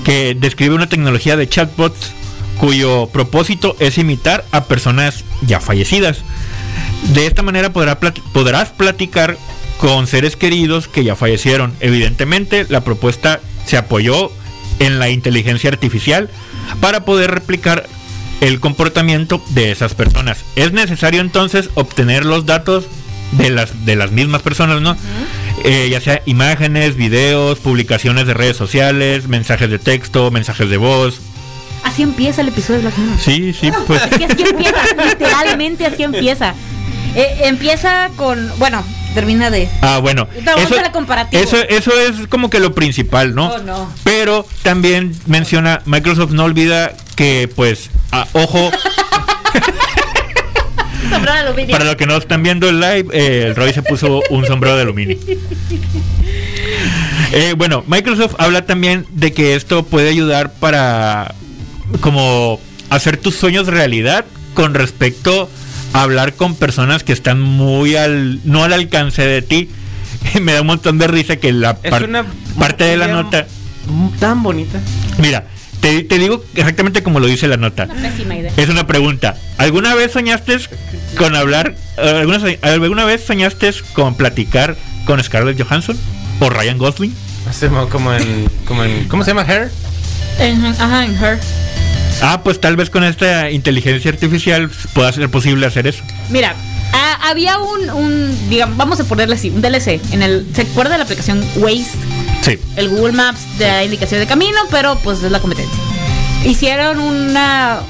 que 0.05 0.37
describe 0.39 0.75
una 0.75 0.89
tecnología 0.89 1.37
de 1.37 1.49
chatbots 1.49 2.13
cuyo 2.59 3.09
propósito 3.13 3.77
es 3.81 3.99
imitar 3.99 4.45
a 4.53 4.65
personas 4.65 5.25
ya 5.43 5.61
fallecidas. 5.61 6.19
De 7.15 7.27
esta 7.27 7.43
manera 7.43 7.73
podrá 7.73 7.99
plat- 8.01 8.21
podrás 8.33 8.71
platicar 8.71 9.37
con 9.79 10.07
seres 10.07 10.37
queridos 10.37 10.87
que 10.89 11.03
ya 11.05 11.17
fallecieron. 11.17 11.75
Evidentemente, 11.81 12.67
la 12.69 12.83
propuesta 12.83 13.41
se 13.67 13.77
apoyó 13.77 14.31
en 14.79 14.99
la 14.99 15.11
inteligencia 15.11 15.71
artificial 15.71 16.31
para 16.81 17.05
poder 17.05 17.31
replicar 17.31 17.89
el 18.41 18.61
comportamiento 18.61 19.43
de 19.51 19.71
esas 19.71 19.95
personas. 19.95 20.39
Es 20.57 20.73
necesario 20.73 21.21
entonces 21.21 21.71
obtener 21.75 22.25
los 22.25 22.47
datos 22.47 22.85
de 23.33 23.51
las 23.51 23.85
de 23.87 23.97
las 23.97 24.11
mismas 24.11 24.43
personas, 24.43 24.81
¿no? 24.83 24.97
Eh, 25.65 25.89
ya 25.91 26.01
sea 26.01 26.23
imágenes, 26.27 26.97
videos, 26.97 27.59
publicaciones 27.59 28.27
de 28.27 28.35
redes 28.35 28.57
sociales, 28.57 29.29
mensajes 29.29 29.71
de 29.71 29.79
texto, 29.79 30.31
mensajes 30.31 30.69
de 30.71 30.77
voz. 30.77 31.21
Así 31.85 32.03
empieza 32.03 32.41
el 32.43 32.49
episodio 32.49 32.81
de 32.81 32.87
Black 32.87 32.99
Mirror. 32.99 33.19
Sí, 33.21 33.53
sí, 33.53 33.71
pues. 33.87 34.03
Es 34.03 34.19
que 34.19 34.25
así 34.27 34.43
empieza, 34.43 34.83
literalmente 35.09 35.87
así 35.87 36.03
empieza. 36.03 36.55
Eh, 37.15 37.41
empieza 37.45 38.09
con, 38.17 38.51
bueno, 38.59 38.83
termina 39.15 39.51
de... 39.51 39.69
Ah, 39.83 39.99
bueno. 40.01 40.27
Comparativa. 40.93 41.43
eso, 41.43 41.57
eso 41.69 41.93
es 42.01 42.27
como 42.29 42.49
que 42.51 42.59
lo 42.61 42.75
principal, 42.75 43.35
¿no? 43.35 43.49
Oh, 43.53 43.59
no. 43.59 43.93
Pero 44.05 44.47
también 44.63 45.15
menciona, 45.27 45.83
Microsoft 45.85 46.31
no 46.33 46.45
olvida 46.45 46.93
que, 47.17 47.51
pues, 47.55 47.91
a- 48.13 48.27
ojo, 48.33 48.71
Sombrero 51.11 51.35
de 51.35 51.41
aluminio. 51.41 51.73
para 51.73 51.85
los 51.85 51.97
que 51.97 52.07
no 52.07 52.17
están 52.17 52.43
viendo 52.43 52.69
el 52.71 52.81
live, 52.81 53.07
eh, 53.13 53.45
el 53.49 53.55
Roy 53.57 53.73
se 53.75 53.83
puso 53.83 54.23
un 54.31 54.47
sombrero 54.47 54.77
de 54.77 54.83
aluminio. 54.83 55.19
Eh, 57.35 57.55
bueno, 57.57 57.83
Microsoft 57.87 58.35
habla 58.37 58.67
también 58.67 59.07
de 59.11 59.33
que 59.33 59.55
esto 59.55 59.85
puede 59.85 60.11
ayudar 60.11 60.53
para 60.53 61.35
como 62.01 62.61
hacer 62.91 63.17
tus 63.17 63.37
sueños 63.37 63.67
realidad 63.67 64.25
con 64.55 64.75
respecto 64.75 65.49
a 65.93 66.03
hablar 66.03 66.35
con 66.35 66.55
personas 66.55 67.03
que 67.05 67.13
están 67.13 67.41
muy 67.41 67.97
al 67.97 68.41
no 68.45 68.65
al 68.65 68.73
alcance 68.73 69.23
de 69.27 69.43
ti. 69.43 69.71
Me 70.41 70.53
da 70.53 70.61
un 70.61 70.67
montón 70.69 70.99
de 70.99 71.07
risa 71.09 71.37
que 71.37 71.53
la 71.53 71.79
Es 71.83 71.91
par- 71.91 72.05
una 72.05 72.25
parte 72.59 72.85
de 72.85 72.97
la 72.97 73.09
nota, 73.09 73.47
Tan 74.21 74.43
bonita. 74.43 74.79
mira, 75.19 75.47
te, 75.81 76.05
te 76.05 76.19
digo 76.19 76.45
exactamente 76.55 77.03
como 77.03 77.19
lo 77.19 77.27
dice 77.27 77.49
la 77.49 77.57
nota. 77.57 77.89
Una 77.91 78.09
pésima 78.11 78.37
idea. 78.37 78.53
Es 78.57 78.69
una 78.69 78.87
pregunta. 78.87 79.37
¿Alguna 79.59 79.95
vez 79.95 80.13
soñaste 80.13 80.59
con 81.17 81.35
hablar? 81.35 81.75
¿Alguna, 81.99 82.41
¿Alguna 82.63 83.05
vez 83.05 83.25
soñaste 83.27 83.73
con 83.93 84.15
platicar 84.15 84.77
con 85.07 85.23
Scarlett 85.23 85.61
Johansson 85.61 85.97
o 86.41 86.49
Ryan 86.51 86.79
Gosling? 86.79 87.15
Como 87.91 88.13
en, 88.15 88.49
como 88.65 88.85
en. 88.85 89.09
¿Cómo 89.09 89.25
se 89.25 89.31
llama? 89.33 89.43
Hair. 89.43 89.71
En- 90.39 90.65
Ajá, 90.65 91.05
en 91.05 91.17
Her. 91.17 91.41
Ah, 92.21 92.43
pues 92.43 92.61
tal 92.61 92.77
vez 92.77 92.91
con 92.91 93.05
esta 93.05 93.51
inteligencia 93.51 94.11
artificial 94.11 94.71
pueda 94.93 95.13
ser 95.13 95.29
posible 95.31 95.67
hacer 95.67 95.87
eso. 95.87 96.03
Mira, 96.31 96.55
ah, 96.93 97.31
había 97.31 97.59
un, 97.59 97.91
un, 97.91 98.49
digamos, 98.49 98.77
vamos 98.77 99.01
a 99.01 99.05
ponerle 99.05 99.35
así, 99.37 99.51
un 99.51 99.63
DLC. 99.63 100.01
En 100.13 100.23
el, 100.23 100.47
¿Se 100.55 100.63
acuerda 100.63 100.93
de 100.93 100.99
la 100.99 101.05
aplicación 101.05 101.45
Waze? 101.57 101.91
Sí. 102.43 102.59
El 102.77 102.89
Google 102.89 103.13
Maps 103.13 103.41
de 103.59 103.85
indicación 103.85 104.21
de 104.21 104.27
camino, 104.27 104.59
pero 104.71 104.97
pues 104.99 105.23
es 105.23 105.31
la 105.31 105.41
competencia. 105.41 105.79
Hicieron 106.45 106.99
una, 106.99 107.81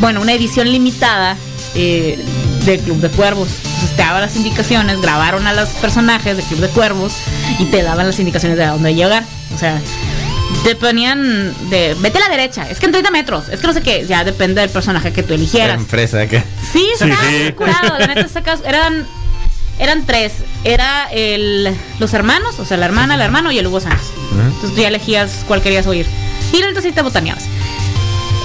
bueno, 0.00 0.20
una 0.20 0.32
edición 0.34 0.70
limitada 0.70 1.36
eh, 1.74 2.18
de 2.64 2.78
Club 2.78 2.98
de 3.00 3.08
Cuervos. 3.10 3.48
Entonces 3.64 3.96
te 3.96 4.02
daban 4.02 4.20
las 4.22 4.36
indicaciones, 4.36 5.00
grabaron 5.00 5.46
a 5.46 5.52
los 5.52 5.70
personajes 5.70 6.36
de 6.36 6.42
Club 6.42 6.60
de 6.60 6.68
Cuervos 6.68 7.12
y 7.58 7.66
te 7.66 7.82
daban 7.82 8.06
las 8.06 8.18
indicaciones 8.18 8.58
de 8.58 8.64
a 8.64 8.70
dónde 8.70 8.94
llegar. 8.94 9.24
O 9.54 9.58
sea, 9.58 9.80
te 10.64 10.74
ponían 10.76 11.54
de, 11.70 11.94
vete 12.00 12.18
a 12.18 12.20
la 12.22 12.28
derecha, 12.28 12.68
es 12.68 12.78
que 12.78 12.86
en 12.86 12.92
30 12.92 13.10
metros, 13.10 13.48
es 13.48 13.60
que 13.60 13.66
no 13.66 13.72
sé 13.72 13.82
qué, 13.82 14.04
ya 14.08 14.24
depende 14.24 14.60
del 14.60 14.70
personaje 14.70 15.12
que 15.12 15.22
tú 15.22 15.34
eligieras. 15.34 15.76
En 15.78 15.86
fresa 15.86 16.20
acá. 16.22 16.44
Sí, 16.72 16.86
Sí, 16.98 17.04
sí. 17.10 17.52
curado. 17.52 17.98
La 17.98 18.06
neta, 18.08 18.28
sacas- 18.28 18.62
eran, 18.64 19.06
eran 19.78 20.06
tres. 20.06 20.32
Era 20.64 21.08
el, 21.12 21.72
los 21.98 22.12
hermanos, 22.14 22.58
o 22.58 22.64
sea, 22.64 22.76
la 22.76 22.86
hermana, 22.86 23.14
el 23.14 23.20
hermano 23.20 23.52
y 23.52 23.58
el 23.58 23.66
Hugo 23.66 23.80
Sánchez. 23.80 24.06
Entonces 24.32 24.74
tú 24.74 24.80
ya 24.82 24.88
elegías 24.88 25.44
cuál 25.46 25.62
querías 25.62 25.86
oír. 25.86 26.06
Y 26.52 26.58
la 26.60 26.68
neta 26.68 26.80
sí 26.80 26.90
te 26.92 27.02
botaneabas. 27.02 27.44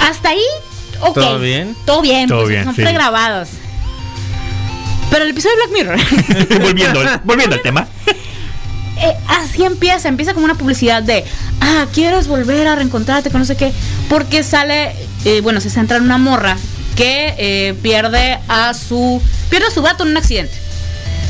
Hasta 0.02 0.30
ahí, 0.30 0.44
ok. 1.02 1.14
¿Todo 1.16 1.40
bien? 1.40 1.76
Todo 1.86 2.02
bien, 2.02 2.28
Todo 2.28 2.40
pues, 2.40 2.50
bien, 2.50 2.64
son 2.66 2.76
sí. 2.76 2.82
pregrabados. 2.82 3.50
Pero 5.10 5.24
el 5.26 5.32
episodio 5.32 5.56
de 5.58 5.68
Black 5.68 5.72
Mirror. 5.78 6.62
volviendo, 6.62 7.02
volviendo 7.26 7.56
al 7.56 7.62
tema. 7.64 7.88
Eh, 9.02 9.16
así 9.28 9.64
empieza, 9.64 10.08
empieza 10.10 10.34
como 10.34 10.46
una 10.46 10.56
publicidad 10.56 11.02
de, 11.02 11.26
ah, 11.60 11.88
quieres 11.92 12.28
volver 12.28 12.68
a 12.68 12.76
reencontrarte 12.76 13.32
con 13.32 13.40
no 13.42 13.46
sé 13.46 13.56
qué, 13.56 13.72
porque 14.10 14.44
sale, 14.44 14.96
eh, 15.26 15.42
bueno, 15.42 15.60
se 15.60 15.72
centra 15.72 15.98
en 15.98 16.04
una 16.04 16.20
morra 16.20 16.56
que 16.96 17.34
eh, 17.38 17.74
pierde 17.82 18.38
a 18.48 18.74
su, 18.76 19.20
pierde 19.50 19.68
a 19.68 19.72
su 19.72 19.82
gato 19.82 20.04
en 20.04 20.12
un 20.12 20.18
accidente. 20.18 20.54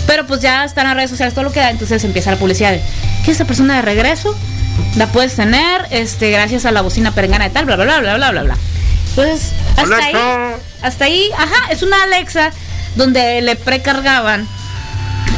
Pero 0.05 0.28
pues 0.28 0.41
ya 0.41 0.65
están 0.65 0.86
las 0.86 0.95
redes 0.95 1.09
sociales 1.09 1.34
todo 1.34 1.45
lo 1.45 1.53
que 1.53 1.61
da, 1.61 1.69
entonces 1.69 2.03
empieza 2.03 2.32
la 2.32 2.38
publicidad 2.38 2.72
de, 2.72 2.82
que 3.24 3.32
esa 3.32 3.45
persona 3.45 3.76
de 3.76 3.84
regreso 3.84 4.36
la 4.97 5.07
puedes 5.07 5.36
tener, 5.36 5.86
este, 5.91 6.30
gracias 6.32 6.65
a 6.65 6.72
la 6.72 6.82
bocina 6.82 7.13
perengana 7.13 7.45
de 7.45 7.51
tal, 7.51 7.65
bla, 7.65 7.78
bla, 7.78 7.86
bla, 7.86 7.99
bla, 7.99 8.15
bla, 8.15 8.32
bla, 8.32 8.43
bla. 8.43 8.57
Entonces, 9.11 9.51
hasta 9.78 9.95
ahí, 9.95 10.13
hasta 10.82 11.05
ahí, 11.05 11.30
ajá, 11.38 11.72
es 11.72 11.84
una 11.84 12.03
Alexa 12.03 12.51
donde 12.95 13.41
le 13.41 13.55
precargaban 13.55 14.47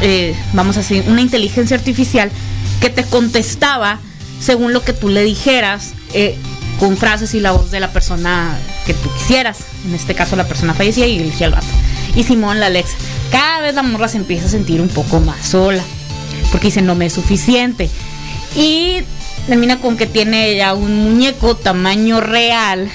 eh, 0.03 0.35
vamos 0.53 0.77
a 0.77 0.81
decir, 0.81 1.03
una 1.07 1.21
inteligencia 1.21 1.75
artificial 1.77 2.29
que 2.79 2.89
te 2.89 3.03
contestaba 3.05 3.99
según 4.39 4.73
lo 4.73 4.83
que 4.83 4.93
tú 4.93 5.07
le 5.09 5.23
dijeras, 5.23 5.93
eh, 6.13 6.35
con 6.79 6.97
frases 6.97 7.33
y 7.33 7.39
la 7.39 7.51
voz 7.53 7.71
de 7.71 7.79
la 7.79 7.91
persona 7.93 8.57
que 8.85 8.93
tú 8.93 9.09
quisieras. 9.17 9.59
En 9.87 9.95
este 9.95 10.13
caso, 10.15 10.35
la 10.35 10.45
persona 10.45 10.73
fallecía 10.73 11.07
y 11.07 11.17
elegía 11.19 11.47
al 11.47 11.53
gato. 11.53 11.67
Y 12.15 12.23
Simón, 12.23 12.59
la 12.59 12.65
Alexa. 12.65 12.95
Cada 13.31 13.61
vez 13.61 13.73
la 13.75 13.83
morra 13.83 14.07
se 14.09 14.17
empieza 14.17 14.47
a 14.47 14.49
sentir 14.49 14.81
un 14.81 14.89
poco 14.89 15.19
más 15.21 15.45
sola, 15.47 15.81
porque 16.51 16.67
dice, 16.67 16.81
no 16.81 16.93
me 16.95 17.05
es 17.05 17.13
suficiente. 17.13 17.89
Y 18.55 18.97
termina 19.47 19.79
con 19.79 19.95
que 19.97 20.05
tiene 20.07 20.55
ya 20.57 20.73
un 20.73 20.95
muñeco 21.03 21.55
tamaño 21.55 22.19
real 22.21 22.89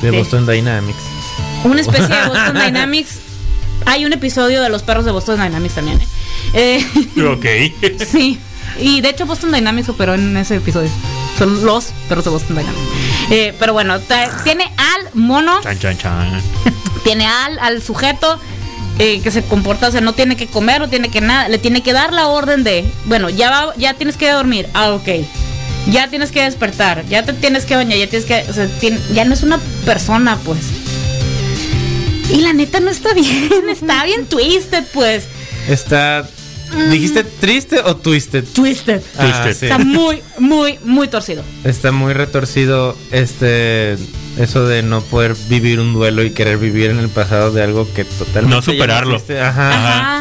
De 0.00 0.10
Sí. 0.10 0.16
Boston 0.16 0.46
Dynamics. 0.46 0.98
una 1.64 1.80
especie 1.80 2.08
de 2.08 2.22
Boston 2.28 2.54
Dynamics. 2.64 3.16
Hay 3.86 4.04
un 4.04 4.12
episodio 4.12 4.60
de 4.62 4.68
los 4.68 4.82
perros 4.82 5.04
de 5.06 5.10
Boston 5.12 5.40
Dynamics 5.42 5.74
también. 5.74 6.00
¿eh? 6.00 6.06
Eh, 6.54 6.84
Ok. 7.30 7.46
sí. 8.10 8.38
Y 8.80 9.00
de 9.02 9.10
hecho 9.10 9.26
Boston 9.26 9.52
Dynamics 9.52 9.88
operó 9.88 10.14
en 10.14 10.36
ese 10.36 10.56
episodio. 10.56 10.90
Son 11.38 11.64
los 11.64 11.86
perros 12.08 12.24
de 12.24 12.30
Boston 12.30 12.56
Dynamics. 12.56 12.82
Eh, 13.30 13.54
pero 13.58 13.72
bueno, 13.72 13.98
tiene 14.44 14.64
al 14.76 15.08
mono, 15.14 15.60
Chan, 15.62 15.78
chan, 15.78 15.98
chan. 15.98 16.42
tiene 17.04 17.26
al, 17.26 17.58
al 17.58 17.82
sujeto 17.82 18.38
eh, 18.98 19.20
que 19.22 19.30
se 19.30 19.42
comporta, 19.42 19.88
o 19.88 19.92
sea, 19.92 20.00
no 20.00 20.12
tiene 20.12 20.36
que 20.36 20.46
comer, 20.46 20.80
no 20.80 20.88
tiene 20.88 21.08
que 21.10 21.20
nada, 21.20 21.48
le 21.48 21.58
tiene 21.58 21.82
que 21.82 21.92
dar 21.92 22.12
la 22.12 22.28
orden 22.28 22.62
de, 22.64 22.84
bueno, 23.06 23.30
ya 23.30 23.50
va- 23.50 23.74
ya 23.76 23.94
tienes 23.94 24.16
que 24.16 24.30
dormir. 24.30 24.68
Ah, 24.74 24.90
ok. 24.92 25.08
ya 25.90 26.08
tienes 26.08 26.30
que 26.30 26.42
despertar, 26.42 27.04
ya 27.08 27.24
te 27.24 27.32
tienes 27.32 27.64
que 27.64 27.74
bañar, 27.76 27.98
ya 27.98 28.06
tienes 28.08 28.26
que, 28.26 28.44
o 28.48 28.52
sea, 28.52 28.66
tien- 28.80 29.00
ya 29.14 29.24
no 29.24 29.34
es 29.34 29.42
una 29.42 29.58
persona, 29.84 30.38
pues. 30.44 30.58
Y 32.30 32.36
la 32.40 32.52
neta 32.52 32.80
no 32.80 32.90
está 32.90 33.12
bien, 33.14 33.68
está 33.70 34.04
bien 34.04 34.26
twisted, 34.26 34.84
pues. 34.92 35.24
Está. 35.68 36.26
¿Dijiste 36.90 37.22
triste 37.22 37.80
o 37.84 37.96
twisted? 37.96 38.44
Twisted. 38.54 39.02
Ah, 39.18 39.24
Twisted. 39.26 39.54
sí. 39.54 39.66
Está 39.66 39.76
muy, 39.78 40.22
muy, 40.38 40.78
muy 40.84 41.06
torcido. 41.06 41.44
Está 41.64 41.92
muy 41.92 42.14
retorcido 42.14 42.96
este 43.10 43.98
eso 44.38 44.66
de 44.66 44.82
no 44.82 45.02
poder 45.02 45.36
vivir 45.48 45.80
un 45.80 45.92
duelo 45.92 46.22
y 46.22 46.30
querer 46.30 46.56
vivir 46.56 46.88
en 46.90 46.98
el 46.98 47.10
pasado 47.10 47.50
de 47.52 47.62
algo 47.62 47.86
que 47.92 48.04
totalmente 48.04 48.48
No 48.54 48.60
ya 48.60 48.72
superarlo. 48.72 49.16
Ajá. 49.42 49.72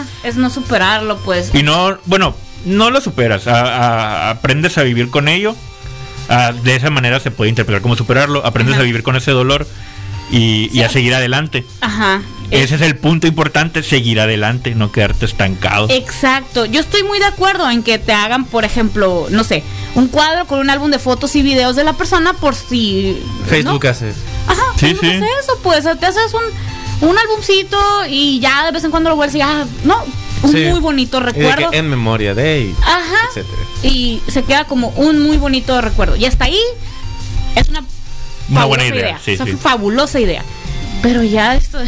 Ajá, 0.02 0.06
es 0.26 0.36
no 0.36 0.50
superarlo, 0.50 1.18
pues. 1.24 1.52
Y 1.54 1.64
no, 1.64 1.98
bueno, 2.06 2.36
no 2.66 2.90
lo 2.92 3.00
superas, 3.00 3.48
a- 3.48 3.62
a- 3.62 4.30
aprendes 4.32 4.78
a 4.78 4.84
vivir 4.84 5.10
con 5.10 5.30
ello. 5.30 5.56
a- 6.28 6.52
de 6.54 6.76
esa 6.76 6.90
manera 6.90 7.20
se 7.20 7.30
puede 7.32 7.50
interpretar 7.50 7.82
como 7.82 7.96
superarlo, 7.98 8.46
aprendes 8.46 8.76
Ajá. 8.76 8.82
a 8.84 8.86
vivir 8.86 9.04
con 9.04 9.16
ese 9.18 9.32
dolor 9.32 9.68
y, 10.32 10.70
y 10.78 10.82
a 10.84 10.90
seguir 10.90 11.14
adelante. 11.14 11.66
Ajá. 11.82 12.22
Ese 12.52 12.76
es 12.76 12.82
el 12.82 12.98
punto 12.98 13.28
importante, 13.28 13.82
seguir 13.82 14.20
adelante, 14.20 14.76
no 14.76 14.92
quedarte 14.92 15.26
estancado. 15.26 15.88
Exacto. 15.90 16.66
Yo 16.66 16.82
estoy 16.82 17.04
muy 17.04 17.18
de 17.20 17.26
acuerdo 17.26 17.70
en 17.70 17.82
que 17.82 17.98
te 17.98 18.12
hagan, 18.12 18.44
por 18.46 18.66
ejemplo, 18.66 19.28
no 19.30 19.46
sé, 19.46 19.64
un 19.96 20.08
cuadro 20.10 20.46
con 20.48 20.60
un 20.60 20.70
álbum 20.70 20.92
de 20.92 21.00
fotos 21.00 21.34
y 21.38 21.44
videos 21.44 21.78
de 21.78 21.86
la 21.86 21.94
persona 21.94 22.34
por 22.34 22.56
si. 22.56 23.18
Facebook 23.48 23.84
¿no? 23.86 23.90
hace. 23.90 24.14
Ajá, 24.48 24.62
Sí, 24.76 24.88
Facebook 24.88 25.00
sí. 25.02 25.08
hace 25.12 25.26
eso, 25.42 25.60
pues. 25.64 25.84
Te 26.00 26.06
haces 26.06 26.34
un, 26.34 27.10
un 27.10 27.18
álbumcito 27.18 27.78
y 28.10 28.40
ya 28.42 28.66
de 28.66 28.72
vez 28.74 28.84
en 28.84 28.92
cuando 28.92 29.10
lo 29.10 29.16
vuelves 29.16 29.36
y 29.36 29.40
ya, 29.40 29.66
no, 29.86 30.04
un 30.44 30.52
Sí. 30.52 30.66
muy 30.66 30.80
bonito 30.82 31.22
recuerdo. 31.22 31.70
en 31.72 31.90
memoria 31.90 32.34
de 32.36 32.62
y 32.64 32.76
Ajá. 32.82 33.28
etcétera. 33.30 33.62
Y 33.84 34.22
se 34.28 34.44
queda 34.44 34.66
como 34.66 34.90
un 34.90 35.22
muy 35.24 35.38
bonito 35.38 35.80
recuerdo. 35.80 36.18
Y 36.18 36.26
hasta 36.26 36.46
ahí 36.46 36.60
es 37.56 37.70
una, 37.70 37.84
Una 38.50 38.66
buena 38.66 38.84
fabulosa 38.84 39.06
idea, 39.06 39.20
sí, 39.24 39.32
o 39.34 39.38
sea, 39.38 39.46
sí. 39.46 39.52
fabulosa 39.54 40.20
idea. 40.20 40.44
Pero 41.02 41.24
ya 41.24 41.56
esto. 41.56 41.80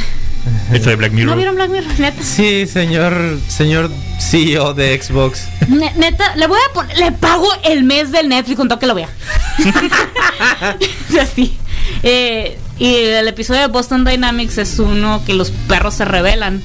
Esto 0.73 0.89
de 0.89 0.95
Black 0.97 1.11
Mirror. 1.13 1.31
¿No 1.31 1.35
vieron 1.37 1.55
Black 1.55 1.69
Mirror? 1.69 1.99
Neta. 1.99 2.21
Sí, 2.23 2.67
señor, 2.67 3.39
señor 3.47 3.89
CEO 4.19 4.73
de 4.73 4.99
Xbox. 5.01 5.47
Ne- 5.69 5.93
Neta, 5.95 6.35
le 6.35 6.47
voy 6.47 6.59
a 6.69 6.73
poner, 6.73 6.97
le 6.97 7.11
pago 7.13 7.47
el 7.63 7.83
mes 7.83 8.11
del 8.11 8.27
Netflix 8.29 8.57
con 8.57 8.67
todo 8.67 8.79
que 8.79 8.87
lo 8.87 8.95
vea. 8.95 9.09
Así. 11.21 11.57
Eh, 12.01 12.57
y 12.79 12.95
el 12.95 13.27
episodio 13.27 13.61
de 13.61 13.67
Boston 13.67 14.03
Dynamics 14.05 14.57
es 14.57 14.79
uno 14.79 15.21
que 15.25 15.33
los 15.33 15.51
perros 15.51 15.93
se 15.95 16.05
rebelan 16.05 16.61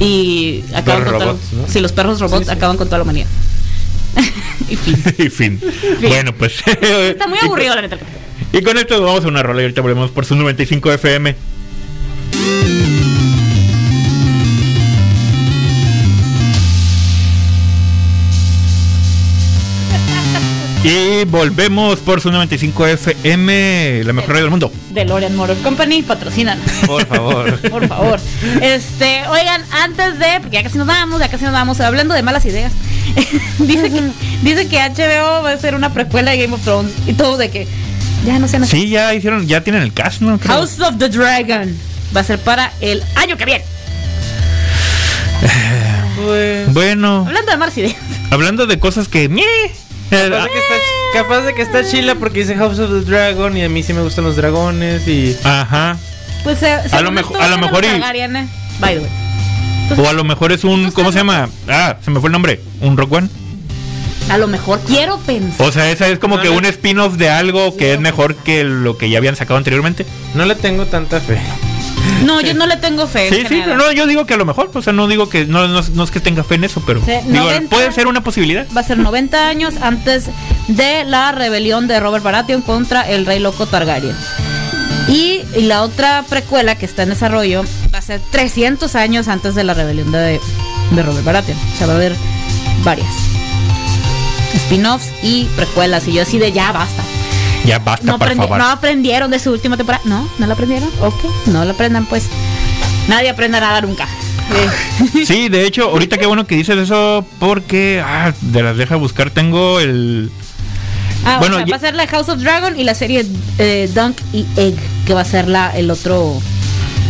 y 0.00 0.62
acaban 0.74 1.02
Los 1.04 1.10
con 1.12 1.20
todo- 1.20 1.32
robots, 1.32 1.52
¿no? 1.52 1.68
Sí, 1.68 1.80
los 1.80 1.92
perros 1.92 2.20
robots 2.20 2.44
Sí, 2.46 2.50
sí. 2.50 2.56
acaban 2.56 2.76
con 2.76 2.86
toda 2.86 2.98
la 2.98 3.04
humanidad. 3.04 3.26
y 4.68 4.76
fin. 4.76 5.02
y 5.18 5.28
fin. 5.30 5.60
Bueno, 6.00 6.32
pues. 6.34 6.54
Está 6.66 7.26
muy 7.26 7.38
aburrido 7.42 7.74
la 7.74 7.82
neta. 7.82 7.98
Y 8.56 8.62
con 8.62 8.78
esto 8.78 9.02
vamos 9.02 9.22
a 9.22 9.28
una 9.28 9.42
rola 9.42 9.60
y 9.60 9.64
ahorita 9.64 9.82
volvemos 9.82 10.10
por 10.10 10.24
su 10.24 10.34
95 10.34 10.90
FM. 10.92 11.36
Y 20.82 21.24
volvemos 21.26 21.98
por 21.98 22.22
su 22.22 22.30
95 22.30 22.86
FM, 22.86 24.04
la 24.04 24.14
mejor 24.14 24.30
radio 24.30 24.44
del 24.44 24.50
mundo. 24.50 24.72
DeLorean 24.90 25.36
Motor 25.36 25.58
Company, 25.58 26.02
patrocinan. 26.02 26.58
Por 26.86 27.04
favor. 27.04 27.58
Por 27.70 27.86
favor. 27.86 28.18
Este, 28.62 29.28
oigan, 29.28 29.64
antes 29.70 30.18
de, 30.18 30.40
porque 30.40 30.56
ya 30.56 30.62
casi 30.62 30.78
nos 30.78 30.86
vamos, 30.86 31.20
ya 31.20 31.28
casi 31.28 31.44
nos 31.44 31.52
vamos, 31.52 31.78
hablando 31.80 32.14
de 32.14 32.22
malas 32.22 32.46
ideas. 32.46 32.72
dice 33.58 33.90
que 33.90 34.00
dice 34.42 34.66
que 34.68 34.78
HBO 34.78 35.42
va 35.42 35.52
a 35.52 35.58
ser 35.58 35.74
una 35.74 35.92
precuela 35.92 36.30
de 36.30 36.38
Game 36.38 36.54
of 36.54 36.62
Thrones 36.62 36.92
y 37.06 37.12
todo 37.12 37.36
de 37.36 37.50
que 37.50 37.66
ya 38.26 38.38
no 38.38 38.48
sean 38.48 38.62
así. 38.64 38.76
Sí, 38.82 38.88
ya 38.90 39.14
hicieron, 39.14 39.46
ya 39.46 39.62
tienen 39.62 39.82
el 39.82 39.92
cast, 39.92 40.20
¿no? 40.20 40.38
Creo. 40.38 40.54
House 40.56 40.78
of 40.80 40.98
the 40.98 41.08
Dragon 41.08 41.76
va 42.14 42.20
a 42.20 42.24
ser 42.24 42.38
para 42.38 42.72
el 42.80 43.02
año 43.14 43.36
que 43.36 43.44
viene. 43.44 43.64
Pues, 46.16 46.72
Bueno, 46.72 47.24
Hablando 47.26 47.50
de 47.50 47.56
malas 47.58 47.76
ideas. 47.78 47.94
hablando 48.30 48.66
de 48.66 48.78
cosas 48.78 49.08
que. 49.08 49.28
¡mie! 49.28 49.44
Eh, 50.10 50.30
capaz, 50.30 50.44
de 50.44 50.50
que 50.50 50.58
está, 50.58 50.74
capaz 51.22 51.40
de 51.40 51.54
que 51.54 51.62
está 51.62 51.84
chila 51.90 52.14
porque 52.14 52.40
dice 52.40 52.54
House 52.56 52.78
of 52.78 52.90
the 52.90 53.00
Dragon 53.10 53.56
y 53.56 53.64
a 53.64 53.68
mí 53.68 53.82
sí 53.82 53.92
me 53.92 54.02
gustan 54.02 54.24
los 54.24 54.36
dragones 54.36 55.06
y 55.08 55.36
Ajá. 55.44 55.96
Pues 56.44 56.62
eh, 56.62 56.74
A 56.74 56.88
según 56.88 57.04
lo 57.06 57.10
mejor- 57.12 57.32
esto 57.36 57.44
a 57.44 57.48
lo 57.48 57.58
mejor 57.58 57.84
y- 57.84 57.88
Targaryen, 57.88 58.36
eh. 58.36 58.48
By 58.78 58.94
the 58.94 59.00
way. 59.00 59.10
O 60.04 60.08
a 60.08 60.12
lo 60.12 60.24
mejor 60.24 60.52
es 60.52 60.64
un. 60.64 60.90
¿Cómo 60.92 61.10
se 61.12 61.18
llama? 61.18 61.48
Ah, 61.68 61.96
se 62.04 62.10
me 62.10 62.20
fue 62.20 62.28
el 62.28 62.32
nombre. 62.32 62.60
¿Un 62.80 62.96
Rock 62.96 63.12
One? 63.12 63.28
A 64.30 64.38
lo 64.38 64.46
mejor 64.48 64.80
quiero 64.80 65.18
pensar. 65.18 65.66
O 65.66 65.70
sea, 65.72 65.90
esa 65.90 66.08
es 66.08 66.18
como 66.18 66.36
No, 66.36 66.42
que 66.42 66.50
un 66.50 66.64
spin-off 66.64 67.14
de 67.14 67.30
algo 67.30 67.76
que 67.76 67.92
es 67.94 68.00
mejor 68.00 68.34
que 68.34 68.64
lo 68.64 68.98
que 68.98 69.08
ya 69.08 69.18
habían 69.18 69.36
sacado 69.36 69.56
anteriormente. 69.56 70.04
no 70.34 70.44
le 70.44 70.54
tengo 70.56 70.86
tanta 70.86 71.20
fe. 71.20 71.38
No, 72.24 72.40
yo 72.40 72.54
no 72.54 72.66
le 72.66 72.76
tengo 72.76 73.06
fe. 73.06 73.28
Sí, 73.30 73.42
sí, 73.48 73.62
pero 73.64 73.76
no, 73.76 73.90
yo 73.92 74.06
digo 74.06 74.26
que 74.26 74.34
a 74.34 74.36
lo 74.36 74.44
mejor, 74.44 74.70
o 74.72 74.82
sea, 74.82 74.92
no 74.92 75.06
digo 75.08 75.28
que 75.28 75.44
no, 75.44 75.66
no, 75.68 75.80
no 75.94 76.04
es 76.04 76.10
que 76.10 76.20
tenga 76.20 76.44
fe 76.44 76.54
en 76.54 76.64
eso, 76.64 76.82
pero 76.86 77.00
Sí, 77.04 77.12
digo, 77.26 77.44
90. 77.44 77.68
puede 77.74 77.92
ser 77.92 78.06
una 78.06 78.22
posibilidad. 78.22 78.66
Va 78.76 78.80
a 78.80 78.84
ser 78.84 78.98
90 78.98 79.48
años 79.48 79.74
antes 79.80 80.26
de 80.68 81.04
la 81.04 81.32
rebelión 81.32 81.88
de 81.88 81.98
Robert 82.00 82.24
Baratheon 82.24 82.62
contra 82.62 83.02
el 83.02 83.26
Rey 83.26 83.38
Loco 83.40 83.66
Targaryen. 83.66 84.16
Y, 85.08 85.42
y 85.56 85.62
la 85.62 85.82
otra 85.82 86.24
precuela 86.28 86.76
que 86.76 86.86
está 86.86 87.02
en 87.04 87.10
desarrollo 87.10 87.64
va 87.94 87.98
a 87.98 88.02
ser 88.02 88.20
300 88.30 88.94
años 88.96 89.28
antes 89.28 89.54
de 89.54 89.62
la 89.64 89.74
rebelión 89.74 90.10
de, 90.10 90.40
de 90.92 91.02
Robert 91.02 91.24
Baratheon. 91.24 91.58
O 91.74 91.76
sea, 91.78 91.86
va 91.86 91.92
a 91.92 91.96
haber 91.96 92.14
varias 92.84 93.06
spin-offs 94.56 95.10
y 95.22 95.44
precuelas. 95.56 96.06
Y 96.08 96.12
yo 96.14 96.22
así 96.22 96.38
de 96.38 96.52
ya 96.52 96.72
basta. 96.72 97.02
Ya 97.64 97.78
basta, 97.78 98.06
No, 98.06 98.18
por 98.18 98.34
favor. 98.34 98.58
no 98.58 98.68
aprendieron 98.68 99.30
de 99.30 99.38
su 99.38 99.50
última 99.50 99.76
temporada. 99.76 100.02
No, 100.06 100.28
no 100.38 100.46
la 100.46 100.54
aprendieron. 100.54 100.88
Ok, 101.00 101.24
no 101.46 101.64
la 101.64 101.72
aprendan 101.72 102.06
pues. 102.06 102.24
Nadie 103.08 103.30
aprende 103.30 103.60
nada 103.60 103.80
nunca. 103.80 104.06
Sí, 105.26 105.48
de 105.48 105.66
hecho, 105.66 105.84
ahorita 105.90 106.18
qué 106.18 106.26
bueno 106.26 106.46
que 106.46 106.54
dices 106.56 106.76
eso 106.78 107.24
porque 107.40 108.00
ah, 108.04 108.32
de 108.40 108.62
las 108.62 108.76
deja 108.76 108.94
buscar 108.96 109.30
tengo 109.30 109.80
el 109.80 110.30
Ah, 111.24 111.38
Bueno, 111.40 111.56
o 111.56 111.58
sea, 111.58 111.66
ya- 111.66 111.70
va 111.72 111.76
a 111.76 111.80
ser 111.80 111.94
la 111.96 112.06
House 112.06 112.28
of 112.28 112.38
Dragon 112.40 112.78
y 112.78 112.84
la 112.84 112.94
serie 112.94 113.26
eh, 113.58 113.90
Dunk 113.92 114.16
y 114.32 114.46
Egg, 114.56 114.76
que 115.04 115.14
va 115.14 115.22
a 115.22 115.24
ser 115.24 115.48
la, 115.48 115.76
el 115.76 115.90
otro 115.90 116.40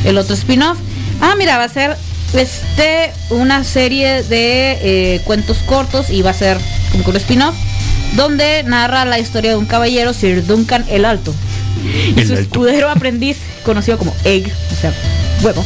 el 0.04 0.16
otro 0.16 0.34
spin-off. 0.34 0.78
Ah, 1.20 1.34
mira, 1.36 1.58
va 1.58 1.64
a 1.64 1.68
ser 1.68 1.96
este 2.32 3.12
una 3.30 3.62
serie 3.64 4.22
de 4.22 4.78
eh, 5.16 5.20
cuentos 5.24 5.58
cortos 5.66 6.08
y 6.10 6.22
va 6.22 6.30
a 6.30 6.34
ser 6.34 6.58
como 6.92 7.04
que 7.04 7.10
un 7.10 7.16
spin-off 7.16 7.54
donde 8.14 8.62
narra 8.64 9.04
la 9.04 9.18
historia 9.18 9.50
de 9.50 9.56
un 9.56 9.66
caballero, 9.66 10.12
Sir 10.14 10.46
Duncan 10.46 10.84
el 10.88 11.04
Alto, 11.04 11.34
y 12.14 12.20
El 12.20 12.26
su 12.26 12.32
Alto. 12.34 12.42
escudero 12.42 12.90
aprendiz, 12.90 13.38
conocido 13.64 13.98
como 13.98 14.14
Egg, 14.24 14.50
o 14.72 14.80
sea, 14.80 14.92
huevo. 15.42 15.64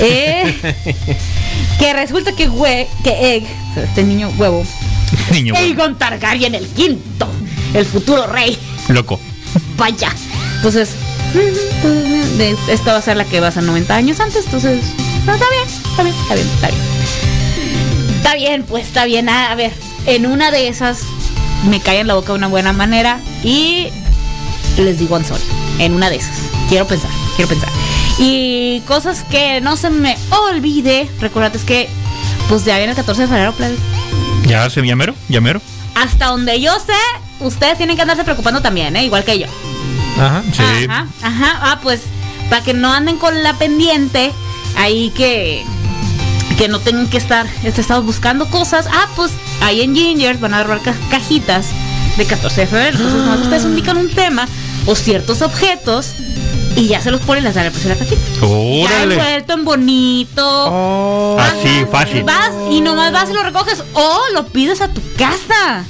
eh, 0.00 0.54
que 1.78 1.92
resulta 1.92 2.32
que, 2.32 2.48
hue- 2.50 2.86
que 3.02 3.36
Egg, 3.36 3.44
o 3.70 3.74
sea, 3.74 3.84
este 3.84 4.02
niño 4.04 4.30
huevo, 4.38 4.64
niño 5.32 5.54
Aegon 5.56 5.96
Targaryen 5.98 6.54
el 6.54 6.66
quinto, 6.68 7.26
el 7.74 7.84
futuro 7.86 8.26
rey. 8.26 8.56
loco. 8.88 9.18
Vaya. 9.76 10.12
Entonces, 10.56 10.90
esta 12.68 12.92
va 12.92 12.98
a 12.98 13.02
ser 13.02 13.16
la 13.16 13.24
que 13.24 13.40
va 13.40 13.48
a 13.48 13.52
ser 13.52 13.62
90 13.62 13.94
años 13.96 14.20
antes. 14.20 14.44
Entonces, 14.44 14.80
no, 15.26 15.34
está 15.34 15.46
bien, 15.48 15.68
está 15.90 16.02
bien, 16.02 16.14
está 16.22 16.34
bien, 16.34 16.46
está 16.54 16.68
bien. 16.68 16.80
Está 18.16 18.34
bien, 18.34 18.62
pues 18.64 18.86
está 18.86 19.04
bien. 19.06 19.28
A 19.28 19.54
ver, 19.54 19.72
en 20.14 20.26
una 20.26 20.50
de 20.50 20.68
esas 20.68 21.00
me 21.68 21.80
cae 21.80 22.00
en 22.00 22.06
la 22.06 22.14
boca 22.14 22.28
de 22.28 22.38
una 22.38 22.48
buena 22.48 22.72
manera 22.72 23.20
y 23.44 23.88
les 24.76 24.98
digo 24.98 25.22
sorry. 25.22 25.42
En 25.78 25.94
una 25.94 26.10
de 26.10 26.16
esas. 26.16 26.36
Quiero 26.68 26.86
pensar, 26.86 27.10
quiero 27.36 27.48
pensar. 27.48 27.68
Y 28.18 28.80
cosas 28.86 29.24
que 29.24 29.60
no 29.60 29.76
se 29.76 29.90
me 29.90 30.18
olvide. 30.50 31.08
Recuerda 31.20 31.50
es 31.54 31.64
que, 31.64 31.88
pues 32.48 32.64
ya 32.64 32.76
viene 32.76 32.92
el 32.92 32.96
14 32.96 33.22
de 33.22 33.28
febrero, 33.28 33.52
plebes. 33.52 33.78
Ya 34.46 34.68
se 34.68 34.82
llamero, 34.82 35.14
llamero. 35.28 35.60
Hasta 35.94 36.26
donde 36.26 36.60
yo 36.60 36.72
sé, 36.78 36.92
ustedes 37.44 37.78
tienen 37.78 37.96
que 37.96 38.02
andarse 38.02 38.24
preocupando 38.24 38.60
también, 38.60 38.94
¿eh? 38.96 39.04
Igual 39.04 39.24
que 39.24 39.38
yo. 39.38 39.46
Ajá. 40.18 40.42
Sí. 40.52 40.86
Ajá, 40.88 41.06
ajá. 41.22 41.58
Ah, 41.62 41.80
pues 41.82 42.02
para 42.50 42.62
que 42.62 42.74
no 42.74 42.92
anden 42.92 43.16
con 43.16 43.42
la 43.42 43.54
pendiente 43.54 44.32
ahí 44.76 45.10
que 45.16 45.64
que 46.60 46.68
no 46.68 46.78
tengan 46.78 47.08
que 47.08 47.16
estar 47.16 47.46
este, 47.64 47.80
estado 47.80 48.02
buscando 48.02 48.44
cosas. 48.50 48.86
Ah, 48.92 49.08
pues 49.16 49.32
ahí 49.62 49.80
en 49.80 49.94
Gingers 49.96 50.40
van 50.40 50.52
a 50.52 50.58
ca- 50.82 50.94
cajitas 51.10 51.68
de 52.18 52.26
14 52.26 52.60
de 52.60 52.66
febrero. 52.66 52.98
Entonces, 52.98 53.18
nomás 53.22 53.40
ustedes 53.40 53.64
indican 53.64 53.96
un 53.96 54.10
tema 54.10 54.46
o 54.84 54.94
ciertos 54.94 55.40
objetos 55.40 56.12
y 56.76 56.86
ya 56.86 57.00
se 57.00 57.10
los 57.10 57.22
ponen 57.22 57.44
precio 57.70 57.88
de 57.88 57.94
la 57.94 57.98
cajita. 58.04 58.20
Ya 58.90 59.02
envuelto 59.04 59.52
en 59.54 59.64
bonito. 59.64 60.42
Oh. 60.46 61.38
Así, 61.40 61.86
fácil. 61.90 62.24
Vas 62.24 62.50
y 62.70 62.82
nomás 62.82 63.10
vas 63.10 63.30
y 63.30 63.32
lo 63.32 63.42
recoges 63.42 63.82
o 63.94 64.18
lo 64.34 64.46
pides 64.48 64.82
a 64.82 64.88
tu 64.88 65.00
casa. 65.16 65.86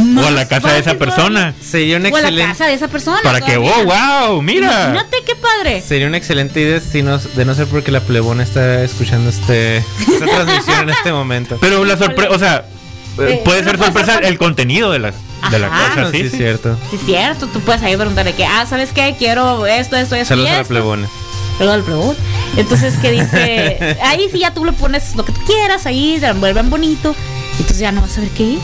O 0.00 0.26
a 0.26 0.30
la 0.30 0.46
casa 0.48 0.72
de 0.72 0.78
esa 0.80 0.94
persona. 0.94 1.54
Sería 1.60 1.96
una 1.98 2.08
O 2.08 2.16
a 2.16 2.20
la 2.20 2.28
excelente 2.28 2.52
casa 2.52 2.66
de 2.66 2.74
esa 2.74 2.88
persona. 2.88 3.20
Para 3.22 3.40
que, 3.40 3.56
oh, 3.56 3.62
wow, 3.84 4.42
mira. 4.42 4.66
Imagínate 4.90 5.16
qué 5.26 5.34
padre. 5.36 5.82
Sería 5.82 6.06
una 6.06 6.16
excelente 6.16 6.60
idea 6.60 6.80
si 6.80 7.02
no- 7.02 7.18
de 7.18 7.44
no 7.44 7.54
ser 7.54 7.66
porque 7.66 7.90
la 7.90 8.00
plebona 8.00 8.42
está 8.42 8.82
escuchando 8.82 9.30
este 9.30 9.78
esta 9.78 10.24
transmisión 10.26 10.80
en 10.82 10.90
este 10.90 11.12
momento. 11.12 11.58
Pero 11.60 11.84
la 11.84 11.96
sorpresa, 11.96 12.30
o 12.34 12.38
sea, 12.38 12.64
eh, 13.18 13.34
Eh, 13.34 13.42
puede 13.44 13.62
no 13.62 13.68
ser 13.70 13.78
puede 13.78 13.92
sorpresa 13.92 14.14
ser- 14.14 14.24
el 14.24 14.38
contenido 14.38 14.90
de 14.90 14.98
la. 14.98 15.12
de 15.50 15.58
la 15.58 15.66
Ajá. 15.68 15.88
cosa, 15.90 16.00
No, 16.02 16.10
sí, 16.10 16.18
sí, 16.18 16.24
es 16.24 16.30
sí. 16.32 16.36
cierto. 16.38 16.76
Sí, 16.90 16.96
es 16.96 17.02
cierto, 17.06 17.46
tú 17.48 17.60
puedes 17.60 17.82
ahí 17.82 17.96
preguntarle 17.96 18.32
que, 18.34 18.44
ah, 18.46 18.66
¿sabes 18.68 18.92
qué? 18.92 19.14
Quiero 19.18 19.66
esto, 19.66 19.96
esto, 19.96 20.16
esto. 20.16 20.28
Saludos 20.28 20.48
y 20.48 20.52
a 20.52 20.54
la 20.56 20.60
esto. 20.62 20.72
plebona. 20.74 21.08
Saludos 21.58 21.74
al 21.76 21.82
plebón. 21.84 22.16
Entonces, 22.56 22.94
que 22.96 23.10
dice, 23.12 23.98
ahí 24.02 24.26
sí 24.32 24.38
ya 24.40 24.52
tú 24.54 24.64
le 24.64 24.72
pones 24.72 25.14
lo 25.14 25.24
que 25.24 25.32
tú 25.32 25.40
quieras, 25.46 25.86
ahí 25.86 26.16
te 26.18 26.26
lo 26.26 26.32
envuelven 26.32 26.68
bonito. 26.70 27.14
Entonces 27.52 27.78
ya 27.78 27.92
no 27.92 28.00
vas 28.00 28.16
a 28.18 28.22
ver 28.22 28.30
qué 28.30 28.42
ir. 28.42 28.58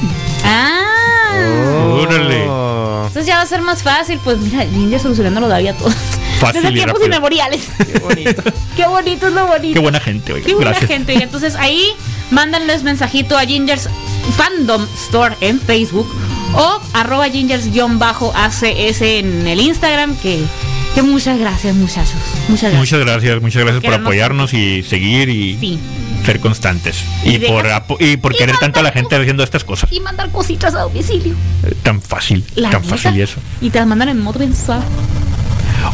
Ah. 0.44 0.99
Órale. 1.42 2.44
Oh, 2.48 3.02
Entonces 3.06 3.26
ya 3.26 3.36
va 3.36 3.42
a 3.42 3.46
ser 3.46 3.62
más 3.62 3.82
fácil. 3.82 4.18
Pues 4.22 4.38
mira, 4.38 4.64
Ninja 4.64 4.98
solucionando 4.98 5.40
lo 5.40 5.48
David 5.48 5.68
a 5.68 5.74
todos. 5.74 5.94
Fácil 6.40 6.62
Desde 6.62 6.70
y 6.70 6.74
tiempos 6.74 6.94
rápido. 7.00 7.06
inmemoriales. 7.06 7.62
Qué 7.92 7.98
bonito. 7.98 8.42
Qué 8.76 8.86
bonito 8.86 9.26
es 9.28 9.32
lo 9.34 9.46
bonito. 9.46 9.74
Qué 9.74 9.80
buena 9.80 10.00
gente, 10.00 10.32
oiga. 10.32 10.46
Qué 10.46 10.54
buena 10.54 10.70
Gracias. 10.70 10.90
gente. 10.90 11.14
Y 11.14 11.22
entonces 11.22 11.54
ahí 11.56 11.92
mándanles 12.30 12.82
mensajito 12.82 13.36
a 13.36 13.42
Gingers 13.42 13.88
Fandom 14.36 14.86
Store 14.96 15.34
en 15.40 15.60
Facebook 15.60 16.08
o 16.54 16.80
arroba 16.94 17.28
Gingers-ACS 17.28 19.02
en 19.02 19.46
el 19.46 19.60
Instagram. 19.60 20.16
Que, 20.16 20.42
que 20.94 21.02
muchas 21.02 21.38
gracias, 21.38 21.74
muchachos. 21.76 22.14
Muchas 22.48 22.72
gracias. 22.72 22.78
Muchas 22.80 23.00
gracias, 23.00 23.42
muchas 23.42 23.62
gracias 23.62 23.84
por 23.84 23.94
apoyarnos 23.94 24.52
y 24.54 24.82
seguir 24.82 25.28
y 25.28 25.56
Sí. 25.58 25.78
ser 26.26 26.40
constantes. 26.40 27.02
Y 27.24 27.36
Y, 27.36 27.38
por 27.40 27.66
y 28.00 28.16
por 28.16 28.34
y 28.34 28.38
querer 28.38 28.56
tanto 28.58 28.80
a 28.80 28.82
la 28.82 28.92
gente 28.92 29.16
haciendo 29.16 29.42
estas 29.42 29.64
cosas. 29.64 29.90
Y 29.92 30.00
mandar 30.00 30.30
cositas 30.30 30.74
a 30.74 30.80
domicilio. 30.80 31.34
Eh, 31.64 31.74
Tan 31.82 32.00
fácil, 32.02 32.44
La 32.56 32.70
tan 32.70 32.82
neta. 32.82 32.96
fácil 32.96 33.16
y 33.18 33.22
eso. 33.22 33.36
Y 33.60 33.70
te 33.70 33.78
las 33.78 33.86
mandan 33.88 34.08
en 34.10 34.20
modo 34.20 34.38
mensual. 34.38 34.82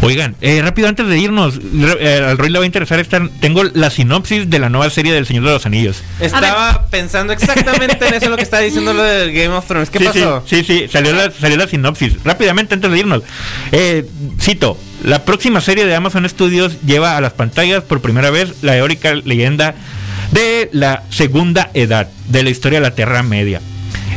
Oigan, 0.02 0.36
eh, 0.40 0.60
rápido 0.62 0.88
antes 0.88 1.06
de 1.06 1.18
irnos, 1.18 1.58
eh, 2.00 2.24
al 2.28 2.38
Roy 2.38 2.50
le 2.50 2.58
va 2.58 2.64
a 2.64 2.66
interesar 2.66 2.98
esta. 2.98 3.28
Tengo 3.40 3.64
la 3.64 3.90
sinopsis 3.90 4.48
de 4.50 4.58
la 4.58 4.68
nueva 4.68 4.90
serie 4.90 5.12
del 5.12 5.26
Señor 5.26 5.44
de 5.44 5.50
los 5.50 5.66
Anillos. 5.66 6.02
Estaba 6.20 6.86
pensando 6.90 7.32
exactamente 7.32 8.06
en 8.06 8.14
eso 8.14 8.28
lo 8.28 8.36
que 8.36 8.42
estaba 8.42 8.62
diciendo 8.62 8.92
lo 8.92 9.02
del 9.02 9.32
Game 9.32 9.54
of 9.54 9.66
Thrones. 9.66 9.90
¿Qué 9.90 9.98
sí, 9.98 10.04
pasó? 10.04 10.42
Sí, 10.46 10.64
sí, 10.64 10.80
sí, 10.80 10.88
salió 10.88 11.12
la, 11.12 11.30
salió 11.30 11.56
la 11.56 11.66
sinopsis. 11.66 12.22
Rápidamente 12.24 12.74
antes 12.74 12.90
de 12.90 12.98
irnos. 12.98 13.22
Eh, 13.72 14.06
cito, 14.40 14.78
la 15.02 15.24
próxima 15.24 15.60
serie 15.60 15.84
de 15.86 15.94
Amazon 15.94 16.28
Studios 16.28 16.80
lleva 16.84 17.16
a 17.16 17.20
las 17.20 17.32
pantallas 17.32 17.82
por 17.82 18.00
primera 18.00 18.30
vez 18.30 18.62
la 18.62 18.76
eórica 18.76 19.14
leyenda 19.14 19.74
de 20.32 20.68
la 20.72 21.04
segunda 21.10 21.70
edad 21.74 22.08
de 22.28 22.42
la 22.42 22.50
historia 22.50 22.80
de 22.80 22.88
la 22.88 22.94
Tierra 22.94 23.22
Media. 23.22 23.60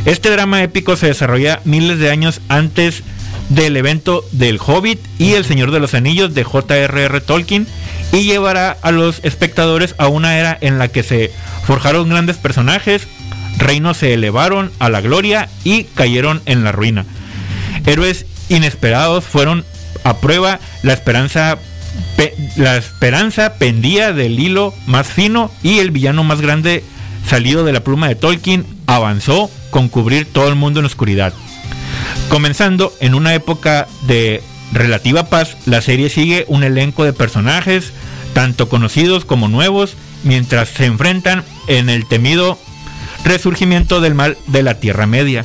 Este 0.04 0.30
drama 0.30 0.62
épico 0.62 0.96
se 0.96 1.06
desarrolla 1.06 1.60
miles 1.64 1.98
de 1.98 2.10
años 2.10 2.40
antes 2.48 3.02
del 3.50 3.76
evento 3.76 4.24
del 4.32 4.58
Hobbit 4.64 4.98
y 5.18 5.32
El 5.34 5.44
Señor 5.44 5.70
de 5.70 5.80
los 5.80 5.92
Anillos 5.94 6.34
de 6.34 6.44
J.R.R. 6.44 7.20
Tolkien 7.20 7.66
y 8.12 8.22
llevará 8.24 8.76
a 8.82 8.90
los 8.90 9.20
espectadores 9.22 9.94
a 9.98 10.08
una 10.08 10.38
era 10.38 10.56
en 10.60 10.78
la 10.78 10.88
que 10.88 11.02
se 11.02 11.30
forjaron 11.64 12.08
grandes 12.08 12.36
personajes, 12.38 13.06
reinos 13.58 13.98
se 13.98 14.14
elevaron 14.14 14.72
a 14.78 14.88
la 14.88 15.00
gloria 15.00 15.48
y 15.64 15.84
cayeron 15.84 16.40
en 16.46 16.64
la 16.64 16.72
ruina. 16.72 17.04
Héroes 17.86 18.24
inesperados 18.48 19.24
fueron 19.24 19.64
a 20.04 20.16
prueba, 20.18 20.58
la 20.82 20.92
esperanza 20.92 21.58
pe- 22.16 22.34
la 22.56 22.76
esperanza 22.76 23.54
pendía 23.54 24.12
del 24.12 24.38
hilo 24.40 24.74
más 24.86 25.06
fino 25.08 25.50
y 25.62 25.78
el 25.78 25.90
villano 25.90 26.24
más 26.24 26.40
grande 26.40 26.82
salido 27.28 27.64
de 27.64 27.72
la 27.72 27.84
pluma 27.84 28.08
de 28.08 28.14
Tolkien 28.14 28.64
avanzó 28.86 29.50
con 29.70 29.88
cubrir 29.88 30.26
todo 30.32 30.48
el 30.48 30.54
mundo 30.56 30.80
en 30.80 30.86
oscuridad. 30.86 31.32
Comenzando 32.28 32.92
en 33.00 33.14
una 33.14 33.34
época 33.34 33.88
de 34.02 34.42
relativa 34.72 35.24
paz, 35.28 35.56
la 35.66 35.82
serie 35.82 36.10
sigue 36.10 36.44
un 36.48 36.62
elenco 36.62 37.04
de 37.04 37.12
personajes, 37.12 37.92
tanto 38.34 38.68
conocidos 38.68 39.24
como 39.24 39.48
nuevos, 39.48 39.96
mientras 40.22 40.68
se 40.68 40.86
enfrentan 40.86 41.44
en 41.66 41.88
el 41.88 42.06
temido 42.06 42.58
resurgimiento 43.24 44.00
del 44.00 44.14
mal 44.14 44.36
de 44.46 44.62
la 44.62 44.74
Tierra 44.80 45.06
Media. 45.06 45.44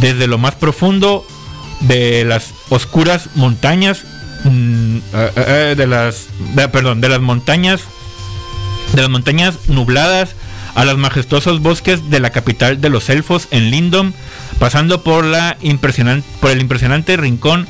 Desde 0.00 0.26
lo 0.26 0.38
más 0.38 0.54
profundo 0.54 1.26
de 1.80 2.24
las 2.24 2.52
oscuras 2.68 3.28
montañas, 3.34 4.02
mm, 4.44 4.96
eh, 4.96 5.30
eh, 5.36 5.74
de 5.76 5.86
las, 5.86 6.26
perdón, 6.72 7.00
de 7.00 7.08
las 7.08 7.20
montañas, 7.20 7.82
de 8.94 9.02
las 9.02 9.10
montañas 9.10 9.54
nubladas 9.68 10.34
a 10.74 10.84
los 10.84 10.98
majestuosos 10.98 11.60
bosques 11.60 12.10
de 12.10 12.20
la 12.20 12.30
capital 12.30 12.80
de 12.80 12.90
los 12.90 13.08
elfos 13.08 13.48
en 13.50 13.70
Lindom, 13.70 14.12
pasando 14.58 15.02
por 15.02 15.24
la 15.24 15.56
impresionante, 15.62 16.26
por 16.40 16.50
el 16.50 16.60
impresionante 16.60 17.16
rincón 17.16 17.66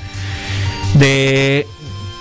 de 0.94 1.66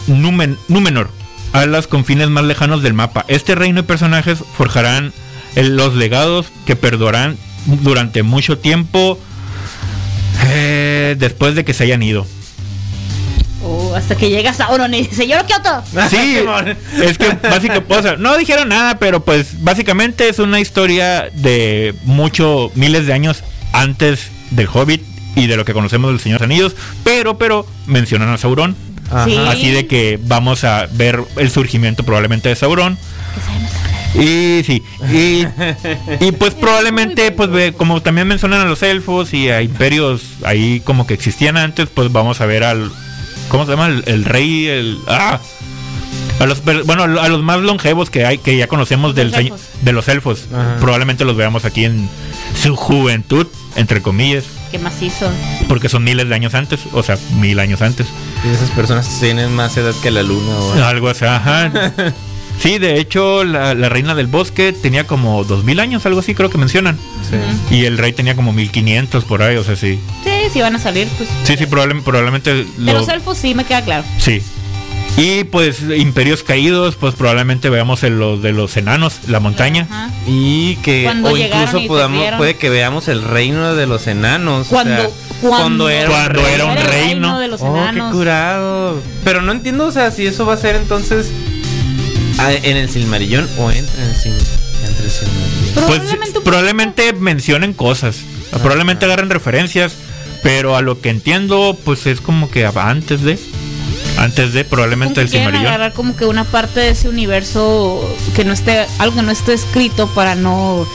Numen- 0.07 0.57
Númenor 0.67 1.09
a 1.53 1.65
los 1.65 1.87
confines 1.87 2.29
más 2.29 2.43
lejanos 2.43 2.83
del 2.83 2.93
mapa. 2.93 3.25
Este 3.27 3.55
reino 3.55 3.79
y 3.81 3.83
personajes 3.83 4.39
forjarán 4.57 5.13
los 5.55 5.95
legados 5.95 6.47
que 6.65 6.75
perdurarán 6.75 7.37
durante 7.65 8.23
mucho 8.23 8.57
tiempo 8.57 9.17
eh, 10.47 11.15
después 11.17 11.55
de 11.55 11.63
que 11.63 11.73
se 11.73 11.83
hayan 11.85 12.03
ido. 12.03 12.25
Oh, 13.63 13.95
hasta 13.95 14.15
que 14.15 14.29
llega 14.29 14.53
Sauron 14.53 14.93
y 14.93 15.03
dice, 15.07 15.27
yo 15.27 15.37
lo. 15.47 15.81
Sí, 16.09 16.37
es 17.01 17.17
que 17.17 17.29
básicamente, 17.41 17.95
o 17.95 18.01
sea, 18.01 18.15
no 18.17 18.37
dijeron 18.37 18.69
nada, 18.69 18.99
pero 18.99 19.23
pues 19.23 19.63
básicamente 19.63 20.29
es 20.29 20.37
una 20.39 20.59
historia 20.59 21.29
de 21.33 21.95
mucho, 22.03 22.71
miles 22.75 23.07
de 23.07 23.13
años 23.13 23.43
antes 23.73 24.27
del 24.51 24.67
Hobbit 24.71 25.01
y 25.35 25.47
de 25.47 25.57
lo 25.57 25.65
que 25.65 25.73
conocemos 25.73 26.11
del 26.11 26.19
Señor 26.19 26.39
de 26.39 26.47
los 26.47 26.51
Anillos, 26.53 26.75
pero, 27.03 27.37
pero 27.37 27.65
mencionan 27.87 28.29
a 28.29 28.37
Sauron. 28.37 28.75
Sí. 29.25 29.35
Así 29.47 29.69
de 29.69 29.85
que 29.85 30.19
vamos 30.23 30.63
a 30.63 30.87
ver 30.91 31.21
el 31.37 31.51
surgimiento 31.51 32.03
probablemente 32.03 32.49
de 32.49 32.55
Sauron. 32.55 32.97
Y 34.15 34.63
sí, 34.63 34.81
y, 35.11 35.45
y 36.25 36.31
pues 36.31 36.53
probablemente, 36.59 37.31
pues 37.31 37.49
ve- 37.49 37.73
como 37.73 38.01
también 38.01 38.27
mencionan 38.27 38.61
a 38.61 38.65
los 38.65 38.81
elfos 38.81 39.33
y 39.33 39.49
a 39.49 39.61
imperios 39.61 40.21
ahí 40.45 40.79
como 40.85 41.05
que 41.05 41.13
existían 41.13 41.57
antes, 41.57 41.89
pues 41.93 42.11
vamos 42.13 42.39
a 42.39 42.45
ver 42.45 42.63
al, 42.63 42.91
¿cómo 43.49 43.65
se 43.65 43.71
llama? 43.71 43.87
El, 43.87 44.03
el 44.07 44.23
rey, 44.23 44.67
el, 44.67 44.97
ah, 45.07 45.39
a 46.39 46.45
los, 46.45 46.63
bueno, 46.85 47.03
a 47.03 47.27
los 47.27 47.43
más 47.43 47.59
longevos 47.59 48.09
que 48.09 48.25
hay, 48.25 48.37
que 48.37 48.55
ya 48.55 48.67
conocemos 48.67 49.15
del 49.15 49.31
Los 49.31 49.61
de 49.81 49.91
los 49.91 50.07
elfos. 50.07 50.45
Ajá. 50.53 50.77
Probablemente 50.79 51.25
los 51.25 51.35
veamos 51.35 51.65
aquí 51.65 51.83
en 51.83 52.09
su 52.61 52.75
juventud, 52.77 53.47
entre 53.75 54.01
comillas, 54.01 54.45
Qué 54.71 54.79
macizo. 54.79 55.29
porque 55.67 55.89
son 55.89 56.03
miles 56.03 56.27
de 56.29 56.35
años 56.35 56.53
antes, 56.53 56.79
o 56.93 57.03
sea, 57.03 57.17
mil 57.39 57.59
años 57.59 57.81
antes. 57.81 58.07
Y 58.43 58.49
esas 58.53 58.69
personas 58.71 59.07
tienen 59.19 59.53
más 59.55 59.75
edad 59.77 59.93
que 60.01 60.11
la 60.11 60.23
luna. 60.23 60.55
o- 60.55 60.73
Algo 60.83 61.09
así, 61.09 61.25
ajá. 61.25 61.71
Sí, 62.57 62.77
de 62.79 63.01
hecho, 63.01 63.43
la, 63.43 63.73
la 63.75 63.89
reina 63.89 64.15
del 64.15 64.27
bosque 64.27 64.71
tenía 64.71 65.05
como 65.05 65.43
dos 65.43 65.65
mil 65.65 65.77
años, 65.81 66.05
algo 66.05 66.21
así, 66.21 66.33
creo 66.33 66.49
que 66.49 66.57
mencionan. 66.57 66.97
Sí. 67.29 67.75
Y 67.75 67.83
el 67.83 67.97
rey 67.97 68.13
tenía 68.13 68.33
como 68.37 68.53
1500 68.53 69.25
por 69.25 69.43
ahí, 69.43 69.57
o 69.57 69.63
sea, 69.65 69.75
sí. 69.75 69.99
Sí, 70.23 70.29
sí 70.53 70.61
van 70.61 70.73
a 70.73 70.79
salir, 70.79 71.05
pues. 71.17 71.27
Sí, 71.43 71.57
sí, 71.57 71.65
probable- 71.65 72.01
probablemente. 72.01 72.53
De 72.53 72.65
lo- 72.77 72.93
los 72.93 73.09
elfos 73.09 73.37
sí 73.37 73.53
me 73.55 73.65
queda 73.65 73.81
claro. 73.83 74.05
Sí. 74.19 74.41
Y 75.17 75.45
pues 75.45 75.77
imperios 75.95 76.43
caídos, 76.43 76.95
pues 76.95 77.15
probablemente 77.15 77.69
veamos 77.69 78.03
en 78.03 78.19
los 78.19 78.41
de 78.41 78.51
los 78.51 78.75
enanos, 78.75 79.19
la 79.27 79.39
montaña. 79.39 79.87
Ajá. 79.89 80.09
Y 80.27 80.75
que 80.77 81.03
Cuando 81.05 81.29
o 81.29 81.37
incluso 81.37 81.87
podamos, 81.87 82.33
puede 82.37 82.57
que 82.57 82.69
veamos 82.69 83.07
el 83.07 83.21
reino 83.23 83.75
de 83.75 83.87
los 83.87 84.07
enanos. 84.07 84.67
o 84.67 84.69
Cuando- 84.71 84.95
sea, 84.95 85.09
cuando- 85.41 85.89
era 85.89 86.09
un 86.09 86.15
Cuando 86.15 86.47
era 86.47 86.65
un 86.65 86.77
el 86.77 86.83
reino. 86.85 87.39
de 87.39 87.47
los 87.47 87.61
Oh, 87.61 87.73
qué 87.73 87.79
enanos. 87.79 88.13
curado. 88.13 89.01
Pero 89.23 89.41
no 89.41 89.53
entiendo, 89.53 89.85
o 89.85 89.91
sea, 89.91 90.11
si 90.11 90.25
eso 90.27 90.45
va 90.45 90.55
a 90.55 90.57
ser 90.57 90.75
entonces 90.75 91.27
ah, 92.39 92.51
en 92.51 92.75
el 92.75 92.89
Silmarillón 92.89 93.47
o 93.57 93.71
entra 93.71 94.03
en 94.03 94.09
el, 94.09 94.15
Sil- 94.19 94.35
entre 94.85 95.05
el 95.05 95.11
Silmarillón. 95.11 95.73
Pues 95.75 95.85
Probablemente 95.99 96.37
un 96.39 96.43
probablemente 96.43 97.13
mencionen 97.13 97.73
cosas, 97.73 98.17
probablemente 98.51 99.05
agarren 99.05 99.29
referencias, 99.29 99.93
pero 100.43 100.75
a 100.75 100.81
lo 100.81 100.99
que 100.99 101.09
entiendo, 101.09 101.77
pues 101.85 102.05
es 102.05 102.19
como 102.19 102.51
que 102.51 102.65
antes 102.65 103.21
de, 103.21 103.39
antes 104.17 104.53
de 104.53 104.63
probablemente 104.65 105.15
Como 105.15 105.21
el 105.25 105.29
Silmarillion. 105.29 105.67
agarrar 105.67 105.93
como 105.93 106.15
que 106.15 106.25
una 106.25 106.43
parte 106.43 106.79
de 106.79 106.89
ese 106.89 107.09
universo 107.09 108.01
que 108.35 108.43
no 108.45 108.53
esté, 108.53 108.85
algo 108.99 109.15
que 109.17 109.21
no 109.21 109.31
esté 109.31 109.53
escrito 109.53 110.07
para 110.07 110.35
no 110.35 110.87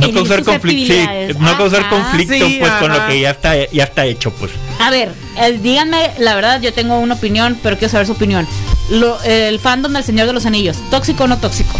No 0.00 0.12
causar 0.12 0.42
conflicto, 0.42 0.92
sí, 0.94 1.34
no 1.38 1.56
causar 1.56 1.88
conflicto 1.88 2.34
Sí, 2.34 2.56
pues 2.60 2.72
con 2.72 2.92
lo 2.92 3.06
que 3.06 3.20
ya 3.20 3.30
está 3.30 3.54
ya 3.70 3.84
está 3.84 4.04
hecho 4.06 4.30
pues. 4.32 4.50
A 4.80 4.90
ver, 4.90 5.12
eh, 5.38 5.58
díganme, 5.62 6.10
la 6.18 6.34
verdad, 6.34 6.60
yo 6.60 6.72
tengo 6.72 6.98
una 6.98 7.14
opinión, 7.14 7.58
pero 7.62 7.78
quiero 7.78 7.92
saber 7.92 8.06
su 8.06 8.12
opinión. 8.12 8.46
Lo- 8.90 9.22
el 9.22 9.58
fandom 9.60 9.92
del 9.92 10.04
Señor 10.04 10.26
de 10.26 10.32
los 10.32 10.44
Anillos, 10.46 10.76
¿tóxico 10.90 11.24
o 11.24 11.26
no 11.28 11.38
tóxico? 11.38 11.78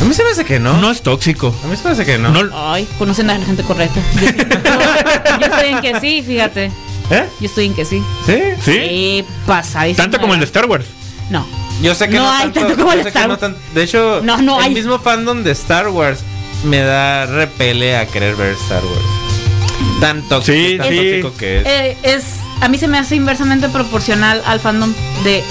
A 0.00 0.04
mí 0.04 0.14
se 0.14 0.22
me 0.24 0.30
hace 0.30 0.44
que 0.44 0.58
no. 0.60 0.76
No 0.78 0.90
es 0.92 1.02
tóxico. 1.02 1.52
A 1.64 1.66
mí 1.66 1.76
se 1.76 1.84
me 1.84 1.90
hace 1.90 2.04
que 2.06 2.18
no. 2.18 2.30
No, 2.30 2.72
Ay, 2.72 2.86
conocen 2.98 3.28
a 3.30 3.38
la 3.38 3.44
gente 3.44 3.62
correcta. 3.64 4.00
Yo, 4.20 5.46
yo- 5.74 5.80
que 5.82 6.00
sí, 6.00 6.22
fíjate. 6.26 6.70
¿Eh? 7.10 7.28
Yo 7.40 7.46
estoy 7.46 7.66
en 7.66 7.74
que 7.74 7.84
sí. 7.84 8.02
¿Sí? 8.26 8.38
¿Sí? 8.64 8.72
Sí, 8.72 9.24
pasadísimo. 9.46 10.02
Tanto 10.04 10.20
como 10.20 10.34
el 10.34 10.40
de 10.40 10.46
Star 10.46 10.66
Wars. 10.66 10.84
No. 11.30 11.46
Yo 11.82 11.94
sé 11.94 12.08
que 12.08 12.16
No 12.16 12.24
no, 12.24 12.30
hay 12.30 12.44
tanto, 12.44 12.60
tanto 12.60 12.76
como 12.76 12.92
yo 12.92 12.98
el 12.98 13.02
sé 13.04 13.08
Star 13.08 13.22
que 13.22 13.28
no 13.28 13.34
Wars. 13.34 13.40
tan- 13.40 13.74
De 13.74 13.82
hecho, 13.82 14.20
No, 14.24 14.42
no 14.42 14.58
el 14.58 14.64
hay. 14.66 14.74
mismo 14.74 14.98
fandom 14.98 15.42
de 15.44 15.52
Star 15.52 15.88
Wars 15.88 16.20
me 16.64 16.78
da 16.78 17.26
repele 17.26 17.96
a 17.96 18.06
querer 18.06 18.34
ver 18.36 18.52
Star 18.62 18.82
Wars. 18.84 20.00
Tan 20.00 20.22
tóxico, 20.28 20.52
Sí, 20.58 20.76
tan 20.78 20.88
sí. 20.88 20.96
tóxico 20.96 21.32
que 21.38 21.58
es. 21.60 21.66
Eh, 21.66 21.96
es, 22.02 22.24
a 22.60 22.68
mí 22.68 22.78
se 22.78 22.88
me 22.88 22.98
hace 22.98 23.14
inversamente 23.16 23.68
proporcional 23.68 24.42
al 24.46 24.58
fandom 24.60 24.92
de 25.24 25.42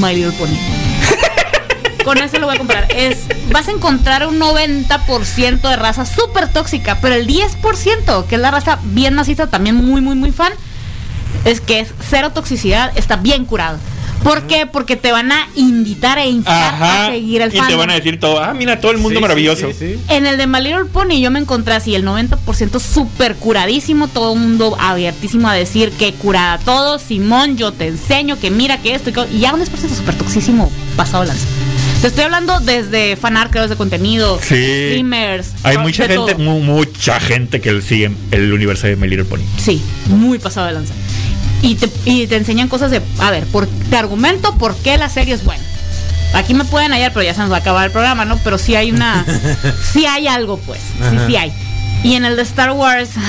My 0.00 0.14
Little 0.14 0.32
Pony. 0.32 0.56
con 2.04 2.18
eso 2.18 2.38
lo 2.38 2.46
voy 2.46 2.54
a 2.54 2.58
comprar. 2.58 2.86
Es, 2.94 3.26
vas 3.50 3.68
a 3.68 3.72
encontrar 3.72 4.26
un 4.26 4.38
90% 4.38 5.60
de 5.60 5.76
raza 5.76 6.06
súper 6.06 6.48
tóxica, 6.48 6.98
pero 7.02 7.14
el 7.16 7.26
10%, 7.26 8.26
que 8.26 8.34
es 8.36 8.40
la 8.40 8.50
raza 8.50 8.78
bien 8.82 9.14
maciza, 9.14 9.48
también 9.48 9.74
muy, 9.76 10.00
muy, 10.00 10.14
muy 10.14 10.30
fan, 10.32 10.52
es 11.44 11.60
que 11.60 11.80
es 11.80 11.88
cero 12.08 12.30
toxicidad, 12.34 12.92
está 12.96 13.16
bien 13.16 13.44
curado. 13.44 13.78
¿Por 14.24 14.48
qué? 14.48 14.66
Porque 14.66 14.96
te 14.96 15.12
van 15.12 15.30
a 15.30 15.46
invitar 15.54 16.18
e 16.18 16.28
instar 16.28 16.74
Ajá. 16.74 17.06
a 17.06 17.10
seguir 17.12 17.40
el 17.40 17.50
y 17.50 17.52
te 17.52 17.58
fandom. 17.58 17.78
van 17.78 17.90
a 17.90 17.94
decir 17.94 18.18
todo. 18.18 18.42
Ah, 18.42 18.52
mira, 18.52 18.80
todo 18.80 18.90
el 18.90 18.98
mundo 18.98 19.18
Sí, 19.20 19.22
maravilloso. 19.22 19.68
sí, 19.68 19.76
sí, 19.78 19.94
sí. 19.94 20.00
En 20.08 20.26
el 20.26 20.36
de 20.36 20.48
My 20.48 20.60
Little 20.60 20.86
Pony 20.86 21.20
yo 21.20 21.30
me 21.30 21.38
encontré 21.38 21.74
así, 21.74 21.94
el 21.94 22.04
90% 22.04 22.80
súper 22.80 23.36
curadísimo, 23.36 24.08
todo 24.08 24.34
el 24.34 24.40
mundo 24.40 24.76
abiertísimo 24.80 25.48
a 25.48 25.54
decir 25.54 25.92
que 25.92 26.14
curada 26.14 26.58
todo, 26.58 26.98
Simón, 26.98 27.56
yo 27.56 27.70
te 27.72 27.86
enseño, 27.86 28.40
que 28.40 28.50
mira 28.50 28.78
que 28.82 28.96
esto 28.96 29.10
y, 29.10 29.12
que- 29.12 29.26
y 29.32 29.38
ya 29.38 29.54
un 29.54 29.60
10% 29.60 29.94
súper 29.94 30.16
toxísimo 30.16 30.68
pasado 30.96 31.22
de 31.22 31.28
lanza. 31.28 31.46
Te 32.00 32.08
estoy 32.08 32.24
hablando 32.24 32.58
desde 32.58 33.14
fanart, 33.16 33.50
creadores 33.50 33.70
de 33.70 33.76
contenido, 33.76 34.40
Sí. 34.42 34.54
streamers. 34.56 35.52
Hay 35.62 35.78
mucha 35.78 36.08
gente, 36.08 36.34
mu- 36.34 36.60
mucha 36.60 37.20
gente 37.20 37.60
que 37.60 37.80
sigue 37.82 38.10
el 38.32 38.52
universo 38.52 38.88
de 38.88 38.96
My 38.96 39.06
Little 39.06 39.24
Pony. 39.26 39.42
Sí, 39.58 39.80
muy 40.06 40.38
pasado 40.40 40.66
de 40.66 40.72
lanza. 40.72 40.94
Y 41.62 41.74
te, 41.74 41.90
y 42.04 42.26
te 42.26 42.36
enseñan 42.36 42.68
cosas 42.68 42.90
de, 42.90 43.02
a 43.18 43.30
ver, 43.30 43.44
por, 43.46 43.66
te 43.66 43.96
argumento 43.96 44.54
por 44.56 44.76
qué 44.76 44.96
la 44.96 45.08
serie 45.08 45.34
es 45.34 45.44
buena. 45.44 45.62
Aquí 46.34 46.54
me 46.54 46.64
pueden 46.64 46.92
hallar, 46.92 47.12
pero 47.12 47.24
ya 47.24 47.34
se 47.34 47.40
nos 47.40 47.50
va 47.50 47.56
a 47.56 47.60
acabar 47.60 47.86
el 47.86 47.90
programa, 47.90 48.24
¿no? 48.24 48.38
Pero 48.38 48.58
sí 48.58 48.74
hay 48.74 48.90
una. 48.90 49.24
sí 49.92 50.06
hay 50.06 50.28
algo, 50.28 50.58
pues. 50.58 50.80
Sí, 51.10 51.16
sí 51.26 51.36
hay. 51.36 51.52
Y 52.04 52.14
en 52.14 52.24
el 52.24 52.36
de 52.36 52.42
Star 52.42 52.72
Wars. 52.72 53.10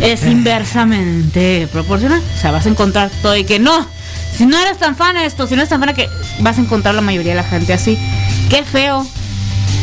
Es 0.00 0.24
inversamente 0.24 1.68
proporcional. 1.70 2.20
O 2.36 2.40
sea, 2.40 2.50
vas 2.50 2.66
a 2.66 2.68
encontrar 2.68 3.08
todo 3.22 3.36
y 3.36 3.44
que 3.44 3.60
no. 3.60 3.86
Si 4.36 4.46
no 4.46 4.58
eres 4.58 4.76
tan 4.76 4.96
fan 4.96 5.14
de 5.14 5.26
esto, 5.26 5.46
si 5.46 5.54
no 5.54 5.60
eres 5.60 5.68
tan 5.68 5.78
fan 5.78 5.90
de 5.90 5.94
que 5.94 6.08
vas 6.40 6.58
a 6.58 6.60
encontrar 6.60 6.96
la 6.96 7.02
mayoría 7.02 7.32
de 7.32 7.36
la 7.36 7.44
gente 7.44 7.72
así. 7.72 7.96
Qué 8.50 8.64
feo. 8.64 9.06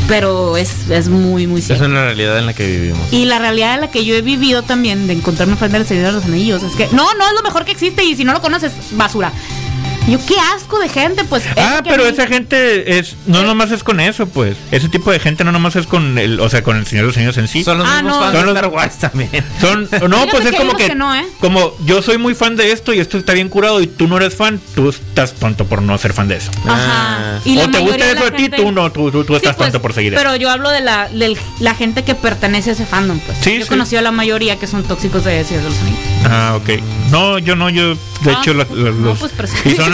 Pero 0.10 0.58
es, 0.58 0.90
es 0.90 1.08
muy, 1.08 1.46
muy 1.48 1.60
Es 1.62 1.68
cierto. 1.68 1.86
una 1.86 2.04
realidad 2.04 2.38
en 2.40 2.48
la 2.48 2.54
que 2.54 2.66
vivimos. 2.66 3.00
Y 3.14 3.26
la 3.26 3.38
realidad 3.40 3.76
en 3.76 3.82
la 3.82 3.92
que 3.92 4.04
yo 4.04 4.16
he 4.16 4.22
vivido 4.24 4.64
también 4.64 5.06
de 5.08 5.14
encontrarme 5.14 5.56
fan 5.56 5.72
del 5.72 5.86
Señor 5.86 6.08
de 6.08 6.12
los 6.14 6.26
Anillos 6.26 6.64
es 6.64 6.76
que 6.76 6.88
no, 6.88 7.14
no 7.14 7.28
es 7.28 7.34
lo 7.36 7.44
mejor 7.44 7.64
que 7.64 7.72
existe 7.72 8.04
y 8.04 8.16
si 8.16 8.24
no 8.24 8.34
lo 8.34 8.42
conoces, 8.42 8.74
basura. 8.92 9.32
Yo 10.08 10.18
qué 10.26 10.36
asco 10.56 10.80
de 10.80 10.90
gente, 10.90 11.24
pues. 11.26 11.44
Ah, 11.56 11.76
es 11.78 11.82
que 11.84 11.90
pero 11.92 12.04
mí- 12.04 12.10
esa 12.10 12.26
gente 12.26 12.98
es 12.98 13.16
no 13.28 13.44
nomás 13.44 13.70
es 13.72 13.84
con 13.84 14.00
eso, 14.00 14.28
pues. 14.28 14.58
Ese 14.72 14.90
tipo 14.90 15.12
de 15.12 15.20
gente 15.20 15.44
no 15.44 15.52
nomás 15.52 15.76
es 15.76 15.86
con 15.86 16.18
el, 16.18 16.40
o 16.40 16.50
sea, 16.50 16.64
con 16.64 16.78
el 16.78 16.88
Señor 16.88 17.04
de 17.04 17.08
los 17.08 17.16
Señores 17.16 17.38
en 17.38 17.48
sí. 17.48 17.64
Son 17.64 17.78
los 17.78 17.88
Ah, 17.88 18.02
mismos 18.02 18.14
no. 18.14 18.20
fans 18.22 18.34
Son 18.34 18.40
de 18.42 18.46
los- 18.48 18.56
Star 18.56 18.72
Wars 18.72 18.98
también. 18.98 19.30
Son, 19.62 19.90
no, 20.10 20.26
pues 20.32 20.46
es 20.46 20.56
como 20.56 20.72
que, 20.76 20.86
unos 20.86 20.90
que 20.90 20.96
no, 20.96 21.16
¿eh? 21.16 21.26
como 21.40 21.74
yo 21.86 22.02
soy 22.02 22.18
muy 22.18 22.34
fan 22.34 22.56
de 22.56 22.72
esto 22.72 22.92
y 22.94 23.00
esto 23.00 23.18
está 23.20 23.34
bien 23.34 23.50
curado 23.50 23.82
y 23.82 23.88
tú 23.88 24.08
no 24.08 24.18
eres 24.18 24.36
fan, 24.36 24.60
tú 24.74 24.90
estás 24.90 25.34
tonto 25.34 25.66
por 25.66 25.82
no 25.84 25.96
ser 26.00 26.14
fan 26.14 26.28
de 26.28 26.38
eso. 26.38 26.50
Ajá. 26.66 26.76
Ah. 27.36 27.40
Y 27.46 27.60
o 27.60 27.70
te 27.70 27.80
gusta 27.80 28.06
de 28.06 28.12
eso 28.14 28.26
a 28.26 28.32
ti, 28.32 28.44
gente- 28.44 28.58
tú 28.58 28.72
no, 28.72 28.92
tú, 28.92 29.12
tú, 29.12 29.24
tú 29.26 29.34
Sí, 29.34 29.38
estás 29.38 29.56
pues, 29.58 29.68
tonto 29.68 29.82
por 29.82 29.94
seguir 29.94 30.14
eso. 30.16 30.24
Pero 30.24 30.36
yo 30.38 30.50
hablo 30.50 30.72
de 30.72 30.82
la, 30.82 31.08
del- 31.10 31.38
la 31.60 31.76
gente 31.76 32.04
que 32.04 32.16
pertenece 32.16 32.72
a 32.72 32.74
ese 32.74 32.86
fandom, 32.88 33.20
pues. 33.20 33.38
Sí, 33.42 33.52
yo 33.56 33.60
he 33.60 33.64
sí. 33.64 33.70
conocido 33.70 34.00
a 34.00 34.04
la 34.04 34.12
mayoría 34.12 34.58
que 34.58 34.66
son 34.66 34.84
tóxicos 34.84 35.24
de 35.24 35.44
Señor 35.44 35.64
de 35.64 35.70
los 35.70 35.78
Anillos. 35.80 36.00
Ah, 36.26 36.54
ok. 36.58 36.82
No, 37.12 37.38
yo 37.38 37.56
no, 37.56 37.70
yo 37.70 37.90
de 37.96 38.32
Ah, 38.32 38.40
hecho 38.42 38.54
los, 38.54 38.70
los- 38.72 39.20
pues. 39.20 39.32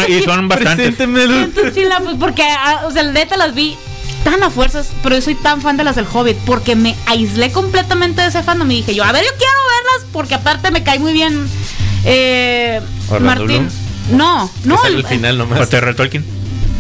Y 0.08 0.22
son 0.24 0.48
bastantes. 0.50 1.00
Entonces, 1.00 1.74
sí, 1.74 1.84
la- 1.86 2.00
pues, 2.00 2.16
porque, 2.20 2.44
ah, 2.44 2.84
o 2.86 2.92
sea, 2.92 3.04
neta 3.04 3.38
las 3.38 3.54
vi 3.56 3.78
tan 4.24 4.42
a 4.44 4.50
fuerzas, 4.50 4.90
pero 5.04 5.16
yo 5.16 5.22
soy 5.22 5.36
tan 5.36 5.62
fan 5.62 5.78
de 5.78 5.84
las 5.84 5.96
del 5.96 6.08
Hobbit 6.12 6.38
porque 6.46 6.76
me 6.76 6.96
aislé 7.06 7.52
completamente 7.52 8.22
de 8.22 8.28
ese 8.30 8.42
fandom 8.42 8.70
y 8.72 8.78
dije 8.78 8.96
yo, 8.96 9.04
a 9.04 9.12
ver, 9.12 9.24
yo 9.24 9.30
quiero 9.38 9.54
verlas 9.54 10.10
porque 10.12 10.34
aparte 10.36 10.72
me 10.72 10.84
cae 10.84 10.98
muy 11.00 11.14
bien 11.14 11.48
eh, 12.06 12.82
Martín. 13.22 13.70
No, 14.12 14.50
no, 14.64 14.76
No, 14.78 14.86
el, 14.86 14.96
el 14.96 15.06
final 15.06 15.38
nomás. 15.38 15.70
Tolkien. 15.70 16.26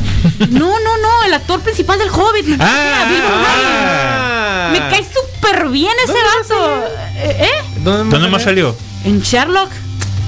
no, 0.49 0.79
no, 0.79 0.97
no, 0.97 1.23
el 1.25 1.33
actor 1.33 1.59
principal 1.61 1.99
del 1.99 2.09
Hobbit. 2.09 2.45
Me, 2.47 2.57
Ah, 2.59 3.05
Bilbo 3.09 3.27
ah. 3.31 4.69
Me 4.71 4.79
cae 4.79 5.03
súper 5.05 5.67
bien 5.69 5.93
ese 6.03 6.13
¿Dónde 6.13 6.55
vato. 6.55 6.87
Eh, 7.17 7.37
¿eh? 7.47 7.79
¿Dónde 7.83 8.27
más 8.27 8.43
salió? 8.43 8.75
En 9.03 9.21
Sherlock. 9.21 9.69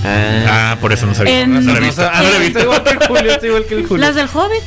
Ah. 0.04 0.72
Ah, 0.74 0.78
por 0.80 0.94
eso 0.94 1.06
no 1.06 1.16
sabía. 1.16 1.42
En- 1.42 1.52
No 1.54 1.60
he 1.60 1.62
No, 1.64 1.74
no, 1.74 1.80
No 1.80 2.40
visto. 2.40 2.60
igual 2.60 2.84
que 2.84 2.90
el 2.92 3.00
Julio, 3.08 3.32
estoy 3.32 3.50
igual 3.50 3.66
que 3.66 3.76
el 3.76 3.88
Julio. 3.88 4.06
Las 4.06 4.16
del 4.16 4.28
Hobbit. 4.34 4.62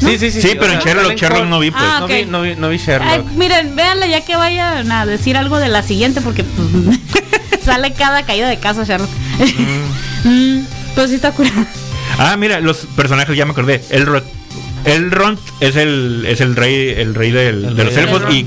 Sí, 0.00 0.18
sí, 0.18 0.30
sí. 0.30 0.42
Sí, 0.42 0.56
pero 0.60 0.72
en 0.74 0.80
Sherlock, 0.80 1.14
Sherlock 1.16 1.46
no 1.46 1.58
vi, 1.58 1.70
pues. 1.70 1.82
Ah, 1.84 1.96
No 2.00 2.04
ok. 2.04 2.12
vi, 2.12 2.24
no 2.26 2.42
vi, 2.42 2.54
no 2.56 2.68
vi 2.68 2.76
Ay, 2.76 2.82
Sherlock. 2.84 3.30
miren, 3.32 3.74
véanla 3.76 4.06
ya 4.06 4.20
que 4.24 4.36
vayan 4.36 4.92
a 4.92 5.06
decir 5.06 5.36
algo 5.38 5.58
de 5.58 5.68
la 5.68 5.82
siguiente 5.82 6.20
porque 6.20 6.44
pues, 6.44 6.98
sale 7.64 7.92
cada 7.94 8.24
caída 8.24 8.46
de 8.48 8.58
casa, 8.58 8.84
Sherlock. 8.84 9.08
Mm, 10.24 10.60
pero 10.94 11.08
sí 11.08 11.14
está 11.14 11.32
curado. 11.32 11.64
Ah, 12.18 12.36
mira, 12.36 12.60
los 12.60 12.86
personajes 12.94 13.34
ya 13.36 13.46
me 13.46 13.52
acordé. 13.52 13.82
Elrond, 13.88 14.22
Elrond 14.84 15.38
es 15.60 15.76
el 15.76 16.24
es 16.28 16.40
el 16.42 16.54
rey 16.56 16.90
el 16.98 17.14
rey 17.14 17.30
del- 17.30 17.64
El 17.64 17.76
de 17.76 17.84
rey 17.84 17.94
los 17.94 18.02
elfos 18.04 18.34
y 18.34 18.46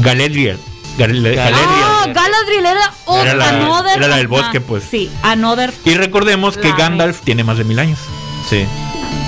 Galadriel. 0.00 0.58
Gal- 0.98 1.22
Galadriel. 1.22 1.38
Ah, 1.38 2.06
Galadriel 2.12 2.66
era, 2.66 2.92
oh, 3.06 3.20
Era 3.22 3.34
la- 3.34 3.48
Another. 3.50 3.98
era 3.98 4.08
la 4.08 4.16
del 4.16 4.28
bosque, 4.28 4.60
pues. 4.60 4.84
Sí, 4.90 5.10
Another. 5.22 5.72
Y 5.84 5.94
recordemos 5.94 6.56
que 6.58 6.72
Gandalf 6.72 7.20
tiene 7.22 7.44
más 7.44 7.56
de 7.58 7.64
mil 7.64 7.78
años. 7.78 7.98
Sí. 8.48 8.66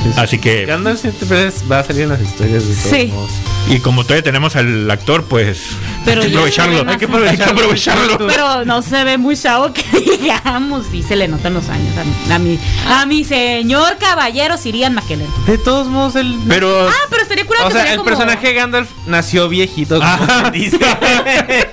Sí, 0.02 0.12
sí. 0.14 0.20
Así 0.20 0.38
que 0.38 0.64
Gandalf 0.66 1.00
siempre 1.00 1.50
va 1.70 1.80
a 1.80 1.84
salir 1.84 2.02
en 2.02 2.08
las 2.10 2.20
historias 2.20 2.66
de 2.66 2.74
todos 2.74 2.90
Sí. 2.90 3.06
modos. 3.12 3.30
Y 3.70 3.78
como 3.80 4.02
todavía 4.02 4.22
tenemos 4.24 4.56
al 4.56 4.90
actor, 4.90 5.24
pues 5.24 5.60
Pero 6.04 6.22
hay 6.22 6.28
que 6.30 6.34
aprovecharlo. 6.36 6.90
Hay 6.90 6.96
que 6.98 7.44
aprovecharlo. 7.44 8.26
Pero 8.26 8.64
no 8.64 8.82
se 8.82 9.04
ve 9.04 9.16
muy 9.16 9.36
chavo 9.36 9.72
que 9.72 9.84
digamos, 10.20 10.86
sí 10.90 11.02
se 11.02 11.16
le 11.16 11.28
notan 11.28 11.54
los 11.54 11.68
años 11.68 11.96
a 11.96 12.04
mi, 12.04 12.32
a 12.34 12.38
mi, 12.38 12.58
a 12.88 13.06
mi 13.06 13.24
señor 13.24 13.96
caballero 13.98 14.56
Sirian 14.58 14.94
McKellen. 14.94 15.28
De 15.46 15.56
todos 15.58 15.86
modos, 15.88 16.16
el. 16.16 16.36
Pero 16.48 16.88
Ah, 16.88 16.92
pero 17.08 17.22
estaría 17.22 17.46
curado 17.46 17.68
o 17.68 17.70
sea, 17.70 17.90
el 17.90 17.98
como- 17.98 18.04
personaje 18.08 18.48
de 18.48 18.54
Gandalf 18.54 18.90
nació 19.06 19.48
viejito, 19.48 19.94
como 19.98 20.06
Ajá. 20.06 20.46
se 20.46 20.50
dice. 20.50 20.76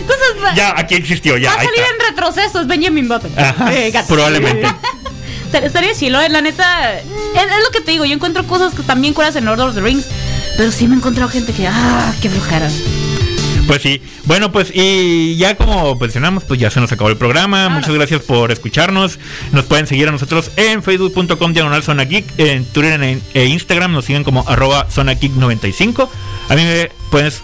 Entonces, 0.00 0.42
va, 0.42 0.54
ya 0.54 0.74
aquí 0.76 0.94
existió, 0.94 1.36
ya. 1.36 1.50
va 1.50 1.60
a 1.60 1.64
salir 1.64 1.80
está. 1.80 1.92
en 1.94 2.00
retroceso, 2.14 2.60
es 2.60 2.66
Benjamin 2.66 3.08
Button. 3.08 3.30
Ajá, 3.36 3.72
Eh, 3.78 3.92
probablemente. 4.08 4.66
Estar- 4.66 5.64
Estaría 5.64 5.94
chilo, 5.94 6.20
eh, 6.20 6.28
la 6.28 6.40
neta. 6.42 6.94
Es, 6.98 7.02
es 7.42 7.64
lo 7.64 7.70
que 7.72 7.80
te 7.80 7.92
digo, 7.92 8.04
yo 8.04 8.12
encuentro 8.14 8.44
cosas 8.46 8.74
que 8.74 8.82
bien 9.00 9.14
curas 9.14 9.34
en 9.36 9.44
Lord 9.46 9.60
of 9.60 9.74
the 9.74 9.80
Rings. 9.80 10.06
Pero 10.58 10.72
sí 10.72 10.86
me 10.88 10.94
he 10.94 10.98
encontrado 10.98 11.30
gente 11.30 11.52
que, 11.54 11.66
ah, 11.68 12.12
qué 12.20 12.28
flojera. 12.28 12.68
Pues 13.68 13.80
sí. 13.80 14.02
Bueno, 14.24 14.50
pues 14.50 14.72
y 14.74 15.36
ya 15.36 15.54
como 15.54 15.94
mencionamos, 15.94 16.42
pues 16.42 16.58
ya 16.58 16.68
se 16.70 16.80
nos 16.80 16.90
acabó 16.90 17.10
el 17.10 17.16
programa. 17.16 17.68
Muchas 17.68 17.94
gracias 17.94 18.22
por 18.22 18.50
escucharnos. 18.50 19.18
Nos 19.52 19.66
pueden 19.66 19.86
seguir 19.86 20.08
a 20.08 20.10
nosotros 20.10 20.50
en 20.56 20.82
facebook.com 20.82 21.52
diagonal 21.52 21.82
zona 21.82 22.04
geek, 22.04 22.24
en 22.38 22.64
Twitter 22.64 23.00
e- 23.02 23.20
e 23.34 23.44
Instagram 23.46 23.92
nos 23.92 24.04
siguen 24.06 24.24
como 24.24 24.42
arroba 24.48 24.90
zona 24.90 25.14
geek 25.14 25.32
95. 25.32 26.10
A 26.48 26.54
mí 26.56 26.62
me 26.64 26.90
puedes 27.10 27.42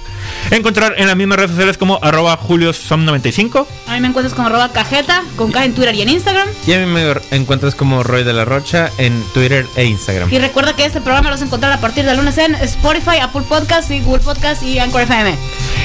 encontrar 0.51 0.95
en 0.97 1.07
las 1.07 1.17
mismas 1.17 1.39
redes 1.39 1.51
sociales 1.53 1.79
como 1.79 1.99
arroba 2.03 2.39
juliosom95. 2.39 3.67
A 3.89 3.95
mí 3.95 4.01
me 4.01 4.09
encuentras 4.09 4.35
como 4.35 4.49
arroba 4.49 4.73
cajeta, 4.73 5.23
con 5.37 5.53
K 5.53 5.65
en 5.65 5.75
Twitter 5.75 5.95
y 5.95 6.03
en 6.03 6.09
Instagram. 6.09 6.49
y 6.67 6.73
a 6.73 6.79
mí 6.79 6.87
me 6.87 7.15
encuentras 7.31 7.75
como 7.75 8.03
Roy 8.03 8.25
de 8.25 8.33
la 8.33 8.45
Rocha 8.45 8.91
en 8.99 9.23
Twitter 9.33 9.67
e 9.77 9.85
Instagram. 9.85 10.33
Y 10.33 10.39
recuerda 10.39 10.75
que 10.77 10.85
este 10.85 11.01
programa 11.01 11.29
lo 11.31 11.35
vas 11.35 11.43
a 11.43 11.47
encontrar 11.47 11.73
a 11.73 11.81
partir 11.81 12.05
del 12.05 12.17
lunes 12.17 12.37
en 12.39 12.55
Spotify, 12.57 13.19
Apple 13.23 13.43
Podcast 13.49 13.91
y 13.91 14.01
Google 14.01 14.23
Podcast 14.23 14.63
y 14.63 14.79
Anchor 14.79 15.03
FM. 15.03 15.35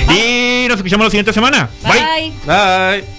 Y 0.10 0.68
nos 0.68 0.78
escuchamos 0.78 1.06
la 1.08 1.12
siguiente 1.12 1.34
semana. 1.34 1.70
Bye. 1.84 2.34
Bye. 2.46 3.02
Bye. 3.02 3.19